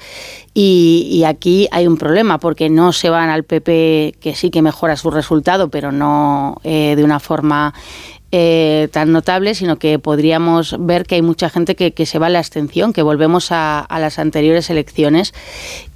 y, 0.52 1.22
aquí 1.26 1.68
hay 1.72 1.86
un 1.86 1.98
problema 1.98 2.38
porque 2.38 2.70
no 2.70 2.92
se 2.92 3.10
van 3.10 3.28
al 3.28 3.44
PP 3.44 4.14
que 4.18 4.34
sí 4.34 4.50
que 4.50 4.62
mejora 4.62 4.96
su 4.96 5.10
resultado 5.10 5.68
pero 5.68 5.92
no 5.92 6.58
de 6.64 7.04
una 7.04 7.20
forma 7.20 7.74
eh, 8.36 8.88
tan 8.90 9.12
notable, 9.12 9.54
sino 9.54 9.76
que 9.76 9.98
podríamos 10.00 10.74
ver 10.80 11.06
que 11.06 11.14
hay 11.14 11.22
mucha 11.22 11.48
gente 11.50 11.76
que, 11.76 12.06
se 12.06 12.18
va 12.18 12.26
a 12.26 12.30
la 12.30 12.40
abstención, 12.40 12.92
que 12.92 13.02
volvemos 13.02 13.48
a, 13.50 13.86
las 13.88 14.18
anteriores 14.18 14.70
elecciones. 14.70 15.32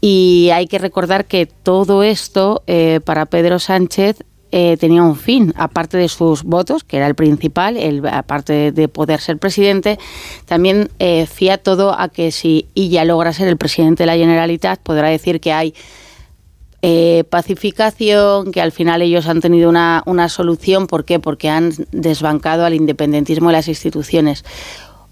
Y 0.00 0.50
hay 0.52 0.68
que 0.68 0.78
recordar 0.78 1.24
que 1.24 1.46
todo 1.46 2.04
esto 2.04 2.62
para 3.04 3.26
Pedro 3.26 3.58
Sánchez 3.58 4.18
eh, 4.50 4.78
tenía 4.78 5.02
un 5.02 5.16
fin, 5.16 5.52
aparte 5.56 5.98
de 5.98 6.08
sus 6.08 6.42
votos, 6.42 6.82
que 6.82 6.96
era 6.96 7.06
el 7.06 7.14
principal, 7.14 7.76
aparte 8.10 8.72
de 8.72 8.88
poder 8.88 9.20
ser 9.20 9.36
presidente, 9.36 9.98
también 10.46 10.88
eh, 10.98 11.26
fía 11.26 11.58
todo 11.58 11.92
a 11.98 12.08
que 12.08 12.32
si 12.32 12.66
ella 12.74 13.04
logra 13.04 13.34
ser 13.34 13.48
el 13.48 13.58
presidente 13.58 14.04
de 14.04 14.06
la 14.06 14.16
Generalitat, 14.16 14.80
podrá 14.80 15.08
decir 15.08 15.40
que 15.40 15.52
hay 15.52 15.74
eh, 16.82 17.24
pacificación, 17.28 18.52
que 18.52 18.60
al 18.60 18.72
final 18.72 19.02
ellos 19.02 19.26
han 19.26 19.40
tenido 19.40 19.68
una, 19.68 20.02
una 20.06 20.28
solución. 20.28 20.86
¿Por 20.86 21.04
qué? 21.04 21.18
Porque 21.18 21.48
han 21.48 21.72
desbancado 21.92 22.64
al 22.64 22.74
independentismo 22.74 23.48
de 23.48 23.54
las 23.54 23.68
instituciones. 23.68 24.44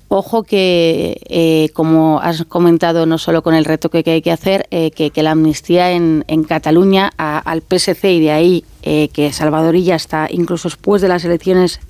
Ojo 0.09 0.45
que, 0.45 1.21
eh, 1.29 1.71
como 1.73 2.21
has 2.21 2.45
comentado, 2.45 3.07
no 3.07 3.19
solo 3.19 3.43
con 3.43 3.55
el 3.55 3.65
reto 3.65 3.91
que, 3.91 4.05
hay 4.07 4.23
que 4.23 4.31
hacer, 4.31 4.69
eh, 4.71 4.93
que, 4.93 5.23
la 5.23 5.33
amnistía 5.33 5.91
en, 5.91 6.23
Cataluña 6.47 7.11
al 7.17 7.63
PSC 7.63 8.13
y 8.13 8.21
de 8.21 8.31
ahí 8.31 8.65
eh, 8.83 9.09
que 9.13 9.33
Salvadorilla 9.33 9.97
está 9.97 10.29
incluso 10.31 10.69
después 10.69 11.03
de 11.03 11.09
las 11.09 11.25
elecciones 11.25 11.81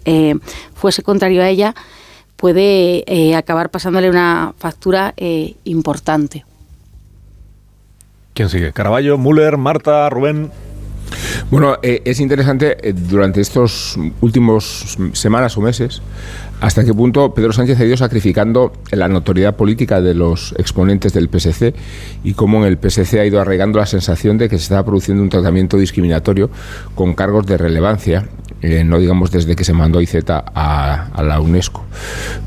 fuese 0.74 1.02
contrario 1.02 1.42
a 1.42 1.48
ella, 1.48 1.74
puede 2.36 3.04
acabar 3.36 3.70
pasándole 3.70 4.08
una 4.08 4.54
factura 4.56 5.14
importante. 5.64 6.46
¿Quién 8.36 8.50
sigue? 8.50 8.70
Caraballo, 8.74 9.16
Müller, 9.16 9.56
Marta, 9.56 10.10
Rubén. 10.10 10.50
Bueno, 11.50 11.78
es 11.80 12.20
interesante 12.20 12.76
durante 13.08 13.40
estos 13.40 13.98
últimos 14.20 14.98
semanas 15.14 15.56
o 15.56 15.62
meses 15.62 16.02
hasta 16.60 16.84
qué 16.84 16.92
punto 16.92 17.32
Pedro 17.32 17.54
Sánchez 17.54 17.80
ha 17.80 17.86
ido 17.86 17.96
sacrificando 17.96 18.74
la 18.90 19.08
notoriedad 19.08 19.56
política 19.56 20.02
de 20.02 20.12
los 20.12 20.54
exponentes 20.58 21.14
del 21.14 21.30
PSC 21.30 21.74
y 22.24 22.34
cómo 22.34 22.58
en 22.58 22.64
el 22.64 22.78
PSC 22.78 23.20
ha 23.20 23.24
ido 23.24 23.40
arraigando 23.40 23.78
la 23.78 23.86
sensación 23.86 24.36
de 24.36 24.50
que 24.50 24.58
se 24.58 24.64
estaba 24.64 24.84
produciendo 24.84 25.22
un 25.22 25.30
tratamiento 25.30 25.78
discriminatorio 25.78 26.50
con 26.94 27.14
cargos 27.14 27.46
de 27.46 27.56
relevancia, 27.56 28.28
eh, 28.60 28.84
no 28.84 28.98
digamos 28.98 29.30
desde 29.30 29.56
que 29.56 29.64
se 29.64 29.72
mandó 29.72 30.02
IZ 30.02 30.28
a, 30.28 31.08
a 31.14 31.22
la 31.22 31.40
UNESCO. 31.40 31.84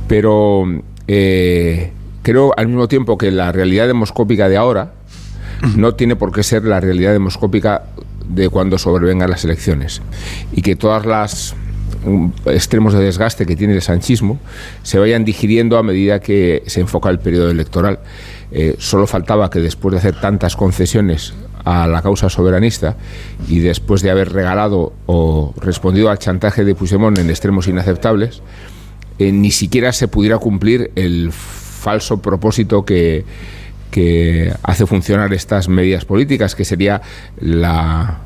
Pero 0.08 0.66
eh, 1.08 1.94
creo 2.22 2.54
al 2.56 2.68
mismo 2.68 2.88
tiempo 2.88 3.18
que 3.18 3.32
la 3.32 3.52
realidad 3.52 3.88
demoscópica 3.88 4.50
de 4.50 4.58
ahora 4.58 4.99
no 5.76 5.94
tiene 5.96 6.16
por 6.16 6.32
qué 6.32 6.44
ser 6.44 6.64
la 6.64 6.80
realidad 6.80 7.12
demoscópica 7.12 7.84
de 8.28 8.50
cuando 8.50 8.78
sobrevengan 8.78 9.30
las 9.30 9.44
elecciones 9.44 10.02
y 10.52 10.62
que 10.62 10.76
todas 10.76 11.06
las 11.06 11.56
extremos 12.46 12.94
de 12.94 13.00
desgaste 13.00 13.46
que 13.46 13.56
tiene 13.56 13.74
el 13.74 13.82
sanchismo 13.82 14.40
se 14.84 15.00
vayan 15.00 15.26
digiriendo 15.26 15.78
a 15.78 15.84
medida 15.84 16.20
que 16.20 16.64
se 16.68 16.82
enfoca 16.82 17.10
el 17.10 17.20
periodo 17.20 17.50
electoral. 17.50 18.00
Eh, 18.52 18.76
solo 18.80 19.06
faltaba 19.06 19.50
que 19.50 19.60
después 19.60 19.92
de 19.94 20.00
hacer 20.00 20.20
tantas 20.20 20.56
concesiones 20.56 21.34
a 21.66 21.88
la 21.88 22.02
causa 22.02 22.30
soberanista 22.30 22.96
y 23.48 23.60
después 23.60 24.02
de 24.02 24.12
haber 24.12 24.32
regalado 24.32 24.94
o 25.06 25.54
respondido 25.62 26.10
al 26.10 26.20
chantaje 26.20 26.64
de 26.64 26.74
Puigdemont 26.74 27.18
en 27.18 27.30
extremos 27.30 27.68
inaceptables, 27.68 28.42
eh, 29.20 29.32
ni 29.32 29.52
siquiera 29.52 29.92
se 29.92 30.08
pudiera 30.08 30.38
cumplir 30.38 30.92
el 30.96 31.32
falso 31.32 32.22
propósito 32.22 32.86
que, 32.86 33.26
que 33.92 34.54
hace 34.64 34.86
funcionar 34.86 35.34
estas 35.34 35.70
medidas 35.70 36.06
políticas, 36.06 36.56
que 36.56 36.66
sería 36.66 37.02
la 37.40 38.20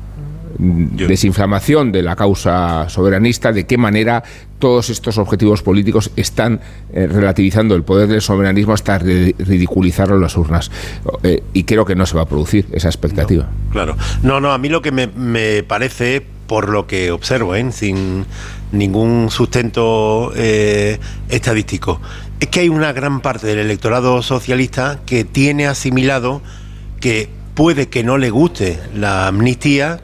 desinflamación 0.58 1.92
de 1.92 2.02
la 2.02 2.16
causa 2.16 2.88
soberanista, 2.88 3.52
de 3.52 3.64
qué 3.64 3.78
manera 3.78 4.22
todos 4.58 4.90
estos 4.90 5.18
objetivos 5.18 5.62
políticos 5.62 6.10
están 6.16 6.60
eh, 6.92 7.06
relativizando 7.06 7.74
el 7.74 7.82
poder 7.82 8.08
del 8.08 8.20
soberanismo 8.20 8.72
hasta 8.72 8.98
ridiculizarlo 8.98 10.16
en 10.16 10.22
las 10.22 10.36
urnas. 10.36 10.70
Eh, 11.22 11.42
y 11.52 11.64
creo 11.64 11.84
que 11.84 11.94
no 11.94 12.06
se 12.06 12.16
va 12.16 12.22
a 12.22 12.26
producir 12.26 12.66
esa 12.72 12.88
expectativa. 12.88 13.48
claro. 13.70 13.96
No, 14.22 14.40
no, 14.40 14.52
a 14.52 14.58
mí 14.58 14.68
lo 14.68 14.80
que 14.80 14.92
me, 14.92 15.62
parece, 15.64 16.24
por 16.46 16.68
lo 16.68 16.86
que 16.86 17.10
observo, 17.10 17.54
¿eh? 17.54 17.72
sin 17.72 18.24
ningún 18.72 19.30
sustento 19.30 20.32
estadístico, 21.28 22.00
es 22.44 22.50
que 22.50 22.60
hay 22.60 22.68
una 22.68 22.92
gran 22.92 23.20
parte 23.20 23.46
del 23.46 23.58
electorado 23.58 24.20
socialista 24.22 25.00
que 25.06 25.24
tiene 25.24 25.66
asimilado 25.66 26.42
que 27.00 27.30
puede 27.54 27.88
que 27.88 28.04
no 28.04 28.18
le 28.18 28.28
guste 28.28 28.78
la 28.94 29.28
amnistía, 29.28 30.00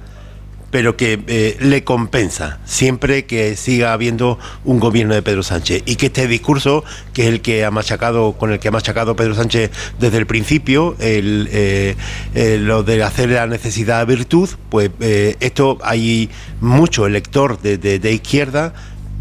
pero 0.70 0.97
que 0.97 1.22
eh, 1.26 1.59
le 1.61 1.84
compensa 1.84 2.59
siempre 2.64 3.26
que 3.26 3.57
siga 3.57 3.93
habiendo 3.93 4.38
un 4.64 4.80
gobierno 4.80 5.14
de 5.14 5.20
Pedro 5.20 5.43
Sánchez 5.43 5.82
y 5.84 5.97
que 5.97 6.07
este 6.07 6.28
discurso, 6.28 6.82
que 7.12 7.24
es 7.24 7.28
el 7.28 7.43
que 7.43 7.66
ha 7.66 7.70
machacado, 7.70 8.32
con 8.32 8.53
el 8.53 8.59
que 8.59 8.68
ha 8.68 8.72
machacado 8.72 9.16
Pedro 9.16 9.34
Sánchez 9.34 9.70
desde 9.99 10.16
el 10.16 10.26
principio, 10.26 10.97
el, 10.99 11.47
eh, 11.53 11.95
eh, 12.34 12.57
lo 12.59 12.84
de 12.84 13.03
hacer 13.03 13.28
la 13.28 13.47
necesidad 13.49 14.07
virtud, 14.07 14.49
pues 14.70 14.91
esto 14.99 15.76
hay 15.82 16.30
mucho 16.62 17.07
elector 17.07 17.61
de, 17.61 17.76
de, 17.76 18.12
izquierda 18.12 18.72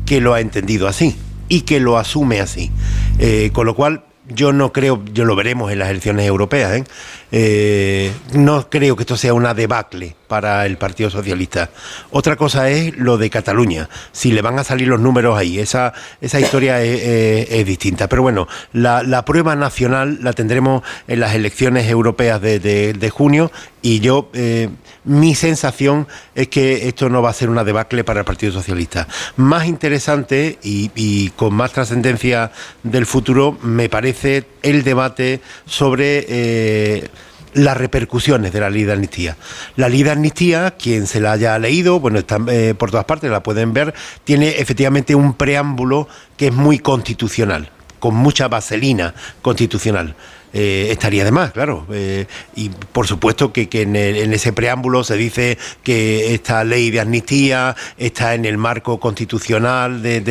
que 0.05 0.21
lo 0.21 0.33
ha 0.33 0.39
entendido 0.39 0.87
así 0.87 1.17
y 1.49 1.61
que 1.61 1.81
lo 1.81 1.97
asume 1.97 2.39
así. 2.39 2.71
Con 3.53 3.65
lo 3.65 3.75
cual 3.75 4.03
yo 4.29 4.53
no 4.53 4.71
creo, 4.71 5.03
yo 5.11 5.25
lo 5.25 5.35
veremos 5.35 5.71
en 5.71 5.79
las 5.79 5.89
elecciones 5.89 6.25
europeas, 6.25 6.73
¿eh? 6.73 6.83
Eh, 7.31 8.11
no 8.33 8.69
creo 8.69 8.95
que 8.95 9.03
esto 9.03 9.17
sea 9.17 9.33
una 9.33 9.53
debacle 9.53 10.15
para 10.29 10.65
el 10.65 10.77
Partido 10.77 11.09
Socialista. 11.09 11.71
Otra 12.11 12.37
cosa 12.37 12.69
es 12.69 12.95
lo 12.95 13.17
de 13.17 13.29
Cataluña, 13.29 13.89
si 14.13 14.31
le 14.31 14.41
van 14.41 14.57
a 14.57 14.63
salir 14.63 14.87
los 14.87 15.01
números 15.01 15.37
ahí, 15.37 15.59
esa, 15.59 15.91
esa 16.21 16.39
historia 16.39 16.81
es, 16.81 17.65
distinta. 17.65 18.07
Pero 18.07 18.21
bueno, 18.21 18.47
la, 18.71 19.25
prueba 19.25 19.57
nacional 19.57 20.19
la 20.21 20.31
tendremos 20.31 20.83
en 21.07 21.19
las 21.19 21.35
elecciones 21.35 21.89
europeas 21.89 22.41
de, 22.41 23.11
junio 23.13 23.51
y 23.81 23.99
yo, 23.99 24.29
eh, 24.33 24.69
mi 25.03 25.35
sensación 25.35 26.07
es 26.35 26.47
que 26.47 26.87
esto 26.87 27.09
no 27.09 27.21
va 27.21 27.31
a 27.31 27.33
ser 27.33 27.49
una 27.49 27.63
debacle 27.63 28.03
para 28.03 28.21
el 28.21 28.25
Partido 28.25 28.53
Socialista. 28.53 29.07
Más 29.35 29.65
interesante 29.65 30.59
y, 30.63 30.91
y 30.95 31.29
con 31.31 31.53
más 31.53 31.73
trascendencia 31.73 32.51
del 32.83 33.05
futuro 33.05 33.57
me 33.63 33.89
parece 33.89 34.45
el 34.61 34.83
debate 34.83 35.41
sobre 35.65 36.25
eh, 36.29 37.09
las 37.53 37.77
repercusiones 37.77 38.53
de 38.53 38.59
la 38.59 38.69
ley 38.69 38.83
de 38.83 38.93
amnistía. 38.93 39.37
La 39.75 39.89
ley 39.89 40.03
de 40.03 40.11
amnistía, 40.11 40.71
quien 40.71 41.07
se 41.07 41.19
la 41.19 41.31
haya 41.33 41.57
leído, 41.59 41.99
bueno, 41.99 42.19
está 42.19 42.37
eh, 42.49 42.73
por 42.77 42.91
todas 42.91 43.05
partes, 43.05 43.29
la 43.29 43.43
pueden 43.43 43.73
ver, 43.73 43.93
tiene 44.23 44.59
efectivamente 44.59 45.15
un 45.15 45.33
preámbulo 45.33 46.07
que 46.37 46.47
es 46.47 46.53
muy 46.53 46.79
constitucional, 46.79 47.69
con 47.99 48.15
mucha 48.15 48.47
vaselina 48.47 49.13
constitucional. 49.41 50.15
Eh, 50.51 50.87
estaría 50.89 51.23
de 51.23 51.31
más, 51.31 51.51
claro. 51.51 51.85
Eh, 51.91 52.25
y 52.55 52.69
por 52.69 53.05
supuesto 53.05 53.53
que, 53.53 53.67
en, 53.71 53.95
ese 53.95 54.51
preámbulo 54.51 55.03
se 55.03 55.15
dice 55.15 55.57
que 55.83 56.33
esta 56.33 56.63
ley 56.63 56.89
de 56.89 56.99
amnistía 56.99 57.75
está 57.97 58.33
en 58.33 58.45
el 58.45 58.57
marco 58.57 58.99
constitucional 58.99 60.01
de, 60.01 60.21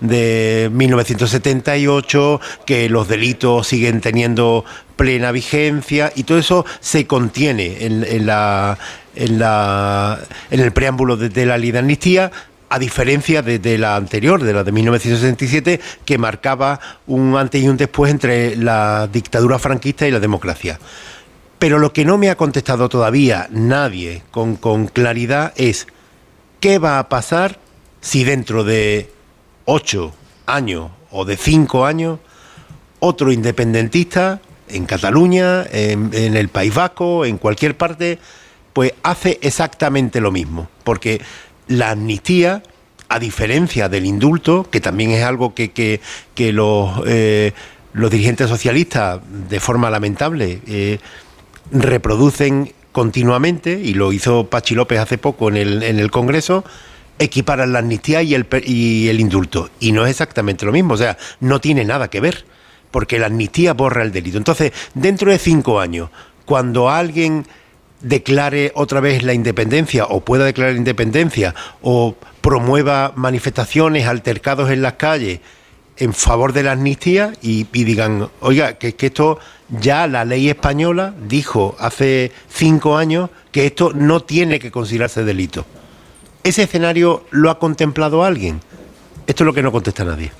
de, 0.00 0.70
1978, 0.72 2.40
que 2.64 2.88
los 2.88 3.08
delitos 3.08 3.66
siguen 3.66 4.00
teniendo 4.00 4.64
plena 4.96 5.32
vigencia 5.32 6.12
y 6.14 6.24
todo 6.24 6.38
eso 6.38 6.66
se 6.80 7.06
contiene 7.06 7.86
en, 7.86 8.26
la, 8.26 8.78
en, 9.14 9.38
la, 9.38 10.18
en 10.50 10.60
el 10.60 10.72
preámbulo 10.72 11.16
de, 11.16 11.46
la 11.46 11.56
ley 11.58 11.70
de 11.70 11.78
amnistía 11.78 12.30
a 12.70 12.78
diferencia 12.78 13.42
de, 13.42 13.78
la 13.78 13.96
anterior, 13.96 14.42
de 14.44 14.52
la 14.52 14.62
de 14.62 14.70
1967, 14.70 15.80
que 16.04 16.18
marcaba 16.18 16.78
un 17.08 17.36
antes 17.36 17.62
y 17.62 17.68
un 17.68 17.76
después 17.76 18.12
entre 18.12 18.54
la 18.54 19.08
dictadura 19.12 19.58
franquista 19.58 20.06
y 20.06 20.12
la 20.12 20.20
democracia. 20.20 20.78
Pero 21.58 21.80
lo 21.80 21.92
que 21.92 22.04
no 22.04 22.16
me 22.16 22.30
ha 22.30 22.36
contestado 22.36 22.88
todavía 22.88 23.48
nadie 23.50 24.22
con, 24.30 24.86
claridad 24.86 25.52
es 25.56 25.88
qué 26.60 26.78
va 26.78 27.00
a 27.00 27.08
pasar 27.08 27.58
si 28.00 28.22
dentro 28.22 28.62
de 28.62 29.10
ocho 29.64 30.14
años 30.46 30.92
o 31.10 31.24
de 31.24 31.36
cinco 31.36 31.84
años 31.84 32.20
otro 33.00 33.32
independentista 33.32 34.40
en 34.68 34.86
Cataluña, 34.86 35.64
en, 35.72 36.10
en, 36.12 36.36
el 36.36 36.48
País 36.48 36.72
Vasco, 36.72 37.24
en 37.24 37.36
cualquier 37.36 37.76
parte, 37.76 38.20
pues 38.72 38.94
hace 39.02 39.40
exactamente 39.42 40.20
lo 40.20 40.30
mismo. 40.30 40.68
Porque 40.84 41.20
la 41.70 41.90
amnistía, 41.90 42.62
a 43.08 43.18
diferencia 43.20 43.88
del 43.88 44.04
indulto, 44.04 44.68
que 44.70 44.80
también 44.80 45.12
es 45.12 45.24
algo 45.24 45.54
que, 45.54 45.70
que, 45.70 46.52
los, 46.52 47.00
eh, 47.06 47.52
los 47.92 48.10
dirigentes 48.10 48.48
socialistas, 48.48 49.20
de 49.48 49.60
forma 49.60 49.88
lamentable, 49.88 50.60
eh, 50.66 50.98
reproducen 51.70 52.72
continuamente, 52.90 53.80
y 53.82 53.94
lo 53.94 54.12
hizo 54.12 54.50
Pachi 54.50 54.74
López 54.74 54.98
hace 54.98 55.16
poco 55.16 55.48
en 55.48 55.56
el, 55.56 55.82
en 55.84 56.00
el 56.00 56.10
Congreso, 56.10 56.64
equiparan 57.20 57.72
la 57.72 57.78
amnistía 57.78 58.22
y 58.22 58.34
el, 58.34 58.46
y 58.64 59.08
el 59.08 59.20
indulto. 59.20 59.70
Y 59.78 59.92
no 59.92 60.04
es 60.04 60.10
exactamente 60.10 60.66
lo 60.66 60.72
mismo, 60.72 60.94
o 60.94 60.96
sea, 60.96 61.16
no 61.38 61.60
tiene 61.60 61.84
nada 61.84 62.10
que 62.10 62.20
ver, 62.20 62.44
porque 62.90 63.20
la 63.20 63.26
amnistía 63.26 63.74
borra 63.74 64.02
el 64.02 64.10
delito. 64.10 64.38
Entonces, 64.38 64.72
dentro 64.94 65.30
de 65.30 65.38
cinco 65.38 65.78
años, 65.78 66.10
cuando 66.44 66.90
alguien 66.90 67.46
declare 68.00 68.72
otra 68.74 69.00
vez 69.00 69.22
la 69.22 69.34
independencia 69.34 70.06
o 70.06 70.20
pueda 70.20 70.44
declarar 70.44 70.76
independencia 70.76 71.54
o 71.82 72.16
promueva 72.40 73.12
manifestaciones, 73.16 74.06
altercados 74.06 74.70
en 74.70 74.82
las 74.82 74.94
calles 74.94 75.40
en 75.96 76.14
favor 76.14 76.54
de 76.54 76.62
la 76.62 76.72
amnistía 76.72 77.34
y, 77.42 77.64
digan, 77.64 78.30
oiga, 78.40 78.78
que, 78.78 78.94
que 78.94 79.06
esto 79.06 79.38
ya 79.68 80.06
la 80.06 80.24
ley 80.24 80.48
española 80.48 81.14
dijo 81.28 81.76
hace 81.78 82.32
cinco 82.48 82.96
años 82.96 83.28
que 83.52 83.66
esto 83.66 83.92
no 83.94 84.20
tiene 84.20 84.58
que 84.58 84.70
considerarse 84.70 85.24
delito. 85.24 85.66
¿Ese 86.42 86.62
escenario 86.62 87.24
lo 87.30 87.50
ha 87.50 87.58
contemplado 87.58 88.24
alguien? 88.24 88.60
Esto 89.26 89.44
es 89.44 89.46
lo 89.46 89.52
que 89.52 89.62
no 89.62 89.70
contesta 89.72 90.04
nadie. 90.04 90.32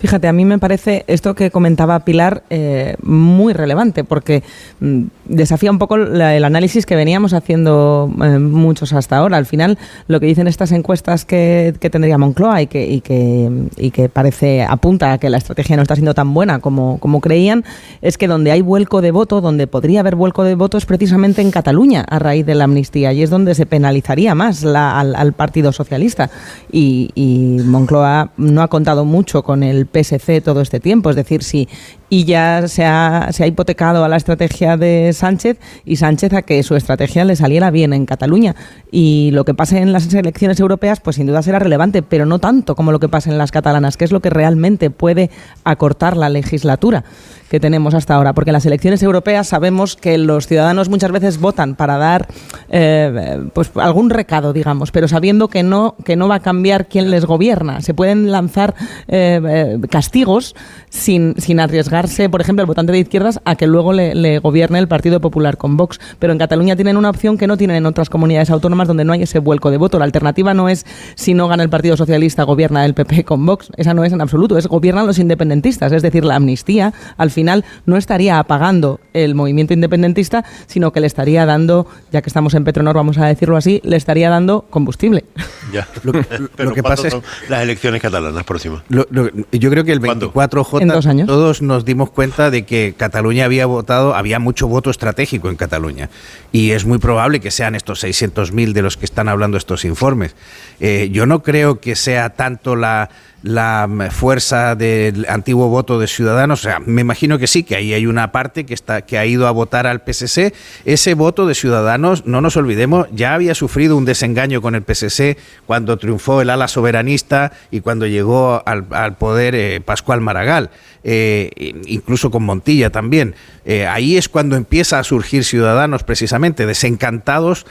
Fíjate, 0.00 0.28
a 0.28 0.34
mí 0.34 0.44
me 0.44 0.58
parece 0.58 1.04
esto 1.06 1.34
que 1.34 1.50
comentaba 1.50 2.00
Pilar 2.00 2.42
eh, 2.50 2.94
muy 3.02 3.54
relevante 3.54 4.04
porque 4.04 4.42
mm, 4.80 5.04
desafía 5.24 5.70
un 5.70 5.78
poco 5.78 5.96
la- 5.96 6.36
el 6.36 6.44
análisis 6.44 6.84
que 6.84 6.94
veníamos 6.94 7.32
haciendo 7.32 8.12
eh, 8.22 8.38
muchos 8.38 8.92
hasta 8.92 9.16
ahora. 9.16 9.38
Al 9.38 9.46
final, 9.46 9.78
lo 10.06 10.20
que 10.20 10.26
dicen 10.26 10.46
estas 10.46 10.72
encuestas 10.72 11.24
que, 11.24 11.72
que 11.80 11.88
tendría 11.88 12.18
Moncloa 12.18 12.60
y 12.60 12.66
que, 12.66 12.86
y, 12.86 13.00
que, 13.00 13.50
y 13.78 13.90
que 13.92 14.10
parece 14.10 14.62
apunta 14.62 15.12
a 15.12 15.18
que 15.18 15.30
la 15.30 15.38
estrategia 15.38 15.76
no 15.76 15.82
está 15.82 15.94
siendo 15.94 16.12
tan 16.12 16.34
buena 16.34 16.58
como, 16.58 16.98
como 16.98 17.22
creían, 17.22 17.64
es 18.02 18.18
que 18.18 18.28
donde 18.28 18.50
hay 18.50 18.60
vuelco 18.60 19.00
de 19.00 19.10
voto, 19.10 19.40
donde 19.40 19.66
podría 19.66 20.00
haber 20.00 20.16
vuelco 20.16 20.44
de 20.44 20.54
voto 20.54 20.76
es 20.76 20.84
precisamente 20.84 21.40
en 21.40 21.50
Cataluña 21.50 22.04
a 22.10 22.18
raíz 22.18 22.44
de 22.44 22.54
la 22.54 22.64
amnistía 22.64 23.14
y 23.14 23.22
es 23.22 23.30
donde 23.30 23.54
se 23.54 23.64
penalizaría 23.64 24.34
más 24.34 24.64
la- 24.64 25.00
al, 25.00 25.14
al 25.14 25.32
Partido 25.32 25.72
Socialista. 25.72 26.28
Y, 26.70 27.10
y 27.14 27.62
Moncloa 27.64 28.32
no 28.36 28.60
ha 28.60 28.68
contado 28.68 29.06
mucho 29.06 29.42
con 29.42 29.62
el 29.62 29.83
PSC 29.86 30.42
todo 30.42 30.60
este 30.60 30.80
tiempo, 30.80 31.10
es 31.10 31.16
decir, 31.16 31.42
si 31.42 31.68
y 32.08 32.24
ya 32.24 32.68
se 32.68 32.84
ha, 32.84 33.28
se 33.32 33.44
ha 33.44 33.46
hipotecado 33.46 34.04
a 34.04 34.08
la 34.08 34.16
estrategia 34.16 34.76
de 34.76 35.12
Sánchez 35.12 35.58
y 35.84 35.96
Sánchez 35.96 36.32
a 36.34 36.42
que 36.42 36.62
su 36.62 36.76
estrategia 36.76 37.24
le 37.24 37.36
saliera 37.36 37.70
bien 37.70 37.92
en 37.92 38.06
Cataluña. 38.06 38.54
Y 38.90 39.30
lo 39.32 39.44
que 39.44 39.54
pase 39.54 39.78
en 39.78 39.92
las 39.92 40.12
elecciones 40.12 40.60
europeas, 40.60 41.00
pues 41.00 41.16
sin 41.16 41.26
duda 41.26 41.42
será 41.42 41.58
relevante, 41.58 42.02
pero 42.02 42.26
no 42.26 42.38
tanto 42.38 42.74
como 42.76 42.92
lo 42.92 43.00
que 43.00 43.08
pasa 43.08 43.30
en 43.30 43.38
las 43.38 43.50
catalanas, 43.50 43.96
que 43.96 44.04
es 44.04 44.12
lo 44.12 44.20
que 44.20 44.30
realmente 44.30 44.90
puede 44.90 45.30
acortar 45.64 46.16
la 46.16 46.28
legislatura 46.28 47.04
que 47.48 47.60
tenemos 47.60 47.94
hasta 47.94 48.14
ahora. 48.14 48.32
Porque 48.32 48.50
en 48.50 48.54
las 48.54 48.66
elecciones 48.66 49.02
europeas 49.02 49.48
sabemos 49.48 49.96
que 49.96 50.18
los 50.18 50.46
ciudadanos 50.46 50.88
muchas 50.88 51.12
veces 51.12 51.38
votan 51.38 51.76
para 51.76 51.98
dar 51.98 52.26
eh, 52.68 53.40
pues 53.52 53.70
algún 53.76 54.10
recado, 54.10 54.52
digamos, 54.52 54.90
pero 54.90 55.08
sabiendo 55.08 55.48
que 55.48 55.62
no, 55.62 55.96
que 56.04 56.16
no 56.16 56.28
va 56.28 56.36
a 56.36 56.40
cambiar 56.40 56.88
quién 56.88 57.10
les 57.10 57.24
gobierna. 57.24 57.80
Se 57.80 57.94
pueden 57.94 58.32
lanzar 58.32 58.74
eh, 59.08 59.40
eh, 59.44 59.80
castigos 59.88 60.54
sin, 60.88 61.34
sin 61.38 61.60
arriesgarse, 61.94 62.28
por 62.28 62.40
ejemplo, 62.40 62.62
el 62.62 62.66
votante 62.66 62.92
de 62.92 62.98
izquierdas 62.98 63.40
a 63.44 63.54
que 63.56 63.66
luego 63.66 63.92
le, 63.92 64.14
le 64.14 64.38
gobierne 64.38 64.78
el 64.78 64.88
Partido 64.88 65.20
Popular 65.20 65.56
con 65.56 65.76
Vox. 65.76 66.00
Pero 66.18 66.32
en 66.32 66.38
Cataluña 66.38 66.76
tienen 66.76 66.96
una 66.96 67.10
opción 67.10 67.38
que 67.38 67.46
no 67.46 67.56
tienen 67.56 67.76
en 67.76 67.86
otras 67.86 68.10
comunidades 68.10 68.50
autónomas 68.50 68.88
donde 68.88 69.04
no 69.04 69.12
hay 69.12 69.22
ese 69.22 69.38
vuelco 69.38 69.70
de 69.70 69.76
voto. 69.76 69.98
La 69.98 70.04
alternativa 70.04 70.54
no 70.54 70.68
es 70.68 70.84
si 71.14 71.34
no 71.34 71.48
gana 71.48 71.62
el 71.62 71.68
Partido 71.70 71.96
Socialista, 71.96 72.42
gobierna 72.44 72.84
el 72.84 72.94
PP 72.94 73.24
con 73.24 73.44
Vox. 73.46 73.70
Esa 73.76 73.94
no 73.94 74.04
es 74.04 74.12
en 74.12 74.20
absoluto, 74.20 74.58
es 74.58 74.66
gobiernan 74.66 75.06
los 75.06 75.18
independentistas. 75.18 75.92
Es 75.92 76.02
decir, 76.02 76.24
la 76.24 76.36
amnistía 76.36 76.92
al 77.16 77.30
final 77.30 77.64
no 77.86 77.96
estaría 77.96 78.38
apagando 78.38 79.00
el 79.12 79.34
movimiento 79.34 79.72
independentista, 79.74 80.44
sino 80.66 80.92
que 80.92 81.00
le 81.00 81.06
estaría 81.06 81.46
dando, 81.46 81.86
ya 82.12 82.22
que 82.22 82.28
estamos 82.28 82.54
en 82.54 82.64
Petronor, 82.64 82.96
vamos 82.96 83.18
a 83.18 83.26
decirlo 83.26 83.56
así, 83.56 83.80
le 83.84 83.96
estaría 83.96 84.30
dando 84.30 84.64
combustible. 84.70 85.24
Ya. 85.72 85.86
Lo, 86.02 86.12
Pero 86.56 86.72
que 86.72 86.82
¿cuándo 86.82 87.02
pasa 87.02 87.08
es 87.08 87.16
las 87.48 87.62
elecciones 87.62 88.02
catalanas 88.02 88.44
próximas. 88.44 88.82
Lo- 88.88 89.06
lo- 89.10 89.28
yo 89.52 89.70
creo 89.70 89.84
que 89.84 89.92
el 89.92 90.00
24J 90.00 90.82
En 90.82 90.88
dos 90.88 91.06
años. 91.06 91.26
todos 91.26 91.62
nos 91.62 91.83
dimos 91.84 92.10
cuenta 92.10 92.50
de 92.50 92.64
que 92.64 92.94
Cataluña 92.96 93.44
había 93.44 93.66
votado, 93.66 94.14
había 94.14 94.38
mucho 94.38 94.68
voto 94.68 94.90
estratégico 94.90 95.48
en 95.48 95.56
Cataluña. 95.56 96.10
Y 96.52 96.70
es 96.72 96.84
muy 96.84 96.98
probable 96.98 97.40
que 97.40 97.50
sean 97.50 97.74
estos 97.74 98.04
600.000 98.04 98.72
de 98.72 98.82
los 98.82 98.96
que 98.96 99.04
están 99.04 99.28
hablando 99.28 99.56
estos 99.56 99.84
informes. 99.84 100.34
Eh, 100.80 101.10
yo 101.12 101.26
no 101.26 101.42
creo 101.42 101.80
que 101.80 101.96
sea 101.96 102.30
tanto 102.30 102.76
la, 102.76 103.10
la 103.44 103.86
mm, 103.86 104.10
fuerza 104.10 104.74
del 104.74 105.26
antiguo 105.28 105.68
voto 105.68 106.00
de 106.00 106.08
Ciudadanos. 106.08 106.60
O 106.60 106.62
sea, 106.62 106.80
me 106.80 107.02
imagino 107.02 107.38
que 107.38 107.46
sí, 107.46 107.62
que 107.62 107.76
ahí 107.76 107.92
hay 107.92 108.06
una 108.06 108.32
parte 108.32 108.64
que, 108.64 108.74
está, 108.74 109.02
que 109.02 109.18
ha 109.18 109.26
ido 109.26 109.46
a 109.46 109.50
votar 109.50 109.86
al 109.86 110.02
PSC. 110.04 110.54
Ese 110.86 111.14
voto 111.14 111.46
de 111.46 111.54
Ciudadanos, 111.54 112.26
no 112.26 112.40
nos 112.40 112.56
olvidemos, 112.56 113.06
ya 113.12 113.34
había 113.34 113.54
sufrido 113.54 113.96
un 113.96 114.06
desengaño 114.06 114.62
con 114.62 114.74
el 114.74 114.82
PSC 114.82 115.36
cuando 115.66 115.98
triunfó 115.98 116.40
el 116.40 116.48
ala 116.50 116.68
soberanista 116.68 117.52
y 117.70 117.80
cuando 117.80 118.06
llegó 118.06 118.62
al, 118.64 118.86
al 118.90 119.16
poder 119.16 119.54
eh, 119.54 119.80
Pascual 119.84 120.22
Maragall, 120.22 120.70
eh, 121.06 121.50
incluso 121.86 122.30
con 122.30 122.44
Montilla 122.44 122.88
también. 122.88 123.34
Eh, 123.66 123.86
ahí 123.86 124.16
es 124.16 124.30
cuando 124.30 124.56
empieza 124.56 124.98
a 124.98 125.04
surgir 125.04 125.44
Ciudadanos 125.44 126.02
precisamente, 126.02 126.64
desencantados. 126.64 127.66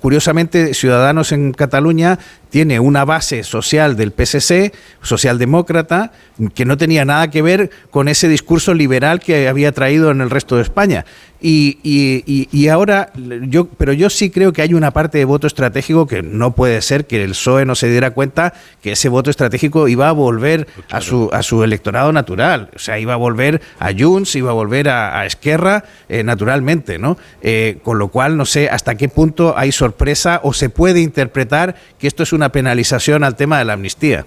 Curiosamente, 0.00 0.74
Ciudadanos 0.74 1.30
en 1.30 1.52
Cataluña 1.52 2.18
tiene 2.52 2.78
una 2.80 3.06
base 3.06 3.44
social 3.44 3.96
del 3.96 4.12
PSC, 4.12 4.74
socialdemócrata, 5.00 6.12
que 6.54 6.66
no 6.66 6.76
tenía 6.76 7.06
nada 7.06 7.30
que 7.30 7.40
ver 7.40 7.70
con 7.90 8.08
ese 8.08 8.28
discurso 8.28 8.74
liberal 8.74 9.20
que 9.20 9.48
había 9.48 9.72
traído 9.72 10.10
en 10.10 10.20
el 10.20 10.28
resto 10.28 10.56
de 10.56 10.62
España. 10.62 11.06
Y, 11.42 11.78
y- 11.82 12.22
y- 12.24 12.48
y 12.52 12.68
ahora, 12.68 13.10
yo, 13.48 13.66
pero 13.66 13.92
yo 13.92 14.08
sí 14.10 14.30
creo 14.30 14.52
que 14.52 14.62
hay 14.62 14.74
una 14.74 14.92
parte 14.92 15.18
de 15.18 15.24
voto 15.24 15.48
estratégico 15.48 16.06
que 16.06 16.22
no 16.22 16.54
puede 16.54 16.80
ser 16.82 17.06
que 17.06 17.22
el 17.24 17.30
PSOE 17.30 17.64
no 17.66 17.74
se 17.74 17.90
diera 17.90 18.12
cuenta 18.12 18.54
que 18.80 18.92
ese 18.92 19.08
voto 19.08 19.28
estratégico 19.28 19.88
iba 19.88 20.08
a 20.08 20.12
volver 20.12 20.68
a 20.90 21.00
su, 21.00 21.28
a 21.32 21.42
su 21.42 21.64
electorado 21.64 22.12
natural. 22.12 22.70
O 22.76 22.78
sea, 22.78 22.98
iba 23.00 23.14
a 23.14 23.16
volver 23.16 23.60
a 23.80 23.90
Junts, 23.92 24.36
iba 24.36 24.50
a 24.50 24.54
volver 24.54 24.88
a, 24.88 25.18
a 25.20 25.26
Esquerra 25.26 25.84
eh, 26.08 26.22
naturalmente, 26.22 26.98
¿no? 26.98 27.18
Eh, 27.42 27.78
con 27.82 27.98
lo 27.98 28.06
cual, 28.08 28.36
no 28.36 28.44
sé 28.46 28.68
hasta 28.68 28.94
qué 28.94 29.08
punto 29.08 29.54
hay 29.58 29.72
sorpresa 29.72 30.40
o 30.44 30.52
se 30.52 30.70
puede 30.70 31.00
interpretar 31.00 31.74
que 31.98 32.06
esto 32.06 32.22
es 32.22 32.32
una 32.32 32.52
penalización 32.52 33.24
al 33.24 33.34
tema 33.34 33.58
de 33.58 33.64
la 33.64 33.72
amnistía. 33.72 34.26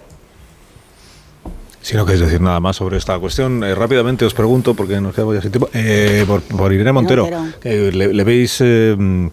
Si 1.85 1.95
no 1.95 2.03
queréis 2.03 2.21
decir 2.25 2.41
nada 2.41 2.59
más 2.59 2.77
sobre 2.77 2.97
esta 2.97 3.19
cuestión, 3.19 3.63
eh, 3.63 3.75
rápidamente 3.75 4.25
os 4.25 4.33
pregunto, 4.33 4.73
porque 4.73 4.99
nos 4.99 5.13
quedamos 5.13 5.35
ya 5.35 5.41
sin 5.43 5.51
tiempo, 5.51 5.69
eh, 5.71 6.23
por, 6.25 6.41
por 6.41 6.73
Irene 6.73 6.91
Montero, 6.91 7.29
eh, 7.63 7.91
le, 7.93 8.11
le 8.11 8.23
veis 8.23 8.57
eh, 8.61 9.29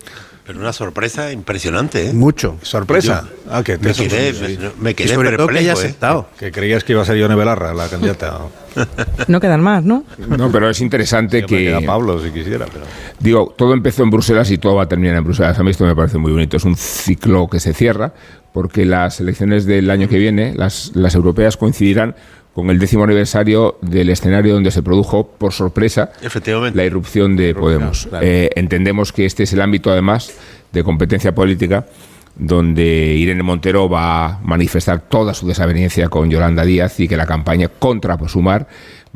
Pero 0.47 0.61
una 0.61 0.75
sorpresa 0.75 1.33
impresionante, 1.33 2.11
¿eh? 2.11 2.13
Mucho. 2.13 2.59
sorpresa? 2.61 3.25
Yo- 3.27 3.53
ah, 3.53 3.63
que 3.63 3.79
me 3.79 3.93
eso- 3.93 4.03
quedé, 4.03 4.35
sí. 4.35 4.59
me, 4.61 4.71
me 4.83 4.95
quedé 4.95 5.15
que 5.15 5.15
haya 5.15 5.37
perplejo, 5.39 5.67
¿eh? 5.67 5.71
aceptado. 5.71 6.29
Que 6.39 6.53
creías 6.53 6.85
que 6.85 6.93
iba 6.93 7.01
a 7.01 7.07
ser 7.07 7.17
Yone 7.17 7.35
Belarra 7.37 7.73
la 7.73 7.89
candidata. 7.89 8.39
No 9.29 9.39
quedan 9.41 9.63
más, 9.63 9.85
¿no? 9.85 10.05
No, 10.29 10.51
pero 10.53 10.69
es 10.69 10.81
interesante 10.83 11.39
Hombre, 11.45 11.57
que... 11.59 11.65
queda 11.65 11.81
Pablo 11.83 12.23
si 12.23 12.31
quisiera, 12.33 12.67
pero... 12.73 12.85
Digo, 13.19 13.55
todo 13.57 13.73
empezó 13.75 14.03
en 14.03 14.11
Bruselas 14.11 14.51
y 14.51 14.57
todo 14.59 14.75
va 14.77 14.83
a 14.85 14.89
terminar 14.89 15.17
en 15.17 15.25
Bruselas. 15.25 15.59
A 15.59 15.63
mí 15.63 15.71
esto 15.71 15.85
me 15.85 15.95
parece 15.95 16.17
muy 16.19 16.33
bonito. 16.33 16.57
Es 16.59 16.65
un 16.65 16.77
ciclo 16.77 17.49
que 17.49 17.61
se 17.61 17.73
cierra 17.75 18.13
porque 18.53 18.85
las 18.87 19.21
elecciones 19.21 19.65
del 19.67 19.91
año 19.91 20.09
que 20.09 20.19
viene, 20.19 20.55
las, 20.55 20.91
las 20.95 21.15
europeas, 21.15 21.57
coincidirán 21.59 22.15
con 22.55 22.71
el 22.71 22.79
décimo 22.79 23.05
aniversario 23.05 23.79
del 23.81 24.11
escenario 24.11 24.55
donde 24.55 24.71
se 24.71 24.83
produjo, 24.83 25.27
por 25.27 25.53
sorpresa, 25.53 26.13
Efectivamente. 26.23 26.77
la 26.77 26.85
irrupción 26.85 27.37
de 27.37 27.55
Podemos. 27.55 28.07
claro. 28.07 28.27
Eh, 28.27 28.51
entendemos 28.57 29.13
que 29.13 29.25
este 29.25 29.45
es 29.45 29.53
el 29.53 29.61
ámbito, 29.61 29.91
además, 29.91 30.33
de 30.73 30.85
competencia 30.85 31.35
política 31.35 31.87
donde 32.35 32.83
Irene 32.83 33.43
Montero 33.43 33.89
va 33.89 34.25
a 34.25 34.41
manifestar 34.43 35.03
toda 35.03 35.35
su 35.35 35.47
desaveniencia 35.47 36.09
con 36.09 36.31
Yolanda 36.31 36.65
Díaz 36.65 36.99
y 37.01 37.09
que 37.09 37.17
la 37.17 37.27
campaña 37.27 37.69
contra 37.69 38.17
Sumar 38.27 38.67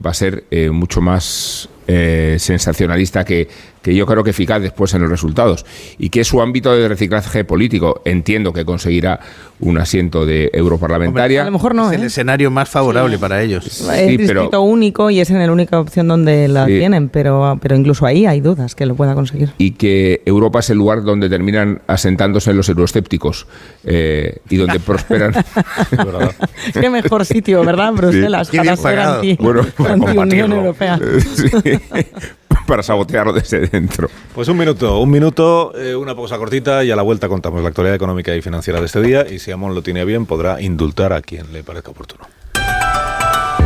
va 0.04 0.10
a 0.10 0.14
ser 0.14 0.44
eh, 0.50 0.70
mucho 0.70 1.00
más 1.00 1.68
eh, 1.86 2.36
sensacionalista 2.38 3.24
que, 3.24 3.48
que 3.86 3.94
yo 3.94 4.04
creo 4.04 4.24
que 4.24 4.30
eficaz 4.30 4.60
después 4.60 4.92
en 4.94 5.02
los 5.02 5.08
resultados. 5.10 5.64
Y 5.96 6.08
que 6.08 6.22
es 6.22 6.26
su 6.26 6.42
ámbito 6.42 6.74
de 6.74 6.88
reciclaje 6.88 7.44
político. 7.44 8.02
Entiendo 8.04 8.52
que 8.52 8.64
conseguirá 8.64 9.20
un 9.60 9.78
asiento 9.78 10.26
de 10.26 10.50
europarlamentaria. 10.52 11.42
A 11.42 11.44
lo 11.44 11.52
mejor 11.52 11.72
no, 11.76 11.88
es 11.92 11.96
el 11.96 12.02
¿eh? 12.02 12.06
escenario 12.06 12.50
más 12.50 12.68
favorable 12.68 13.16
para 13.16 13.40
ellos. 13.42 13.64
Es 13.64 13.74
Sí, 13.74 13.84
pero- 13.86 14.08
distrito 14.42 14.60
único 14.62 15.08
y 15.08 15.20
es 15.20 15.30
en 15.30 15.38
la 15.38 15.52
única 15.52 15.78
opción 15.78 16.08
donde 16.08 16.48
la 16.48 16.66
Sí. 16.66 16.78
tienen, 16.78 17.08
pero, 17.10 17.60
pero 17.62 17.76
incluso 17.76 18.04
ahí 18.06 18.26
hay 18.26 18.40
dudas 18.40 18.74
que 18.74 18.86
lo 18.86 18.96
pueda 18.96 19.14
conseguir. 19.14 19.50
y 19.56 19.70
que 19.70 20.20
Europa 20.26 20.58
es 20.58 20.70
el 20.70 20.78
lugar 20.78 21.04
donde 21.04 21.28
terminan 21.28 21.80
asentándose 21.86 22.52
los 22.54 22.68
euroescépticos 22.68 23.46
eh, 23.84 24.38
y 24.50 24.56
donde 24.56 24.80
prosperan. 24.80 25.32
Qué 26.72 26.90
mejor 26.90 27.24
sitio, 27.24 27.64
¿verdad? 27.64 27.92
Bruselas, 27.92 28.50
para 28.50 28.74
ser 28.74 28.98
anti, 28.98 29.36
Bueno, 29.40 29.60
anti-Unión 29.78 30.00
combatirlo. 30.16 30.56
Europea. 30.56 30.98
Para 32.66 32.82
sabotearlo 32.82 33.32
desde 33.32 33.66
dentro. 33.66 34.08
Pues 34.34 34.48
un 34.48 34.56
minuto, 34.56 35.00
un 35.00 35.10
minuto, 35.10 35.72
eh, 35.76 35.94
una 35.94 36.14
pausa 36.14 36.36
cortita 36.38 36.84
y 36.84 36.90
a 36.90 36.96
la 36.96 37.02
vuelta 37.02 37.28
contamos 37.28 37.62
la 37.62 37.68
actualidad 37.68 37.94
económica 37.94 38.34
y 38.34 38.42
financiera 38.42 38.80
de 38.80 38.86
este 38.86 39.00
día 39.00 39.26
y 39.28 39.38
si 39.38 39.50
Amón 39.50 39.74
lo 39.74 39.82
tiene 39.82 40.04
bien 40.04 40.26
podrá 40.26 40.60
indultar 40.60 41.12
a 41.12 41.22
quien 41.22 41.52
le 41.52 41.62
parezca 41.62 41.90
oportuno. 41.90 42.24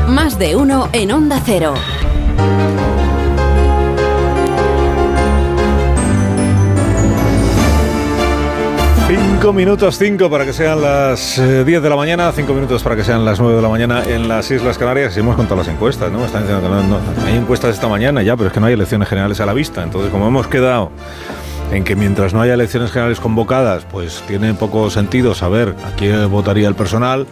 Más 0.08 0.38
de 0.38 0.56
uno 0.56 0.88
en 0.92 1.12
Onda 1.12 1.40
Cero. 1.44 1.74
5 9.40 9.54
minutos 9.54 9.96
5 9.98 10.28
para 10.28 10.44
que 10.44 10.52
sean 10.52 10.82
las 10.82 11.38
eh, 11.38 11.64
10 11.64 11.82
de 11.82 11.88
la 11.88 11.96
mañana, 11.96 12.30
5 12.30 12.52
minutos 12.52 12.82
para 12.82 12.94
que 12.94 13.04
sean 13.04 13.24
las 13.24 13.40
9 13.40 13.56
de 13.56 13.62
la 13.62 13.70
mañana 13.70 14.04
en 14.04 14.28
las 14.28 14.50
Islas 14.50 14.76
Canarias. 14.76 15.16
Y 15.16 15.20
hemos 15.20 15.34
contado 15.34 15.56
las 15.56 15.68
encuestas, 15.68 16.12
¿no? 16.12 16.26
Están 16.26 16.42
diciendo 16.42 16.62
que 16.68 16.74
no, 16.74 16.82
no- 16.82 17.00
hay 17.26 17.36
encuestas 17.36 17.74
esta 17.74 17.88
mañana 17.88 18.22
ya, 18.22 18.36
pero 18.36 18.48
es 18.48 18.52
que 18.52 18.60
no 18.60 18.66
hay 18.66 18.74
elecciones 18.74 19.08
generales 19.08 19.40
a 19.40 19.46
la 19.46 19.54
vista. 19.54 19.82
Entonces, 19.82 20.10
como 20.10 20.26
hemos 20.28 20.46
quedado 20.46 20.90
en 21.72 21.84
que 21.84 21.96
mientras 21.96 22.34
no 22.34 22.42
haya 22.42 22.52
elecciones 22.52 22.90
generales 22.92 23.18
convocadas, 23.18 23.86
pues 23.90 24.22
tiene 24.28 24.52
poco 24.52 24.90
sentido 24.90 25.34
saber 25.34 25.74
a 25.90 25.96
quién 25.96 26.30
votaría 26.30 26.68
el 26.68 26.74
personal. 26.74 27.26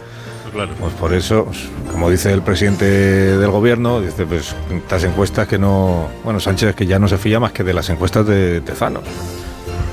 Pues 0.79 0.93
por 0.95 1.13
eso, 1.13 1.45
como 1.91 2.09
dice 2.09 2.33
el 2.33 2.41
presidente 2.41 2.85
del 2.85 3.51
gobierno, 3.51 4.01
dice 4.01 4.25
pues 4.25 4.55
estas 4.75 5.03
encuestas 5.03 5.47
que 5.47 5.59
no, 5.59 6.07
bueno, 6.23 6.39
Sánchez 6.39 6.73
que 6.73 6.87
ya 6.87 6.97
no 6.97 7.07
se 7.07 7.19
fía 7.19 7.39
más 7.39 7.51
que 7.51 7.63
de 7.63 7.75
las 7.75 7.87
encuestas 7.91 8.25
de 8.25 8.59
Tezanos, 8.61 9.03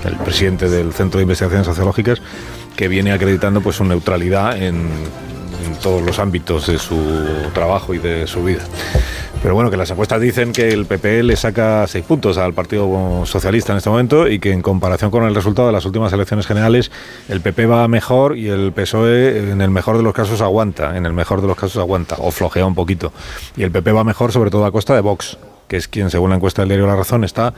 el 0.07 0.17
presidente 0.17 0.69
del 0.69 0.93
Centro 0.93 1.19
de 1.19 1.23
Investigaciones 1.23 1.67
Sociológicas, 1.67 2.21
que 2.77 2.89
viene 2.89 3.13
acreditando 3.13 3.61
pues 3.61 3.77
su 3.77 3.85
neutralidad 3.85 4.61
en, 4.61 4.89
todos 5.83 6.03
los 6.03 6.19
ámbitos 6.19 6.67
de 6.69 6.79
su 6.79 6.97
trabajo 7.53 7.93
y 7.93 7.99
de 7.99 8.27
su 8.27 8.43
vida. 8.43 8.63
Pero 9.43 9.55
bueno, 9.55 9.71
que 9.71 9.77
las 9.77 9.91
encuestas 9.91 10.21
dicen 10.21 10.53
que 10.53 10.69
el 10.69 10.87
PP 10.87 11.23
le 11.23 11.37
saca 11.37 11.87
seis 11.87 12.05
puntos 12.05 12.39
al 12.39 12.55
Partido 12.55 13.25
Socialista 13.27 13.73
en 13.73 13.79
este 13.79 13.91
momento 13.91 14.27
y 14.27 14.39
que 14.39 14.53
en 14.53 14.63
comparación 14.63 15.11
con 15.11 15.25
el 15.25 15.35
resultado 15.35 15.69
de 15.69 15.73
las 15.73 15.85
últimas 15.85 16.13
elecciones 16.13 16.47
generales, 16.47 16.91
el 17.29 17.41
PP 17.41 17.67
va 17.67 17.87
mejor 17.89 18.39
y 18.39 18.49
el 18.49 18.73
PSOE 18.73 19.51
en 19.51 19.61
el 19.61 19.71
mejor 19.71 19.99
de 19.99 20.03
los 20.03 20.15
casos 20.15 20.41
aguanta, 20.41 20.97
en 20.97 21.05
el 21.05 21.13
mejor 21.13 21.43
de 21.43 21.49
los 21.49 21.57
casos 21.57 21.77
aguanta 21.77 22.17
o 22.19 22.31
flojea 22.31 22.65
un 22.65 22.75
poquito. 22.75 23.13
Y 23.57 23.63
el 23.63 23.71
PP 23.71 23.93
va 23.93 24.05
mejor 24.05 24.33
sobre 24.33 24.51
todo 24.51 24.65
a 24.65 24.73
costa 24.73 24.95
de 24.95 25.01
Vox 25.01 25.37
que 25.69 25.77
es 25.77 25.89
quien, 25.89 26.11
según 26.11 26.31
la 26.31 26.37
encuesta 26.37 26.63
del 26.63 26.69
diario 26.71 26.87
La 26.87 26.97
Razón, 26.97 27.25
está 27.25 27.53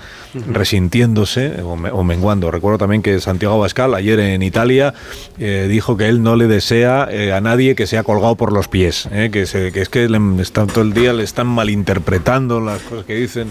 resintiéndose 0.53 1.63
o, 1.63 1.77
me- 1.77 1.91
o 1.91 2.05
menguando. 2.05 2.51
Recuerdo 2.51 2.79
también 2.79 3.03
que 3.03 3.21
Santiago 3.21 3.55
Abascal, 3.55 3.95
ayer 3.95 4.19
en 4.21 4.43
Italia, 4.43 4.95
eh, 5.39 5.67
dijo 5.71 5.97
que 5.97 6.09
él 6.09 6.23
no 6.23 6.37
le 6.37 6.47
desea 6.47 7.09
eh, 7.11 7.33
a 7.33 7.41
nadie 7.41 7.75
que 7.75 7.87
sea 7.87 8.03
colgado 8.03 8.35
por 8.37 8.53
los 8.53 8.69
pies, 8.69 9.09
eh, 9.13 9.31
que, 9.33 9.47
se- 9.47 9.73
que 9.73 9.81
es 9.83 9.89
que 9.89 10.09
le 10.09 10.19
están 10.43 10.67
todo 10.67 10.83
el 10.83 10.93
día 10.93 11.13
le 11.13 11.23
están 11.23 11.47
malinterpretando 11.47 12.61
las 12.61 12.81
cosas 12.83 13.05
que 13.05 13.15
dicen, 13.15 13.51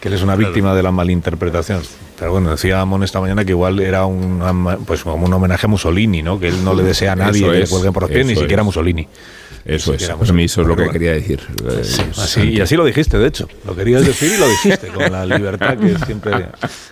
que 0.00 0.08
él 0.08 0.14
es 0.14 0.22
una 0.22 0.34
víctima 0.36 0.74
de 0.74 0.82
la 0.82 0.92
malinterpretación. 0.92 1.82
Pero 2.18 2.32
bueno, 2.32 2.50
decía 2.50 2.80
Amon 2.80 3.02
esta 3.02 3.20
mañana 3.20 3.44
que 3.44 3.52
igual 3.52 3.80
era 3.80 4.04
un, 4.06 4.42
pues 4.86 5.02
como 5.04 5.24
un 5.26 5.32
homenaje 5.32 5.66
a 5.66 5.68
Mussolini, 5.68 6.22
¿no? 6.22 6.38
que 6.38 6.48
él 6.48 6.64
no 6.64 6.74
le 6.74 6.82
desea 6.82 7.12
a 7.12 7.16
nadie 7.16 7.40
Eso 7.42 7.50
que 7.52 7.58
le 7.58 7.66
cuelguen 7.66 7.92
por 7.94 8.02
los 8.02 8.10
pies, 8.10 8.26
ni 8.26 8.34
siquiera 8.42 8.60
a. 8.62 8.64
Mussolini. 8.64 9.08
Eso 9.64 9.92
es, 9.92 10.00
siquiera 10.00 10.16
pues 10.16 10.30
a 10.30 10.32
mí 10.32 10.44
eso 10.44 10.62
es 10.62 10.66
lo 10.66 10.76
que 10.76 10.88
quería 10.88 11.12
decir. 11.12 11.40
Eh, 11.68 11.82
Así, 12.16 12.40
y 12.42 12.60
así 12.60 12.76
lo 12.76 12.84
dijiste, 12.84 13.18
de 13.18 13.26
hecho. 13.26 13.48
Lo 13.66 13.76
querías 13.76 14.06
decir 14.06 14.32
y 14.34 14.38
lo 14.38 14.48
dijiste, 14.48 14.88
con 14.88 15.12
la 15.12 15.26
libertad 15.26 15.76
que 15.76 15.96
siempre 16.06 16.46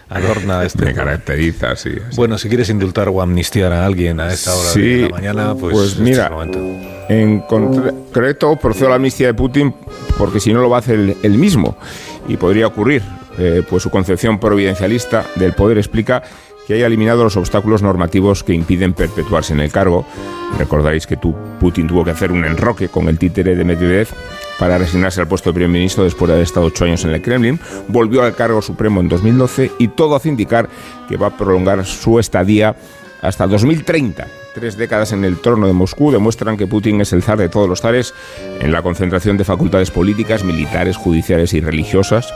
adorna 0.08 0.64
este. 0.64 0.84
Me 0.84 0.94
caracteriza, 0.94 1.76
sí. 1.76 1.92
Bueno, 2.14 2.38
si 2.38 2.48
quieres 2.48 2.68
indultar 2.68 3.08
o 3.08 3.20
amnistiar 3.22 3.72
a 3.72 3.86
alguien 3.86 4.20
a 4.20 4.32
esta 4.32 4.54
hora 4.54 4.68
Sí, 4.70 4.80
de 4.80 5.02
la 5.02 5.08
mañana, 5.08 5.54
pues, 5.54 5.76
este 5.76 5.94
es 5.94 6.00
mira, 6.00 6.30
en 7.08 7.40
concreto 7.40 8.56
procedo 8.56 8.86
a 8.86 8.90
la 8.90 8.96
amnistía 8.96 9.28
de 9.28 9.34
Putin 9.34 9.74
porque 10.18 10.40
si 10.40 10.52
no 10.52 10.60
lo 10.60 10.68
va 10.68 10.76
a 10.76 10.80
hacer 10.80 10.96
él, 10.98 11.16
él 11.22 11.38
mismo 11.38 11.78
y 12.26 12.36
podría 12.36 12.66
ocurrir, 12.66 13.02
eh, 13.38 13.62
pues 13.68 13.82
su 13.82 13.90
concepción 13.90 14.38
providencialista 14.38 15.24
del 15.36 15.52
poder 15.54 15.78
explica 15.78 16.22
que 16.68 16.74
haya 16.74 16.86
eliminado 16.86 17.24
los 17.24 17.38
obstáculos 17.38 17.80
normativos 17.80 18.44
que 18.44 18.52
impiden 18.52 18.92
perpetuarse 18.92 19.54
en 19.54 19.60
el 19.60 19.72
cargo. 19.72 20.04
Recordaréis 20.58 21.06
que 21.06 21.16
Putin 21.16 21.86
tuvo 21.86 22.04
que 22.04 22.10
hacer 22.10 22.30
un 22.30 22.44
enroque 22.44 22.90
con 22.90 23.08
el 23.08 23.18
títere 23.18 23.56
de 23.56 23.64
Medvedev 23.64 24.08
para 24.58 24.76
resignarse 24.76 25.22
al 25.22 25.28
puesto 25.28 25.48
de 25.48 25.54
primer 25.54 25.70
ministro 25.70 26.04
después 26.04 26.28
de 26.28 26.34
haber 26.34 26.44
estado 26.44 26.66
ocho 26.66 26.84
años 26.84 27.02
en 27.06 27.12
el 27.12 27.22
Kremlin. 27.22 27.58
Volvió 27.88 28.22
al 28.22 28.34
cargo 28.34 28.60
supremo 28.60 29.00
en 29.00 29.08
2012 29.08 29.72
y 29.78 29.88
todo 29.88 30.14
hace 30.14 30.28
indicar 30.28 30.68
que 31.08 31.16
va 31.16 31.28
a 31.28 31.36
prolongar 31.38 31.86
su 31.86 32.18
estadía 32.18 32.76
hasta 33.22 33.46
2030. 33.46 34.26
Tres 34.58 34.76
décadas 34.76 35.12
en 35.12 35.24
el 35.24 35.38
trono 35.38 35.68
de 35.68 35.72
Moscú 35.72 36.10
demuestran 36.10 36.56
que 36.56 36.66
Putin 36.66 37.00
es 37.00 37.12
el 37.12 37.22
zar 37.22 37.38
de 37.38 37.48
todos 37.48 37.68
los 37.68 37.80
zares 37.80 38.12
en 38.60 38.72
la 38.72 38.82
concentración 38.82 39.36
de 39.36 39.44
facultades 39.44 39.92
políticas, 39.92 40.42
militares, 40.42 40.96
judiciales 40.96 41.52
y 41.54 41.60
religiosas. 41.60 42.34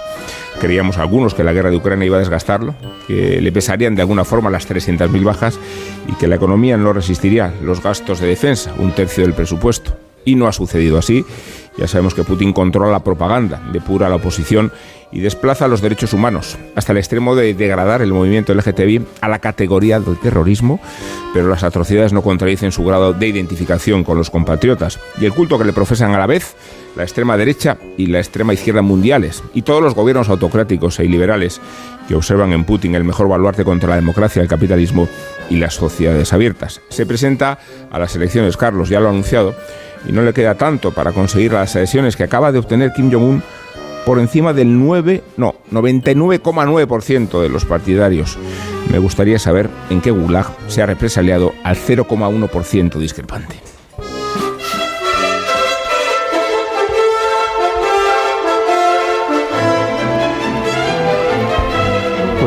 Creíamos 0.61 0.99
algunos 0.99 1.35
que 1.35 1.43
la 1.43 1.53
guerra 1.53 1.71
de 1.71 1.79
Ucrania 1.79 2.07
iba 2.07 2.19
a 2.19 2.21
desgastarlo, 2.21 2.77
que 3.09 3.41
le 3.41 3.51
pesarían 3.51 3.97
de 3.97 4.03
alguna 4.03 4.25
forma 4.25 4.51
las 4.51 4.69
300.000 4.69 5.25
bajas 5.25 5.59
y 6.07 6.13
que 6.13 6.29
la 6.29 6.37
economía 6.37 6.77
no 6.77 6.93
resistiría 6.93 7.53
los 7.61 7.83
gastos 7.83 8.21
de 8.21 8.29
defensa, 8.29 8.73
un 8.79 8.93
tercio 8.93 9.25
del 9.25 9.35
presupuesto. 9.35 9.97
Y 10.25 10.37
no 10.37 10.47
ha 10.47 10.53
sucedido 10.53 10.99
así. 10.99 11.25
Ya 11.77 11.89
sabemos 11.89 12.15
que 12.15 12.23
Putin 12.23 12.53
controla 12.53 12.93
la 12.93 13.03
propaganda, 13.03 13.61
depura 13.73 14.09
la 14.09 14.15
oposición 14.15 14.71
y 15.13 15.21
desplaza 15.21 15.69
los 15.69 15.83
derechos 15.83 16.15
humanos, 16.15 16.59
hasta 16.75 16.93
el 16.93 16.99
extremo 16.99 17.37
de 17.37 17.55
degradar 17.55 18.03
el 18.03 18.13
movimiento 18.13 18.55
LGTBI 18.55 19.07
a 19.21 19.29
la 19.29 19.39
categoría 19.39 20.01
del 20.01 20.19
terrorismo, 20.19 20.81
pero 21.35 21.49
las 21.49 21.63
atrocidades 21.63 22.13
no 22.13 22.23
contradicen 22.23 22.73
su 22.73 22.85
grado 22.85 23.13
de 23.13 23.29
identificación 23.29 24.05
con 24.05 24.17
los 24.17 24.31
compatriotas 24.31 24.99
y 25.21 25.27
el 25.27 25.35
culto 25.35 25.59
que 25.59 25.65
le 25.65 25.73
profesan 25.73 26.15
a 26.15 26.19
la 26.19 26.27
vez 26.27 26.57
la 26.97 27.03
extrema 27.03 27.37
derecha 27.37 27.79
y 27.97 28.07
la 28.07 28.19
extrema 28.19 28.55
izquierda 28.55 28.83
mundiales, 28.83 29.43
y 29.55 29.63
todos 29.63 29.83
los 29.83 29.95
gobiernos 29.95 30.29
autocráticos 30.29 30.99
e 30.99 31.05
iliberales 31.05 31.61
que 32.09 32.15
observan 32.15 32.53
en 32.53 32.65
Putin 32.65 32.95
el 32.95 33.05
mejor 33.05 33.29
baluarte 33.29 33.65
contra 33.65 33.91
la 33.91 33.97
democracia, 33.97 34.43
el 34.43 34.49
capitalismo 34.49 35.09
y 35.49 35.57
las 35.57 35.75
sociedades 35.75 36.33
abiertas. 36.33 36.81
Se 36.89 37.07
presenta 37.07 37.59
a 37.91 37.99
las 37.99 38.17
elecciones, 38.17 38.57
Carlos 38.57 38.89
ya 38.89 39.01
lo 39.01 39.07
ha 39.07 39.11
anunciado, 39.11 39.55
y 40.07 40.13
no 40.13 40.23
le 40.23 40.33
queda 40.33 40.57
tanto 40.57 40.93
para 40.93 41.13
conseguir 41.13 41.53
las 41.53 41.77
adhesiones 41.77 42.17
que 42.17 42.25
acaba 42.25 42.53
de 42.53 42.59
obtener 42.59 42.93
Kim 42.93 43.11
Jong-un 43.13 43.43
por 44.05 44.19
encima 44.19 44.53
del 44.53 44.79
9, 44.79 45.23
no, 45.37 45.55
99,9% 45.71 47.41
de 47.41 47.49
los 47.49 47.65
partidarios. 47.65 48.39
Me 48.91 48.99
gustaría 48.99 49.39
saber 49.39 49.71
en 49.91 50.01
qué 50.01 50.11
gulag 50.11 50.47
se 50.69 50.83
ha 50.83 50.87
represaliado 50.87 51.53
al 51.65 51.77
0,1% 51.77 52.99
discrepante. 52.99 53.72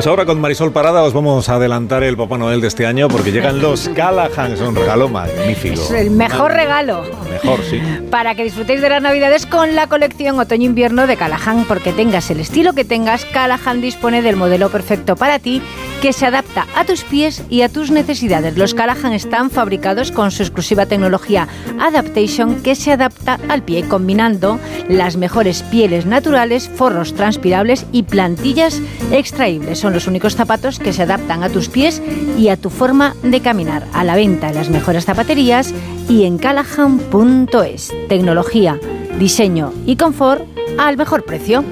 Pues 0.05 0.11
ahora 0.11 0.25
con 0.27 0.39
Marisol 0.39 0.71
Parada 0.71 1.01
os 1.01 1.13
vamos 1.13 1.49
a 1.49 1.55
adelantar 1.55 2.03
el 2.03 2.15
Papá 2.15 2.37
Noel 2.37 2.61
de 2.61 2.67
este 2.67 2.85
año 2.85 3.07
porque 3.07 3.31
llegan 3.31 3.59
los 3.59 3.89
Callahan, 3.89 4.51
es 4.51 4.61
un 4.61 4.75
regalo 4.75 5.09
magnífico. 5.09 5.81
Es 5.81 5.89
el 5.89 6.11
mejor 6.11 6.51
regalo. 6.51 7.01
Mejor, 7.27 7.59
sí. 7.63 7.81
Para 8.11 8.35
que 8.35 8.43
disfrutéis 8.43 8.81
de 8.81 8.89
las 8.89 9.01
navidades 9.01 9.47
con 9.47 9.73
la 9.73 9.87
colección 9.87 10.37
otoño-invierno 10.37 11.07
de 11.07 11.17
Callahan, 11.17 11.65
porque 11.67 11.91
tengas 11.91 12.29
el 12.29 12.39
estilo 12.39 12.73
que 12.73 12.85
tengas, 12.85 13.25
Callahan 13.25 13.81
dispone 13.81 14.21
del 14.21 14.35
modelo 14.35 14.69
perfecto 14.69 15.15
para 15.15 15.39
ti 15.39 15.59
que 16.05 16.13
se 16.13 16.27
adapta 16.27 16.67
a 16.75 16.85
tus 16.85 17.03
pies 17.03 17.41
y 17.49 17.61
a 17.61 17.69
tus 17.69 17.89
necesidades. 17.89 18.55
Los 18.59 18.75
Callahan 18.75 19.11
están 19.11 19.49
fabricados 19.49 20.11
con 20.11 20.29
su 20.29 20.43
exclusiva 20.43 20.85
tecnología 20.85 21.47
Adaptation 21.79 22.61
que 22.61 22.75
se 22.75 22.91
adapta 22.91 23.39
al 23.49 23.63
pie 23.63 23.87
combinando 23.87 24.59
las 24.87 25.17
mejores 25.17 25.63
pieles 25.63 26.05
naturales, 26.05 26.69
forros 26.69 27.15
transpirables 27.15 27.87
y 27.91 28.03
plantillas 28.03 28.83
extraíbles. 29.11 29.79
Son 29.79 29.93
los 29.93 30.05
únicos 30.05 30.35
zapatos 30.35 30.77
que 30.77 30.93
se 30.93 31.01
adaptan 31.01 31.41
a 31.41 31.49
tus 31.49 31.69
pies 31.69 32.03
y 32.37 32.49
a 32.49 32.57
tu 32.57 32.69
forma 32.69 33.15
de 33.23 33.41
caminar. 33.41 33.87
A 33.91 34.03
la 34.03 34.15
venta 34.15 34.49
en 34.49 34.55
las 34.55 34.69
mejores 34.69 35.05
zapaterías 35.05 35.73
y 36.07 36.25
en 36.25 36.37
callahan.es. 36.37 37.91
Tecnología, 38.09 38.79
diseño 39.17 39.73
y 39.87 39.95
confort 39.95 40.43
al 40.77 40.97
mejor 40.97 41.25
precio. 41.25 41.63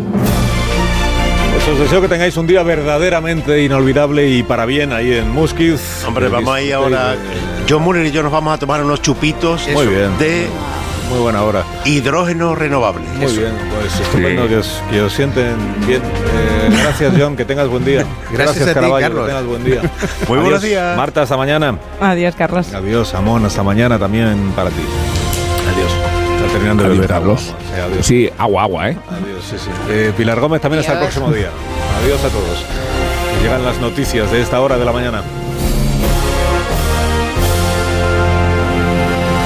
Pues 1.66 1.76
os 1.78 1.80
deseo 1.80 2.02
que 2.02 2.10
tengáis 2.10 2.36
un 2.36 2.46
día 2.46 2.62
verdaderamente 2.64 3.64
inolvidable 3.64 4.28
y 4.28 4.44
para 4.44 4.66
bien 4.66 4.92
ahí 4.92 5.14
en 5.14 5.30
Muskiz. 5.32 6.04
Hombre, 6.06 6.28
vamos 6.28 6.54
ahí 6.54 6.72
ahora. 6.74 7.16
John 7.70 7.84
Muller 7.84 8.06
y 8.06 8.12
yo 8.12 8.22
nos 8.22 8.32
vamos 8.34 8.54
a 8.54 8.58
tomar 8.58 8.84
unos 8.84 9.02
chupitos 9.02 9.68
Muy 9.74 9.88
bien. 9.88 10.18
de 10.18 10.48
Muy 11.10 11.20
buena 11.20 11.42
hora. 11.44 11.64
hidrógeno 11.86 12.54
renovable. 12.54 13.06
Muy 13.16 13.26
Eso. 13.28 13.40
bien, 13.40 13.54
pues 13.80 13.98
estupendo 13.98 14.46
que, 14.50 14.58
os, 14.58 14.82
que 14.92 15.02
os 15.02 15.14
sienten 15.14 15.56
bien. 15.88 16.02
Eh, 16.02 16.70
gracias, 16.84 17.14
John, 17.20 17.38
que 17.38 17.46
tengas 17.46 17.70
buen 17.70 17.86
día. 17.86 18.06
Gracias 18.34 18.64
a 18.64 18.68
ti, 18.68 18.74
Caraballo, 18.74 19.02
Carlos. 19.06 19.24
que 19.26 19.30
tengas 19.32 19.46
buen 19.46 19.64
día. 19.64 19.82
Muy 20.28 20.40
buenos 20.40 20.62
días. 20.62 20.98
Marta, 20.98 21.22
hasta 21.22 21.38
mañana. 21.38 21.78
Adiós, 22.02 22.36
Carlos. 22.36 22.74
Adiós, 22.74 23.14
Amón, 23.16 23.46
hasta 23.46 23.64
mañana 23.64 23.98
también 23.98 24.52
para 24.54 24.70
ti. 24.70 24.84
Terminando 26.54 26.84
de 26.84 26.90
Adiós, 26.90 27.02
beber 27.02 27.14
agua. 27.14 27.36
Carlos. 27.76 28.06
Sí, 28.06 28.30
agua, 28.38 28.64
agua, 28.64 28.90
¿eh? 28.90 28.98
Adiós, 29.10 29.44
sí, 29.50 29.56
sí. 29.58 29.70
Eh, 29.90 30.14
Pilar 30.16 30.40
Gómez 30.40 30.62
también 30.62 30.82
hasta 30.82 30.94
el 30.94 31.00
próximo 31.00 31.32
día. 31.32 31.50
Adiós 32.04 32.24
a 32.24 32.30
todos. 32.30 32.64
Que 33.36 33.44
llegan 33.44 33.66
las 33.66 33.80
noticias 33.80 34.32
de 34.32 34.42
esta 34.42 34.62
hora 34.62 34.78
de 34.78 34.86
la 34.86 34.92
mañana. 34.92 35.24